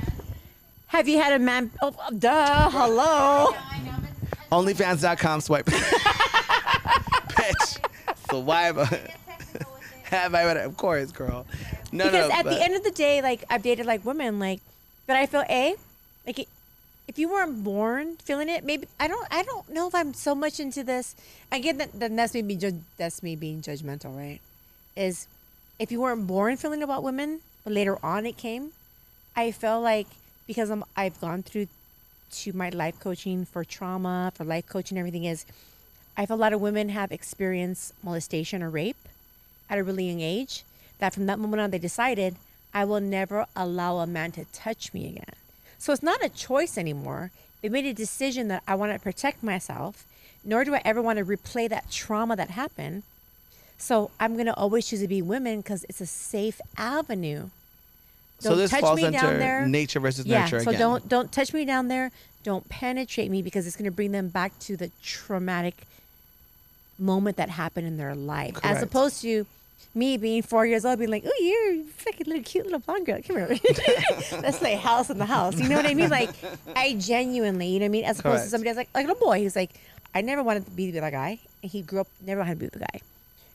Have 0.87 1.09
you 1.09 1.19
had 1.19 1.33
a 1.35 1.39
man? 1.39 1.71
Oh, 1.83 1.93
duh. 2.19 2.71
Hello. 2.71 3.55
I 3.55 3.81
know, 3.85 3.95
but 4.01 4.39
onlyfans.com 4.51 5.41
swipe. 5.43 5.67
Bitch. 7.37 7.79
So 8.31 8.41
why 8.41 8.69
get 8.69 8.89
technical 8.89 9.73
have 10.05 10.35
I 10.35 10.45
of 10.65 10.77
course, 10.77 11.13
girl. 11.13 11.47
No, 11.93 12.05
because 12.05 12.29
no. 12.29 12.35
at 12.35 12.45
but- 12.45 12.55
the 12.55 12.63
end 12.63 12.75
of 12.75 12.85
the 12.85 12.91
day, 12.91 13.23
like 13.23 13.45
I've 13.51 13.63
dated 13.63 13.87
like 13.87 14.05
women, 14.05 14.39
like, 14.39 14.61
but 15.07 15.17
I 15.17 15.27
feel 15.27 15.45
a, 15.49 15.75
like, 16.27 16.39
it, 16.41 16.49
if 17.17 17.21
you 17.21 17.31
weren't 17.31 17.65
born 17.65 18.17
feeling 18.17 18.51
it, 18.51 18.63
maybe 18.63 18.87
I 19.01 19.09
don't, 19.09 19.27
I 19.31 19.43
don't 19.43 19.71
know 19.71 19.89
if 19.89 19.95
I'm 19.95 20.13
so 20.13 20.35
much 20.35 20.61
into 20.61 20.85
this. 20.85 21.17
Again, 21.51 21.79
that, 21.79 21.99
that 21.99 22.15
that's 22.15 22.35
me 22.35 22.43
being 22.43 22.61
ju- 22.61 22.83
that's 22.99 23.23
me 23.23 23.35
being 23.35 23.63
judgmental, 23.63 24.15
right? 24.15 24.39
Is 24.95 25.27
if 25.79 25.91
you 25.91 26.03
weren't 26.03 26.27
born 26.27 26.59
feeling 26.59 26.83
about 26.83 27.03
women, 27.03 27.41
but 27.65 27.73
later 27.73 27.97
on 28.05 28.27
it 28.27 28.37
came, 28.37 28.73
I 29.35 29.51
feel 29.51 29.81
like 29.81 30.09
because 30.47 30.69
I'm 30.69 30.85
I've 30.95 31.19
gone 31.19 31.43
through 31.43 31.69
to 32.33 32.53
my 32.53 32.69
life 32.69 33.01
coaching 33.01 33.47
for 33.47 33.65
trauma, 33.65 34.31
for 34.35 34.45
life 34.45 34.67
coaching, 34.67 34.99
everything 34.99 35.25
is, 35.25 35.47
I 36.19 36.27
feel 36.27 36.37
a 36.37 36.45
lot 36.45 36.53
of 36.53 36.61
women 36.61 36.91
have 36.91 37.13
experienced 37.13 37.95
molestation 38.03 38.63
or 38.63 38.69
rape 38.69 39.09
at 39.71 39.79
a 39.79 39.83
really 39.83 40.11
young 40.11 40.21
age 40.21 40.65
that 40.99 41.15
from 41.15 41.25
that 41.27 41.39
moment 41.39 41.63
on 41.63 41.71
they 41.71 41.79
decided 41.79 42.37
I 42.75 42.85
will 42.85 43.01
never 43.01 43.47
allow 43.57 44.01
a 44.01 44.07
man 44.07 44.33
to 44.33 44.45
touch 44.53 44.93
me 44.93 45.07
again. 45.09 45.46
So 45.79 45.93
it's 45.93 46.03
not 46.03 46.25
a 46.25 46.29
choice 46.29 46.79
anymore. 46.79 47.31
They 47.63 47.69
made 47.69 47.87
a 47.87 47.95
decision 47.95 48.49
that 48.49 48.63
I 48.67 48.75
want 48.75 48.93
to 48.93 48.99
protect 48.99 49.43
myself, 49.43 50.05
nor 50.45 50.65
do 50.65 50.75
I 50.75 50.83
ever 50.85 51.03
want 51.03 51.19
to 51.19 51.25
replay 51.25 51.69
that 51.69 51.91
trauma 51.91 52.37
that 52.37 52.51
happened. 52.51 53.03
So 53.79 54.11
I'm 54.19 54.35
going 54.35 54.47
to 54.47 54.55
always 54.55 54.87
choose 54.87 55.01
to 55.01 55.09
be 55.09 55.21
women 55.23 55.61
because 55.61 55.85
it's 55.89 56.01
a 56.01 56.07
safe 56.07 56.61
avenue. 56.77 57.51
so 58.39 58.51
Don't 58.51 58.59
this 58.59 58.71
touch 58.71 58.81
falls 58.81 58.97
me 59.03 59.11
down 59.11 59.39
there. 59.39 59.67
nature 59.67 60.01
versus 60.01 60.25
nature. 60.25 60.35
Yeah, 60.35 60.41
nurture 60.45 60.61
so 60.61 60.71
again. 60.71 60.81
don't 60.81 61.09
don't 61.09 61.33
touch 61.33 61.53
me 61.53 61.65
down 61.65 61.89
there. 61.89 62.11
Don't 62.43 62.69
penetrate 62.69 63.31
me 63.31 63.43
because 63.43 63.67
it's 63.67 63.77
going 63.77 63.91
to 63.91 63.91
bring 63.91 64.13
them 64.13 64.29
back 64.29 64.57
to 64.61 64.77
the 64.77 64.91
traumatic 65.03 65.87
moment 66.99 67.37
that 67.37 67.51
happened 67.51 67.87
in 67.87 67.97
their 67.97 68.15
life, 68.15 68.57
as 68.63 68.83
opposed 68.83 69.21
to 69.23 69.47
me 69.97 70.19
being 70.19 70.43
four 70.43 70.67
years 70.67 70.85
old, 70.85 70.99
being 70.99 71.11
like, 71.11 71.25
"Oh, 71.27 71.33
you're 71.41 71.81
a 71.81 71.85
fucking 71.85 72.27
little 72.27 72.43
cute 72.43 72.65
little 72.65 72.79
blonde 72.81 73.07
girl. 73.07 73.21
Come 73.27 73.37
here, 73.37 73.49
let's 74.43 74.59
play 74.59 74.75
house 74.77 75.11
in 75.11 75.19
the 75.19 75.27
house." 75.27 75.59
You 75.59 75.69
know 75.69 75.77
what 75.77 75.87
I 75.87 75.95
mean? 75.95 76.11
Like, 76.11 76.31
I 76.77 76.95
genuinely, 76.95 77.69
you 77.69 77.79
know 77.81 77.85
what 77.85 77.91
I 77.91 77.91
mean? 77.91 78.05
As 78.05 78.21
opposed 78.21 78.45
to 78.45 78.51
somebody 78.51 78.69
that's 78.69 78.77
like, 78.77 78.91
like 78.95 79.07
a 79.07 79.09
little 79.09 79.27
boy 79.27 79.43
who's 79.43 79.57
like, 79.57 79.71
"I 80.15 80.21
never 80.21 80.43
wanted 80.43 80.67
to 80.67 80.71
be 80.71 80.93
with 80.93 81.03
a 81.03 81.11
guy," 81.11 81.39
and 81.63 81.73
he 81.73 81.81
grew 81.81 82.01
up 82.01 82.09
never 82.25 82.41
wanted 82.41 82.55
to 82.55 82.57
be 82.59 82.67
with 82.67 82.77
a 82.77 82.81
guy. 82.81 83.01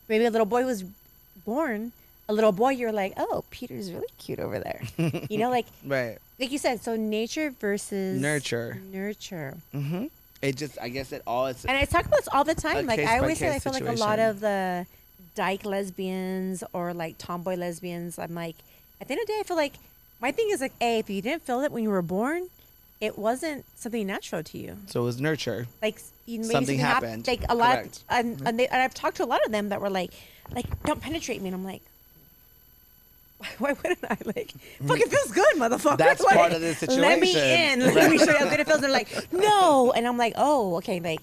Maybe 0.10 0.26
a 0.26 0.32
little 0.32 0.48
boy 0.48 0.66
was 0.66 0.84
born. 1.46 1.92
A 2.28 2.34
little 2.34 2.52
boy, 2.52 2.70
you're 2.70 2.94
like, 2.94 3.14
oh, 3.18 3.44
Peter's 3.52 3.92
really 3.92 4.08
cute 4.18 4.40
over 4.40 4.58
there. 4.60 4.82
you 5.30 5.38
know, 5.38 5.50
like 5.50 5.66
right. 5.86 6.18
like 6.40 6.52
you 6.52 6.58
said, 6.58 6.82
so 6.82 6.96
nature 6.96 7.54
versus 7.60 8.22
Nurture. 8.22 8.80
Nurture. 8.92 9.58
Mm-hmm. 9.74 10.06
It 10.42 10.56
just 10.56 10.78
I 10.82 10.90
guess 10.90 11.12
it 11.12 11.22
all 11.28 11.48
is 11.48 11.66
And 11.66 11.78
I 11.78 11.86
talk 11.86 12.06
about 12.06 12.20
this 12.20 12.30
all 12.32 12.44
the 12.44 12.56
time. 12.56 12.88
Like 12.88 13.00
I 13.00 13.20
always 13.20 13.38
say, 13.38 13.54
I 13.54 13.60
feel 13.60 13.74
like 13.74 13.88
a 13.88 13.94
lot 13.94 14.20
of 14.20 14.40
the 14.40 14.86
dyke 15.36 15.66
lesbians 15.66 16.64
or 16.74 16.94
like 16.94 17.18
tomboy 17.18 17.56
lesbians. 17.56 18.20
I'm 18.20 18.36
like, 18.36 18.56
at 19.00 19.08
the 19.08 19.14
end 19.14 19.22
of 19.22 19.28
the 19.28 19.34
day, 19.34 19.40
I 19.40 19.44
feel 19.44 19.58
like 19.58 19.74
my 20.22 20.32
thing 20.32 20.50
is 20.52 20.62
like, 20.62 20.74
a 20.82 21.00
if 21.00 21.10
you 21.10 21.22
didn't 21.22 21.44
feel 21.44 21.62
it 21.62 21.72
when 21.72 21.84
you 21.84 21.90
were 21.90 22.02
born, 22.02 22.48
it 23.00 23.18
wasn't 23.18 23.66
something 23.76 24.06
natural 24.06 24.44
to 24.44 24.58
you. 24.58 24.78
so 24.88 25.02
it 25.02 25.06
was 25.06 25.20
nurture. 25.20 25.68
Like 25.82 26.00
you 26.28 26.40
maybe 26.40 26.52
Something 26.52 26.80
hap- 26.80 27.04
happened. 27.04 27.28
Like 27.28 27.44
a 27.50 27.56
lot, 27.56 28.04
and 28.10 28.38
mm-hmm. 28.38 28.48
and, 28.48 28.60
they, 28.60 28.68
and 28.68 28.82
I've 28.82 28.94
talked 28.94 29.18
to 29.18 29.24
a 29.24 29.26
lot 29.26 29.44
of 29.46 29.52
them 29.52 29.70
that 29.70 29.82
were 29.82 29.90
like, 29.90 30.12
like 30.54 30.84
don't 30.84 31.02
penetrate 31.02 31.42
me, 31.42 31.50
and 31.50 31.56
I'm 31.56 31.66
like. 31.66 31.82
Why, 33.42 33.48
why 33.58 33.74
wouldn't 33.74 34.06
I 34.08 34.18
like? 34.24 34.52
Fucking 34.86 35.10
feels 35.10 35.32
good, 35.32 35.56
motherfucker. 35.56 35.98
That's 35.98 36.24
Like, 36.24 36.36
part 36.36 36.54
of 36.54 36.62
the 36.62 36.96
Let 36.96 37.20
me 37.20 37.34
in. 37.34 37.80
Let 37.80 38.12
me 38.12 38.20
show 38.20 38.26
you 38.26 38.38
how 38.38 38.48
good 38.48 38.60
it 38.60 38.68
feels. 38.68 38.84
And 38.84 38.84
They're 38.84 38.92
like, 38.92 39.10
no, 39.34 39.92
and 39.94 40.08
I'm 40.08 40.16
like, 40.16 40.34
oh, 40.38 40.76
okay, 40.76 41.00
like, 41.00 41.22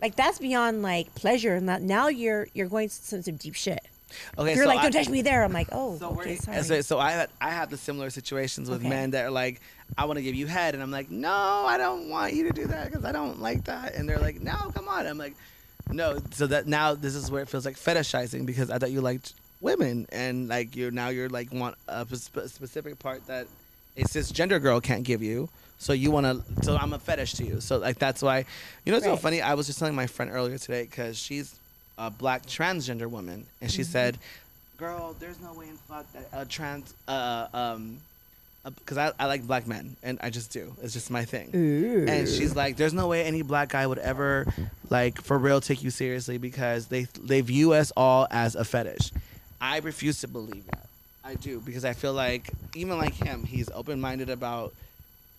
like 0.00 0.16
that's 0.16 0.38
beyond 0.38 0.82
like 0.82 1.14
pleasure. 1.14 1.54
And 1.54 1.68
that 1.68 1.82
now 1.82 2.08
you're 2.08 2.48
you're 2.54 2.68
going 2.68 2.88
to 2.88 2.94
some, 2.94 3.22
some 3.22 3.36
deep 3.36 3.54
shit. 3.54 3.80
Okay, 4.38 4.54
you're 4.54 4.64
so 4.64 4.68
like, 4.70 4.80
don't 4.80 4.92
touch 4.92 5.10
me 5.10 5.20
there. 5.20 5.44
I'm 5.44 5.52
like, 5.52 5.68
oh, 5.70 5.98
So, 5.98 6.12
okay, 6.12 6.36
sorry. 6.36 6.62
so, 6.62 6.80
so 6.80 6.98
I 6.98 7.10
had, 7.10 7.28
I 7.42 7.50
have 7.50 7.68
the 7.68 7.76
similar 7.76 8.08
situations 8.08 8.70
with 8.70 8.80
Okay. 8.80 8.88
men 8.88 9.10
that 9.10 9.26
are 9.26 9.30
like, 9.30 9.60
I 9.98 10.06
want 10.06 10.16
to 10.16 10.22
give 10.22 10.34
you 10.34 10.46
head, 10.46 10.72
and 10.72 10.82
I'm 10.82 10.90
like, 10.90 11.10
no, 11.10 11.30
I 11.30 11.76
don't 11.76 12.08
want 12.08 12.32
you 12.32 12.44
to 12.44 12.50
do 12.54 12.66
that 12.68 12.86
because 12.86 13.04
I 13.04 13.12
don't 13.12 13.38
like 13.42 13.64
that, 13.66 13.94
and 13.94 14.08
they're 14.08 14.18
like, 14.18 14.40
no, 14.40 14.54
come 14.74 14.88
on, 14.88 15.06
I'm 15.06 15.18
like, 15.18 15.34
no. 15.90 16.18
So 16.30 16.46
that 16.46 16.66
now 16.66 16.94
this 16.94 17.14
is 17.14 17.30
where 17.30 17.42
it 17.42 17.50
feels 17.50 17.66
like 17.66 17.76
fetishizing 17.76 18.46
because 18.46 18.70
I 18.70 18.78
thought 18.78 18.90
you 18.92 19.02
liked 19.02 19.34
women, 19.60 20.06
and 20.10 20.48
like 20.48 20.74
you're 20.74 20.90
now 20.90 21.10
you're 21.10 21.28
like 21.28 21.52
want 21.52 21.74
a 21.86 22.06
sp- 22.16 22.48
specific 22.48 22.98
part 22.98 23.26
that 23.26 23.46
a 23.98 24.04
cisgender 24.04 24.60
girl 24.60 24.80
can't 24.80 25.04
give 25.04 25.22
you. 25.22 25.50
So 25.78 25.92
you 25.92 26.10
want 26.10 26.26
to, 26.26 26.64
so 26.64 26.76
I'm 26.76 26.92
a 26.92 26.98
fetish 26.98 27.34
to 27.34 27.44
you. 27.44 27.60
So 27.60 27.78
like 27.78 27.98
that's 27.98 28.20
why, 28.20 28.44
you 28.84 28.90
know, 28.92 28.98
it's 28.98 29.06
so 29.06 29.12
Right. 29.12 29.20
funny. 29.20 29.40
I 29.40 29.54
was 29.54 29.66
just 29.66 29.78
telling 29.78 29.94
my 29.94 30.06
friend 30.06 30.30
earlier 30.30 30.58
today 30.58 30.82
because 30.82 31.16
she's 31.18 31.54
a 31.96 32.10
black 32.10 32.46
transgender 32.46 33.08
woman, 33.08 33.46
and 33.60 33.70
she 33.70 33.84
said, 33.84 34.18
"Girl, 34.76 35.14
there's 35.18 35.40
no 35.40 35.52
way 35.52 35.68
in 35.68 35.76
fuck 35.76 36.12
that 36.12 36.28
a 36.32 36.44
trans, 36.44 36.94
uh, 37.06 37.46
um." 37.52 38.00
Because 38.64 38.98
I, 38.98 39.12
I 39.18 39.26
like 39.26 39.46
black 39.46 39.66
men 39.66 39.96
and 40.02 40.18
I 40.20 40.28
just 40.30 40.52
do. 40.52 40.74
It's 40.82 40.92
just 40.92 41.10
my 41.10 41.24
thing. 41.24 41.54
And 42.06 42.28
she's 42.28 42.54
like, 42.54 42.76
"There's 42.76 42.92
no 42.92 43.06
way 43.06 43.24
any 43.24 43.42
black 43.42 43.70
guy 43.70 43.86
would 43.86 43.98
ever, 43.98 44.46
like, 44.90 45.22
for 45.22 45.38
real, 45.38 45.60
take 45.60 45.82
you 45.82 45.90
seriously 45.90 46.38
because 46.38 46.88
they 46.88 47.06
they 47.22 47.40
view 47.40 47.72
us 47.72 47.92
all 47.96 48.26
as 48.30 48.56
a 48.56 48.64
fetish." 48.64 49.12
I 49.60 49.78
refuse 49.78 50.20
to 50.20 50.28
believe 50.28 50.66
that. 50.66 50.86
I 51.24 51.34
do 51.34 51.60
because 51.60 51.84
I 51.84 51.92
feel 51.94 52.12
like 52.12 52.50
even 52.74 52.98
like 52.98 53.14
him, 53.14 53.44
he's 53.44 53.70
open 53.70 54.00
minded 54.00 54.28
about 54.28 54.74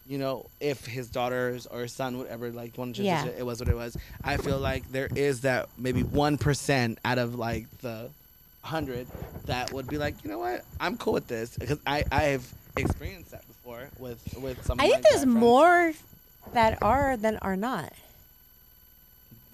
you 0.10 0.18
know, 0.18 0.48
if 0.60 0.86
his 0.88 1.08
daughters 1.08 1.68
or 1.68 1.82
his 1.84 1.94
son 1.94 2.18
would 2.18 2.28
ever 2.28 2.50
like 2.50 2.76
want 2.78 2.96
to 2.96 3.04
Yeah. 3.04 3.26
it 3.28 3.46
was 3.46 3.60
what 3.60 3.70
it 3.70 3.76
was. 3.76 3.96
I 4.24 4.38
feel 4.38 4.58
like 4.58 4.92
there 4.92 5.08
is 5.16 5.42
that 5.42 5.70
maybe 5.78 6.02
one 6.02 6.38
percent 6.40 6.98
out 7.06 7.20
of 7.20 7.36
like 7.36 7.68
the 7.82 8.10
hundred 8.64 9.08
that 9.46 9.72
would 9.72 9.88
be 9.88 9.98
like, 10.00 10.16
you 10.24 10.32
know 10.32 10.40
what, 10.40 10.66
I'm 10.80 10.98
cool 10.98 11.14
with 11.14 11.28
this 11.28 11.56
because 11.56 11.78
I 11.86 12.04
I 12.12 12.24
have 12.24 12.46
experienced 12.76 13.32
that 13.32 13.48
before 13.48 13.88
with 14.00 14.20
with 14.42 14.66
some. 14.66 14.80
of 14.80 14.86
I 14.86 14.90
think 14.90 15.04
there's 15.04 15.28
more 15.28 15.94
that 16.54 16.82
are 16.82 17.16
than 17.16 17.38
are 17.38 17.56
not. 17.56 17.94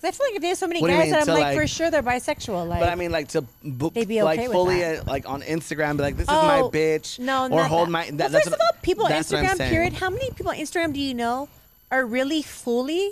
I 0.03 0.11
feel 0.11 0.27
like 0.27 0.35
if 0.35 0.41
there's 0.43 0.59
so 0.59 0.67
many 0.67 0.81
What 0.81 0.87
do 0.89 0.93
you 0.93 0.99
guys 0.99 1.05
mean? 1.05 1.11
that 1.13 1.19
I'm 1.21 1.25
To, 1.27 1.33
like, 1.33 1.43
like- 1.43 1.57
for 1.57 1.67
sure 1.67 1.89
they're 1.89 2.03
bisexual. 2.03 2.67
Like, 2.67 2.79
But 2.79 2.89
I 2.89 2.95
mean, 2.95 3.11
like 3.11 3.29
to 3.29 3.41
b- 3.41 3.89
They'd 3.93 4.07
be 4.07 4.21
like 4.21 4.39
with 4.39 4.51
fully 4.51 4.79
that. 4.81 4.99
uh, 4.99 5.03
like 5.07 5.27
on 5.27 5.41
Instagram, 5.41 5.97
be 5.97 6.03
like, 6.03 6.15
"This 6.17 6.25
is 6.25 6.29
my 6.29 6.59
Oh, 6.59 6.69
bitch," 6.69 7.17
No, 7.17 7.45
or 7.45 7.49
not 7.49 7.69
hold 7.69 7.87
that. 7.87 7.91
my. 7.91 8.03
That, 8.05 8.11
well, 8.11 8.29
that's 8.29 8.33
first 8.33 8.51
what, 8.51 8.59
of 8.59 8.61
all, 8.75 8.81
people 8.83 9.05
on 9.05 9.09
that's 9.11 9.31
what 9.31 9.39
I'm 9.39 9.45
Instagram, 9.45 9.57
saying. 9.57 9.71
period. 9.71 9.93
How 9.93 10.09
many 10.11 10.29
people 10.29 10.49
on 10.49 10.57
Instagram 10.57 10.93
do 10.93 10.99
you 10.99 11.13
know 11.15 11.49
are 11.91 12.05
really 12.05 12.43
fully 12.43 13.11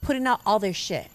putting 0.00 0.26
out 0.26 0.40
all 0.46 0.58
their 0.58 0.72
shit? 0.72 1.08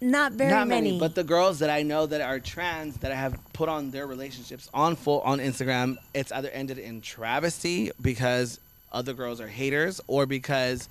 Not 0.00 0.32
very 0.32 0.50
Not 0.50 0.66
many. 0.68 0.88
many, 0.92 0.98
but 1.00 1.14
the 1.14 1.24
girls 1.24 1.58
that 1.58 1.68
I 1.68 1.82
know 1.82 2.06
that 2.06 2.22
are 2.22 2.38
trans 2.40 2.96
that 2.98 3.12
I 3.12 3.16
have 3.16 3.38
put 3.52 3.68
on 3.68 3.90
their 3.90 4.06
relationships 4.06 4.70
on 4.72 4.96
full 4.96 5.20
on 5.22 5.40
Instagram, 5.40 5.98
it's 6.14 6.32
either 6.32 6.48
ended 6.50 6.78
in 6.78 7.02
travesty 7.02 7.90
because 8.00 8.60
other 8.92 9.12
girls 9.12 9.40
are 9.42 9.48
haters, 9.48 10.00
or 10.06 10.24
because 10.26 10.88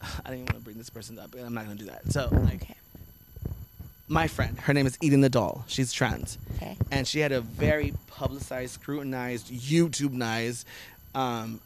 I 0.24 0.30
didn't 0.30 0.46
want 0.46 0.56
to 0.58 0.64
bring 0.64 0.78
this 0.78 0.90
person 0.90 1.18
up, 1.18 1.30
but 1.30 1.40
I'm 1.40 1.54
not 1.54 1.64
gonna 1.64 1.76
do 1.76 1.86
that. 1.86 2.10
So 2.12 2.28
like, 2.32 2.62
Okay. 2.62 2.74
my 4.08 4.26
friend, 4.28 4.58
her 4.60 4.72
name 4.72 4.86
is 4.86 4.96
Eden 5.00 5.20
the 5.20 5.28
Doll. 5.28 5.64
She's 5.68 5.92
trans. 5.92 6.38
Okay. 6.56 6.76
and 6.90 7.06
she 7.06 7.20
had 7.20 7.32
a 7.32 7.40
very 7.40 7.94
publicized, 8.08 8.74
scrutinized, 8.74 9.48
YouTube-nized 9.52 10.64
um, 11.14 11.60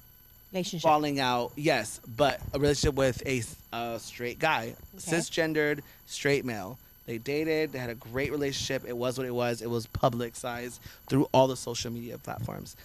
relationship. 0.52 0.82
falling 0.82 1.20
out. 1.20 1.52
Yes, 1.56 2.00
but 2.16 2.40
a 2.52 2.59
relationship 2.59 2.94
with 2.94 3.22
a, 3.26 3.42
a 3.72 3.98
straight 3.98 4.38
guy, 4.38 4.74
cisgendered 4.98 5.80
straight 6.06 6.44
male. 6.44 6.78
They 7.06 7.18
dated. 7.18 7.72
They 7.72 7.78
had 7.80 7.90
a 7.90 7.96
great 7.96 8.30
relationship. 8.30 8.84
It 8.86 8.96
was 8.96 9.18
what 9.18 9.26
it 9.26 9.34
was. 9.34 9.60
It 9.60 9.68
was 9.68 9.86
publicized 9.88 10.80
through 11.09 11.28
all 11.32 11.48
the 11.48 11.56
social 11.56 11.90
media 11.90 12.16
platforms. 12.16 12.76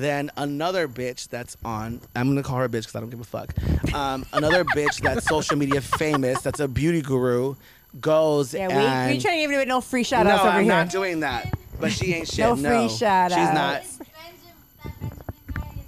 Then 0.00 0.30
another 0.36 0.88
bitch 0.88 1.28
that's 1.28 1.56
on. 1.64 2.00
I'm 2.14 2.28
gonna 2.28 2.42
call 2.42 2.58
her 2.58 2.64
a 2.64 2.68
bitch 2.68 2.82
because 2.82 2.96
I 2.96 3.00
don't 3.00 3.10
give 3.10 3.20
a 3.20 3.24
fuck. 3.24 3.52
Um, 3.94 4.26
another 4.32 4.64
bitch 4.76 5.00
that's 5.00 5.26
social 5.26 5.56
media 5.56 5.80
famous. 5.80 6.42
That's 6.42 6.60
a 6.60 6.68
beauty 6.68 7.02
guru. 7.02 7.54
Goes 8.00 8.52
Yeah, 8.52 8.68
we, 8.68 8.74
and 8.74 9.14
we 9.14 9.20
trying 9.20 9.42
to 9.42 9.48
give 9.52 9.58
it 9.60 9.68
no 9.68 9.80
free 9.80 10.02
shout 10.04 10.26
no, 10.26 10.32
outs 10.32 10.40
over 10.42 10.50
I'm 10.50 10.64
here. 10.64 10.74
not 10.74 10.90
doing 10.90 11.20
that. 11.20 11.52
But 11.80 11.92
she 11.92 12.12
ain't 12.14 12.28
shit. 12.32 12.38
No 12.40 12.54
No, 12.54 12.88
free 12.88 12.96
shout 12.96 13.30
She's 13.30 13.38
not. 13.38 13.82
This 13.82 13.98
Benjamin, 13.98 14.54
that 14.84 15.00
Benjamin 15.00 15.18
guy 15.54 15.70
is. 15.80 15.86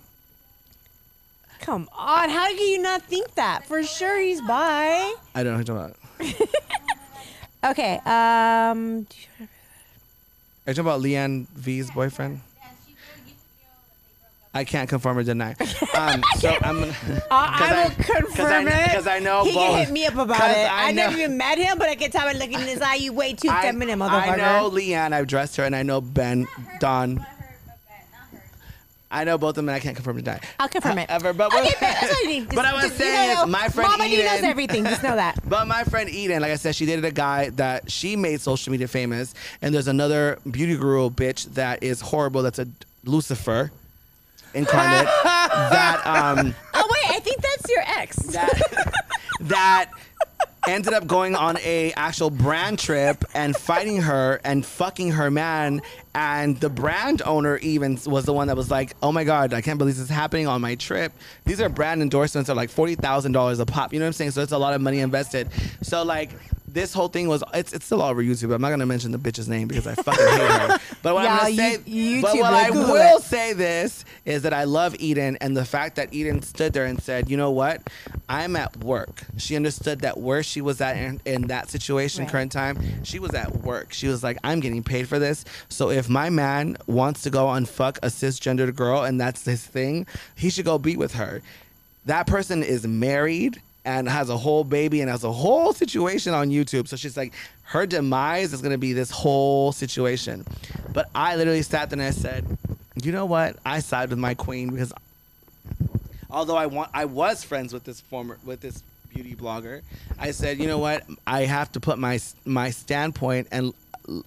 Come 1.60 1.88
on, 1.96 2.30
how 2.30 2.48
do 2.48 2.54
you 2.62 2.80
not 2.80 3.02
think 3.02 3.34
that? 3.34 3.66
For 3.66 3.82
sure 3.82 4.18
he's 4.20 4.40
bi. 4.40 5.12
I 5.34 5.42
don't 5.42 5.52
know 5.52 5.58
what 5.58 5.68
you're 5.68 5.76
talking 5.76 5.94
about. 6.40 6.48
Okay, 7.64 7.96
um 8.06 8.06
Are 8.06 9.04
you 9.40 9.46
talking 10.66 10.78
about 10.80 11.00
Leanne 11.00 11.48
V's 11.48 11.90
boyfriend? 11.90 12.40
Yeah, 12.56 12.68
she 12.86 12.92
did 12.92 13.02
a 13.02 13.28
YouTube 13.28 13.34
video 13.56 13.68
that 13.88 13.98
they 14.06 14.12
broke 14.20 14.36
up. 14.36 14.42
I 14.58 14.64
can't 14.64 14.88
confirm 14.88 15.16
or 15.18 15.22
deny. 15.22 15.54
Um, 15.98 16.22
so 16.38 16.50
I'm 16.62 16.78
gonna. 16.80 16.94
I, 17.30 17.30
I 17.30 17.84
will 17.84 17.90
'cause 17.90 18.10
I- 18.10 18.20
confirm 18.20 18.64
'cause 18.66 18.74
I- 18.74 18.84
it. 18.84 18.92
'cause 18.94 19.06
I 19.08 19.18
know 19.18 19.44
he 19.44 19.52
both. 19.54 19.66
can 19.70 19.78
hit 19.86 19.90
me 19.92 20.06
up 20.06 20.14
about 20.16 20.36
'Cause 20.38 20.50
it. 20.56 20.70
I 20.70 20.88
I, 20.88 20.92
never 20.92 21.16
even 21.16 21.36
met 21.36 21.58
him, 21.58 21.76
but 21.78 21.88
I 21.88 21.94
can 21.96 22.10
tell 22.12 22.22
by 22.24 22.32
looking 22.34 22.54
in 22.60 22.66
his 22.68 22.80
eye, 22.80 22.94
you 22.96 23.12
way 23.12 23.32
too 23.32 23.48
I, 23.48 23.62
feminine, 23.62 24.00
I 24.00 24.36
know 24.36 24.70
Leanne. 24.72 25.12
I've 25.12 25.26
dressed 25.26 25.56
her, 25.56 25.64
and 25.64 25.74
I 25.74 25.82
know 25.82 26.00
Ben, 26.00 26.46
Don. 26.78 27.16
But 27.16 27.22
her, 27.22 27.28
but 27.66 27.76
Ben, 27.88 27.98
not 28.12 28.40
her. 28.40 28.44
I 29.10 29.24
know 29.24 29.38
both 29.38 29.50
of 29.50 29.54
them, 29.56 29.68
and 29.70 29.76
I 29.76 29.80
can't 29.80 29.96
confirm 29.96 30.18
or 30.18 30.20
deny. 30.20 30.40
I'll 30.60 30.68
confirm 30.68 30.98
it. 30.98 31.10
However, 31.10 31.32
but 31.32 31.52
Okay, 31.52 31.62
what- 31.64 31.72
but 31.74 31.80
that's 31.80 32.02
what 32.12 32.26
I 32.26 32.30
need. 32.30 32.48
But 32.54 32.64
I 32.64 32.72
was 32.74 32.82
Just- 32.84 32.98
you 33.00 33.06
saying 33.06 33.34
know, 33.34 33.42
is 33.42 33.48
my 33.48 33.68
friend 33.70 33.90
Mama 33.90 34.04
D 34.08 34.22
knows 34.22 34.42
everything. 34.42 34.84
Just 34.84 35.02
know 35.02 35.16
that. 35.16 35.36
But 35.48 35.66
my 35.66 35.82
friend 35.84 36.08
Eden, 36.08 36.42
like 36.42 36.52
I 36.52 36.56
said, 36.56 36.76
she 36.76 36.86
dated 36.86 37.04
a 37.04 37.10
guy 37.10 37.50
that 37.50 37.90
she 37.90 38.14
made 38.14 38.40
social 38.40 38.70
media 38.70 38.86
famous, 38.86 39.34
and 39.62 39.74
there's 39.74 39.88
another 39.88 40.38
beauty 40.48 40.76
guru 40.76 41.10
bitch 41.10 41.46
that 41.54 41.82
is 41.82 42.00
horrible. 42.00 42.42
That's 42.42 42.58
a 42.60 42.68
Lucifer 43.04 43.72
incarnate. 44.54 45.06
that 45.24 46.02
um 46.06 46.54
Oh 46.74 46.88
wait, 46.90 47.16
I 47.16 47.20
think 47.20 47.40
that's 47.42 47.70
your 47.70 47.82
ex. 47.86 48.16
that 48.16 48.94
that 49.40 49.90
ended 50.66 50.92
up 50.92 51.06
going 51.06 51.34
on 51.34 51.56
a 51.58 51.92
actual 51.92 52.28
brand 52.30 52.78
trip 52.78 53.24
and 53.34 53.56
fighting 53.56 54.02
her 54.02 54.38
and 54.44 54.66
fucking 54.66 55.12
her 55.12 55.30
man 55.30 55.80
and 56.14 56.58
the 56.60 56.68
brand 56.68 57.22
owner 57.24 57.56
even 57.58 57.98
was 58.06 58.26
the 58.26 58.32
one 58.32 58.48
that 58.48 58.56
was 58.56 58.70
like 58.70 58.94
oh 59.02 59.10
my 59.10 59.24
god 59.24 59.54
i 59.54 59.62
can't 59.62 59.78
believe 59.78 59.94
this 59.94 60.02
is 60.02 60.10
happening 60.10 60.46
on 60.46 60.60
my 60.60 60.74
trip 60.74 61.12
these 61.46 61.60
are 61.60 61.70
brand 61.70 62.02
endorsements 62.02 62.50
are 62.50 62.56
like 62.56 62.70
$40000 62.70 63.60
a 63.60 63.66
pop 63.66 63.94
you 63.94 63.98
know 63.98 64.04
what 64.04 64.08
i'm 64.08 64.12
saying 64.12 64.30
so 64.32 64.42
it's 64.42 64.52
a 64.52 64.58
lot 64.58 64.74
of 64.74 64.80
money 64.82 64.98
invested 64.98 65.48
so 65.80 66.02
like 66.02 66.30
this 66.72 66.92
whole 66.92 67.08
thing 67.08 67.28
was 67.28 67.42
it's, 67.54 67.72
it's 67.72 67.86
still 67.86 68.02
all 68.02 68.10
over 68.10 68.22
YouTube. 68.22 68.54
I'm 68.54 68.60
not 68.60 68.70
gonna 68.70 68.86
mention 68.86 69.10
the 69.12 69.18
bitch's 69.18 69.48
name 69.48 69.68
because 69.68 69.86
I 69.86 69.94
fucking 69.94 70.26
hate 70.26 70.40
her. 70.50 70.78
But 71.02 71.14
what 71.14 71.26
I'm 71.26 71.38
gonna 71.38 71.54
say, 71.54 71.78
you- 71.86 72.20
but 72.22 72.36
what 72.36 72.52
I 72.52 72.70
will 72.70 73.16
it. 73.18 73.22
say 73.22 73.52
this 73.52 74.04
is 74.24 74.42
that 74.42 74.52
I 74.52 74.64
love 74.64 74.96
Eden 74.98 75.38
and 75.40 75.56
the 75.56 75.64
fact 75.64 75.96
that 75.96 76.12
Eden 76.12 76.42
stood 76.42 76.72
there 76.72 76.84
and 76.86 77.00
said, 77.02 77.30
you 77.30 77.36
know 77.36 77.50
what, 77.50 77.82
I'm 78.28 78.56
at 78.56 78.76
work. 78.78 79.22
She 79.38 79.54
understood 79.56 80.00
that 80.00 80.18
where 80.18 80.42
she 80.42 80.60
was 80.60 80.80
at 80.80 80.96
in, 80.96 81.20
in 81.24 81.42
that 81.48 81.70
situation, 81.70 82.24
Right. 82.24 82.32
current 82.32 82.52
time, 82.52 83.04
she 83.04 83.18
was 83.18 83.32
at 83.34 83.62
work. 83.62 83.92
She 83.92 84.08
was 84.08 84.22
like, 84.22 84.38
I'm 84.44 84.60
getting 84.60 84.82
paid 84.82 85.08
for 85.08 85.18
this. 85.18 85.44
So 85.68 85.90
if 85.90 86.08
my 86.08 86.28
man 86.30 86.76
wants 86.86 87.22
to 87.22 87.30
go 87.30 87.48
and 87.50 87.68
fuck 87.68 87.98
a 88.02 88.08
cisgendered 88.08 88.74
girl 88.74 89.04
and 89.04 89.20
that's 89.20 89.44
his 89.44 89.64
thing, 89.64 90.06
he 90.34 90.50
should 90.50 90.64
go 90.64 90.78
be 90.78 90.96
with 90.96 91.14
her. 91.14 91.40
That 92.06 92.26
person 92.26 92.62
is 92.62 92.86
married 92.86 93.60
and 93.84 94.08
has 94.08 94.28
a 94.28 94.36
whole 94.36 94.64
baby 94.64 95.00
and 95.00 95.10
has 95.10 95.24
a 95.24 95.32
whole 95.32 95.72
situation 95.72 96.34
on 96.34 96.50
YouTube. 96.50 96.88
So 96.88 96.96
she's 96.96 97.16
like, 97.16 97.32
her 97.62 97.86
demise 97.86 98.52
is 98.52 98.62
gonna 98.62 98.78
be 98.78 98.92
this 98.92 99.10
whole 99.10 99.72
situation. 99.72 100.44
But 100.92 101.08
I 101.14 101.36
literally 101.36 101.62
sat 101.62 101.90
there 101.90 101.98
and 101.98 102.06
I 102.06 102.10
said, 102.10 102.44
you 103.02 103.12
know 103.12 103.26
what? 103.26 103.56
I 103.64 103.80
side 103.80 104.10
with 104.10 104.18
my 104.18 104.34
queen 104.34 104.70
because 104.70 104.92
although 106.30 106.56
I 106.56 106.66
want 106.66 106.90
I 106.94 107.04
was 107.04 107.44
friends 107.44 107.72
with 107.72 107.84
this 107.84 108.00
former 108.00 108.38
with 108.44 108.60
this 108.60 108.82
beauty 109.08 109.34
blogger, 109.34 109.82
I 110.18 110.32
said, 110.32 110.58
you 110.58 110.66
know 110.66 110.78
what? 110.78 111.04
I 111.26 111.42
have 111.42 111.72
to 111.72 111.80
put 111.80 111.98
my 111.98 112.18
my 112.44 112.70
standpoint 112.70 113.48
and 113.50 113.72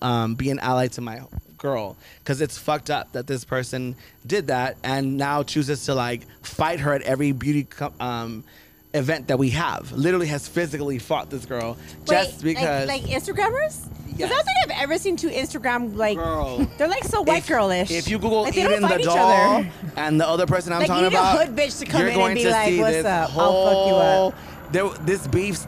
um, 0.01 0.35
be 0.35 0.49
an 0.49 0.59
ally 0.59 0.87
to 0.87 1.01
my 1.01 1.21
girl 1.57 1.95
because 2.19 2.41
it's 2.41 2.57
fucked 2.57 2.89
up 2.89 3.11
that 3.11 3.27
this 3.27 3.45
person 3.45 3.95
did 4.25 4.47
that 4.47 4.77
and 4.83 5.17
now 5.17 5.43
chooses 5.43 5.85
to 5.85 5.93
like 5.93 6.21
fight 6.41 6.79
her 6.79 6.93
at 6.93 7.01
every 7.03 7.31
beauty 7.31 7.67
um, 7.99 8.43
event 8.93 9.27
that 9.27 9.37
we 9.39 9.49
have. 9.51 9.91
Literally 9.91 10.27
has 10.27 10.47
physically 10.47 10.99
fought 10.99 11.29
this 11.29 11.45
girl 11.45 11.77
just 12.05 12.43
because. 12.43 12.87
like, 12.87 13.03
like 13.03 13.11
Instagrammers. 13.11 13.87
Yes. 14.17 14.29
I 14.29 14.35
don't 14.35 14.45
think 14.45 14.57
I've 14.65 14.83
ever 14.83 14.97
seen 14.97 15.15
two 15.15 15.29
Instagram 15.29 15.95
like 15.95 16.17
Girl. 16.17 16.67
they're 16.77 16.89
like 16.89 17.05
so 17.05 17.21
white 17.21 17.39
if, 17.39 17.47
girlish. 17.47 17.89
If 17.91 18.09
you 18.09 18.19
Google 18.19 18.43
like, 18.43 18.57
Eden 18.57 18.81
the 18.81 18.97
doll 19.03 19.59
other. 19.59 19.71
and 19.95 20.19
the 20.19 20.27
other 20.27 20.45
person 20.45 20.73
I'm 20.73 20.79
Like, 20.79 20.87
talking 20.87 21.05
you 21.05 21.09
need 21.11 21.15
a 21.15 21.19
about, 21.19 21.47
hood 21.47 21.55
bitch 21.55 21.79
to 21.79 21.85
come 21.85 22.01
you're 22.01 22.09
in 22.09 22.15
going 22.15 22.31
and 22.31 22.35
be 22.35 22.43
to 22.43 22.49
like, 22.49 22.67
see 22.67 22.79
"What's 22.81 23.05
up? 23.05 23.35
I'll 23.37 23.65
fuck 23.65 23.87
you 23.87 23.95
up." 23.95 24.71
There, 24.73 25.05
this 25.05 25.27
beef, 25.27 25.65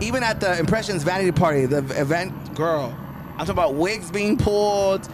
even 0.00 0.22
at 0.22 0.40
the 0.40 0.58
Impressions 0.58 1.02
Vanity 1.04 1.32
Party, 1.32 1.64
the 1.66 1.78
event, 2.00 2.54
girl, 2.54 2.94
I'm 3.32 3.38
talking 3.38 3.52
about 3.52 3.74
wigs 3.74 4.10
being 4.10 4.36
pulled, 4.36 5.08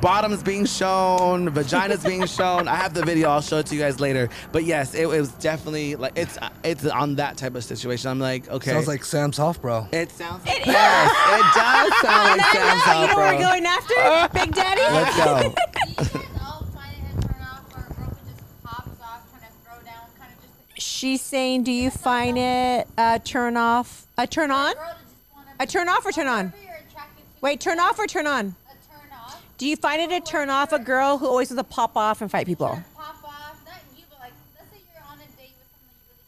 bottoms 0.00 0.42
being 0.42 0.64
shown, 0.66 1.50
vaginas 1.50 2.04
being 2.06 2.26
shown. 2.38 2.68
I 2.68 2.76
have 2.76 2.94
the 2.94 3.04
video. 3.04 3.28
I'll 3.30 3.40
show 3.40 3.58
it 3.58 3.66
to 3.66 3.74
you 3.74 3.80
guys 3.80 4.00
later. 4.00 4.28
But 4.52 4.64
yes, 4.64 4.94
it, 4.94 5.02
it 5.02 5.06
was 5.06 5.30
definitely 5.32 5.96
like 5.96 6.12
it's 6.16 6.38
it's 6.64 6.84
on 6.86 7.16
that 7.16 7.36
type 7.36 7.54
of 7.54 7.64
situation. 7.64 8.10
I'm 8.10 8.18
like, 8.18 8.48
okay, 8.48 8.70
Sounds 8.72 8.88
like 8.88 9.04
Sam's 9.04 9.36
Hoff, 9.36 9.60
bro. 9.60 9.86
it 9.92 10.10
sounds. 10.10 10.42
It 10.46 10.66
yes, 10.66 11.10
it 11.12 11.54
does 11.54 12.00
sound 12.00 12.38
like 12.38 12.46
I 12.46 12.52
Sam's 12.52 12.86
know, 12.86 13.00
you 13.00 13.06
know 13.06 13.06
House, 13.06 13.16
where 13.16 13.32
we're 13.32 13.38
bro. 13.38 13.48
going 13.48 13.66
after, 13.66 14.38
Big 14.38 14.54
Daddy. 14.54 14.80
Let's 14.92 15.16
go. 15.16 15.40
Do 15.40 15.48
you 15.48 16.24
guys 16.24 16.42
all 16.42 16.64
find 16.74 16.94
it 16.96 17.24
a 17.24 17.28
turn 17.28 17.42
off 17.42 17.76
or 17.76 17.80
a 17.80 17.94
girl 17.94 18.06
who 18.08 18.30
just 18.30 18.62
pops 18.64 19.00
off 19.02 19.30
trying 19.30 19.42
to 19.42 19.58
throw 19.64 19.74
down 19.84 20.06
kind 20.18 20.32
of 20.32 20.40
just 20.42 20.78
a 20.78 20.80
She's 20.80 21.20
saying, 21.22 21.64
do 21.64 21.72
you 21.72 21.90
find 21.90 22.36
it 22.38 22.86
a 22.98 23.20
turn 23.24 23.56
off, 23.56 24.06
a 24.16 24.26
turn 24.26 24.50
on? 24.50 24.74
girl 24.74 24.84
to 24.84 25.04
just 25.04 25.14
want 25.34 25.46
to 25.58 25.62
A 25.64 25.66
turn 25.66 25.88
off 25.88 26.04
or 26.06 26.12
turn 26.12 26.26
on? 26.26 26.46
Whatever 26.46 26.62
you're 26.64 26.74
attracted 26.88 27.22
to, 27.24 27.24
Wait, 27.40 27.60
turn 27.60 27.80
off 27.80 27.98
or 27.98 28.06
turn 28.06 28.26
on? 28.26 28.54
A 29.58 29.60
turn 29.60 29.60
off. 29.60 29.60
Do 29.60 29.66
you 29.66 29.76
find 29.76 30.12
it 30.12 30.14
a 30.14 30.20
turn 30.24 30.50
off 30.50 30.72
a 30.72 30.78
girl 30.78 31.18
who 31.18 31.26
always 31.26 31.50
wants 31.50 31.60
to 31.60 31.74
pop 31.74 31.96
off 31.96 32.20
and 32.22 32.30
fight 32.30 32.46
people? 32.46 32.68
Pop 32.96 33.16
off, 33.24 33.60
not 33.66 33.74
you, 33.96 34.04
but 34.10 34.20
like, 34.20 34.32
let's 34.58 34.70
say 34.70 34.78
you're 34.94 35.02
on 35.04 35.18
a 35.18 35.26
date 35.36 35.52
with 35.58 35.64
someone 35.74 35.92
you 35.92 36.10
really 36.10 36.22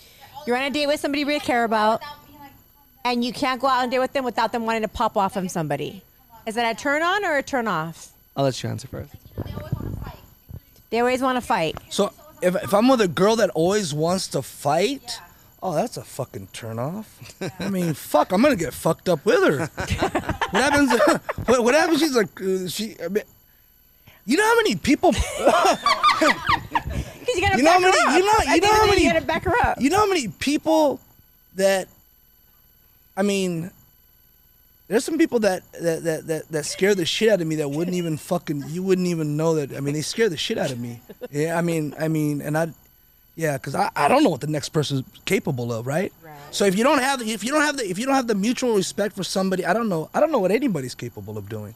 care 0.00 0.34
about. 0.34 0.46
You're 0.46 0.56
on 0.56 0.62
a 0.64 0.70
date 0.70 0.86
with 0.86 1.00
somebody 1.00 1.20
you 1.20 1.26
really 1.26 1.40
care 1.40 1.64
about, 1.64 2.00
Without 2.00 2.26
being 2.26 2.38
like, 2.40 2.50
calm 2.50 3.04
down. 3.04 3.12
and 3.12 3.24
you 3.24 3.32
can't 3.32 3.60
go 3.60 3.66
out 3.68 3.82
on 3.82 3.88
a 3.88 3.90
date 3.90 3.98
with 4.00 4.12
them 4.12 4.24
without 4.24 4.52
them 4.52 4.64
wanting 4.66 4.82
to 4.82 4.88
pop 4.88 5.16
off 5.16 5.36
on 5.36 5.48
somebody. 5.48 6.02
Is 6.46 6.54
that 6.56 6.76
a 6.76 6.78
turn 6.80 7.02
on 7.02 7.24
or 7.24 7.36
a 7.38 7.42
turn 7.42 7.66
off? 7.68 8.10
I'll 8.36 8.44
let 8.44 8.62
you 8.62 8.68
answer 8.68 8.88
first. 8.88 9.12
They 9.36 9.52
always 9.52 9.72
want 9.72 9.94
to 9.94 10.00
fight. 10.04 10.18
They 10.90 11.00
always 11.00 11.22
want 11.22 11.36
to 11.36 11.40
fight. 11.40 11.76
So 11.88 12.12
if, 12.42 12.54
if 12.62 12.74
I'm 12.74 12.88
with 12.88 13.00
a 13.00 13.08
girl 13.08 13.36
that 13.36 13.50
always 13.50 13.94
wants 13.94 14.28
to 14.28 14.42
fight, 14.42 15.18
oh, 15.64 15.74
that's 15.74 15.96
a 15.96 16.04
fucking 16.04 16.46
turn 16.52 16.78
off. 16.78 17.18
I 17.58 17.68
mean, 17.70 17.94
fuck, 17.94 18.30
I'm 18.32 18.42
gonna 18.42 18.54
get 18.54 18.74
fucked 18.74 19.08
up 19.08 19.24
with 19.24 19.42
her. 19.42 19.58
what 20.50 20.62
happens? 20.62 20.92
what, 21.46 21.64
what 21.64 21.74
happens? 21.74 21.98
She's 22.00 22.14
like, 22.14 22.40
uh, 22.40 22.68
she. 22.68 22.94
I 23.02 23.08
mean, 23.08 23.24
you 24.26 24.36
know 24.36 24.44
how 24.44 24.56
many 24.56 24.76
people? 24.76 25.12
Because 25.12 25.78
you 27.34 27.40
gotta 27.40 27.56
You 27.58 27.62
know 27.62 27.70
back 27.70 27.72
how 27.72 27.78
many- 27.80 27.98
her 27.98 28.08
up. 28.08 28.16
you 28.16 28.24
know- 28.24 28.54
you 28.54 28.60
know 28.60 28.72
how 28.72 28.84
of 28.84 28.90
the 28.90 28.90
day, 28.90 28.90
many- 28.90 29.04
You 29.04 29.12
gotta 29.12 29.24
back 29.26 29.42
her 29.44 29.56
up. 29.66 29.80
You 29.80 29.90
know 29.90 29.98
how 29.98 30.06
many 30.08 30.28
people 30.28 31.00
that? 31.56 31.88
I 33.16 33.22
mean, 33.22 33.70
there's 34.88 35.04
some 35.04 35.18
people 35.18 35.38
that 35.40 35.62
that, 35.80 36.02
that 36.04 36.26
that 36.26 36.48
that 36.48 36.64
scare 36.66 36.94
the 36.94 37.06
shit 37.06 37.28
out 37.30 37.40
of 37.40 37.46
me 37.46 37.56
that 37.56 37.70
wouldn't 37.70 37.96
even 37.96 38.16
fucking 38.16 38.64
you 38.68 38.82
wouldn't 38.82 39.06
even 39.08 39.36
know 39.36 39.54
that. 39.54 39.74
I 39.76 39.80
mean, 39.80 39.94
they 39.94 40.02
scare 40.02 40.28
the 40.28 40.36
shit 40.36 40.58
out 40.58 40.70
of 40.70 40.78
me. 40.78 41.00
Yeah, 41.30 41.56
I 41.58 41.62
mean, 41.62 41.94
I 41.98 42.08
mean, 42.08 42.40
and 42.42 42.56
I, 42.58 42.68
yeah, 43.36 43.56
because 43.56 43.74
I, 43.74 43.90
I 43.96 44.08
don't 44.08 44.22
know 44.22 44.30
what 44.30 44.40
the 44.40 44.46
next 44.46 44.68
person's 44.70 45.04
capable 45.24 45.72
of, 45.72 45.86
right? 45.86 46.12
right? 46.22 46.34
So 46.50 46.64
if 46.64 46.76
you 46.76 46.84
don't 46.84 47.00
have 47.00 47.18
the, 47.18 47.32
if 47.32 47.42
you 47.42 47.50
don't 47.50 47.62
have 47.62 47.76
the 47.76 47.88
if 47.88 47.98
you 47.98 48.06
don't 48.06 48.14
have 48.14 48.28
the 48.28 48.34
mutual 48.34 48.74
respect 48.74 49.16
for 49.16 49.24
somebody, 49.24 49.64
I 49.66 49.72
don't 49.72 49.88
know 49.88 50.08
I 50.14 50.20
don't 50.20 50.30
know 50.30 50.38
what 50.38 50.50
anybody's 50.50 50.94
capable 50.94 51.36
of 51.36 51.48
doing. 51.48 51.74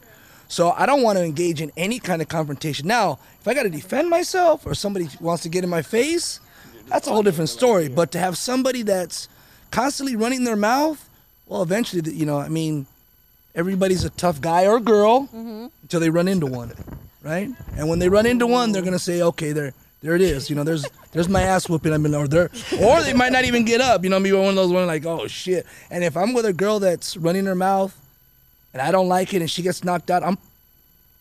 So 0.49 0.71
I 0.71 0.87
don't 0.87 1.03
want 1.03 1.19
to 1.19 1.25
engage 1.25 1.61
in 1.61 1.71
any 1.77 1.99
kind 1.99 2.23
of 2.23 2.29
confrontation. 2.29 2.87
Now, 2.87 3.19
if 3.41 3.47
I 3.47 3.53
got 3.53 3.65
to 3.65 3.71
defend 3.71 4.09
myself 4.09 4.67
or 4.67 4.75
somebody 4.75 5.09
wants 5.21 5.43
to 5.43 5.51
get 5.51 5.63
in 5.63 5.69
my 5.69 5.83
face, 5.83 6.41
that's 6.87 7.07
a 7.07 7.11
whole 7.11 7.23
different 7.23 7.51
story. 7.51 7.89
But 7.89 8.13
to 8.13 8.19
have 8.19 8.39
somebody 8.39 8.81
that's 8.81 9.29
constantly 9.71 10.17
running 10.17 10.45
their 10.45 10.57
mouth, 10.57 11.07
well, 11.47 11.63
eventually, 11.63 12.11
you 12.13 12.25
know, 12.25 12.39
I 12.39 12.49
mean, 12.49 12.87
everybody's 13.55 14.05
a 14.05 14.11
tough 14.11 14.41
guy 14.41 14.67
or 14.67 14.81
girl 14.81 15.23
mm-hmm. 15.25 15.67
until 15.83 16.01
they 16.01 16.09
run 16.09 16.29
into 16.29 16.47
one, 16.47 16.73
right? 17.23 17.51
And 17.77 17.89
when 17.91 17.99
they 17.99 18.09
run 18.09 18.25
into 18.25 18.47
one, 18.47 18.73
they're 18.73 18.83
gonna 18.83 18.99
say, 18.99 19.21
okay, 19.21 19.53
there, 19.53 19.75
there 20.01 20.15
it 20.15 20.21
is. 20.23 20.49
You 20.49 20.57
know, 20.57 20.65
there's, 20.65 20.87
there's 21.13 21.29
my 21.29 21.43
ass 21.43 21.69
whooping. 21.69 21.93
I 21.93 21.99
mean, 21.99 22.15
or 22.15 22.29
there, 22.29 22.51
or 22.81 23.03
they 23.03 23.13
might 23.13 23.33
not 23.33 23.45
even 23.45 23.65
get 23.65 23.81
up. 23.81 24.05
You 24.05 24.11
know, 24.11 24.19
maybe 24.21 24.37
one 24.37 24.49
of 24.51 24.55
those 24.57 24.73
one 24.73 24.87
like, 24.87 25.05
oh 25.07 25.27
shit. 25.27 25.67
And 25.91 26.05
if 26.05 26.17
I'm 26.17 26.33
with 26.35 26.45
a 26.47 26.53
girl 26.53 26.79
that's 26.79 27.17
running 27.17 27.47
her 27.47 27.55
mouth, 27.55 27.97
and 28.73 28.81
I 28.83 28.91
don't 28.91 29.09
like 29.09 29.35
it, 29.35 29.41
and 29.43 29.51
she 29.51 29.63
gets 29.63 29.83
knocked 29.83 30.11
out, 30.11 30.23
I'm 30.23 30.39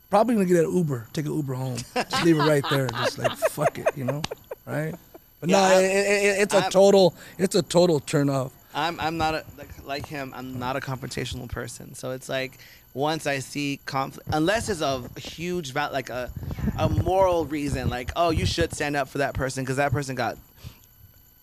probably 0.10 0.36
gonna 0.36 0.46
get 0.46 0.64
an 0.66 0.76
Uber, 0.76 1.08
take 1.14 1.26
an 1.26 1.34
Uber 1.34 1.54
home, 1.54 1.78
just 1.96 2.24
leave 2.24 2.38
it 2.38 2.42
right 2.44 2.64
there, 2.70 2.88
just 2.88 3.18
like 3.18 3.36
fuck 3.38 3.78
it, 3.78 3.88
you 3.96 4.04
know, 4.06 4.22
right? 4.66 4.94
But 5.40 5.50
Yeah, 5.50 5.70
no, 5.70 5.80
it, 5.80 5.84
it, 5.86 6.42
it's 6.42 6.54
a 6.54 6.58
I'm- 6.64 6.72
total, 6.72 7.16
it's 7.38 7.56
a 7.56 7.62
total 7.62 8.00
turn 8.00 8.30
off. 8.30 8.52
I'm 8.76 9.00
I'm 9.00 9.18
not 9.18 9.34
a, 9.34 9.44
like 9.58 9.70
like 9.88 10.06
him. 10.06 10.34
I'm 10.36 10.60
not 10.60 10.76
a 10.76 10.80
confrontational 10.80 11.50
person. 11.50 11.96
So 11.96 12.12
it's 12.12 12.30
like 12.30 12.60
once 12.94 13.28
I 13.28 13.40
see 13.40 13.80
conflict, 13.86 14.28
unless 14.32 14.70
it's 14.70 14.82
a 14.82 15.04
huge 15.20 15.76
like 15.76 16.10
a 16.10 16.32
a 16.78 16.90
moral 16.90 17.46
reason, 17.46 17.90
like 17.90 18.12
oh 18.16 18.30
you 18.30 18.46
should 18.46 18.74
stand 18.74 18.96
up 18.96 19.08
for 19.08 19.20
that 19.20 19.34
person 19.34 19.64
because 19.64 19.78
that 19.78 19.92
person 19.92 20.16
got 20.16 20.38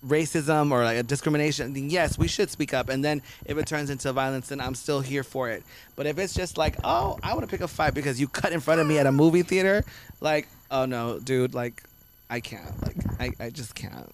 racism 0.06 0.70
or 0.70 0.84
like 0.84 0.98
a 0.98 1.02
discrimination, 1.02 1.72
then 1.72 1.90
yes, 1.90 2.18
we 2.18 2.28
should 2.28 2.50
speak 2.50 2.74
up. 2.74 2.88
And 2.88 3.04
then 3.04 3.22
if 3.46 3.58
it 3.58 3.66
turns 3.66 3.90
into 3.90 4.12
violence, 4.12 4.48
then 4.48 4.60
I'm 4.60 4.74
still 4.74 5.00
here 5.00 5.24
for 5.24 5.50
it. 5.50 5.62
But 5.96 6.06
if 6.06 6.18
it's 6.18 6.34
just 6.34 6.58
like, 6.58 6.76
oh, 6.84 7.18
I 7.22 7.32
want 7.32 7.42
to 7.42 7.50
pick 7.50 7.60
a 7.60 7.68
fight 7.68 7.94
because 7.94 8.20
you 8.20 8.28
cut 8.28 8.52
in 8.52 8.60
front 8.60 8.80
of 8.80 8.86
me 8.86 8.98
at 8.98 9.06
a 9.06 9.12
movie 9.12 9.42
theater, 9.42 9.84
like, 10.20 10.48
oh 10.70 10.84
no, 10.84 11.18
dude, 11.18 11.54
like, 11.54 11.82
I 12.30 12.40
can't, 12.40 12.82
like, 12.82 12.96
I, 13.20 13.44
I 13.46 13.50
just 13.50 13.74
can't. 13.74 14.10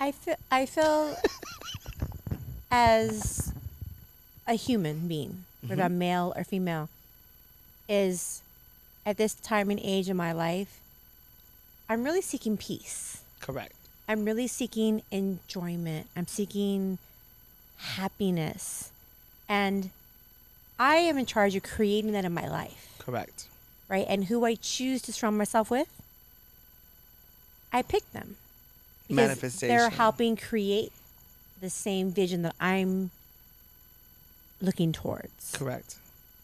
I 0.00 0.10
feel 0.10 0.36
I 0.50 0.66
feel 0.66 1.14
as 2.70 3.52
a 4.46 4.54
human 4.54 5.08
being, 5.08 5.44
whether 5.60 5.82
mm-hmm. 5.82 5.84
I'm 5.84 5.98
male 5.98 6.32
or 6.36 6.44
female, 6.44 6.88
is 7.88 8.42
at 9.04 9.16
this 9.16 9.34
time 9.34 9.70
and 9.70 9.80
age 9.82 10.08
in 10.08 10.16
my 10.16 10.32
life, 10.32 10.80
I'm 11.88 12.04
really 12.04 12.22
seeking 12.22 12.56
peace. 12.56 13.22
Correct. 13.40 13.74
I'm 14.08 14.24
really 14.24 14.46
seeking 14.46 15.02
enjoyment. 15.10 16.06
I'm 16.16 16.26
seeking 16.26 16.98
happiness. 17.78 18.90
And 19.48 19.90
I 20.78 20.96
am 20.96 21.18
in 21.18 21.26
charge 21.26 21.54
of 21.54 21.62
creating 21.62 22.12
that 22.12 22.24
in 22.24 22.32
my 22.32 22.48
life, 22.48 22.96
Correct. 22.98 23.46
right? 23.88 24.06
And 24.08 24.24
who 24.24 24.44
I 24.44 24.54
choose 24.54 25.02
to 25.02 25.12
surround 25.12 25.38
myself 25.38 25.70
with, 25.70 25.88
I 27.72 27.82
pick 27.82 28.10
them. 28.12 28.36
Because 29.08 29.60
They're 29.60 29.90
helping 29.90 30.36
create 30.36 30.92
the 31.60 31.70
same 31.70 32.10
vision 32.10 32.42
that 32.42 32.54
I'm 32.60 33.10
looking 34.62 34.92
towards. 34.92 35.52
Correct. 35.52 35.96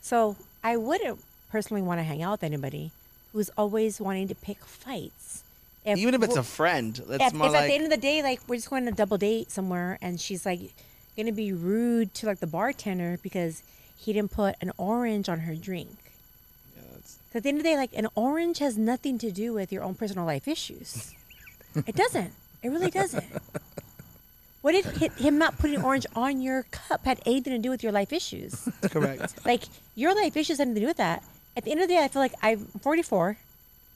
So 0.02 0.36
I 0.62 0.76
wouldn't 0.76 1.20
personally 1.50 1.82
want 1.82 2.00
to 2.00 2.04
hang 2.04 2.22
out 2.22 2.32
with 2.32 2.42
anybody 2.44 2.90
who's 3.32 3.48
always 3.56 4.00
wanting 4.00 4.28
to 4.28 4.34
pick 4.34 4.58
fights. 4.64 5.42
Even 5.86 6.12
if 6.14 6.22
it's 6.22 6.36
a 6.36 6.42
friend, 6.42 6.98
it's 6.98 7.08
if, 7.08 7.20
if 7.32 7.34
like 7.34 7.54
at 7.54 7.66
the 7.68 7.74
end 7.74 7.84
of 7.84 7.90
the 7.90 7.96
day, 7.96 8.22
like 8.22 8.40
we're 8.46 8.56
just 8.56 8.68
going 8.68 8.84
to 8.84 8.90
double 8.92 9.16
date 9.16 9.50
somewhere, 9.50 9.98
and 10.02 10.20
she's 10.20 10.44
like 10.44 10.60
gonna 11.16 11.32
be 11.32 11.52
rude 11.52 12.12
to 12.14 12.26
like 12.26 12.40
the 12.40 12.46
bartender 12.46 13.18
because 13.22 13.62
he 13.96 14.12
didn't 14.12 14.30
put 14.30 14.54
an 14.60 14.70
orange 14.76 15.28
on 15.28 15.40
her 15.40 15.54
drink. 15.54 15.96
Yeah, 16.76 16.82
'Cause 16.92 17.16
at 17.36 17.42
the 17.44 17.48
end 17.48 17.58
of 17.58 17.64
the 17.64 17.70
day, 17.70 17.76
like 17.76 17.96
an 17.96 18.06
orange 18.14 18.58
has 18.58 18.76
nothing 18.76 19.16
to 19.18 19.30
do 19.30 19.52
with 19.54 19.72
your 19.72 19.82
own 19.82 19.94
personal 19.94 20.24
life 20.26 20.46
issues. 20.46 21.14
it 21.86 21.94
doesn't. 21.96 22.32
It 22.62 22.68
really 22.68 22.90
doesn't. 22.90 23.24
What 24.68 24.84
did 24.84 25.12
him 25.12 25.38
not 25.38 25.56
putting 25.58 25.82
orange 25.82 26.04
on 26.14 26.42
your 26.42 26.64
cup 26.64 27.06
had 27.06 27.22
anything 27.24 27.54
to 27.54 27.58
do 27.58 27.70
with 27.70 27.82
your 27.82 27.90
life 27.90 28.12
issues? 28.12 28.68
correct. 28.82 29.46
like 29.46 29.62
your 29.94 30.14
life 30.14 30.36
issues 30.36 30.58
had 30.58 30.68
nothing 30.68 30.74
to 30.74 30.80
do 30.82 30.86
with 30.88 30.98
that. 30.98 31.22
At 31.56 31.64
the 31.64 31.70
end 31.70 31.80
of 31.80 31.88
the 31.88 31.94
day, 31.94 32.04
I 32.04 32.08
feel 32.08 32.20
like 32.20 32.34
I'm 32.42 32.66
44. 32.82 33.38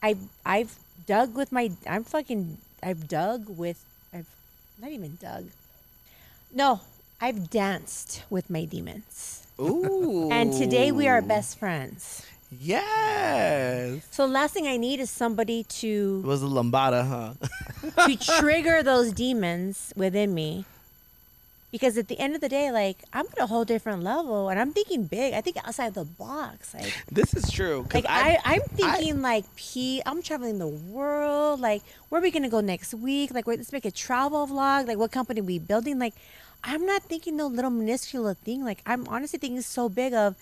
I 0.03 0.16
I've 0.47 0.74
dug 1.05 1.36
with 1.36 1.53
my 1.53 1.73
I'm 1.86 2.05
fucking 2.05 2.57
I've 2.82 3.07
dug 3.07 3.51
with 3.51 3.85
I've 4.15 4.31
not 4.81 4.93
even 4.93 5.19
dug. 5.20 5.49
No, 6.55 6.81
I've 7.20 7.51
danced 7.51 8.23
with 8.31 8.49
my 8.49 8.65
demons. 8.65 9.47
Ooh. 9.61 10.31
And 10.32 10.55
today 10.55 10.90
we 10.90 11.07
are 11.07 11.20
best 11.20 11.59
friends. 11.59 12.24
Yes. 12.61 14.07
So 14.11 14.27
last 14.27 14.53
thing 14.55 14.66
I 14.66 14.77
need 14.77 15.01
is 15.01 15.11
somebody 15.11 15.61
It 15.61 15.69
to 15.81 16.20
was 16.23 16.43
a 16.43 16.47
lambada, 16.47 17.07
huh? 17.07 18.07
to 18.07 18.16
trigger 18.41 18.83
those 18.83 19.12
demons 19.12 19.93
within 19.97 20.35
me. 20.35 20.65
Because 21.70 21.97
at 21.97 22.09
the 22.09 22.19
end 22.20 22.35
of 22.35 22.43
the 22.43 22.51
day, 22.51 22.70
like 22.70 22.99
I'm 23.15 23.24
at 23.33 23.41
a 23.41 23.47
whole 23.47 23.65
different 23.65 24.03
level, 24.03 24.51
and 24.51 24.61
I'm 24.61 24.73
thinking 24.73 25.05
big. 25.05 25.33
I 25.33 25.41
think 25.41 25.57
outside 25.66 25.95
the 25.95 26.05
box. 26.05 26.74
Like 26.74 26.93
this 27.11 27.33
is 27.33 27.51
true. 27.51 27.87
Like 27.95 28.05
I, 28.07 28.37
I, 28.45 28.55
am 28.57 28.61
I- 28.61 28.77
thinking 28.77 29.23
like 29.23 29.45
P. 29.57 30.03
I'm 30.05 30.20
traveling 30.20 30.59
the 30.59 30.69
world. 30.69 31.61
Like 31.61 31.81
where 32.11 32.20
are 32.20 32.23
we 32.23 32.31
gonna 32.31 32.51
go 32.51 32.61
next 32.61 32.93
week? 32.93 33.33
Like 33.33 33.47
wait, 33.47 33.59
let's 33.59 33.73
make 33.73 33.87
a 33.87 33.91
travel 33.91 34.47
vlog. 34.47 34.87
Like 34.87 34.99
what 34.99 35.11
company 35.12 35.41
we 35.41 35.59
building? 35.59 35.99
Like 35.99 36.12
I'm 36.62 36.85
not 36.85 37.05
thinking 37.05 37.37
no 37.39 37.47
little 37.47 37.70
minuscule 37.70 38.35
thing. 38.35 38.62
Like 38.66 38.83
I'm 38.85 39.09
honestly 39.09 39.39
thinking 39.39 39.62
so 39.62 39.89
big 39.89 40.12
of, 40.12 40.37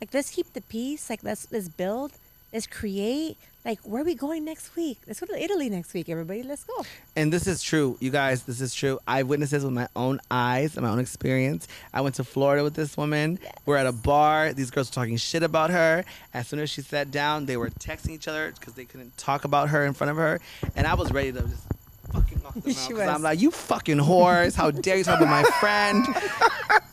like 0.00 0.14
let's 0.14 0.30
keep 0.30 0.52
the 0.52 0.60
peace. 0.60 1.10
Like 1.10 1.22
let's 1.22 1.50
let's 1.50 1.68
build. 1.68 2.12
Let's 2.52 2.66
create. 2.66 3.36
Like 3.64 3.80
where 3.80 4.00
are 4.00 4.04
we 4.04 4.14
going 4.14 4.44
next 4.44 4.74
week? 4.76 4.98
Let's 5.06 5.20
go 5.20 5.26
to 5.26 5.42
Italy 5.42 5.68
next 5.68 5.92
week, 5.92 6.08
everybody. 6.08 6.42
Let's 6.42 6.64
go. 6.64 6.84
and 7.16 7.30
this 7.32 7.46
is 7.46 7.62
true, 7.62 7.98
you 8.00 8.10
guys. 8.10 8.44
This 8.44 8.60
is 8.60 8.72
true. 8.74 8.98
I 9.06 9.24
witnessed 9.24 9.52
this 9.52 9.64
with 9.64 9.72
my 9.72 9.88
own 9.96 10.20
eyes 10.30 10.76
and 10.76 10.86
my 10.86 10.92
own 10.92 11.00
experience. 11.00 11.68
I 11.92 12.00
went 12.00 12.14
to 12.14 12.24
Florida 12.24 12.64
with 12.64 12.74
this 12.74 12.96
woman. 12.96 13.38
We're 13.66 13.76
at 13.76 13.86
a 13.86 13.92
bar. 13.92 14.52
These 14.52 14.70
girls 14.70 14.90
were 14.90 14.94
talking 14.94 15.16
shit 15.18 15.42
about 15.42 15.70
her. 15.70 16.04
As 16.32 16.48
soon 16.48 16.60
as 16.60 16.70
she 16.70 16.80
sat 16.80 17.10
down, 17.10 17.46
they 17.46 17.56
were 17.56 17.70
texting 17.70 18.10
each 18.10 18.28
other 18.28 18.52
because 18.58 18.74
they 18.74 18.84
couldn't 18.86 19.18
talk 19.18 19.44
about 19.44 19.68
her 19.70 19.84
in 19.84 19.92
front 19.92 20.12
of 20.12 20.16
her. 20.16 20.40
And 20.76 20.86
I 20.86 20.94
was 20.94 21.12
ready 21.12 21.32
to 21.32 21.42
just 21.42 21.66
fucking 22.12 22.42
off 22.44 22.54
the 22.54 22.72
She 22.74 22.92
mouth. 22.92 23.06
'cause 23.06 23.08
I'm 23.16 23.22
like, 23.22 23.40
you 23.40 23.50
fucking 23.50 23.98
whores! 23.98 24.54
How 24.54 24.70
dare 24.70 24.96
you 24.98 25.04
talk 25.04 25.20
about 25.20 25.30
my 25.30 25.42
friend? 25.60 26.06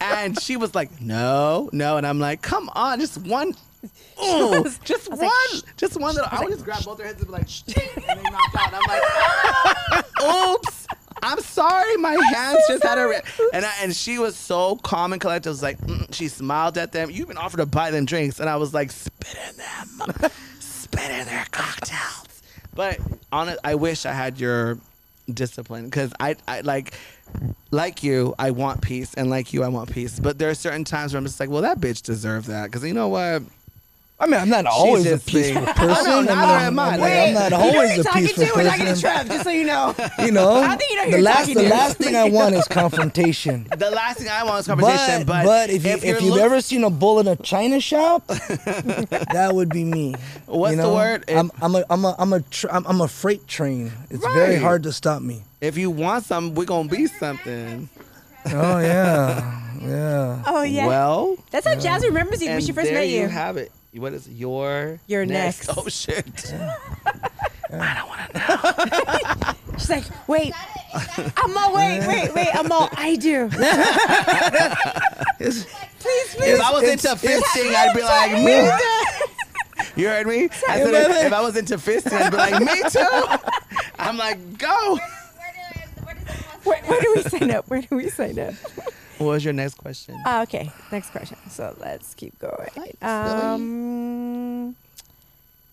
And 0.01 0.39
she 0.39 0.55
was 0.55 0.75
like, 0.75 1.01
no, 1.01 1.69
no. 1.73 1.97
And 1.97 2.05
I'm 2.05 2.19
like, 2.19 2.41
come 2.41 2.69
on, 2.75 2.99
just 2.99 3.17
one. 3.25 3.49
Ooh, 4.23 4.61
was- 4.63 4.77
just 4.79 5.09
one, 5.09 5.19
like, 5.19 5.77
just 5.77 5.99
one 5.99 6.13
little. 6.15 6.29
I 6.31 6.39
would 6.39 6.45
like, 6.45 6.53
just 6.53 6.63
grab 6.65 6.83
both 6.85 6.97
their 6.97 7.07
heads 7.07 7.19
and 7.19 7.27
be 7.27 7.33
like, 7.33 7.49
"Shh," 7.49 7.63
and 7.67 7.75
they 7.75 8.23
knocked 8.29 8.55
out. 8.55 8.73
I'm 8.73 10.03
like, 10.23 10.55
oops. 10.55 10.87
I'm 11.23 11.39
sorry, 11.39 11.95
my 11.97 12.11
hands 12.33 12.59
just 12.67 12.83
had 12.83 12.97
a. 12.99 13.07
Re-. 13.07 13.21
And 13.53 13.65
I, 13.65 13.71
and 13.81 13.95
she 13.95 14.19
was 14.19 14.35
so 14.35 14.75
calm 14.77 15.11
and 15.11 15.19
collected. 15.19 15.49
I 15.49 15.51
was 15.51 15.63
like, 15.63 15.79
mm. 15.79 16.13
she 16.13 16.27
smiled 16.27 16.77
at 16.77 16.91
them. 16.91 17.09
You 17.09 17.21
even 17.23 17.37
offered 17.37 17.57
to 17.57 17.65
buy 17.65 17.89
them 17.91 18.05
drinks, 18.05 18.39
and 18.39 18.47
I 18.47 18.57
was 18.57 18.73
like, 18.73 18.91
spit 18.91 19.35
in 19.49 19.57
them, 19.57 20.31
spit 20.59 21.09
in 21.11 21.25
their 21.25 21.45
cocktails. 21.51 22.43
But 22.75 22.99
on 23.31 23.49
it, 23.49 23.57
I 23.63 23.75
wish 23.75 24.05
I 24.05 24.13
had 24.13 24.39
your 24.39 24.77
discipline 25.33 25.85
because 25.85 26.13
I, 26.19 26.35
I 26.47 26.61
like, 26.61 26.93
like 27.71 28.03
you, 28.03 28.35
I 28.37 28.51
want 28.51 28.81
peace, 28.81 29.13
and 29.15 29.29
like 29.29 29.53
you, 29.53 29.63
I 29.63 29.67
want 29.67 29.91
peace. 29.91 30.19
But 30.19 30.37
there 30.39 30.49
are 30.49 30.55
certain 30.55 30.83
times 30.83 31.13
where 31.13 31.17
I'm 31.17 31.25
just 31.25 31.39
like, 31.39 31.49
well, 31.49 31.61
that 31.61 31.79
bitch 31.79 32.01
deserved 32.01 32.47
that 32.47 32.65
because 32.65 32.83
you 32.83 32.93
know 32.93 33.07
what. 33.07 33.43
I 34.17 34.27
mean, 34.27 34.39
I'm 34.39 34.47
not 34.49 34.65
always 34.65 35.05
a 35.07 35.09
just 35.15 35.25
being- 35.27 35.55
peaceful 35.55 35.65
person. 35.73 35.89
I 35.89 36.09
know, 36.09 36.15
mean, 36.17 36.25
neither 36.27 36.53
I'm, 36.53 36.67
am 36.67 36.79
I. 36.79 36.89
I'm- 36.91 37.01
Wait, 37.01 37.27
I'm 37.27 37.33
not 37.33 37.53
always 37.53 37.97
a 37.99 38.03
peaceful 38.05 38.45
person. 38.47 38.97
Trev, 38.97 39.27
just 39.27 39.43
so 39.43 39.49
you 39.49 39.65
know. 39.65 39.93
You 40.19 40.31
know, 40.31 40.55
I 40.63 40.75
think 40.77 40.89
you 40.91 40.95
know 40.97 41.03
the 41.05 41.09
you're 41.11 41.21
last 41.21 41.47
the 41.47 41.53
to. 41.55 41.69
last 41.69 41.97
thing 41.97 42.15
I 42.15 42.29
want 42.29 42.55
is 42.55 42.65
confrontation. 42.69 43.67
The 43.75 43.91
last 43.91 44.19
thing 44.19 44.29
I 44.29 44.43
want 44.45 44.61
is 44.61 44.67
conversation, 44.67 45.25
But, 45.25 45.43
but, 45.43 45.45
but 45.45 45.69
if, 45.69 45.83
you, 45.85 45.91
if, 45.91 46.03
you're 46.05 46.19
you've 46.21 46.33
look- 46.35 46.41
ever 46.41 46.61
seen 46.61 46.83
a 46.85 46.89
bull 46.89 47.19
in 47.19 47.27
a 47.27 47.35
china 47.35 47.81
shop, 47.81 48.25
that 48.27 49.51
would 49.53 49.69
be 49.69 49.83
me. 49.83 50.15
What's 50.45 50.71
you 50.71 50.77
the 50.77 50.83
know? 50.83 50.93
word? 50.95 51.25
I'm, 51.29 51.51
I'm 51.61 51.75
a 51.75 51.83
I'm 51.89 52.05
a 52.05 52.15
I'm 52.17 52.33
a 52.33 52.39
tr- 52.41 52.67
I'm, 52.71 52.85
I'm 52.87 53.01
a 53.01 53.07
freight 53.09 53.47
train. 53.47 53.91
It's 54.09 54.25
very 54.25 54.55
hard 54.55 54.83
to 54.83 54.93
stop 54.93 55.21
me. 55.21 55.43
if 55.59 55.77
you 55.77 55.91
want 55.91 56.23
something, 56.23 56.55
we're 56.55 56.65
gonna 56.65 56.87
be 56.89 57.07
something. 57.07 57.89
Oh 58.47 58.79
yeah, 58.79 59.77
yeah. 59.81 60.43
Oh 60.47 60.61
yeah. 60.61 60.87
Well, 60.87 61.35
That's 61.51 61.67
how 61.67 61.75
Jazz 61.75 62.05
remembers 62.05 62.41
you 62.41 62.49
when 62.49 62.61
she 62.61 62.71
first 62.71 62.91
met 62.91 63.07
you. 63.09 63.21
you. 63.21 63.27
have 63.27 63.57
it. 63.57 63.71
What 63.97 64.13
is 64.13 64.27
your 64.29 64.99
You're 65.07 65.25
next. 65.25 65.69
Oh 65.77 65.87
shit! 65.87 66.53
I 67.71 67.95
don't 67.95 68.07
want 68.09 68.31
to 68.31 68.37
know. 68.39 69.53
She's 69.77 69.89
like, 69.89 70.03
wait, 70.29 70.53
I'm 71.37 71.57
all 71.57 71.73
wait, 71.75 71.99
wait, 72.07 72.33
wait, 72.33 72.49
I'm 72.55 72.71
all 72.71 72.89
I 72.93 73.15
do. 73.15 73.49
It's- 75.39 75.65
Please, 75.99 76.35
If. 76.37 76.61
I 76.61 76.71
was 76.71 76.83
into 76.83 77.07
it's- 77.11 77.23
fisting, 77.23 77.73
I'd 77.75 77.95
be 77.95 78.03
like 78.03 78.31
me. 78.43 78.69
You 80.01 80.07
heard 80.09 80.27
me? 80.27 80.43
I 80.69 80.83
said 80.83 80.93
if, 80.93 81.25
if 81.25 81.33
I 81.33 81.41
was 81.41 81.55
into 81.57 81.77
fisting, 81.77 82.13
I'd 82.13 82.29
be 82.31 82.37
like 82.37 82.59
me 82.61 82.83
too. 82.89 83.39
I'm 83.97 84.15
like 84.17 84.57
go. 84.57 84.97
Where, 84.97 84.99
do, 84.99 86.05
where 86.05 86.13
does 86.15 86.29
it 86.29 86.35
Where, 86.63 86.81
where 86.83 87.01
do 87.01 87.13
we 87.15 87.21
sign 87.23 87.51
up? 87.51 87.67
Where 87.69 87.81
do 87.81 87.95
we 87.95 88.09
sign 88.09 88.37
up? 88.39 88.53
What 89.17 89.27
was 89.27 89.45
your 89.45 89.53
next 89.53 89.75
question? 89.75 90.21
Ah, 90.25 90.41
okay, 90.43 90.69
next 90.91 91.11
question. 91.11 91.37
So 91.49 91.75
let's 91.79 92.13
keep 92.15 92.37
going. 92.39 92.69
Um, 93.01 94.75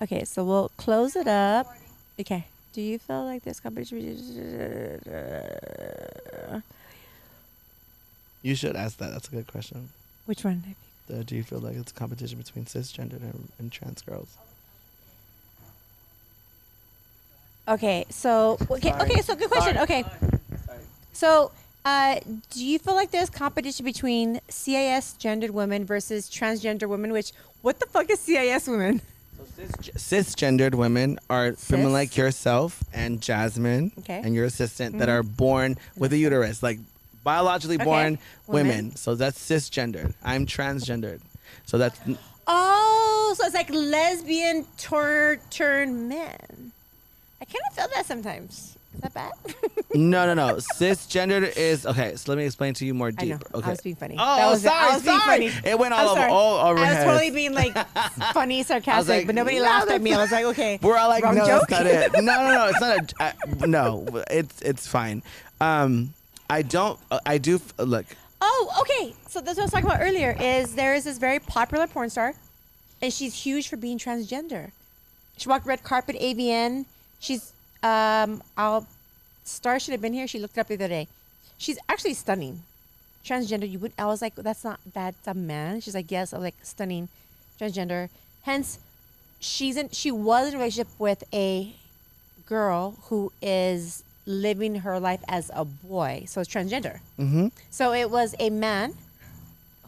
okay, 0.00 0.24
so 0.24 0.44
we'll 0.44 0.70
close 0.76 1.16
it 1.16 1.26
up. 1.26 1.66
Okay. 2.20 2.46
Do 2.72 2.80
you 2.80 2.98
feel 2.98 3.24
like 3.24 3.42
this 3.42 3.60
competition? 3.60 4.22
You 8.42 8.54
should 8.54 8.76
ask 8.76 8.96
that. 8.98 9.12
That's 9.12 9.28
a 9.28 9.30
good 9.30 9.46
question. 9.46 9.88
Which 10.26 10.44
one? 10.44 10.62
Uh, 11.12 11.22
do 11.24 11.36
you 11.36 11.42
feel 11.42 11.58
like 11.58 11.76
it's 11.76 11.90
a 11.90 11.94
competition 11.94 12.38
between 12.38 12.64
cisgendered 12.64 13.22
and, 13.22 13.48
and 13.58 13.70
trans 13.70 14.02
girls? 14.02 14.36
Okay, 17.68 18.04
so 18.08 18.56
okay, 18.70 18.90
Sorry. 18.90 19.10
okay, 19.10 19.20
so 19.20 19.34
good 19.36 19.50
question. 19.50 19.74
Sorry. 19.74 19.84
Okay, 19.84 20.04
so 21.12 21.52
uh, 21.84 22.20
do 22.50 22.64
you 22.64 22.78
feel 22.78 22.94
like 22.94 23.10
there's 23.10 23.30
competition 23.30 23.84
between 23.84 24.40
CIS 24.48 25.14
gendered 25.14 25.50
women 25.50 25.84
versus 25.84 26.28
transgender 26.30 26.88
women? 26.88 27.12
Which 27.12 27.32
what 27.62 27.80
the 27.80 27.86
fuck 27.86 28.08
is 28.10 28.20
CIS 28.20 28.68
women? 28.68 29.00
So 29.36 29.44
cis- 29.92 30.34
cisgendered 30.34 30.74
women 30.74 31.18
are 31.28 31.54
women 31.70 31.92
like 31.92 32.16
yourself 32.16 32.82
and 32.92 33.20
Jasmine 33.20 33.92
Okay. 34.00 34.20
and 34.24 34.34
your 34.34 34.44
assistant 34.44 34.98
that 34.98 35.08
are 35.08 35.22
born 35.22 35.76
with 35.96 36.12
a 36.12 36.16
uterus, 36.16 36.62
like 36.62 36.78
biologically 37.24 37.76
Okay. 37.76 37.84
born 37.84 38.18
women. 38.46 38.68
Women. 38.76 38.96
So 38.96 39.14
that's 39.14 39.38
cisgendered. 39.38 40.14
I'm 40.24 40.46
transgendered. 40.46 41.20
So 41.66 41.78
that's 41.78 41.98
Oh, 42.46 43.34
so 43.38 43.46
it's 43.46 43.54
like 43.54 43.70
lesbian 43.70 44.66
tur- 44.76 45.40
turn 45.50 46.08
men. 46.08 46.72
I 47.40 47.44
kind 47.44 47.62
of 47.70 47.74
feel 47.76 47.88
that 47.94 48.04
sometimes. 48.06 48.76
Is 48.94 49.00
that 49.00 49.14
bad? 49.14 49.32
no, 49.94 50.26
no, 50.26 50.34
no. 50.34 50.56
Cisgendered 50.56 51.56
is 51.56 51.86
okay. 51.86 52.14
So 52.16 52.30
let 52.30 52.38
me 52.38 52.44
explain 52.44 52.74
to 52.74 52.84
you 52.86 52.94
more 52.94 53.08
I 53.18 53.24
know. 53.24 53.36
deep. 53.38 53.46
I 53.54 53.58
Okay. 53.58 53.70
was 53.70 53.80
being 53.80 53.96
funny. 53.96 54.16
Oh, 54.18 54.36
That 54.36 54.50
was 54.50 54.64
it. 54.64 54.70
I 54.70 54.72
sorry, 54.80 54.92
was 54.94 55.02
being 55.02 55.18
sorry. 55.18 55.48
funny. 55.50 55.68
It 55.70 55.78
went 55.78 55.94
all 55.94 56.08
over, 56.10 56.26
all 56.28 56.66
over 56.70 56.78
I 56.78 56.82
was 56.88 56.92
heads. 56.92 57.04
totally 57.04 57.30
being 57.30 57.52
like 57.54 57.74
funny, 58.32 58.62
sarcastic, 58.62 59.08
like, 59.08 59.26
but 59.26 59.34
nobody 59.34 59.56
no, 59.58 59.62
laughed 59.64 59.90
at 59.90 60.00
me. 60.02 60.12
I 60.12 60.18
was 60.18 60.30
like, 60.32 60.44
okay. 60.46 60.78
We're 60.82 60.96
all 60.98 61.08
like, 61.08 61.24
wrong 61.24 61.34
no, 61.36 61.46
joke? 61.46 61.68
that's 61.68 61.84
not 61.84 61.86
it. 61.86 62.12
No, 62.22 62.48
no, 62.48 62.54
no. 62.54 62.66
It's 62.68 62.80
not 62.80 63.12
a. 63.20 63.22
I, 63.22 63.66
no, 63.66 64.24
it's 64.30 64.60
it's 64.62 64.86
fine. 64.86 65.22
Um, 65.60 66.12
I 66.50 66.62
don't. 66.62 66.98
I 67.24 67.38
do. 67.38 67.60
Look, 67.78 68.06
Oh, 68.44 68.74
okay. 68.82 69.14
So 69.28 69.40
that's 69.40 69.56
what 69.56 69.62
I 69.62 69.64
was 69.64 69.70
talking 69.70 69.86
about 69.86 70.00
earlier. 70.02 70.36
Is 70.38 70.74
there 70.74 70.94
is 70.94 71.04
this 71.04 71.16
very 71.18 71.38
popular 71.38 71.86
porn 71.86 72.10
star, 72.10 72.34
and 73.00 73.12
she's 73.12 73.34
huge 73.34 73.68
for 73.68 73.76
being 73.76 73.98
transgender. 73.98 74.72
She 75.38 75.48
walked 75.48 75.64
red 75.64 75.82
carpet, 75.82 76.16
AVN. 76.20 76.84
She's 77.20 77.51
um, 77.82 78.42
I'll 78.56 78.86
star 79.44 79.78
should 79.80 79.92
have 79.92 80.00
been 80.00 80.12
here. 80.12 80.26
She 80.26 80.38
looked 80.38 80.56
it 80.56 80.60
up 80.60 80.68
the 80.68 80.74
other 80.74 80.88
day. 80.88 81.08
She's 81.58 81.78
actually 81.88 82.14
stunning. 82.14 82.62
Transgender. 83.24 83.70
You 83.70 83.78
would. 83.80 83.92
I 83.98 84.06
was 84.06 84.20
like, 84.22 84.34
that's 84.34 84.64
not 84.64 84.80
that's 84.92 85.26
a 85.26 85.34
man. 85.34 85.80
She's 85.80 85.94
like, 85.94 86.10
yes. 86.10 86.32
I 86.32 86.38
was 86.38 86.44
like, 86.44 86.56
stunning, 86.62 87.08
transgender. 87.60 88.08
Hence, 88.42 88.78
she's 89.40 89.76
in. 89.76 89.90
She 89.90 90.10
was 90.10 90.48
in 90.48 90.54
a 90.54 90.58
relationship 90.58 90.88
with 90.98 91.22
a 91.32 91.72
girl 92.46 92.96
who 93.04 93.32
is 93.40 94.02
living 94.26 94.76
her 94.76 94.98
life 95.00 95.22
as 95.28 95.50
a 95.54 95.64
boy. 95.64 96.24
So 96.26 96.40
it's 96.40 96.50
transgender. 96.52 96.98
Mm-hmm. 97.18 97.48
So 97.70 97.92
it 97.92 98.10
was 98.10 98.34
a 98.40 98.50
man 98.50 98.94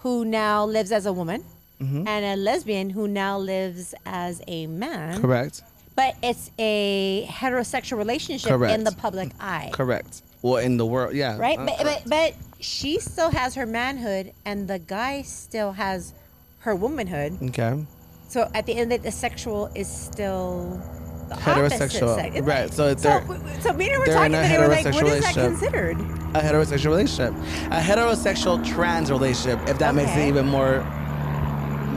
who 0.01 0.25
now 0.25 0.65
lives 0.65 0.93
as 0.93 1.07
a 1.07 1.13
woman 1.13 1.45
Mm-hmm. 1.83 2.07
and 2.07 2.25
a 2.25 2.37
lesbian 2.41 2.91
who 2.91 3.09
now 3.09 3.37
lives 3.37 3.95
as 4.07 4.41
a 4.47 4.69
man. 4.69 5.21
correct, 5.21 5.61
But 5.97 6.17
it's 6.23 6.51
a 6.59 7.27
heterosexual 7.31 7.99
relationship 7.99 8.49
Correct. 8.51 8.75
in 8.75 8.85
the 8.85 8.93
public 8.93 9.31
eye. 9.41 9.71
correct. 9.73 10.23
Well, 10.43 10.57
in 10.57 10.77
the 10.77 10.85
world, 10.85 11.15
yeah. 11.15 11.39
Right? 11.39 11.59
uh, 11.59 11.65
but, 11.67 11.79
but 11.85 12.03
but 12.07 12.35
she 12.61 12.99
still 12.99 13.31
has 13.31 13.55
her 13.55 13.65
manhood 13.67 14.33
and 14.45 14.69
the 14.69 14.79
guy 14.79 15.23
still 15.23 15.73
has 15.73 16.13
her 16.61 16.75
womanhood. 16.75 17.39
okay. 17.51 17.87
So 18.29 18.51
at 18.55 18.67
the 18.67 18.75
end 18.75 18.93
of 18.93 19.03
the, 19.03 19.09
the 19.09 19.13
sexual 19.13 19.71
is 19.75 19.87
still 19.89 20.83
the 21.29 21.37
Heterosexual. 21.37 22.17
sex. 22.17 22.41
Right, 22.41 22.73
so 22.73 22.93
they're- 22.95 23.23
so, 23.27 23.41
so 23.61 23.73
me 23.73 23.87
and 23.87 23.95
her 23.95 24.01
were 24.01 24.07
talking 24.07 24.33
in 24.35 24.41
a 24.41 24.43
today. 24.43 24.59
We're 24.59 24.69
like, 24.69 24.85
what 24.95 25.07
is 25.07 25.25
that 25.25 25.35
considered? 25.35 25.97
A 26.01 26.41
heterosexual 26.41 26.87
relationship, 26.87 27.33
a 27.71 27.81
heterosexual 27.81 28.67
trans 28.67 29.11
relationship. 29.11 29.61
If 29.69 29.79
that 29.79 29.95
makes 29.95 30.11
it 30.17 30.27
even 30.29 30.47
more 30.47 30.81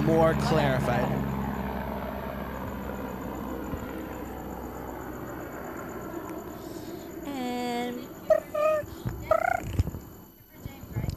more 0.05 0.33
clarified. 0.35 1.03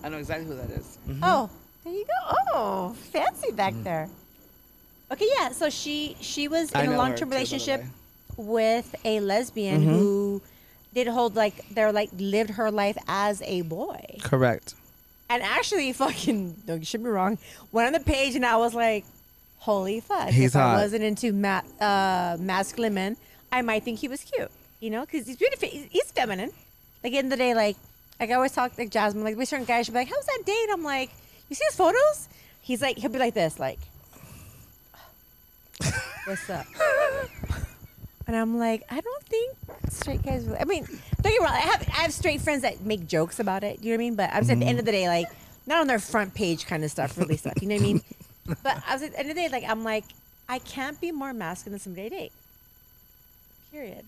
I 0.03 0.09
know 0.09 0.19
exactly 0.19 0.47
who 0.47 0.55
that 0.57 0.71
is. 0.71 0.99
Oh, 1.23 1.51
there 1.85 1.93
you 1.93 2.05
go. 2.05 2.37
Oh, 2.55 2.97
fancy 3.13 3.53
back 3.53 3.75
there. 3.83 4.09
Okay, 5.13 5.27
yeah. 5.39 5.51
So 5.51 5.69
she 5.71 6.17
she 6.21 6.49
was. 6.49 6.73
In 6.73 6.93
a 6.93 6.97
long 6.97 7.11
her 7.13 7.17
term 7.17 7.19
too, 7.19 7.25
by 7.27 7.31
the 7.31 7.37
relationship 7.37 7.81
way. 7.83 7.87
with 8.37 8.95
a 9.05 9.21
lesbian 9.21 9.81
Mm-hmm. 9.83 9.91
who 9.91 10.43
did 10.95 11.07
hold 11.09 11.37
like 11.37 11.69
they're 11.71 11.93
like 11.93 12.11
lived 12.19 12.51
her 12.51 12.71
life 12.71 12.97
as 13.09 13.43
a 13.43 13.63
boy. 13.63 14.19
Correct. 14.23 14.75
And 15.29 15.43
actually 15.43 15.93
fucking 16.03 16.63
don't 16.67 16.81
get 16.81 17.01
me 17.01 17.11
wrong, 17.11 17.39
went 17.73 17.87
on 17.87 17.93
the 17.93 18.01
page 18.01 18.35
and 18.37 18.45
I 18.47 18.57
was 18.57 18.75
like, 18.75 19.05
holy 19.59 20.01
fuck. 20.01 20.29
He's 20.31 20.47
if 20.47 20.53
hot. 20.55 20.79
I 20.79 20.83
wasn't 20.83 21.05
into 21.05 21.33
ma- 21.33 21.63
uh, 21.81 22.37
masculine 22.41 22.95
men, 22.95 23.17
I 23.53 23.63
might 23.63 23.83
think 23.85 23.99
he 24.01 24.09
was 24.09 24.23
cute. 24.23 24.51
You 24.81 24.91
know, 24.91 25.03
because 25.03 25.27
he's 25.27 25.37
beautiful. 25.37 25.69
He's, 25.69 25.87
he's 25.91 26.11
feminine. 26.13 26.51
Like 27.05 27.13
in 27.13 27.29
the 27.29 27.37
day, 27.37 27.55
like 27.55 27.77
like 28.21 28.31
I 28.31 28.35
always 28.35 28.53
talk 28.53 28.77
like 28.79 28.91
Jasmine, 28.91 29.25
like 29.25 29.37
with 29.37 29.49
certain 29.49 29.65
guys, 29.65 29.87
she'll 29.87 29.95
be 29.95 30.01
like, 30.01 30.11
How's 30.11 30.27
that 30.27 30.43
date? 30.45 30.69
I'm 30.71 30.85
like, 30.85 31.11
You 31.49 31.57
see 31.57 31.65
his 31.65 31.75
photos? 31.75 32.29
He's 32.61 32.83
like 32.83 32.99
he'll 32.99 33.11
be 33.11 33.19
like 33.19 33.35
this, 33.35 33.59
like 33.59 33.79
What's 36.27 36.49
up? 36.51 36.67
And 38.27 38.37
I'm 38.37 38.59
like, 38.59 38.85
I 38.89 39.01
don't 39.01 39.25
think 39.25 39.57
straight 39.89 40.23
guys. 40.23 40.45
Really, 40.45 40.61
I 40.61 40.65
mean, 40.65 40.85
don't 40.85 41.33
get 41.33 41.41
me 41.41 41.45
wrong. 41.45 41.53
I 41.53 41.61
have 41.61 41.89
I 41.89 42.03
have 42.03 42.13
straight 42.13 42.41
friends 42.41 42.63
that 42.63 42.81
make 42.83 43.09
jokes 43.09 43.41
about 43.41 43.65
it. 43.65 43.83
You 43.83 43.91
know 43.91 43.97
what 43.97 44.03
I 44.03 44.05
mean? 44.05 44.15
But 44.15 44.31
I'm 44.31 44.43
just 44.43 44.53
at 44.53 44.61
the 44.61 44.67
end 44.67 44.79
of 44.79 44.85
the 44.85 44.93
day, 44.93 45.03
mm-hmm. 45.03 45.25
like 45.25 45.27
not 45.67 45.81
on 45.81 45.89
their 45.89 45.99
front 45.99 46.33
page 46.33 46.65
kind 46.65 46.85
of 46.85 46.93
stuff, 46.93 47.19
really 47.19 47.37
stuff. 47.37 47.55
You 47.61 47.67
know 47.67 47.75
what 47.75 47.83
I 47.83 47.87
mean? 47.87 48.03
But 48.65 48.83
I 48.89 48.95
was 48.95 49.03
at 49.03 49.13
the 49.13 49.19
end 49.21 49.31
of 49.31 49.37
the 49.37 49.43
day, 49.43 49.49
like 49.49 49.65
I'm 49.69 49.85
like, 49.85 50.05
I 50.49 50.59
can't 50.61 51.01
be 51.01 51.13
more 51.13 51.33
masculine 51.33 51.73
than 51.73 51.81
somebody 51.81 52.07
I 52.07 52.09
date. 52.09 52.33
Period. 53.71 54.05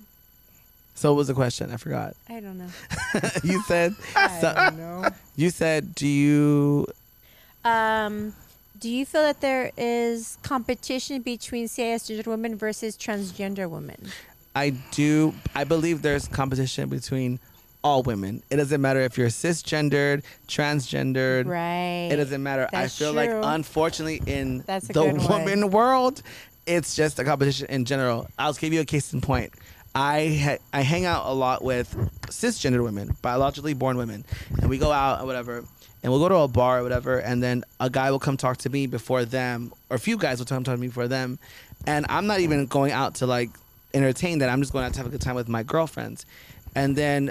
So 0.95 1.13
what 1.13 1.19
was 1.19 1.29
the 1.29 1.35
question? 1.35 1.71
I 1.73 1.77
forgot. 1.77 2.15
I 2.29 2.41
don't 2.41 2.59
know. 2.59 2.69
you 3.43 3.63
said. 3.63 3.95
I 4.17 4.41
so- 4.41 4.55
don't 4.55 4.77
know. 4.77 5.09
you 5.37 5.51
said, 5.51 5.95
do 5.95 6.07
you? 6.07 6.87
Um, 7.65 8.35
do 8.79 8.89
you 8.89 9.07
feel 9.07 9.23
that 9.23 9.41
there 9.41 9.71
is 9.77 10.39
competition 10.43 11.23
between 11.23 11.69
CIS 11.69 12.09
gender 12.09 12.29
women 12.29 12.57
versus 12.57 12.97
transgender 12.97 13.71
women? 13.71 14.09
I 14.55 14.71
do. 14.91 15.35
I 15.55 15.65
believe 15.65 16.03
there's 16.03 16.29
competition 16.29 16.89
between 16.89 17.39
all 17.85 18.03
women. 18.03 18.43
It 18.51 18.57
doesn't 18.57 18.81
matter 18.81 19.01
if 19.01 19.17
you're 19.17 19.29
cisgendered, 19.29 20.23
transgendered. 20.49 21.47
Right. 21.47 22.13
It 22.13 22.17
doesn't 22.17 22.43
matter. 22.43 22.69
That's 22.73 23.01
I 23.01 23.05
feel 23.05 23.13
true. 23.13 23.21
like, 23.21 23.55
unfortunately, 23.55 24.21
in 24.27 24.59
the 24.59 24.91
good 24.93 25.19
one. 25.19 25.45
woman 25.45 25.71
world, 25.71 26.23
it's 26.67 26.95
just 26.95 27.19
a 27.19 27.25
competition 27.25 27.67
in 27.69 27.85
general. 27.85 28.29
I'll 28.39 28.53
give 28.53 28.73
you 28.73 28.81
a 28.81 28.85
case 28.85 29.13
in 29.13 29.21
point. 29.21 29.53
I 29.95 30.29
ha- 30.43 30.59
I 30.73 30.81
hang 30.83 31.05
out 31.05 31.27
a 31.27 31.33
lot 31.35 31.63
with 31.63 31.95
cisgender 32.29 32.83
women, 32.83 33.15
biologically 33.21 33.75
born 33.75 33.97
women, 33.97 34.25
and 34.61 34.71
we 34.71 34.79
go 34.79 34.91
out 34.91 35.21
or 35.21 35.27
whatever, 35.27 35.65
and 36.03 36.13
we'll 36.13 36.21
go 36.21 36.29
to 36.29 36.37
a 36.37 36.49
bar 36.49 36.81
or 36.81 36.83
whatever, 36.83 37.19
and 37.19 37.43
then 37.43 37.65
a 37.79 37.91
guy 37.91 38.11
will 38.11 38.19
come 38.19 38.37
talk 38.37 38.57
to 38.59 38.71
me 38.71 38.87
before 38.87 39.25
them, 39.25 39.73
or 39.91 39.97
a 39.97 40.01
few 40.01 40.17
guys 40.17 40.39
will 40.39 40.47
come 40.47 40.65
talk 40.65 40.77
to 40.77 40.81
me 40.81 40.89
before 40.89 41.09
them, 41.09 41.39
and 41.87 42.07
I'm 42.09 42.27
not 42.27 42.41
even 42.41 42.67
going 42.67 42.93
out 42.93 43.17
to 43.17 43.27
like 43.27 43.51
entertain 43.93 44.39
that. 44.39 44.49
I'm 44.49 44.61
just 44.61 44.73
going 44.73 44.85
out 44.85 44.93
to 44.95 44.99
have 44.99 45.07
a 45.07 45.11
good 45.11 45.21
time 45.21 45.35
with 45.35 45.49
my 45.49 45.63
girlfriends, 45.63 46.25
and 46.75 46.97
then 46.97 47.31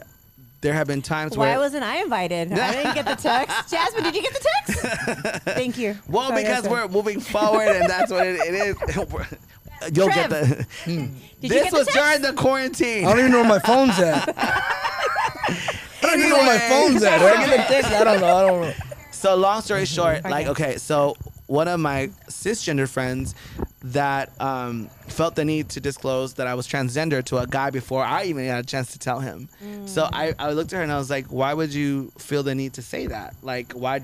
there 0.61 0.73
have 0.73 0.85
been 0.85 1.01
times 1.01 1.35
where 1.35 1.47
Why 1.47 1.53
where 1.53 1.61
wasn't 1.61 1.83
I 1.83 2.03
invited? 2.03 2.53
I 2.53 2.71
didn't 2.71 2.93
get 2.93 3.05
the 3.05 3.15
text. 3.15 3.69
Jasmine, 3.71 4.03
did 4.03 4.15
you 4.15 4.21
get 4.21 4.33
the 4.33 4.47
text? 4.65 5.43
Thank 5.45 5.79
you. 5.79 5.97
Well, 6.07 6.29
Sorry, 6.29 6.43
because 6.43 6.69
we're 6.69 6.87
moving 6.87 7.19
forward, 7.19 7.67
and 7.69 7.89
that's 7.89 8.11
what 8.11 8.27
it, 8.27 8.39
it 8.39 8.53
is. 8.53 8.77
We're- 9.81 9.91
You'll 9.93 10.09
Trev, 10.09 10.31
hmm. 10.31 10.31
get 10.31 10.59
the. 10.85 11.07
Did 11.41 11.51
this 11.51 11.63
get 11.63 11.73
was 11.73 11.87
text? 11.87 11.97
during 11.97 12.21
the 12.21 12.33
quarantine. 12.33 13.05
I 13.05 13.09
don't 13.09 13.19
even 13.19 13.31
know 13.31 13.39
where 13.41 13.49
my 13.49 13.59
phone's 13.59 13.99
at. 13.99 14.33
I 14.37 15.57
don't 16.01 16.19
even 16.19 16.29
know 16.29 16.37
where 16.37 16.45
my 16.45 16.59
phone's 16.59 17.03
at. 17.03 17.19
Did 17.19 17.27
I 17.37 17.45
get 17.45 17.59
a 17.59 17.73
text? 17.73 17.91
I 17.91 18.03
don't 18.03 18.21
know. 18.21 18.35
I 18.37 18.47
don't 18.47 18.61
know. 18.61 18.73
So 19.11 19.35
long 19.35 19.61
story 19.61 19.85
short, 19.85 20.23
like 20.23 20.47
Okay. 20.47 20.69
okay, 20.69 20.77
so 20.77 21.15
one 21.47 21.67
of 21.67 21.79
my 21.79 22.07
cisgender 22.27 22.87
friends 22.87 23.35
that 23.83 24.31
um, 24.41 24.87
felt 25.07 25.35
the 25.35 25.43
need 25.45 25.69
to 25.69 25.79
disclose 25.79 26.35
that 26.35 26.47
I 26.47 26.53
was 26.55 26.67
transgender 26.67 27.23
to 27.25 27.37
a 27.39 27.45
guy 27.47 27.69
before 27.71 28.03
I 28.03 28.23
even 28.25 28.45
had 28.45 28.63
a 28.63 28.67
chance 28.67 28.93
to 28.93 28.99
tell 28.99 29.19
him. 29.19 29.49
Mm. 29.63 29.87
So 29.87 30.07
I, 30.11 30.33
I 30.39 30.53
looked 30.53 30.71
at 30.73 30.77
her 30.77 30.83
and 30.83 30.91
I 30.91 30.97
was 30.97 31.09
like, 31.09 31.27
why 31.27 31.53
would 31.53 31.73
you 31.73 32.11
feel 32.17 32.41
the 32.41 32.55
need 32.55 32.73
to 32.73 32.81
say 32.81 33.07
that? 33.07 33.35
Like, 33.41 33.73
why? 33.73 34.01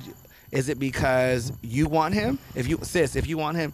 Is 0.51 0.69
it 0.69 0.77
because 0.79 1.51
you 1.61 1.87
want 1.87 2.13
him? 2.13 2.37
If 2.55 2.67
you 2.67 2.79
sis, 2.83 3.15
if 3.15 3.27
you 3.27 3.37
want 3.37 3.57
him, 3.57 3.73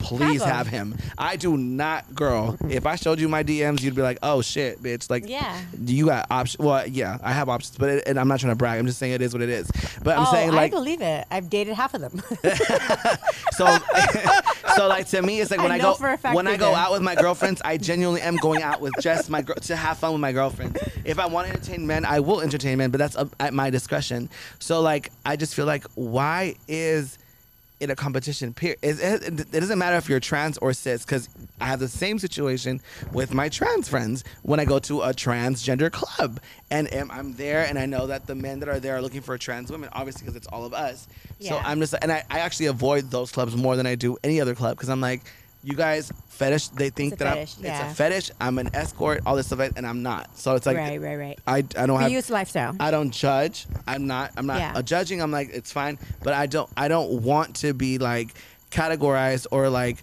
please 0.00 0.42
Have 0.42 0.56
have, 0.56 0.66
him. 0.66 0.96
I 1.16 1.36
do 1.36 1.56
not, 1.56 2.14
girl. 2.14 2.56
If 2.68 2.86
I 2.86 2.96
showed 2.96 3.20
you 3.20 3.28
my 3.28 3.44
DMs, 3.44 3.82
you'd 3.82 3.94
be 3.94 4.02
like, 4.02 4.18
oh 4.22 4.42
shit, 4.42 4.82
bitch. 4.82 5.08
Like, 5.08 5.28
Yeah. 5.28 5.60
you 5.78 6.06
got 6.06 6.26
options. 6.30 6.58
Well, 6.64 6.86
yeah, 6.86 7.18
I 7.22 7.32
have 7.32 7.48
options, 7.48 7.76
but 7.78 7.90
it, 7.90 8.04
and 8.06 8.18
I'm 8.18 8.26
not 8.26 8.40
trying 8.40 8.52
to 8.52 8.56
brag. 8.56 8.78
I'm 8.78 8.86
just 8.86 8.98
saying 8.98 9.12
it 9.12 9.22
is 9.22 9.32
what 9.32 9.42
it 9.42 9.48
is. 9.48 9.70
But 10.02 10.18
I'm 10.18 10.26
oh, 10.26 10.32
saying 10.32 10.52
like, 10.52 10.72
I 10.72 10.74
believe 10.74 11.00
it. 11.00 11.26
I've 11.30 11.48
dated 11.48 11.74
half 11.74 11.94
of 11.94 12.00
them. 12.00 12.22
so, 13.52 13.66
so 14.76 14.88
like 14.88 15.06
to 15.08 15.22
me, 15.22 15.40
it's 15.40 15.50
like 15.50 15.60
when 15.60 15.70
I 15.70 15.76
I, 15.76 15.78
go 15.78 15.94
for 15.94 16.08
a 16.08 16.18
fact 16.18 16.34
when 16.34 16.46
I 16.46 16.56
go 16.56 16.74
out 16.74 16.92
with 16.92 17.02
my 17.02 17.14
girlfriends, 17.14 17.60
I 17.64 17.76
genuinely 17.76 18.22
am 18.22 18.36
going 18.36 18.62
out 18.62 18.80
with 18.80 18.94
just 19.00 19.30
my 19.30 19.42
girl 19.42 19.56
to 19.56 19.76
have 19.76 19.98
fun 19.98 20.12
with 20.12 20.20
my 20.20 20.32
girlfriends. 20.32 20.78
If 21.04 21.18
I 21.18 21.26
want 21.26 21.48
to 21.48 21.52
entertain 21.52 21.86
men, 21.86 22.04
I 22.04 22.20
will 22.20 22.40
entertain 22.40 22.78
men, 22.78 22.90
but 22.90 22.98
that's 22.98 23.16
up 23.16 23.34
at 23.38 23.54
my 23.54 23.70
discretion. 23.70 24.28
So 24.58 24.80
like, 24.80 25.12
I 25.24 25.36
just 25.36 25.54
feel 25.54 25.66
like, 25.66 25.84
why 25.94 26.56
is 26.68 27.18
it 27.80 27.90
a 27.90 27.96
competition? 27.96 28.54
Period. 28.54 28.78
It, 28.82 29.50
doesn't 29.50 29.78
matter 29.78 29.96
if 29.96 30.08
you're 30.08 30.20
trans 30.20 30.58
or 30.58 30.72
cis, 30.72 31.04
because 31.04 31.28
I 31.60 31.66
have 31.66 31.80
the 31.80 31.88
same 31.88 32.18
situation 32.18 32.80
with 33.12 33.34
my 33.34 33.48
trans 33.48 33.88
friends 33.88 34.24
when 34.42 34.60
I 34.60 34.64
go 34.64 34.78
to 34.80 35.02
a 35.02 35.12
transgender 35.12 35.90
club, 35.90 36.40
and 36.70 36.92
am, 36.92 37.10
I'm 37.10 37.34
there, 37.34 37.64
and 37.64 37.78
I 37.78 37.86
know 37.86 38.06
that 38.06 38.26
the 38.26 38.34
men 38.34 38.60
that 38.60 38.68
are 38.68 38.80
there 38.80 38.96
are 38.96 39.02
looking 39.02 39.22
for 39.22 39.36
trans 39.38 39.70
women, 39.70 39.88
obviously 39.92 40.22
because 40.22 40.36
it's 40.36 40.46
all 40.48 40.64
of 40.64 40.74
us. 40.74 41.08
So 41.40 41.56
I'm 41.56 41.80
just, 41.80 41.94
and 42.00 42.12
I, 42.12 42.22
I 42.30 42.40
actually 42.40 42.66
avoid 42.66 43.10
those 43.10 43.32
clubs 43.32 43.56
more 43.56 43.76
than 43.76 43.86
I 43.86 43.94
do 43.94 44.18
any 44.22 44.40
other 44.40 44.54
club 44.54 44.76
because 44.76 44.90
I'm 44.90 45.00
like, 45.00 45.22
you 45.62 45.74
guys 45.74 46.10
fetish. 46.28 46.68
They 46.68 46.90
think 46.90 47.18
that 47.18 47.34
fetish, 47.34 47.56
I'm, 47.58 47.64
yeah. 47.64 47.82
it's 47.84 47.92
a 47.92 47.94
fetish. 47.96 48.30
I'm 48.40 48.58
an 48.58 48.70
escort, 48.74 49.20
all 49.26 49.36
this 49.36 49.46
stuff, 49.46 49.60
and 49.76 49.86
I'm 49.86 50.02
not. 50.02 50.38
So 50.38 50.54
it's 50.54 50.64
like, 50.66 50.76
right, 50.76 51.00
right, 51.00 51.16
right. 51.16 51.38
I, 51.46 51.58
I 51.58 51.86
don't 51.86 52.00
have. 52.00 52.10
you, 52.10 52.18
it's 52.18 52.30
lifestyle. 52.30 52.74
I 52.80 52.90
don't 52.90 53.10
judge. 53.10 53.66
I'm 53.86 54.06
not. 54.06 54.32
I'm 54.36 54.46
not 54.46 54.58
Yeah. 54.58 54.72
uh, 54.76 54.82
judging. 54.82 55.20
I'm 55.20 55.30
like 55.30 55.50
it's 55.52 55.70
fine, 55.72 55.98
but 56.22 56.32
I 56.32 56.46
don't. 56.46 56.70
I 56.76 56.88
don't 56.88 57.22
want 57.22 57.56
to 57.56 57.74
be 57.74 57.98
like 57.98 58.34
categorized 58.70 59.46
or 59.50 59.68
like 59.68 60.02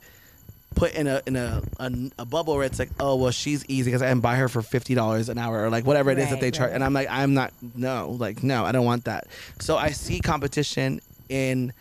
put 0.76 0.94
in 0.94 1.08
a 1.08 1.22
in 1.26 1.36
a 1.36 1.64
a, 1.80 1.92
a 2.20 2.26
bubble 2.26 2.56
where 2.56 2.66
it's 2.66 2.78
like 2.78 2.92
oh 3.00 3.16
well 3.16 3.32
she's 3.32 3.66
easy 3.68 3.86
because 3.90 4.04
I 4.04 4.10
can 4.10 4.20
buy 4.20 4.36
her 4.36 4.48
for 4.48 4.62
fifty 4.62 4.94
dollars 4.94 5.28
an 5.30 5.40
hour 5.40 5.64
or 5.64 5.70
like 5.72 5.86
whatever 5.88 6.12
it 6.12 6.20
is 6.20 6.26
that 6.26 6.34
Right, 6.34 6.42
they 6.42 6.52
charge, 6.52 6.70
right. 6.70 6.76
and 6.76 6.84
I'm 6.84 6.94
like 6.94 7.08
I'm 7.10 7.34
not 7.34 7.52
no 7.76 8.16
like 8.20 8.44
no 8.44 8.64
I 8.64 8.72
don't 8.74 8.86
want 8.86 9.06
that. 9.06 9.26
So 9.60 9.76
I 9.78 9.90
see 9.90 10.20
competition 10.20 11.00
in 11.30 11.74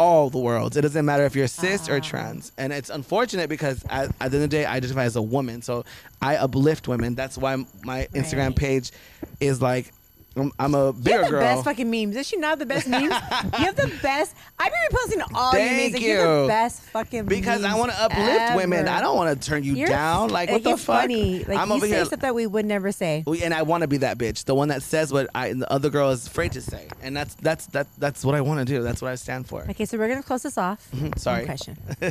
all 0.00 0.30
the 0.30 0.38
worlds. 0.38 0.76
It 0.78 0.80
doesn't 0.80 1.04
matter 1.04 1.24
if 1.26 1.36
you're 1.36 1.46
cis 1.46 1.88
Ah. 1.88 1.92
or 1.92 2.00
trans. 2.00 2.52
And 2.56 2.72
it's 2.72 2.88
unfortunate 2.88 3.48
because 3.50 3.84
at, 3.90 4.06
at 4.08 4.16
the 4.18 4.24
end 4.24 4.34
of 4.36 4.40
the 4.40 4.48
day, 4.48 4.64
I 4.64 4.76
identify 4.76 5.04
as 5.04 5.14
a 5.14 5.22
woman. 5.22 5.60
So 5.60 5.84
I 6.22 6.36
uplift 6.36 6.88
women. 6.88 7.14
That's 7.14 7.36
why 7.36 7.54
my 7.84 8.08
Instagram 8.14 8.48
Right. 8.48 8.56
page 8.56 8.92
is 9.40 9.60
like, 9.60 9.92
I'm, 10.36 10.52
I'm 10.60 10.74
a 10.76 10.86
You 10.88 10.92
bigger 10.92 11.16
have 11.16 11.24
the 11.26 11.30
girl. 11.32 11.40
best 11.40 11.64
fucking 11.64 11.90
memes. 11.90 12.14
Does 12.14 12.26
she 12.26 12.36
not 12.36 12.58
the 12.60 12.66
best 12.66 12.86
memes? 12.86 13.02
you 13.04 13.10
have 13.10 13.74
the 13.74 13.92
best. 14.00 14.34
I've 14.60 14.70
been 14.72 14.80
reposting 14.98 15.34
all 15.34 15.52
your 15.52 15.62
memes. 15.64 15.78
Thank 15.80 15.92
Like, 15.94 16.02
you're 16.02 16.42
the 16.42 16.48
best 16.48 16.82
fucking 16.84 17.18
memes. 17.20 17.28
because 17.28 17.64
I 17.64 17.74
want 17.76 17.90
to 17.90 18.00
uplift 18.00 18.54
women. 18.56 18.86
I 18.86 19.00
don't 19.00 19.16
want 19.16 19.40
to 19.40 19.48
turn 19.48 19.64
you 19.64 19.74
You're 19.74 19.88
down. 19.88 20.30
Like, 20.30 20.50
what 20.50 20.62
the 20.62 20.76
fuck? 20.76 21.00
Funny. 21.02 21.42
Like 21.44 21.58
I'm 21.58 21.68
you 21.68 21.74
over 21.74 21.86
say 21.86 21.92
here. 21.96 22.04
stuff 22.04 22.20
that 22.20 22.34
we 22.34 22.46
would 22.46 22.64
never 22.64 22.92
say. 22.92 23.24
We- 23.26 23.42
and 23.42 23.52
I 23.52 23.62
want 23.62 23.82
to 23.82 23.88
be 23.88 23.96
that 23.98 24.18
bitch, 24.18 24.44
the 24.44 24.54
one 24.54 24.68
that 24.68 24.82
says 24.82 25.12
what 25.12 25.28
I 25.34 25.52
the 25.52 25.70
other 25.72 25.90
girl 25.90 26.10
is 26.10 26.26
afraid 26.28 26.52
to 26.52 26.60
say, 26.60 26.88
and 27.02 27.16
that's 27.16 27.34
that's 27.34 27.66
that 27.68 27.88
that's 27.98 28.24
what 28.24 28.34
I 28.36 28.40
want 28.40 28.60
to 28.60 28.64
do. 28.64 28.82
That's 28.82 29.02
what 29.02 29.10
I 29.10 29.16
stand 29.16 29.48
for. 29.48 29.62
Okay, 29.70 29.84
so 29.84 29.98
we're 29.98 30.08
gonna 30.08 30.22
close 30.22 30.42
this 30.44 30.56
off. 30.58 30.88
Mm-hmm. 30.94 31.16
Sorry. 31.16 31.38
One 31.40 31.46
question. 31.46 31.76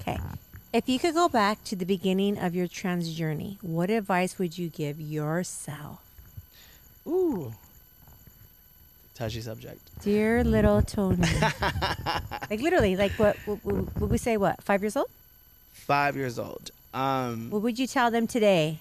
okay, 0.00 0.18
if 0.72 0.88
you 0.88 0.98
could 1.00 1.14
go 1.14 1.28
back 1.28 1.64
to 1.64 1.74
the 1.74 1.84
beginning 1.86 2.38
of 2.38 2.54
your 2.54 2.68
trans 2.68 3.12
journey, 3.12 3.58
what 3.60 3.90
advice 3.90 4.38
would 4.38 4.56
you 4.56 4.68
give 4.68 5.00
yourself, 5.00 5.98
Ooh, 7.06 7.52
touchy 9.14 9.40
subject. 9.40 9.80
dear 10.02 10.44
little 10.44 10.82
Tony? 10.82 11.22
like 12.50 12.60
literally, 12.60 12.96
like 12.96 13.12
what? 13.12 13.36
Would 13.46 14.10
we 14.10 14.18
say? 14.18 14.36
What? 14.36 14.62
Five 14.62 14.82
years 14.82 14.96
old? 14.96 15.08
Five 15.72 16.16
years 16.16 16.38
old. 16.38 16.70
Um, 16.92 17.50
What 17.50 17.62
would 17.62 17.78
you 17.78 17.86
tell 17.86 18.10
them 18.10 18.26
today 18.26 18.78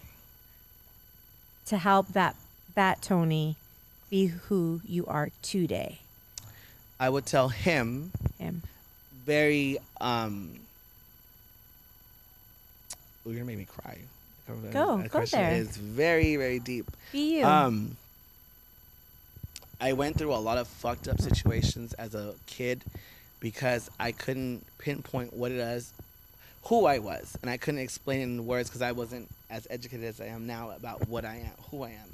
to 1.68 1.78
help 1.78 2.08
that 2.14 2.36
that 2.76 3.02
Tony 3.02 3.56
be 4.10 4.28
who 4.28 4.82
you 4.88 5.06
are 5.06 5.30
today? 5.42 6.00
I 7.00 7.10
would 7.10 7.26
tell 7.26 7.50
him 7.50 8.12
Him. 8.40 8.64
very 9.26 9.78
um 10.02 10.60
you're 13.26 13.36
gonna 13.36 13.46
make 13.46 13.60
me 13.60 13.66
cry. 13.66 13.98
Go, 14.72 14.98
go 14.98 15.10
question 15.10 15.40
there. 15.40 15.52
is 15.54 15.78
very, 15.78 16.36
very 16.36 16.58
deep. 16.58 16.88
Be 17.12 17.38
you. 17.38 17.46
Um 17.46 17.96
I 19.80 19.94
went 19.94 20.18
through 20.18 20.34
a 20.34 20.38
lot 20.38 20.58
of 20.58 20.68
fucked 20.68 21.08
up 21.08 21.22
situations 21.22 21.94
as 21.94 22.16
a 22.16 22.34
kid 22.46 22.84
because 23.40 23.90
I 24.00 24.12
couldn't 24.12 24.66
pinpoint 24.78 25.34
what 25.34 25.52
it 25.52 25.60
is 25.60 25.94
who 26.66 26.86
I 26.86 27.00
was 27.00 27.38
and 27.42 27.50
I 27.50 27.58
couldn't 27.58 27.80
explain 27.80 28.20
it 28.20 28.24
in 28.24 28.46
words 28.46 28.70
because 28.70 28.82
I 28.82 28.92
wasn't 28.92 29.30
as 29.50 29.66
educated 29.70 30.06
as 30.06 30.20
I 30.20 30.26
am 30.26 30.46
now 30.46 30.72
about 30.72 31.08
what 31.08 31.24
I 31.26 31.38
am, 31.38 31.64
who 31.72 31.84
I 31.84 31.90
am. 31.92 32.10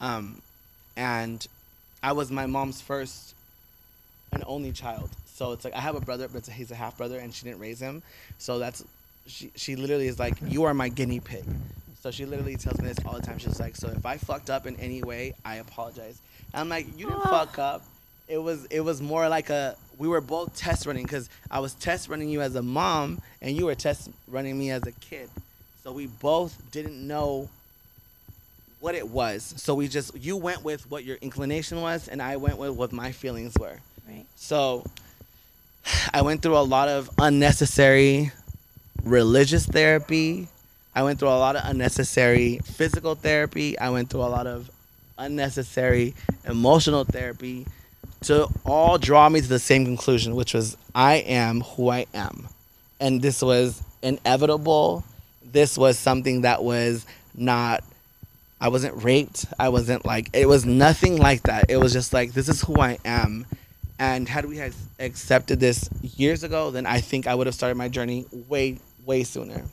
Um 0.00 0.42
and 0.96 1.46
I 2.02 2.12
was 2.12 2.30
my 2.30 2.46
mom's 2.46 2.80
first 2.80 3.34
an 4.32 4.42
only 4.46 4.72
child. 4.72 5.10
So 5.34 5.52
it's 5.52 5.64
like 5.64 5.74
I 5.74 5.80
have 5.80 5.96
a 5.96 6.00
brother, 6.00 6.28
but 6.28 6.46
he's 6.46 6.70
a 6.70 6.74
half 6.74 6.96
brother, 6.96 7.18
and 7.18 7.34
she 7.34 7.44
didn't 7.44 7.60
raise 7.60 7.80
him. 7.80 8.02
So 8.38 8.58
that's 8.58 8.84
she. 9.26 9.50
She 9.56 9.76
literally 9.76 10.06
is 10.06 10.18
like, 10.18 10.34
"You 10.46 10.64
are 10.64 10.74
my 10.74 10.88
guinea 10.88 11.20
pig." 11.20 11.44
So 12.02 12.10
she 12.10 12.24
literally 12.24 12.56
tells 12.56 12.80
me 12.80 12.88
this 12.88 12.98
all 13.04 13.14
the 13.14 13.22
time. 13.22 13.38
She's 13.38 13.60
like, 13.60 13.76
"So 13.76 13.88
if 13.88 14.06
I 14.06 14.16
fucked 14.16 14.50
up 14.50 14.66
in 14.66 14.76
any 14.76 15.02
way, 15.02 15.34
I 15.44 15.56
apologize." 15.56 16.18
I'm 16.54 16.68
like, 16.68 16.86
"You 16.98 17.06
didn't 17.06 17.26
Aw. 17.26 17.30
fuck 17.30 17.58
up. 17.58 17.82
It 18.28 18.38
was 18.38 18.64
it 18.66 18.80
was 18.80 19.00
more 19.00 19.28
like 19.28 19.50
a 19.50 19.76
we 19.98 20.08
were 20.08 20.20
both 20.20 20.56
test 20.56 20.86
running 20.86 21.04
because 21.04 21.28
I 21.50 21.60
was 21.60 21.74
test 21.74 22.08
running 22.08 22.28
you 22.28 22.40
as 22.42 22.54
a 22.54 22.62
mom, 22.62 23.20
and 23.40 23.56
you 23.56 23.66
were 23.66 23.74
test 23.74 24.10
running 24.28 24.58
me 24.58 24.70
as 24.70 24.82
a 24.86 24.92
kid. 24.92 25.28
So 25.82 25.92
we 25.92 26.06
both 26.06 26.60
didn't 26.72 27.06
know 27.06 27.48
what 28.80 28.94
it 28.94 29.08
was. 29.08 29.54
So 29.56 29.74
we 29.74 29.88
just 29.88 30.16
you 30.16 30.36
went 30.36 30.64
with 30.64 30.90
what 30.90 31.04
your 31.04 31.16
inclination 31.16 31.80
was, 31.80 32.08
and 32.08 32.20
I 32.20 32.36
went 32.36 32.58
with 32.58 32.70
what 32.72 32.92
my 32.92 33.12
feelings 33.12 33.54
were. 33.58 33.78
right. 34.08 34.26
So 34.36 34.84
I 36.12 36.22
went 36.22 36.42
through 36.42 36.56
a 36.58 36.66
lot 36.66 36.88
of 36.88 37.08
unnecessary 37.18 38.32
religious 39.04 39.66
therapy. 39.66 40.48
I 40.94 41.02
went 41.04 41.18
through 41.20 41.28
a 41.28 41.38
lot 41.38 41.54
of 41.56 41.62
unnecessary 41.64 42.58
physical 42.64 43.14
therapy. 43.14 43.78
I 43.78 43.90
went 43.90 44.10
through 44.10 44.22
a 44.22 44.32
lot 44.32 44.46
of 44.46 44.70
unnecessary 45.18 46.14
emotional 46.46 47.04
therapy 47.04 47.66
to 48.22 48.48
all 48.64 48.98
draw 48.98 49.28
me 49.28 49.40
to 49.40 49.48
the 49.48 49.58
same 49.58 49.84
conclusion, 49.84 50.34
which 50.34 50.54
was 50.54 50.76
I 50.94 51.16
am 51.16 51.60
who 51.60 51.90
I 51.90 52.06
am. 52.14 52.48
And 53.00 53.20
this 53.20 53.42
was 53.42 53.82
inevitable. 54.02 55.04
This 55.44 55.76
was 55.76 55.98
something 55.98 56.42
that 56.42 56.62
was 56.62 57.06
not 57.34 57.84
I 58.58 58.68
wasn't 58.68 59.02
raped. 59.02 59.44
I 59.58 59.68
wasn't 59.68 60.06
like 60.06 60.30
it 60.32 60.48
was 60.48 60.64
nothing 60.64 61.18
like 61.18 61.42
that. 61.42 61.66
It 61.68 61.76
was 61.76 61.92
just 61.92 62.12
like 62.12 62.32
this 62.32 62.48
is 62.48 62.62
who 62.62 62.80
I 62.80 62.98
am. 63.04 63.46
And 63.98 64.28
had 64.28 64.46
we 64.46 64.56
had 64.56 64.74
accepted 64.98 65.60
this 65.60 65.88
years 66.02 66.42
ago, 66.42 66.70
then 66.70 66.86
I 66.86 67.00
think 67.00 67.26
I 67.26 67.34
would 67.34 67.46
have 67.46 67.54
started 67.54 67.76
my 67.76 67.88
journey 67.88 68.26
way 68.48 68.78
way 69.04 69.24
sooner. 69.24 69.64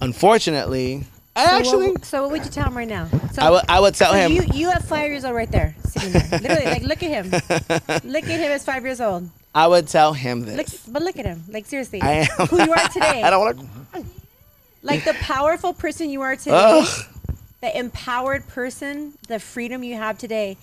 Unfortunately, 0.00 1.04
I 1.38 1.44
So 1.44 1.50
actually 1.52 1.90
what, 1.92 2.04
so 2.04 2.22
what 2.22 2.32
would 2.32 2.44
you 2.44 2.50
tell 2.50 2.66
him 2.66 2.76
right 2.76 2.88
now? 2.88 3.06
So, 3.32 3.42
I 3.42 3.50
would 3.50 3.64
I 3.68 3.78
would 3.80 3.94
tell 3.94 4.12
so 4.12 4.18
him 4.18 4.32
you 4.32 4.42
you 4.52 4.70
have 4.70 4.84
five 4.84 5.08
years 5.08 5.24
old 5.24 5.36
right 5.36 5.50
there, 5.50 5.76
sitting 5.84 6.10
there. 6.10 6.40
Literally, 6.40 6.64
like 6.64 6.82
look 6.82 7.02
at 7.02 7.10
him. 7.10 7.30
look 8.10 8.24
at 8.24 8.40
him 8.40 8.50
as 8.50 8.64
five 8.64 8.82
years 8.84 9.00
old. 9.00 9.30
I 9.54 9.68
would 9.68 9.86
tell 9.86 10.12
him 10.12 10.44
this. 10.44 10.56
Look, 10.56 10.92
but 10.92 11.02
look 11.02 11.16
at 11.16 11.24
him. 11.24 11.44
Like 11.48 11.66
seriously, 11.66 12.02
I 12.02 12.26
am 12.26 12.46
who 12.48 12.64
you 12.64 12.72
are 12.72 12.88
today. 12.88 13.22
I 13.24 13.30
don't 13.30 13.40
want 13.40 13.60
to 13.94 14.04
like 14.82 15.04
the 15.04 15.14
powerful 15.14 15.72
person 15.72 16.10
you 16.10 16.22
are 16.22 16.34
today, 16.34 16.50
Ugh. 16.54 17.06
the 17.60 17.78
empowered 17.78 18.48
person, 18.48 19.12
the 19.28 19.38
freedom 19.38 19.84
you 19.84 19.94
have 19.94 20.18
today. 20.18 20.56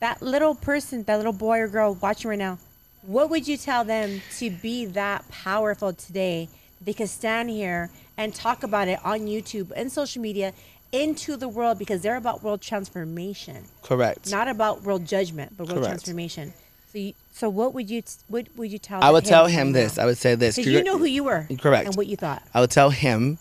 That 0.00 0.22
little 0.22 0.54
person, 0.54 1.02
that 1.04 1.16
little 1.16 1.32
boy 1.32 1.60
or 1.60 1.68
girl 1.68 1.94
watching 2.00 2.30
right 2.30 2.38
now, 2.38 2.58
what 3.02 3.28
would 3.28 3.46
you 3.46 3.56
tell 3.58 3.84
them 3.84 4.22
to 4.38 4.50
be 4.50 4.86
that 4.86 5.28
powerful 5.28 5.92
today? 5.92 6.48
They 6.80 6.92
could 6.92 7.08
stand 7.08 7.50
here 7.50 7.90
and 8.16 8.34
talk 8.34 8.62
about 8.62 8.88
it 8.88 8.98
on 9.04 9.20
YouTube 9.20 9.72
and 9.74 9.90
social 9.90 10.22
media 10.22 10.52
into 10.92 11.36
the 11.36 11.48
world 11.48 11.78
because 11.78 12.02
they're 12.02 12.16
about 12.16 12.42
world 12.42 12.60
transformation, 12.60 13.64
Correct. 13.82 14.30
not 14.30 14.48
about 14.48 14.82
world 14.82 15.04
judgment, 15.06 15.56
but 15.56 15.66
world 15.66 15.78
Correct. 15.78 15.90
transformation. 15.90 16.52
So, 16.92 16.98
you, 16.98 17.14
so 17.32 17.48
what 17.48 17.74
would 17.74 17.90
you 17.90 18.02
what 18.28 18.46
would 18.56 18.70
you 18.70 18.78
tell? 18.78 18.98
Him? 18.98 19.04
I 19.04 19.10
would 19.10 19.24
tell 19.24 19.46
him 19.46 19.72
this. 19.72 19.98
I 19.98 20.06
would 20.06 20.18
say 20.18 20.36
this. 20.36 20.54
Because 20.54 20.72
you 20.72 20.84
know 20.84 20.96
who 20.96 21.06
you 21.06 21.24
were. 21.24 21.48
Correct. 21.58 21.86
And 21.88 21.96
what 21.96 22.06
you 22.06 22.16
thought. 22.16 22.42
I 22.54 22.60
would 22.60 22.70
tell 22.70 22.90
him, 22.90 23.38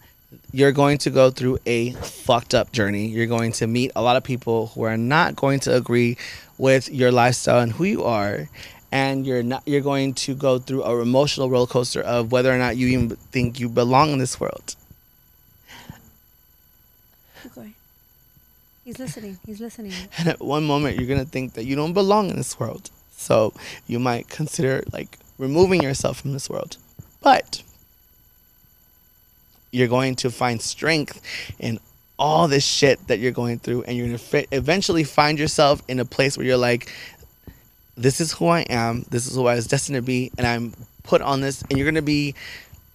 you're 0.51 0.71
going 0.71 0.97
to 0.99 1.11
go 1.11 1.29
through 1.29 1.59
a 1.67 1.91
fucked 1.91 2.55
up 2.55 2.71
journey. 2.71 3.07
You're 3.07 3.27
going 3.27 3.51
to 3.53 3.67
meet 3.67 3.91
a 3.95 4.01
lot 4.01 4.15
of 4.15 4.23
people 4.23 4.67
who 4.67 4.81
are 4.83 4.97
not 4.97 5.35
going 5.35 5.59
to 5.61 5.75
agree 5.75 6.17
with 6.57 6.89
your 6.89 7.11
lifestyle 7.11 7.59
and 7.59 7.71
who 7.71 7.83
you 7.83 8.03
are. 8.03 8.49
And 8.93 9.25
you're 9.25 9.41
not 9.41 9.63
you're 9.65 9.81
going 9.81 10.13
to 10.25 10.35
go 10.35 10.59
through 10.59 10.83
a 10.83 11.01
emotional 11.01 11.49
roller 11.49 11.65
coaster 11.65 12.01
of 12.01 12.31
whether 12.31 12.53
or 12.53 12.59
not 12.59 12.77
you 12.77 12.87
even 12.89 13.09
think 13.09 13.59
you 13.59 13.67
belong 13.67 14.11
in 14.11 14.19
this 14.19 14.39
world. 14.39 14.75
Going. 17.55 17.73
He's 18.85 18.99
listening. 18.99 19.39
He's 19.45 19.59
listening. 19.59 19.93
And 20.19 20.27
at 20.27 20.39
one 20.39 20.63
moment 20.63 20.97
you're 20.97 21.07
gonna 21.07 21.25
think 21.25 21.53
that 21.53 21.65
you 21.65 21.75
don't 21.75 21.93
belong 21.93 22.29
in 22.29 22.35
this 22.35 22.59
world. 22.59 22.91
So 23.17 23.53
you 23.87 23.97
might 23.97 24.29
consider 24.29 24.83
like 24.93 25.17
removing 25.39 25.81
yourself 25.81 26.21
from 26.21 26.33
this 26.33 26.47
world. 26.47 26.77
But 27.19 27.63
you're 29.71 29.87
going 29.87 30.15
to 30.17 30.29
find 30.29 30.61
strength 30.61 31.19
in 31.57 31.79
all 32.19 32.47
this 32.47 32.63
shit 32.63 33.07
that 33.07 33.19
you're 33.19 33.31
going 33.31 33.59
through 33.59 33.83
and 33.83 33.97
you're 33.97 34.07
going 34.07 34.19
to 34.19 34.47
eventually 34.55 35.03
find 35.03 35.39
yourself 35.39 35.81
in 35.87 35.99
a 35.99 36.05
place 36.05 36.37
where 36.37 36.45
you're 36.45 36.57
like 36.57 36.91
this 37.95 38.19
is 38.21 38.33
who 38.33 38.47
I 38.47 38.61
am. 38.61 39.05
This 39.09 39.27
is 39.27 39.35
who 39.35 39.47
I 39.47 39.55
was 39.55 39.67
destined 39.67 39.95
to 39.95 40.01
be, 40.01 40.31
and 40.37 40.47
I'm 40.47 40.73
put 41.03 41.21
on 41.21 41.41
this. 41.41 41.61
And 41.63 41.77
you're 41.77 41.85
gonna 41.85 42.01
be, 42.01 42.35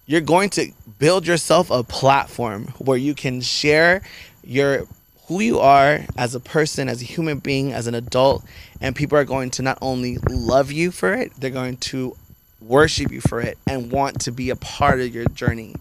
you're 0.06 0.20
going 0.20 0.50
to 0.50 0.72
build 0.98 1.26
yourself 1.26 1.70
a 1.70 1.82
platform 1.82 2.68
where 2.78 2.98
you 2.98 3.14
can 3.14 3.40
share 3.40 4.02
your 4.42 4.86
who 5.26 5.40
you 5.40 5.60
are 5.60 6.00
as 6.16 6.34
a 6.34 6.40
person, 6.40 6.88
as 6.88 7.02
a 7.02 7.04
human 7.04 7.38
being, 7.38 7.72
as 7.72 7.86
an 7.86 7.94
adult, 7.94 8.42
and 8.80 8.96
people 8.96 9.18
are 9.18 9.24
going 9.24 9.50
to 9.50 9.62
not 9.62 9.76
only 9.82 10.16
love 10.30 10.72
you 10.72 10.90
for 10.90 11.12
it, 11.12 11.30
they're 11.38 11.50
going 11.50 11.76
to 11.76 12.16
worship 12.62 13.12
you 13.12 13.20
for 13.20 13.40
it 13.40 13.58
and 13.66 13.92
want 13.92 14.20
to 14.22 14.32
be 14.32 14.48
a 14.48 14.56
part 14.56 15.00
of 15.00 15.14
your 15.14 15.26
journey. 15.26 15.74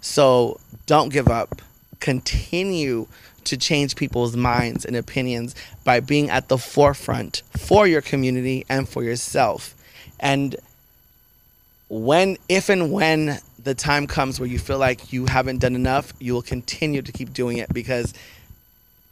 So 0.00 0.58
don't 0.86 1.10
give 1.12 1.28
up. 1.28 1.60
Continue 2.00 3.06
to 3.44 3.56
change 3.56 3.96
people's 3.96 4.36
minds 4.36 4.84
and 4.84 4.96
opinions 4.96 5.54
by 5.84 6.00
being 6.00 6.30
at 6.30 6.48
the 6.48 6.58
forefront 6.58 7.42
for 7.56 7.86
your 7.86 8.00
community 8.00 8.64
and 8.68 8.88
for 8.88 9.02
yourself. 9.02 9.74
And 10.20 10.56
when, 11.88 12.38
if 12.48 12.68
and 12.68 12.92
when 12.92 13.38
the 13.62 13.74
time 13.74 14.06
comes 14.06 14.38
where 14.38 14.48
you 14.48 14.58
feel 14.58 14.78
like 14.78 15.12
you 15.12 15.26
haven't 15.26 15.58
done 15.58 15.74
enough, 15.74 16.12
you 16.18 16.34
will 16.34 16.42
continue 16.42 17.02
to 17.02 17.12
keep 17.12 17.32
doing 17.32 17.58
it 17.58 17.72
because 17.72 18.14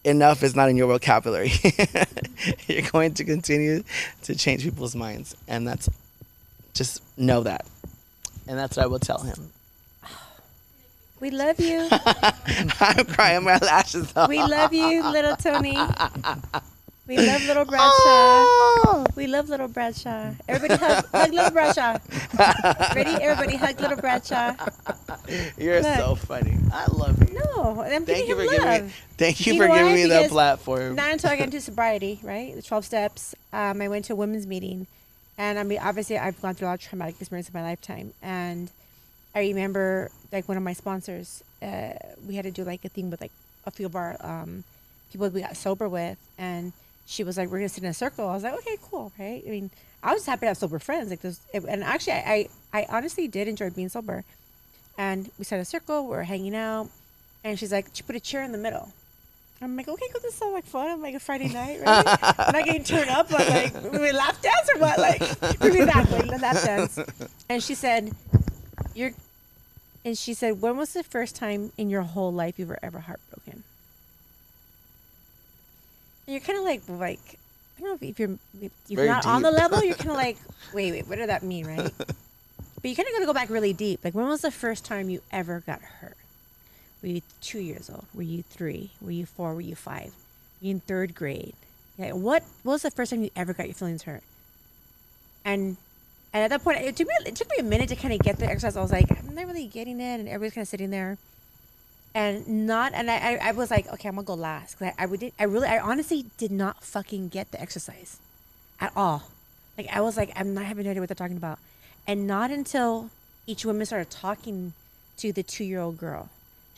enough 0.04 0.42
is 0.42 0.56
not 0.56 0.68
in 0.68 0.76
your 0.76 0.88
vocabulary. 0.88 1.52
You're 2.66 2.90
going 2.90 3.14
to 3.14 3.24
continue 3.24 3.84
to 4.24 4.34
change 4.34 4.62
people's 4.62 4.94
minds. 4.94 5.36
And 5.48 5.66
that's 5.66 5.88
just 6.74 7.02
know 7.18 7.42
that. 7.42 7.66
And 8.46 8.58
that's 8.58 8.76
what 8.76 8.84
I 8.84 8.86
will 8.86 8.98
tell 8.98 9.18
him. 9.18 9.52
We 11.22 11.30
love 11.30 11.60
you. 11.60 11.86
I'm 12.80 13.04
crying 13.06 13.44
my 13.44 13.56
lashes 13.58 14.12
off. 14.16 14.28
We 14.28 14.42
love 14.42 14.72
you, 14.74 15.08
little 15.08 15.36
Tony. 15.36 15.78
We 17.06 17.16
love 17.16 17.44
little 17.44 17.64
Bradshaw. 17.72 17.86
Oh. 17.86 19.06
We 19.14 19.28
love 19.28 19.48
little 19.48 19.68
Bradshaw. 19.68 20.32
Everybody 20.48 20.80
hug, 20.84 21.06
hug 21.12 21.32
little 21.32 21.52
Bradshaw. 21.52 21.98
Ready? 22.96 23.22
Everybody 23.22 23.54
hug 23.54 23.80
little 23.80 23.98
Bradshaw. 23.98 24.56
You're 25.56 25.80
Look. 25.80 25.96
so 25.96 26.16
funny. 26.16 26.58
I 26.72 26.86
love 26.86 27.16
you. 27.28 27.38
No, 27.38 27.82
I'm 27.82 28.04
Thank 28.04 28.26
you 28.26 28.34
for 28.34 28.42
him 28.42 28.48
giving 28.50 28.86
me 28.86 28.92
thank 29.16 29.46
you, 29.46 29.52
You 29.52 29.60
for 29.60 29.68
giving 29.68 29.94
me 29.94 30.06
that 30.06 30.22
Because 30.22 30.32
platform. 30.32 30.96
Not 30.96 31.12
until 31.12 31.30
I 31.30 31.36
got 31.36 31.44
into 31.44 31.60
sobriety, 31.70 32.18
right? 32.24 32.52
The 32.56 32.62
12 32.62 32.84
steps. 32.84 33.36
Um, 33.52 33.80
I 33.80 33.86
went 33.86 34.06
to 34.06 34.14
a 34.14 34.16
women's 34.16 34.48
meeting. 34.48 34.88
And 35.38 35.56
I 35.56 35.62
mean, 35.62 35.78
obviously, 35.80 36.18
I've 36.18 36.42
gone 36.42 36.54
through 36.54 36.66
a 36.66 36.70
lot 36.70 36.74
of 36.74 36.80
traumatic 36.80 37.14
experience 37.20 37.48
in 37.48 37.54
my 37.54 37.62
lifetime. 37.62 38.12
And 38.22 38.72
I 39.36 39.40
remember, 39.42 40.10
like, 40.32 40.48
one 40.48 40.56
of 40.56 40.62
my 40.62 40.72
sponsors, 40.72 41.42
uh, 41.62 41.92
we 42.26 42.34
had 42.34 42.44
to 42.44 42.50
do, 42.50 42.64
like, 42.64 42.84
a 42.84 42.88
thing 42.88 43.10
with, 43.10 43.20
like, 43.20 43.32
a 43.66 43.70
few 43.70 43.86
of 43.86 43.94
our 43.94 44.16
um, 44.20 44.64
people 45.10 45.28
we 45.28 45.42
got 45.42 45.56
sober 45.56 45.88
with. 45.88 46.18
And 46.38 46.72
she 47.06 47.24
was 47.24 47.36
like, 47.36 47.48
we're 47.48 47.58
going 47.58 47.68
to 47.68 47.74
sit 47.74 47.84
in 47.84 47.90
a 47.90 47.94
circle. 47.94 48.28
I 48.28 48.34
was 48.34 48.42
like, 48.42 48.54
okay, 48.54 48.76
cool, 48.90 49.12
right? 49.18 49.42
I 49.46 49.50
mean, 49.50 49.70
I 50.02 50.12
was 50.12 50.20
just 50.20 50.28
happy 50.28 50.40
to 50.40 50.46
have 50.48 50.56
sober 50.56 50.78
friends. 50.78 51.10
Like, 51.10 51.20
this, 51.20 51.40
it, 51.52 51.64
and 51.64 51.84
actually, 51.84 52.14
I, 52.14 52.48
I, 52.72 52.80
I 52.80 52.86
honestly 52.88 53.28
did 53.28 53.48
enjoy 53.48 53.70
being 53.70 53.88
sober. 53.88 54.24
And 54.98 55.30
we 55.38 55.44
sat 55.44 55.56
in 55.56 55.62
a 55.62 55.64
circle, 55.64 56.06
We 56.08 56.16
are 56.16 56.22
hanging 56.22 56.54
out. 56.54 56.88
And 57.44 57.58
she's 57.58 57.72
like, 57.72 57.86
she 57.92 58.02
put 58.02 58.16
a 58.16 58.20
chair 58.20 58.42
in 58.42 58.52
the 58.52 58.58
middle. 58.58 58.92
I'm 59.60 59.76
like, 59.76 59.88
okay, 59.88 60.06
cool. 60.12 60.20
This 60.20 60.34
sounds 60.34 60.54
like 60.54 60.64
fun. 60.64 60.88
I'm 60.90 61.00
like 61.00 61.14
a 61.14 61.20
Friday 61.20 61.48
night, 61.48 61.80
right? 61.80 62.04
I'm 62.20 62.52
not 62.52 62.64
getting 62.64 62.82
turned 62.82 63.10
up, 63.10 63.28
but 63.30 63.48
like, 63.48 63.72
we 63.92 64.10
lap 64.10 64.34
dance 64.42 64.68
or 64.74 64.80
what? 64.80 64.98
Like, 64.98 65.58
bring 65.60 65.74
me 65.74 65.84
back, 65.84 66.10
like, 66.10 66.40
lap 66.40 66.62
dance. 66.64 66.98
And 67.48 67.62
she 67.62 67.74
said, 67.74 68.12
you're, 68.94 69.12
and 70.04 70.18
she 70.18 70.34
said, 70.34 70.60
when 70.60 70.76
was 70.76 70.92
the 70.92 71.02
first 71.02 71.36
time 71.36 71.72
in 71.76 71.88
your 71.88 72.02
whole 72.02 72.32
life 72.32 72.58
you 72.58 72.66
were 72.66 72.78
ever 72.82 73.00
heartbroken? 73.00 73.62
And 76.26 76.34
you're 76.34 76.40
kind 76.40 76.58
of 76.58 76.64
like, 76.64 76.82
like, 76.88 77.38
I 77.78 77.80
don't 77.80 78.02
know 78.02 78.08
if 78.08 78.18
you're, 78.18 78.38
if 78.60 78.72
you're 78.88 78.96
Very 78.96 79.08
not 79.08 79.26
on 79.26 79.42
the 79.42 79.50
level, 79.50 79.82
you're 79.82 79.94
kind 79.94 80.10
of 80.10 80.16
like, 80.26 80.38
wait, 80.72 80.92
wait, 80.92 81.06
what 81.06 81.16
did 81.16 81.28
that 81.28 81.42
mean, 81.42 81.66
right? 81.66 81.92
But 81.96 82.90
you 82.90 82.96
kind 82.96 83.06
of 83.06 83.14
got 83.14 83.20
to 83.20 83.26
go 83.26 83.32
back 83.32 83.48
really 83.48 83.72
deep. 83.72 84.00
Like, 84.04 84.14
when 84.14 84.26
was 84.26 84.40
the 84.40 84.50
first 84.50 84.84
time 84.84 85.08
you 85.08 85.20
ever 85.30 85.60
got 85.60 85.80
hurt? 85.80 86.16
Were 87.00 87.08
you 87.08 87.22
two 87.40 87.60
years 87.60 87.88
old? 87.88 88.04
Were 88.14 88.22
you 88.22 88.42
three? 88.42 88.90
Were 89.00 89.10
you 89.10 89.26
four? 89.26 89.54
Were 89.54 89.60
you 89.60 89.76
five? 89.76 90.06
Were 90.06 90.66
you 90.66 90.70
in 90.72 90.80
third 90.80 91.14
grade? 91.14 91.54
Yeah. 91.96 92.12
What, 92.12 92.42
what 92.64 92.72
was 92.74 92.82
the 92.82 92.90
first 92.90 93.10
time 93.10 93.22
you 93.22 93.30
ever 93.36 93.52
got 93.52 93.66
your 93.66 93.74
feelings 93.74 94.02
hurt? 94.02 94.22
And 95.44 95.76
and 96.32 96.42
at 96.44 96.50
that 96.50 96.62
point, 96.64 96.78
it 96.80 96.96
took 96.96 97.08
me 97.08 97.14
it 97.26 97.36
took 97.36 97.48
me 97.50 97.56
a 97.58 97.62
minute 97.62 97.88
to 97.90 97.96
kind 97.96 98.14
of 98.14 98.20
get 98.20 98.38
the 98.38 98.46
exercise. 98.46 98.76
I 98.76 98.82
was 98.82 98.92
like, 98.92 99.10
I'm 99.10 99.34
not 99.34 99.46
really 99.46 99.66
getting 99.66 100.00
it, 100.00 100.20
and 100.20 100.28
everybody's 100.28 100.54
kind 100.54 100.62
of 100.64 100.68
sitting 100.68 100.90
there, 100.90 101.18
and 102.14 102.66
not. 102.66 102.92
And 102.94 103.10
I, 103.10 103.16
I, 103.34 103.48
I 103.48 103.52
was 103.52 103.70
like, 103.70 103.86
okay, 103.92 104.08
I'm 104.08 104.14
gonna 104.16 104.24
go 104.26 104.34
last. 104.34 104.78
'Cause 104.78 104.92
I, 104.98 105.02
I 105.02 105.06
would, 105.06 105.32
I 105.38 105.44
really, 105.44 105.68
I 105.68 105.78
honestly 105.78 106.26
did 106.38 106.50
not 106.52 106.82
fucking 106.82 107.28
get 107.28 107.50
the 107.52 107.60
exercise, 107.60 108.18
at 108.80 108.92
all. 108.96 109.24
Like 109.78 109.88
I 109.92 110.00
was 110.00 110.16
like, 110.16 110.30
I'm 110.36 110.54
not 110.54 110.64
having 110.64 110.84
no 110.84 110.90
idea 110.90 111.00
what 111.02 111.08
they're 111.08 111.14
talking 111.14 111.36
about, 111.36 111.58
and 112.06 112.26
not 112.26 112.50
until 112.50 113.10
each 113.46 113.64
woman 113.64 113.84
started 113.86 114.10
talking 114.10 114.72
to 115.18 115.32
the 115.32 115.42
two 115.42 115.64
year 115.64 115.80
old 115.80 115.98
girl, 115.98 116.28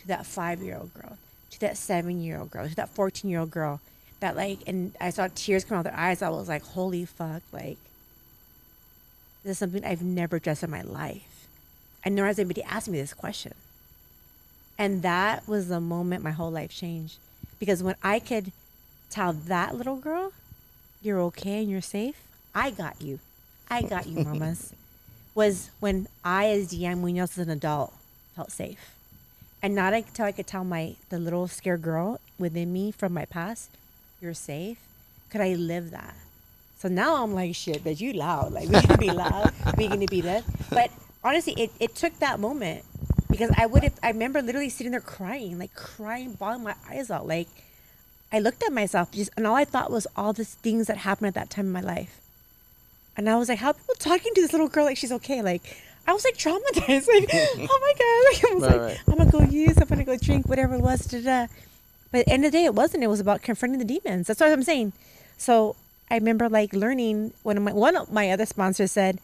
to 0.01 0.07
that 0.09 0.27
five 0.27 0.61
year 0.63 0.77
old 0.79 0.93
girl, 0.95 1.17
to 1.51 1.61
that 1.61 1.77
seven 1.77 2.23
year 2.23 2.39
old 2.41 2.51
girl, 2.51 2.69
to 2.69 2.75
that 2.77 2.89
fourteen 2.89 3.31
year 3.31 3.41
old 3.41 3.51
girl, 3.51 3.81
that 4.21 4.37
like, 4.37 4.59
and 4.67 4.93
I 5.01 5.11
saw 5.11 5.29
tears 5.35 5.65
come 5.65 5.77
out 5.79 5.87
of 5.87 5.93
their 5.93 6.01
eyes. 6.01 6.23
I 6.23 6.29
was 6.29 6.49
like, 6.49 6.63
holy 6.65 7.05
fuck, 7.05 7.43
like 7.53 7.79
this 9.45 9.53
is 9.53 9.59
something 9.59 9.85
I've 9.85 10.03
never 10.03 10.37
addressed 10.37 10.63
in 10.63 10.71
my 10.71 10.83
life. 10.83 11.47
And 12.03 12.15
nor 12.15 12.27
has 12.27 12.39
anybody 12.39 12.63
asked 12.63 12.89
me 12.89 12.99
this 12.99 13.15
question. 13.15 13.55
And 14.79 15.03
that 15.03 15.47
was 15.47 15.69
the 15.69 15.81
moment 15.81 16.25
my 16.25 16.33
whole 16.33 16.51
life 16.51 16.71
changed. 16.71 17.19
Because 17.61 17.83
when 17.83 17.95
I 18.03 18.19
could 18.19 18.53
tell 19.11 19.33
that 19.33 19.77
little 19.77 19.97
girl, 19.97 20.33
you're 21.03 21.21
okay 21.21 21.61
and 21.61 21.71
you're 21.71 21.81
safe, 21.81 22.17
I 22.55 22.71
got 22.71 23.01
you. 23.01 23.21
I 23.71 23.83
got 23.83 24.07
you, 24.07 24.21
mamas. 24.25 24.73
was 25.35 25.71
when 25.79 26.09
I, 26.25 26.49
as 26.49 26.73
Deanne 26.73 26.99
Munoz, 26.99 27.39
as 27.39 27.47
an 27.47 27.51
adult, 27.51 27.93
felt 28.35 28.51
safe. 28.51 28.95
And 29.63 29.75
not 29.75 29.95
until 29.95 30.27
I 30.27 30.33
could 30.33 30.47
tell 30.47 30.65
my 30.65 30.97
the 31.09 31.19
little 31.19 31.49
scared 31.49 31.83
girl 31.83 32.21
within 32.39 32.73
me 32.73 32.91
from 32.91 33.15
my 33.15 33.25
past, 33.25 33.71
you're 34.21 34.35
safe, 34.35 34.79
could 35.31 35.41
I 35.41 35.55
live 35.55 35.91
that. 35.91 36.15
So 36.85 36.91
now 36.91 37.25
I'm 37.25 37.33
like, 37.33 37.55
shit, 37.55 37.83
but 37.83 37.99
you 37.99 38.13
loud. 38.13 38.53
Like 38.53 38.69
we 38.69 38.79
can 38.79 39.01
be 39.01 39.11
loud. 39.11 39.53
we 39.79 39.89
can 39.89 40.05
be 40.05 40.21
that. 40.21 40.45
But 40.69 40.91
honestly, 41.25 41.55
it, 41.55 41.73
it 41.81 41.95
took 41.95 42.19
that 42.19 42.39
moment 42.39 42.85
because 43.31 43.51
I 43.57 43.65
would 43.65 43.83
have 43.85 43.95
I 44.03 44.09
remember 44.09 44.43
literally 44.43 44.69
sitting 44.69 44.93
there 44.93 45.01
crying, 45.01 45.59
like 45.59 45.75
crying, 45.75 46.35
bawling 46.35 46.63
my 46.63 46.75
eyes 46.91 47.11
out. 47.11 47.27
Like 47.27 47.49
I 48.31 48.39
looked 48.39 48.63
at 48.65 48.71
myself 48.71 49.11
just 49.13 49.31
and 49.35 49.47
all 49.47 49.55
I 49.55 49.65
thought 49.65 49.91
was 49.91 50.07
all 50.15 50.35
the 50.35 50.45
things 50.45 50.89
that 50.89 50.99
happened 50.99 51.29
at 51.29 51.35
that 51.37 51.49
time 51.49 51.65
in 51.65 51.73
my 51.73 51.81
life. 51.81 52.21
And 53.17 53.31
I 53.31 53.37
was 53.37 53.49
like, 53.49 53.61
how 53.61 53.71
are 53.71 53.73
people 53.75 53.95
talking 53.99 54.35
to 54.35 54.43
this 54.43 54.53
little 54.53 54.69
girl 54.69 54.85
like 54.85 54.99
she's 54.99 55.13
okay? 55.13 55.41
Like 55.41 55.63
I 56.07 56.13
was 56.13 56.23
like 56.23 56.37
traumatized. 56.37 57.09
Like, 57.15 57.31
oh 57.33 57.79
my 57.81 57.95
god. 57.99 58.45
Like 58.45 58.53
I 58.53 58.55
was 58.57 58.63
Right, 58.63 58.73
like, 58.73 58.81
right. 58.81 59.01
I'm 59.09 59.17
gonna 59.17 59.31
go 59.31 59.41
use, 59.51 59.79
I'm 59.79 59.89
gonna 59.89 60.05
go 60.05 60.19
drink, 60.19 60.47
whatever 60.51 60.75
it 60.75 60.83
was, 60.83 61.07
da, 61.07 61.23
da. 61.23 61.47
But 62.13 62.19
at 62.21 62.27
the 62.27 62.33
end 62.35 62.45
of 62.45 62.53
the 62.53 62.59
day, 62.59 62.67
it 62.67 62.75
wasn't. 62.75 63.05
It 63.05 63.07
was 63.07 63.21
about 63.21 63.41
confronting 63.41 63.79
the 63.79 63.87
demons. 63.87 64.27
That's 64.27 64.41
what 64.41 64.53
I'm 64.53 64.63
saying. 64.63 64.93
So 65.39 65.77
I 66.11 66.15
remember 66.17 66.49
like 66.49 66.73
learning 66.73 67.33
when 67.43 67.63
my 67.63 67.73
one 67.73 67.97
of 67.97 68.13
my 68.13 68.31
other 68.31 68.47
sponsors 68.47 68.93
said, 68.93 69.19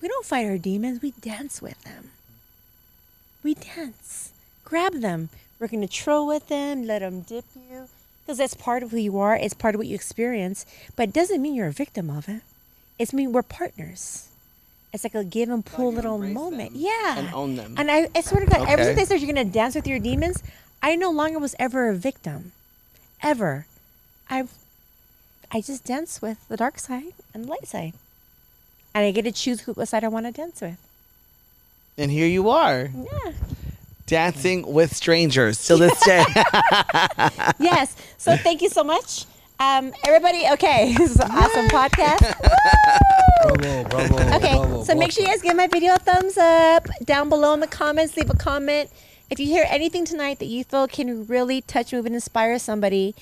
"We 0.00 0.08
don't 0.08 0.24
fight 0.26 0.46
our 0.46 0.58
demons. 0.58 1.02
We 1.02 1.12
dance 1.20 1.60
with 1.60 1.82
them. 1.84 2.10
We 3.42 3.54
dance. 3.54 4.30
Grab 4.64 5.00
them. 5.00 5.28
We're 5.58 5.68
gonna 5.68 5.88
troll 5.88 6.26
with 6.26 6.48
them. 6.48 6.86
Let 6.86 7.00
them 7.00 7.20
dip 7.22 7.44
you." 7.54 7.88
Because 8.24 8.38
that's 8.38 8.54
part 8.54 8.82
of 8.82 8.90
who 8.90 8.96
you 8.98 9.18
are. 9.18 9.36
It's 9.36 9.54
part 9.54 9.74
of 9.74 9.78
what 9.78 9.86
you 9.86 9.94
experience. 9.94 10.66
But 10.96 11.10
it 11.10 11.14
doesn't 11.14 11.40
mean 11.40 11.54
you're 11.54 11.68
a 11.68 11.72
victim 11.72 12.10
of 12.10 12.28
it. 12.28 12.42
It's 12.98 13.12
mean 13.12 13.32
we're 13.32 13.42
partners. 13.42 14.28
It's 14.92 15.04
like 15.04 15.14
a 15.14 15.22
give 15.24 15.48
and 15.48 15.64
pull 15.64 15.90
you 15.90 15.96
little 15.96 16.18
moment. 16.18 16.72
them 16.72 16.82
Yeah. 16.82 17.18
and 17.18 17.34
own 17.34 17.54
them. 17.56 17.74
And 17.76 17.90
I, 17.90 18.08
I 18.14 18.22
swear 18.22 18.44
to 18.44 18.50
God, 18.50 18.66
ever 18.68 18.82
since 18.82 18.98
they 18.98 19.04
said 19.04 19.20
you're 19.20 19.32
gonna 19.32 19.44
dance 19.44 19.74
with 19.74 19.86
your 19.86 19.98
demons, 19.98 20.42
I 20.82 20.96
no 20.96 21.10
longer 21.10 21.38
was 21.38 21.54
ever 21.58 21.88
a 21.88 21.94
victim. 21.94 22.52
Ever. 23.22 23.66
I 24.30 24.48
I 25.52 25.60
just 25.60 25.84
dance 25.84 26.20
with 26.20 26.46
the 26.48 26.56
dark 26.56 26.78
side 26.78 27.12
and 27.32 27.44
the 27.44 27.48
light 27.48 27.66
side. 27.66 27.92
And 28.94 29.04
I 29.04 29.10
get 29.10 29.22
to 29.22 29.32
choose 29.32 29.60
who 29.62 29.72
what 29.74 29.88
side 29.88 30.04
I 30.04 30.08
want 30.08 30.26
to 30.26 30.32
dance 30.32 30.60
with. 30.60 30.76
and 31.98 32.10
here 32.10 32.26
you 32.26 32.50
are, 32.50 32.90
Yeah. 32.94 33.32
dancing 34.06 34.70
with 34.72 34.94
strangers 34.94 35.64
till 35.66 35.78
this 35.78 35.98
day. 36.04 36.24
yes. 37.58 37.96
So 38.18 38.36
thank 38.36 38.62
you 38.62 38.68
so 38.68 38.84
much. 38.84 39.24
Um, 39.58 39.92
everybody, 40.06 40.44
okay, 40.52 40.94
this 40.98 41.12
is 41.12 41.20
an 41.20 41.30
awesome 41.30 41.66
podcast. 41.68 42.34
Bravo, 43.46 43.84
bravo. 43.88 44.36
Okay, 44.36 44.56
bravo, 44.56 44.84
so 44.84 44.94
make 44.94 45.12
sure 45.12 45.22
you 45.24 45.28
guys 45.30 45.40
give 45.40 45.56
my 45.56 45.66
video 45.66 45.94
a 45.94 45.98
thumbs 45.98 46.36
up 46.36 46.86
down 47.04 47.28
below 47.28 47.54
in 47.54 47.60
the 47.60 47.66
comments. 47.66 48.16
Leave 48.16 48.28
a 48.28 48.34
comment. 48.36 48.90
If 49.30 49.38
you 49.40 49.46
hear 49.46 49.64
anything 49.68 50.04
tonight 50.04 50.38
that 50.40 50.46
you 50.46 50.64
feel 50.64 50.86
can 50.88 51.26
really 51.26 51.60
touch, 51.62 51.92
move, 51.92 52.06
and 52.06 52.14
inspire 52.14 52.58
somebody 52.58 53.14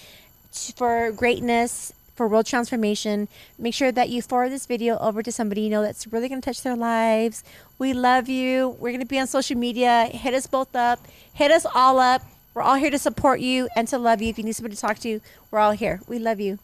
for 0.76 1.12
greatness, 1.12 1.92
for 2.14 2.28
world 2.28 2.46
transformation. 2.46 3.28
Make 3.58 3.74
sure 3.74 3.92
that 3.92 4.08
you 4.08 4.22
forward 4.22 4.50
this 4.50 4.66
video 4.66 4.98
over 4.98 5.22
to 5.22 5.32
somebody 5.32 5.62
you 5.62 5.70
know 5.70 5.82
that's 5.82 6.06
really 6.06 6.28
going 6.28 6.40
to 6.40 6.44
touch 6.44 6.62
their 6.62 6.76
lives. 6.76 7.44
We 7.78 7.92
love 7.92 8.28
you. 8.28 8.76
We're 8.80 8.90
going 8.90 9.00
to 9.00 9.06
be 9.06 9.18
on 9.18 9.26
social 9.26 9.56
media. 9.56 10.06
Hit 10.06 10.34
us 10.34 10.46
both 10.46 10.74
up. 10.76 11.00
Hit 11.32 11.50
us 11.50 11.66
all 11.74 11.98
up. 11.98 12.22
We're 12.54 12.62
all 12.62 12.76
here 12.76 12.90
to 12.90 12.98
support 12.98 13.40
you 13.40 13.68
and 13.74 13.88
to 13.88 13.98
love 13.98 14.22
you. 14.22 14.28
If 14.28 14.38
you 14.38 14.44
need 14.44 14.52
somebody 14.52 14.76
to 14.76 14.80
talk 14.80 14.98
to, 15.00 15.20
we're 15.50 15.58
all 15.58 15.72
here. 15.72 16.00
We 16.06 16.18
love 16.18 16.40
you. 16.40 16.58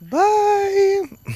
Bye. 0.00 1.02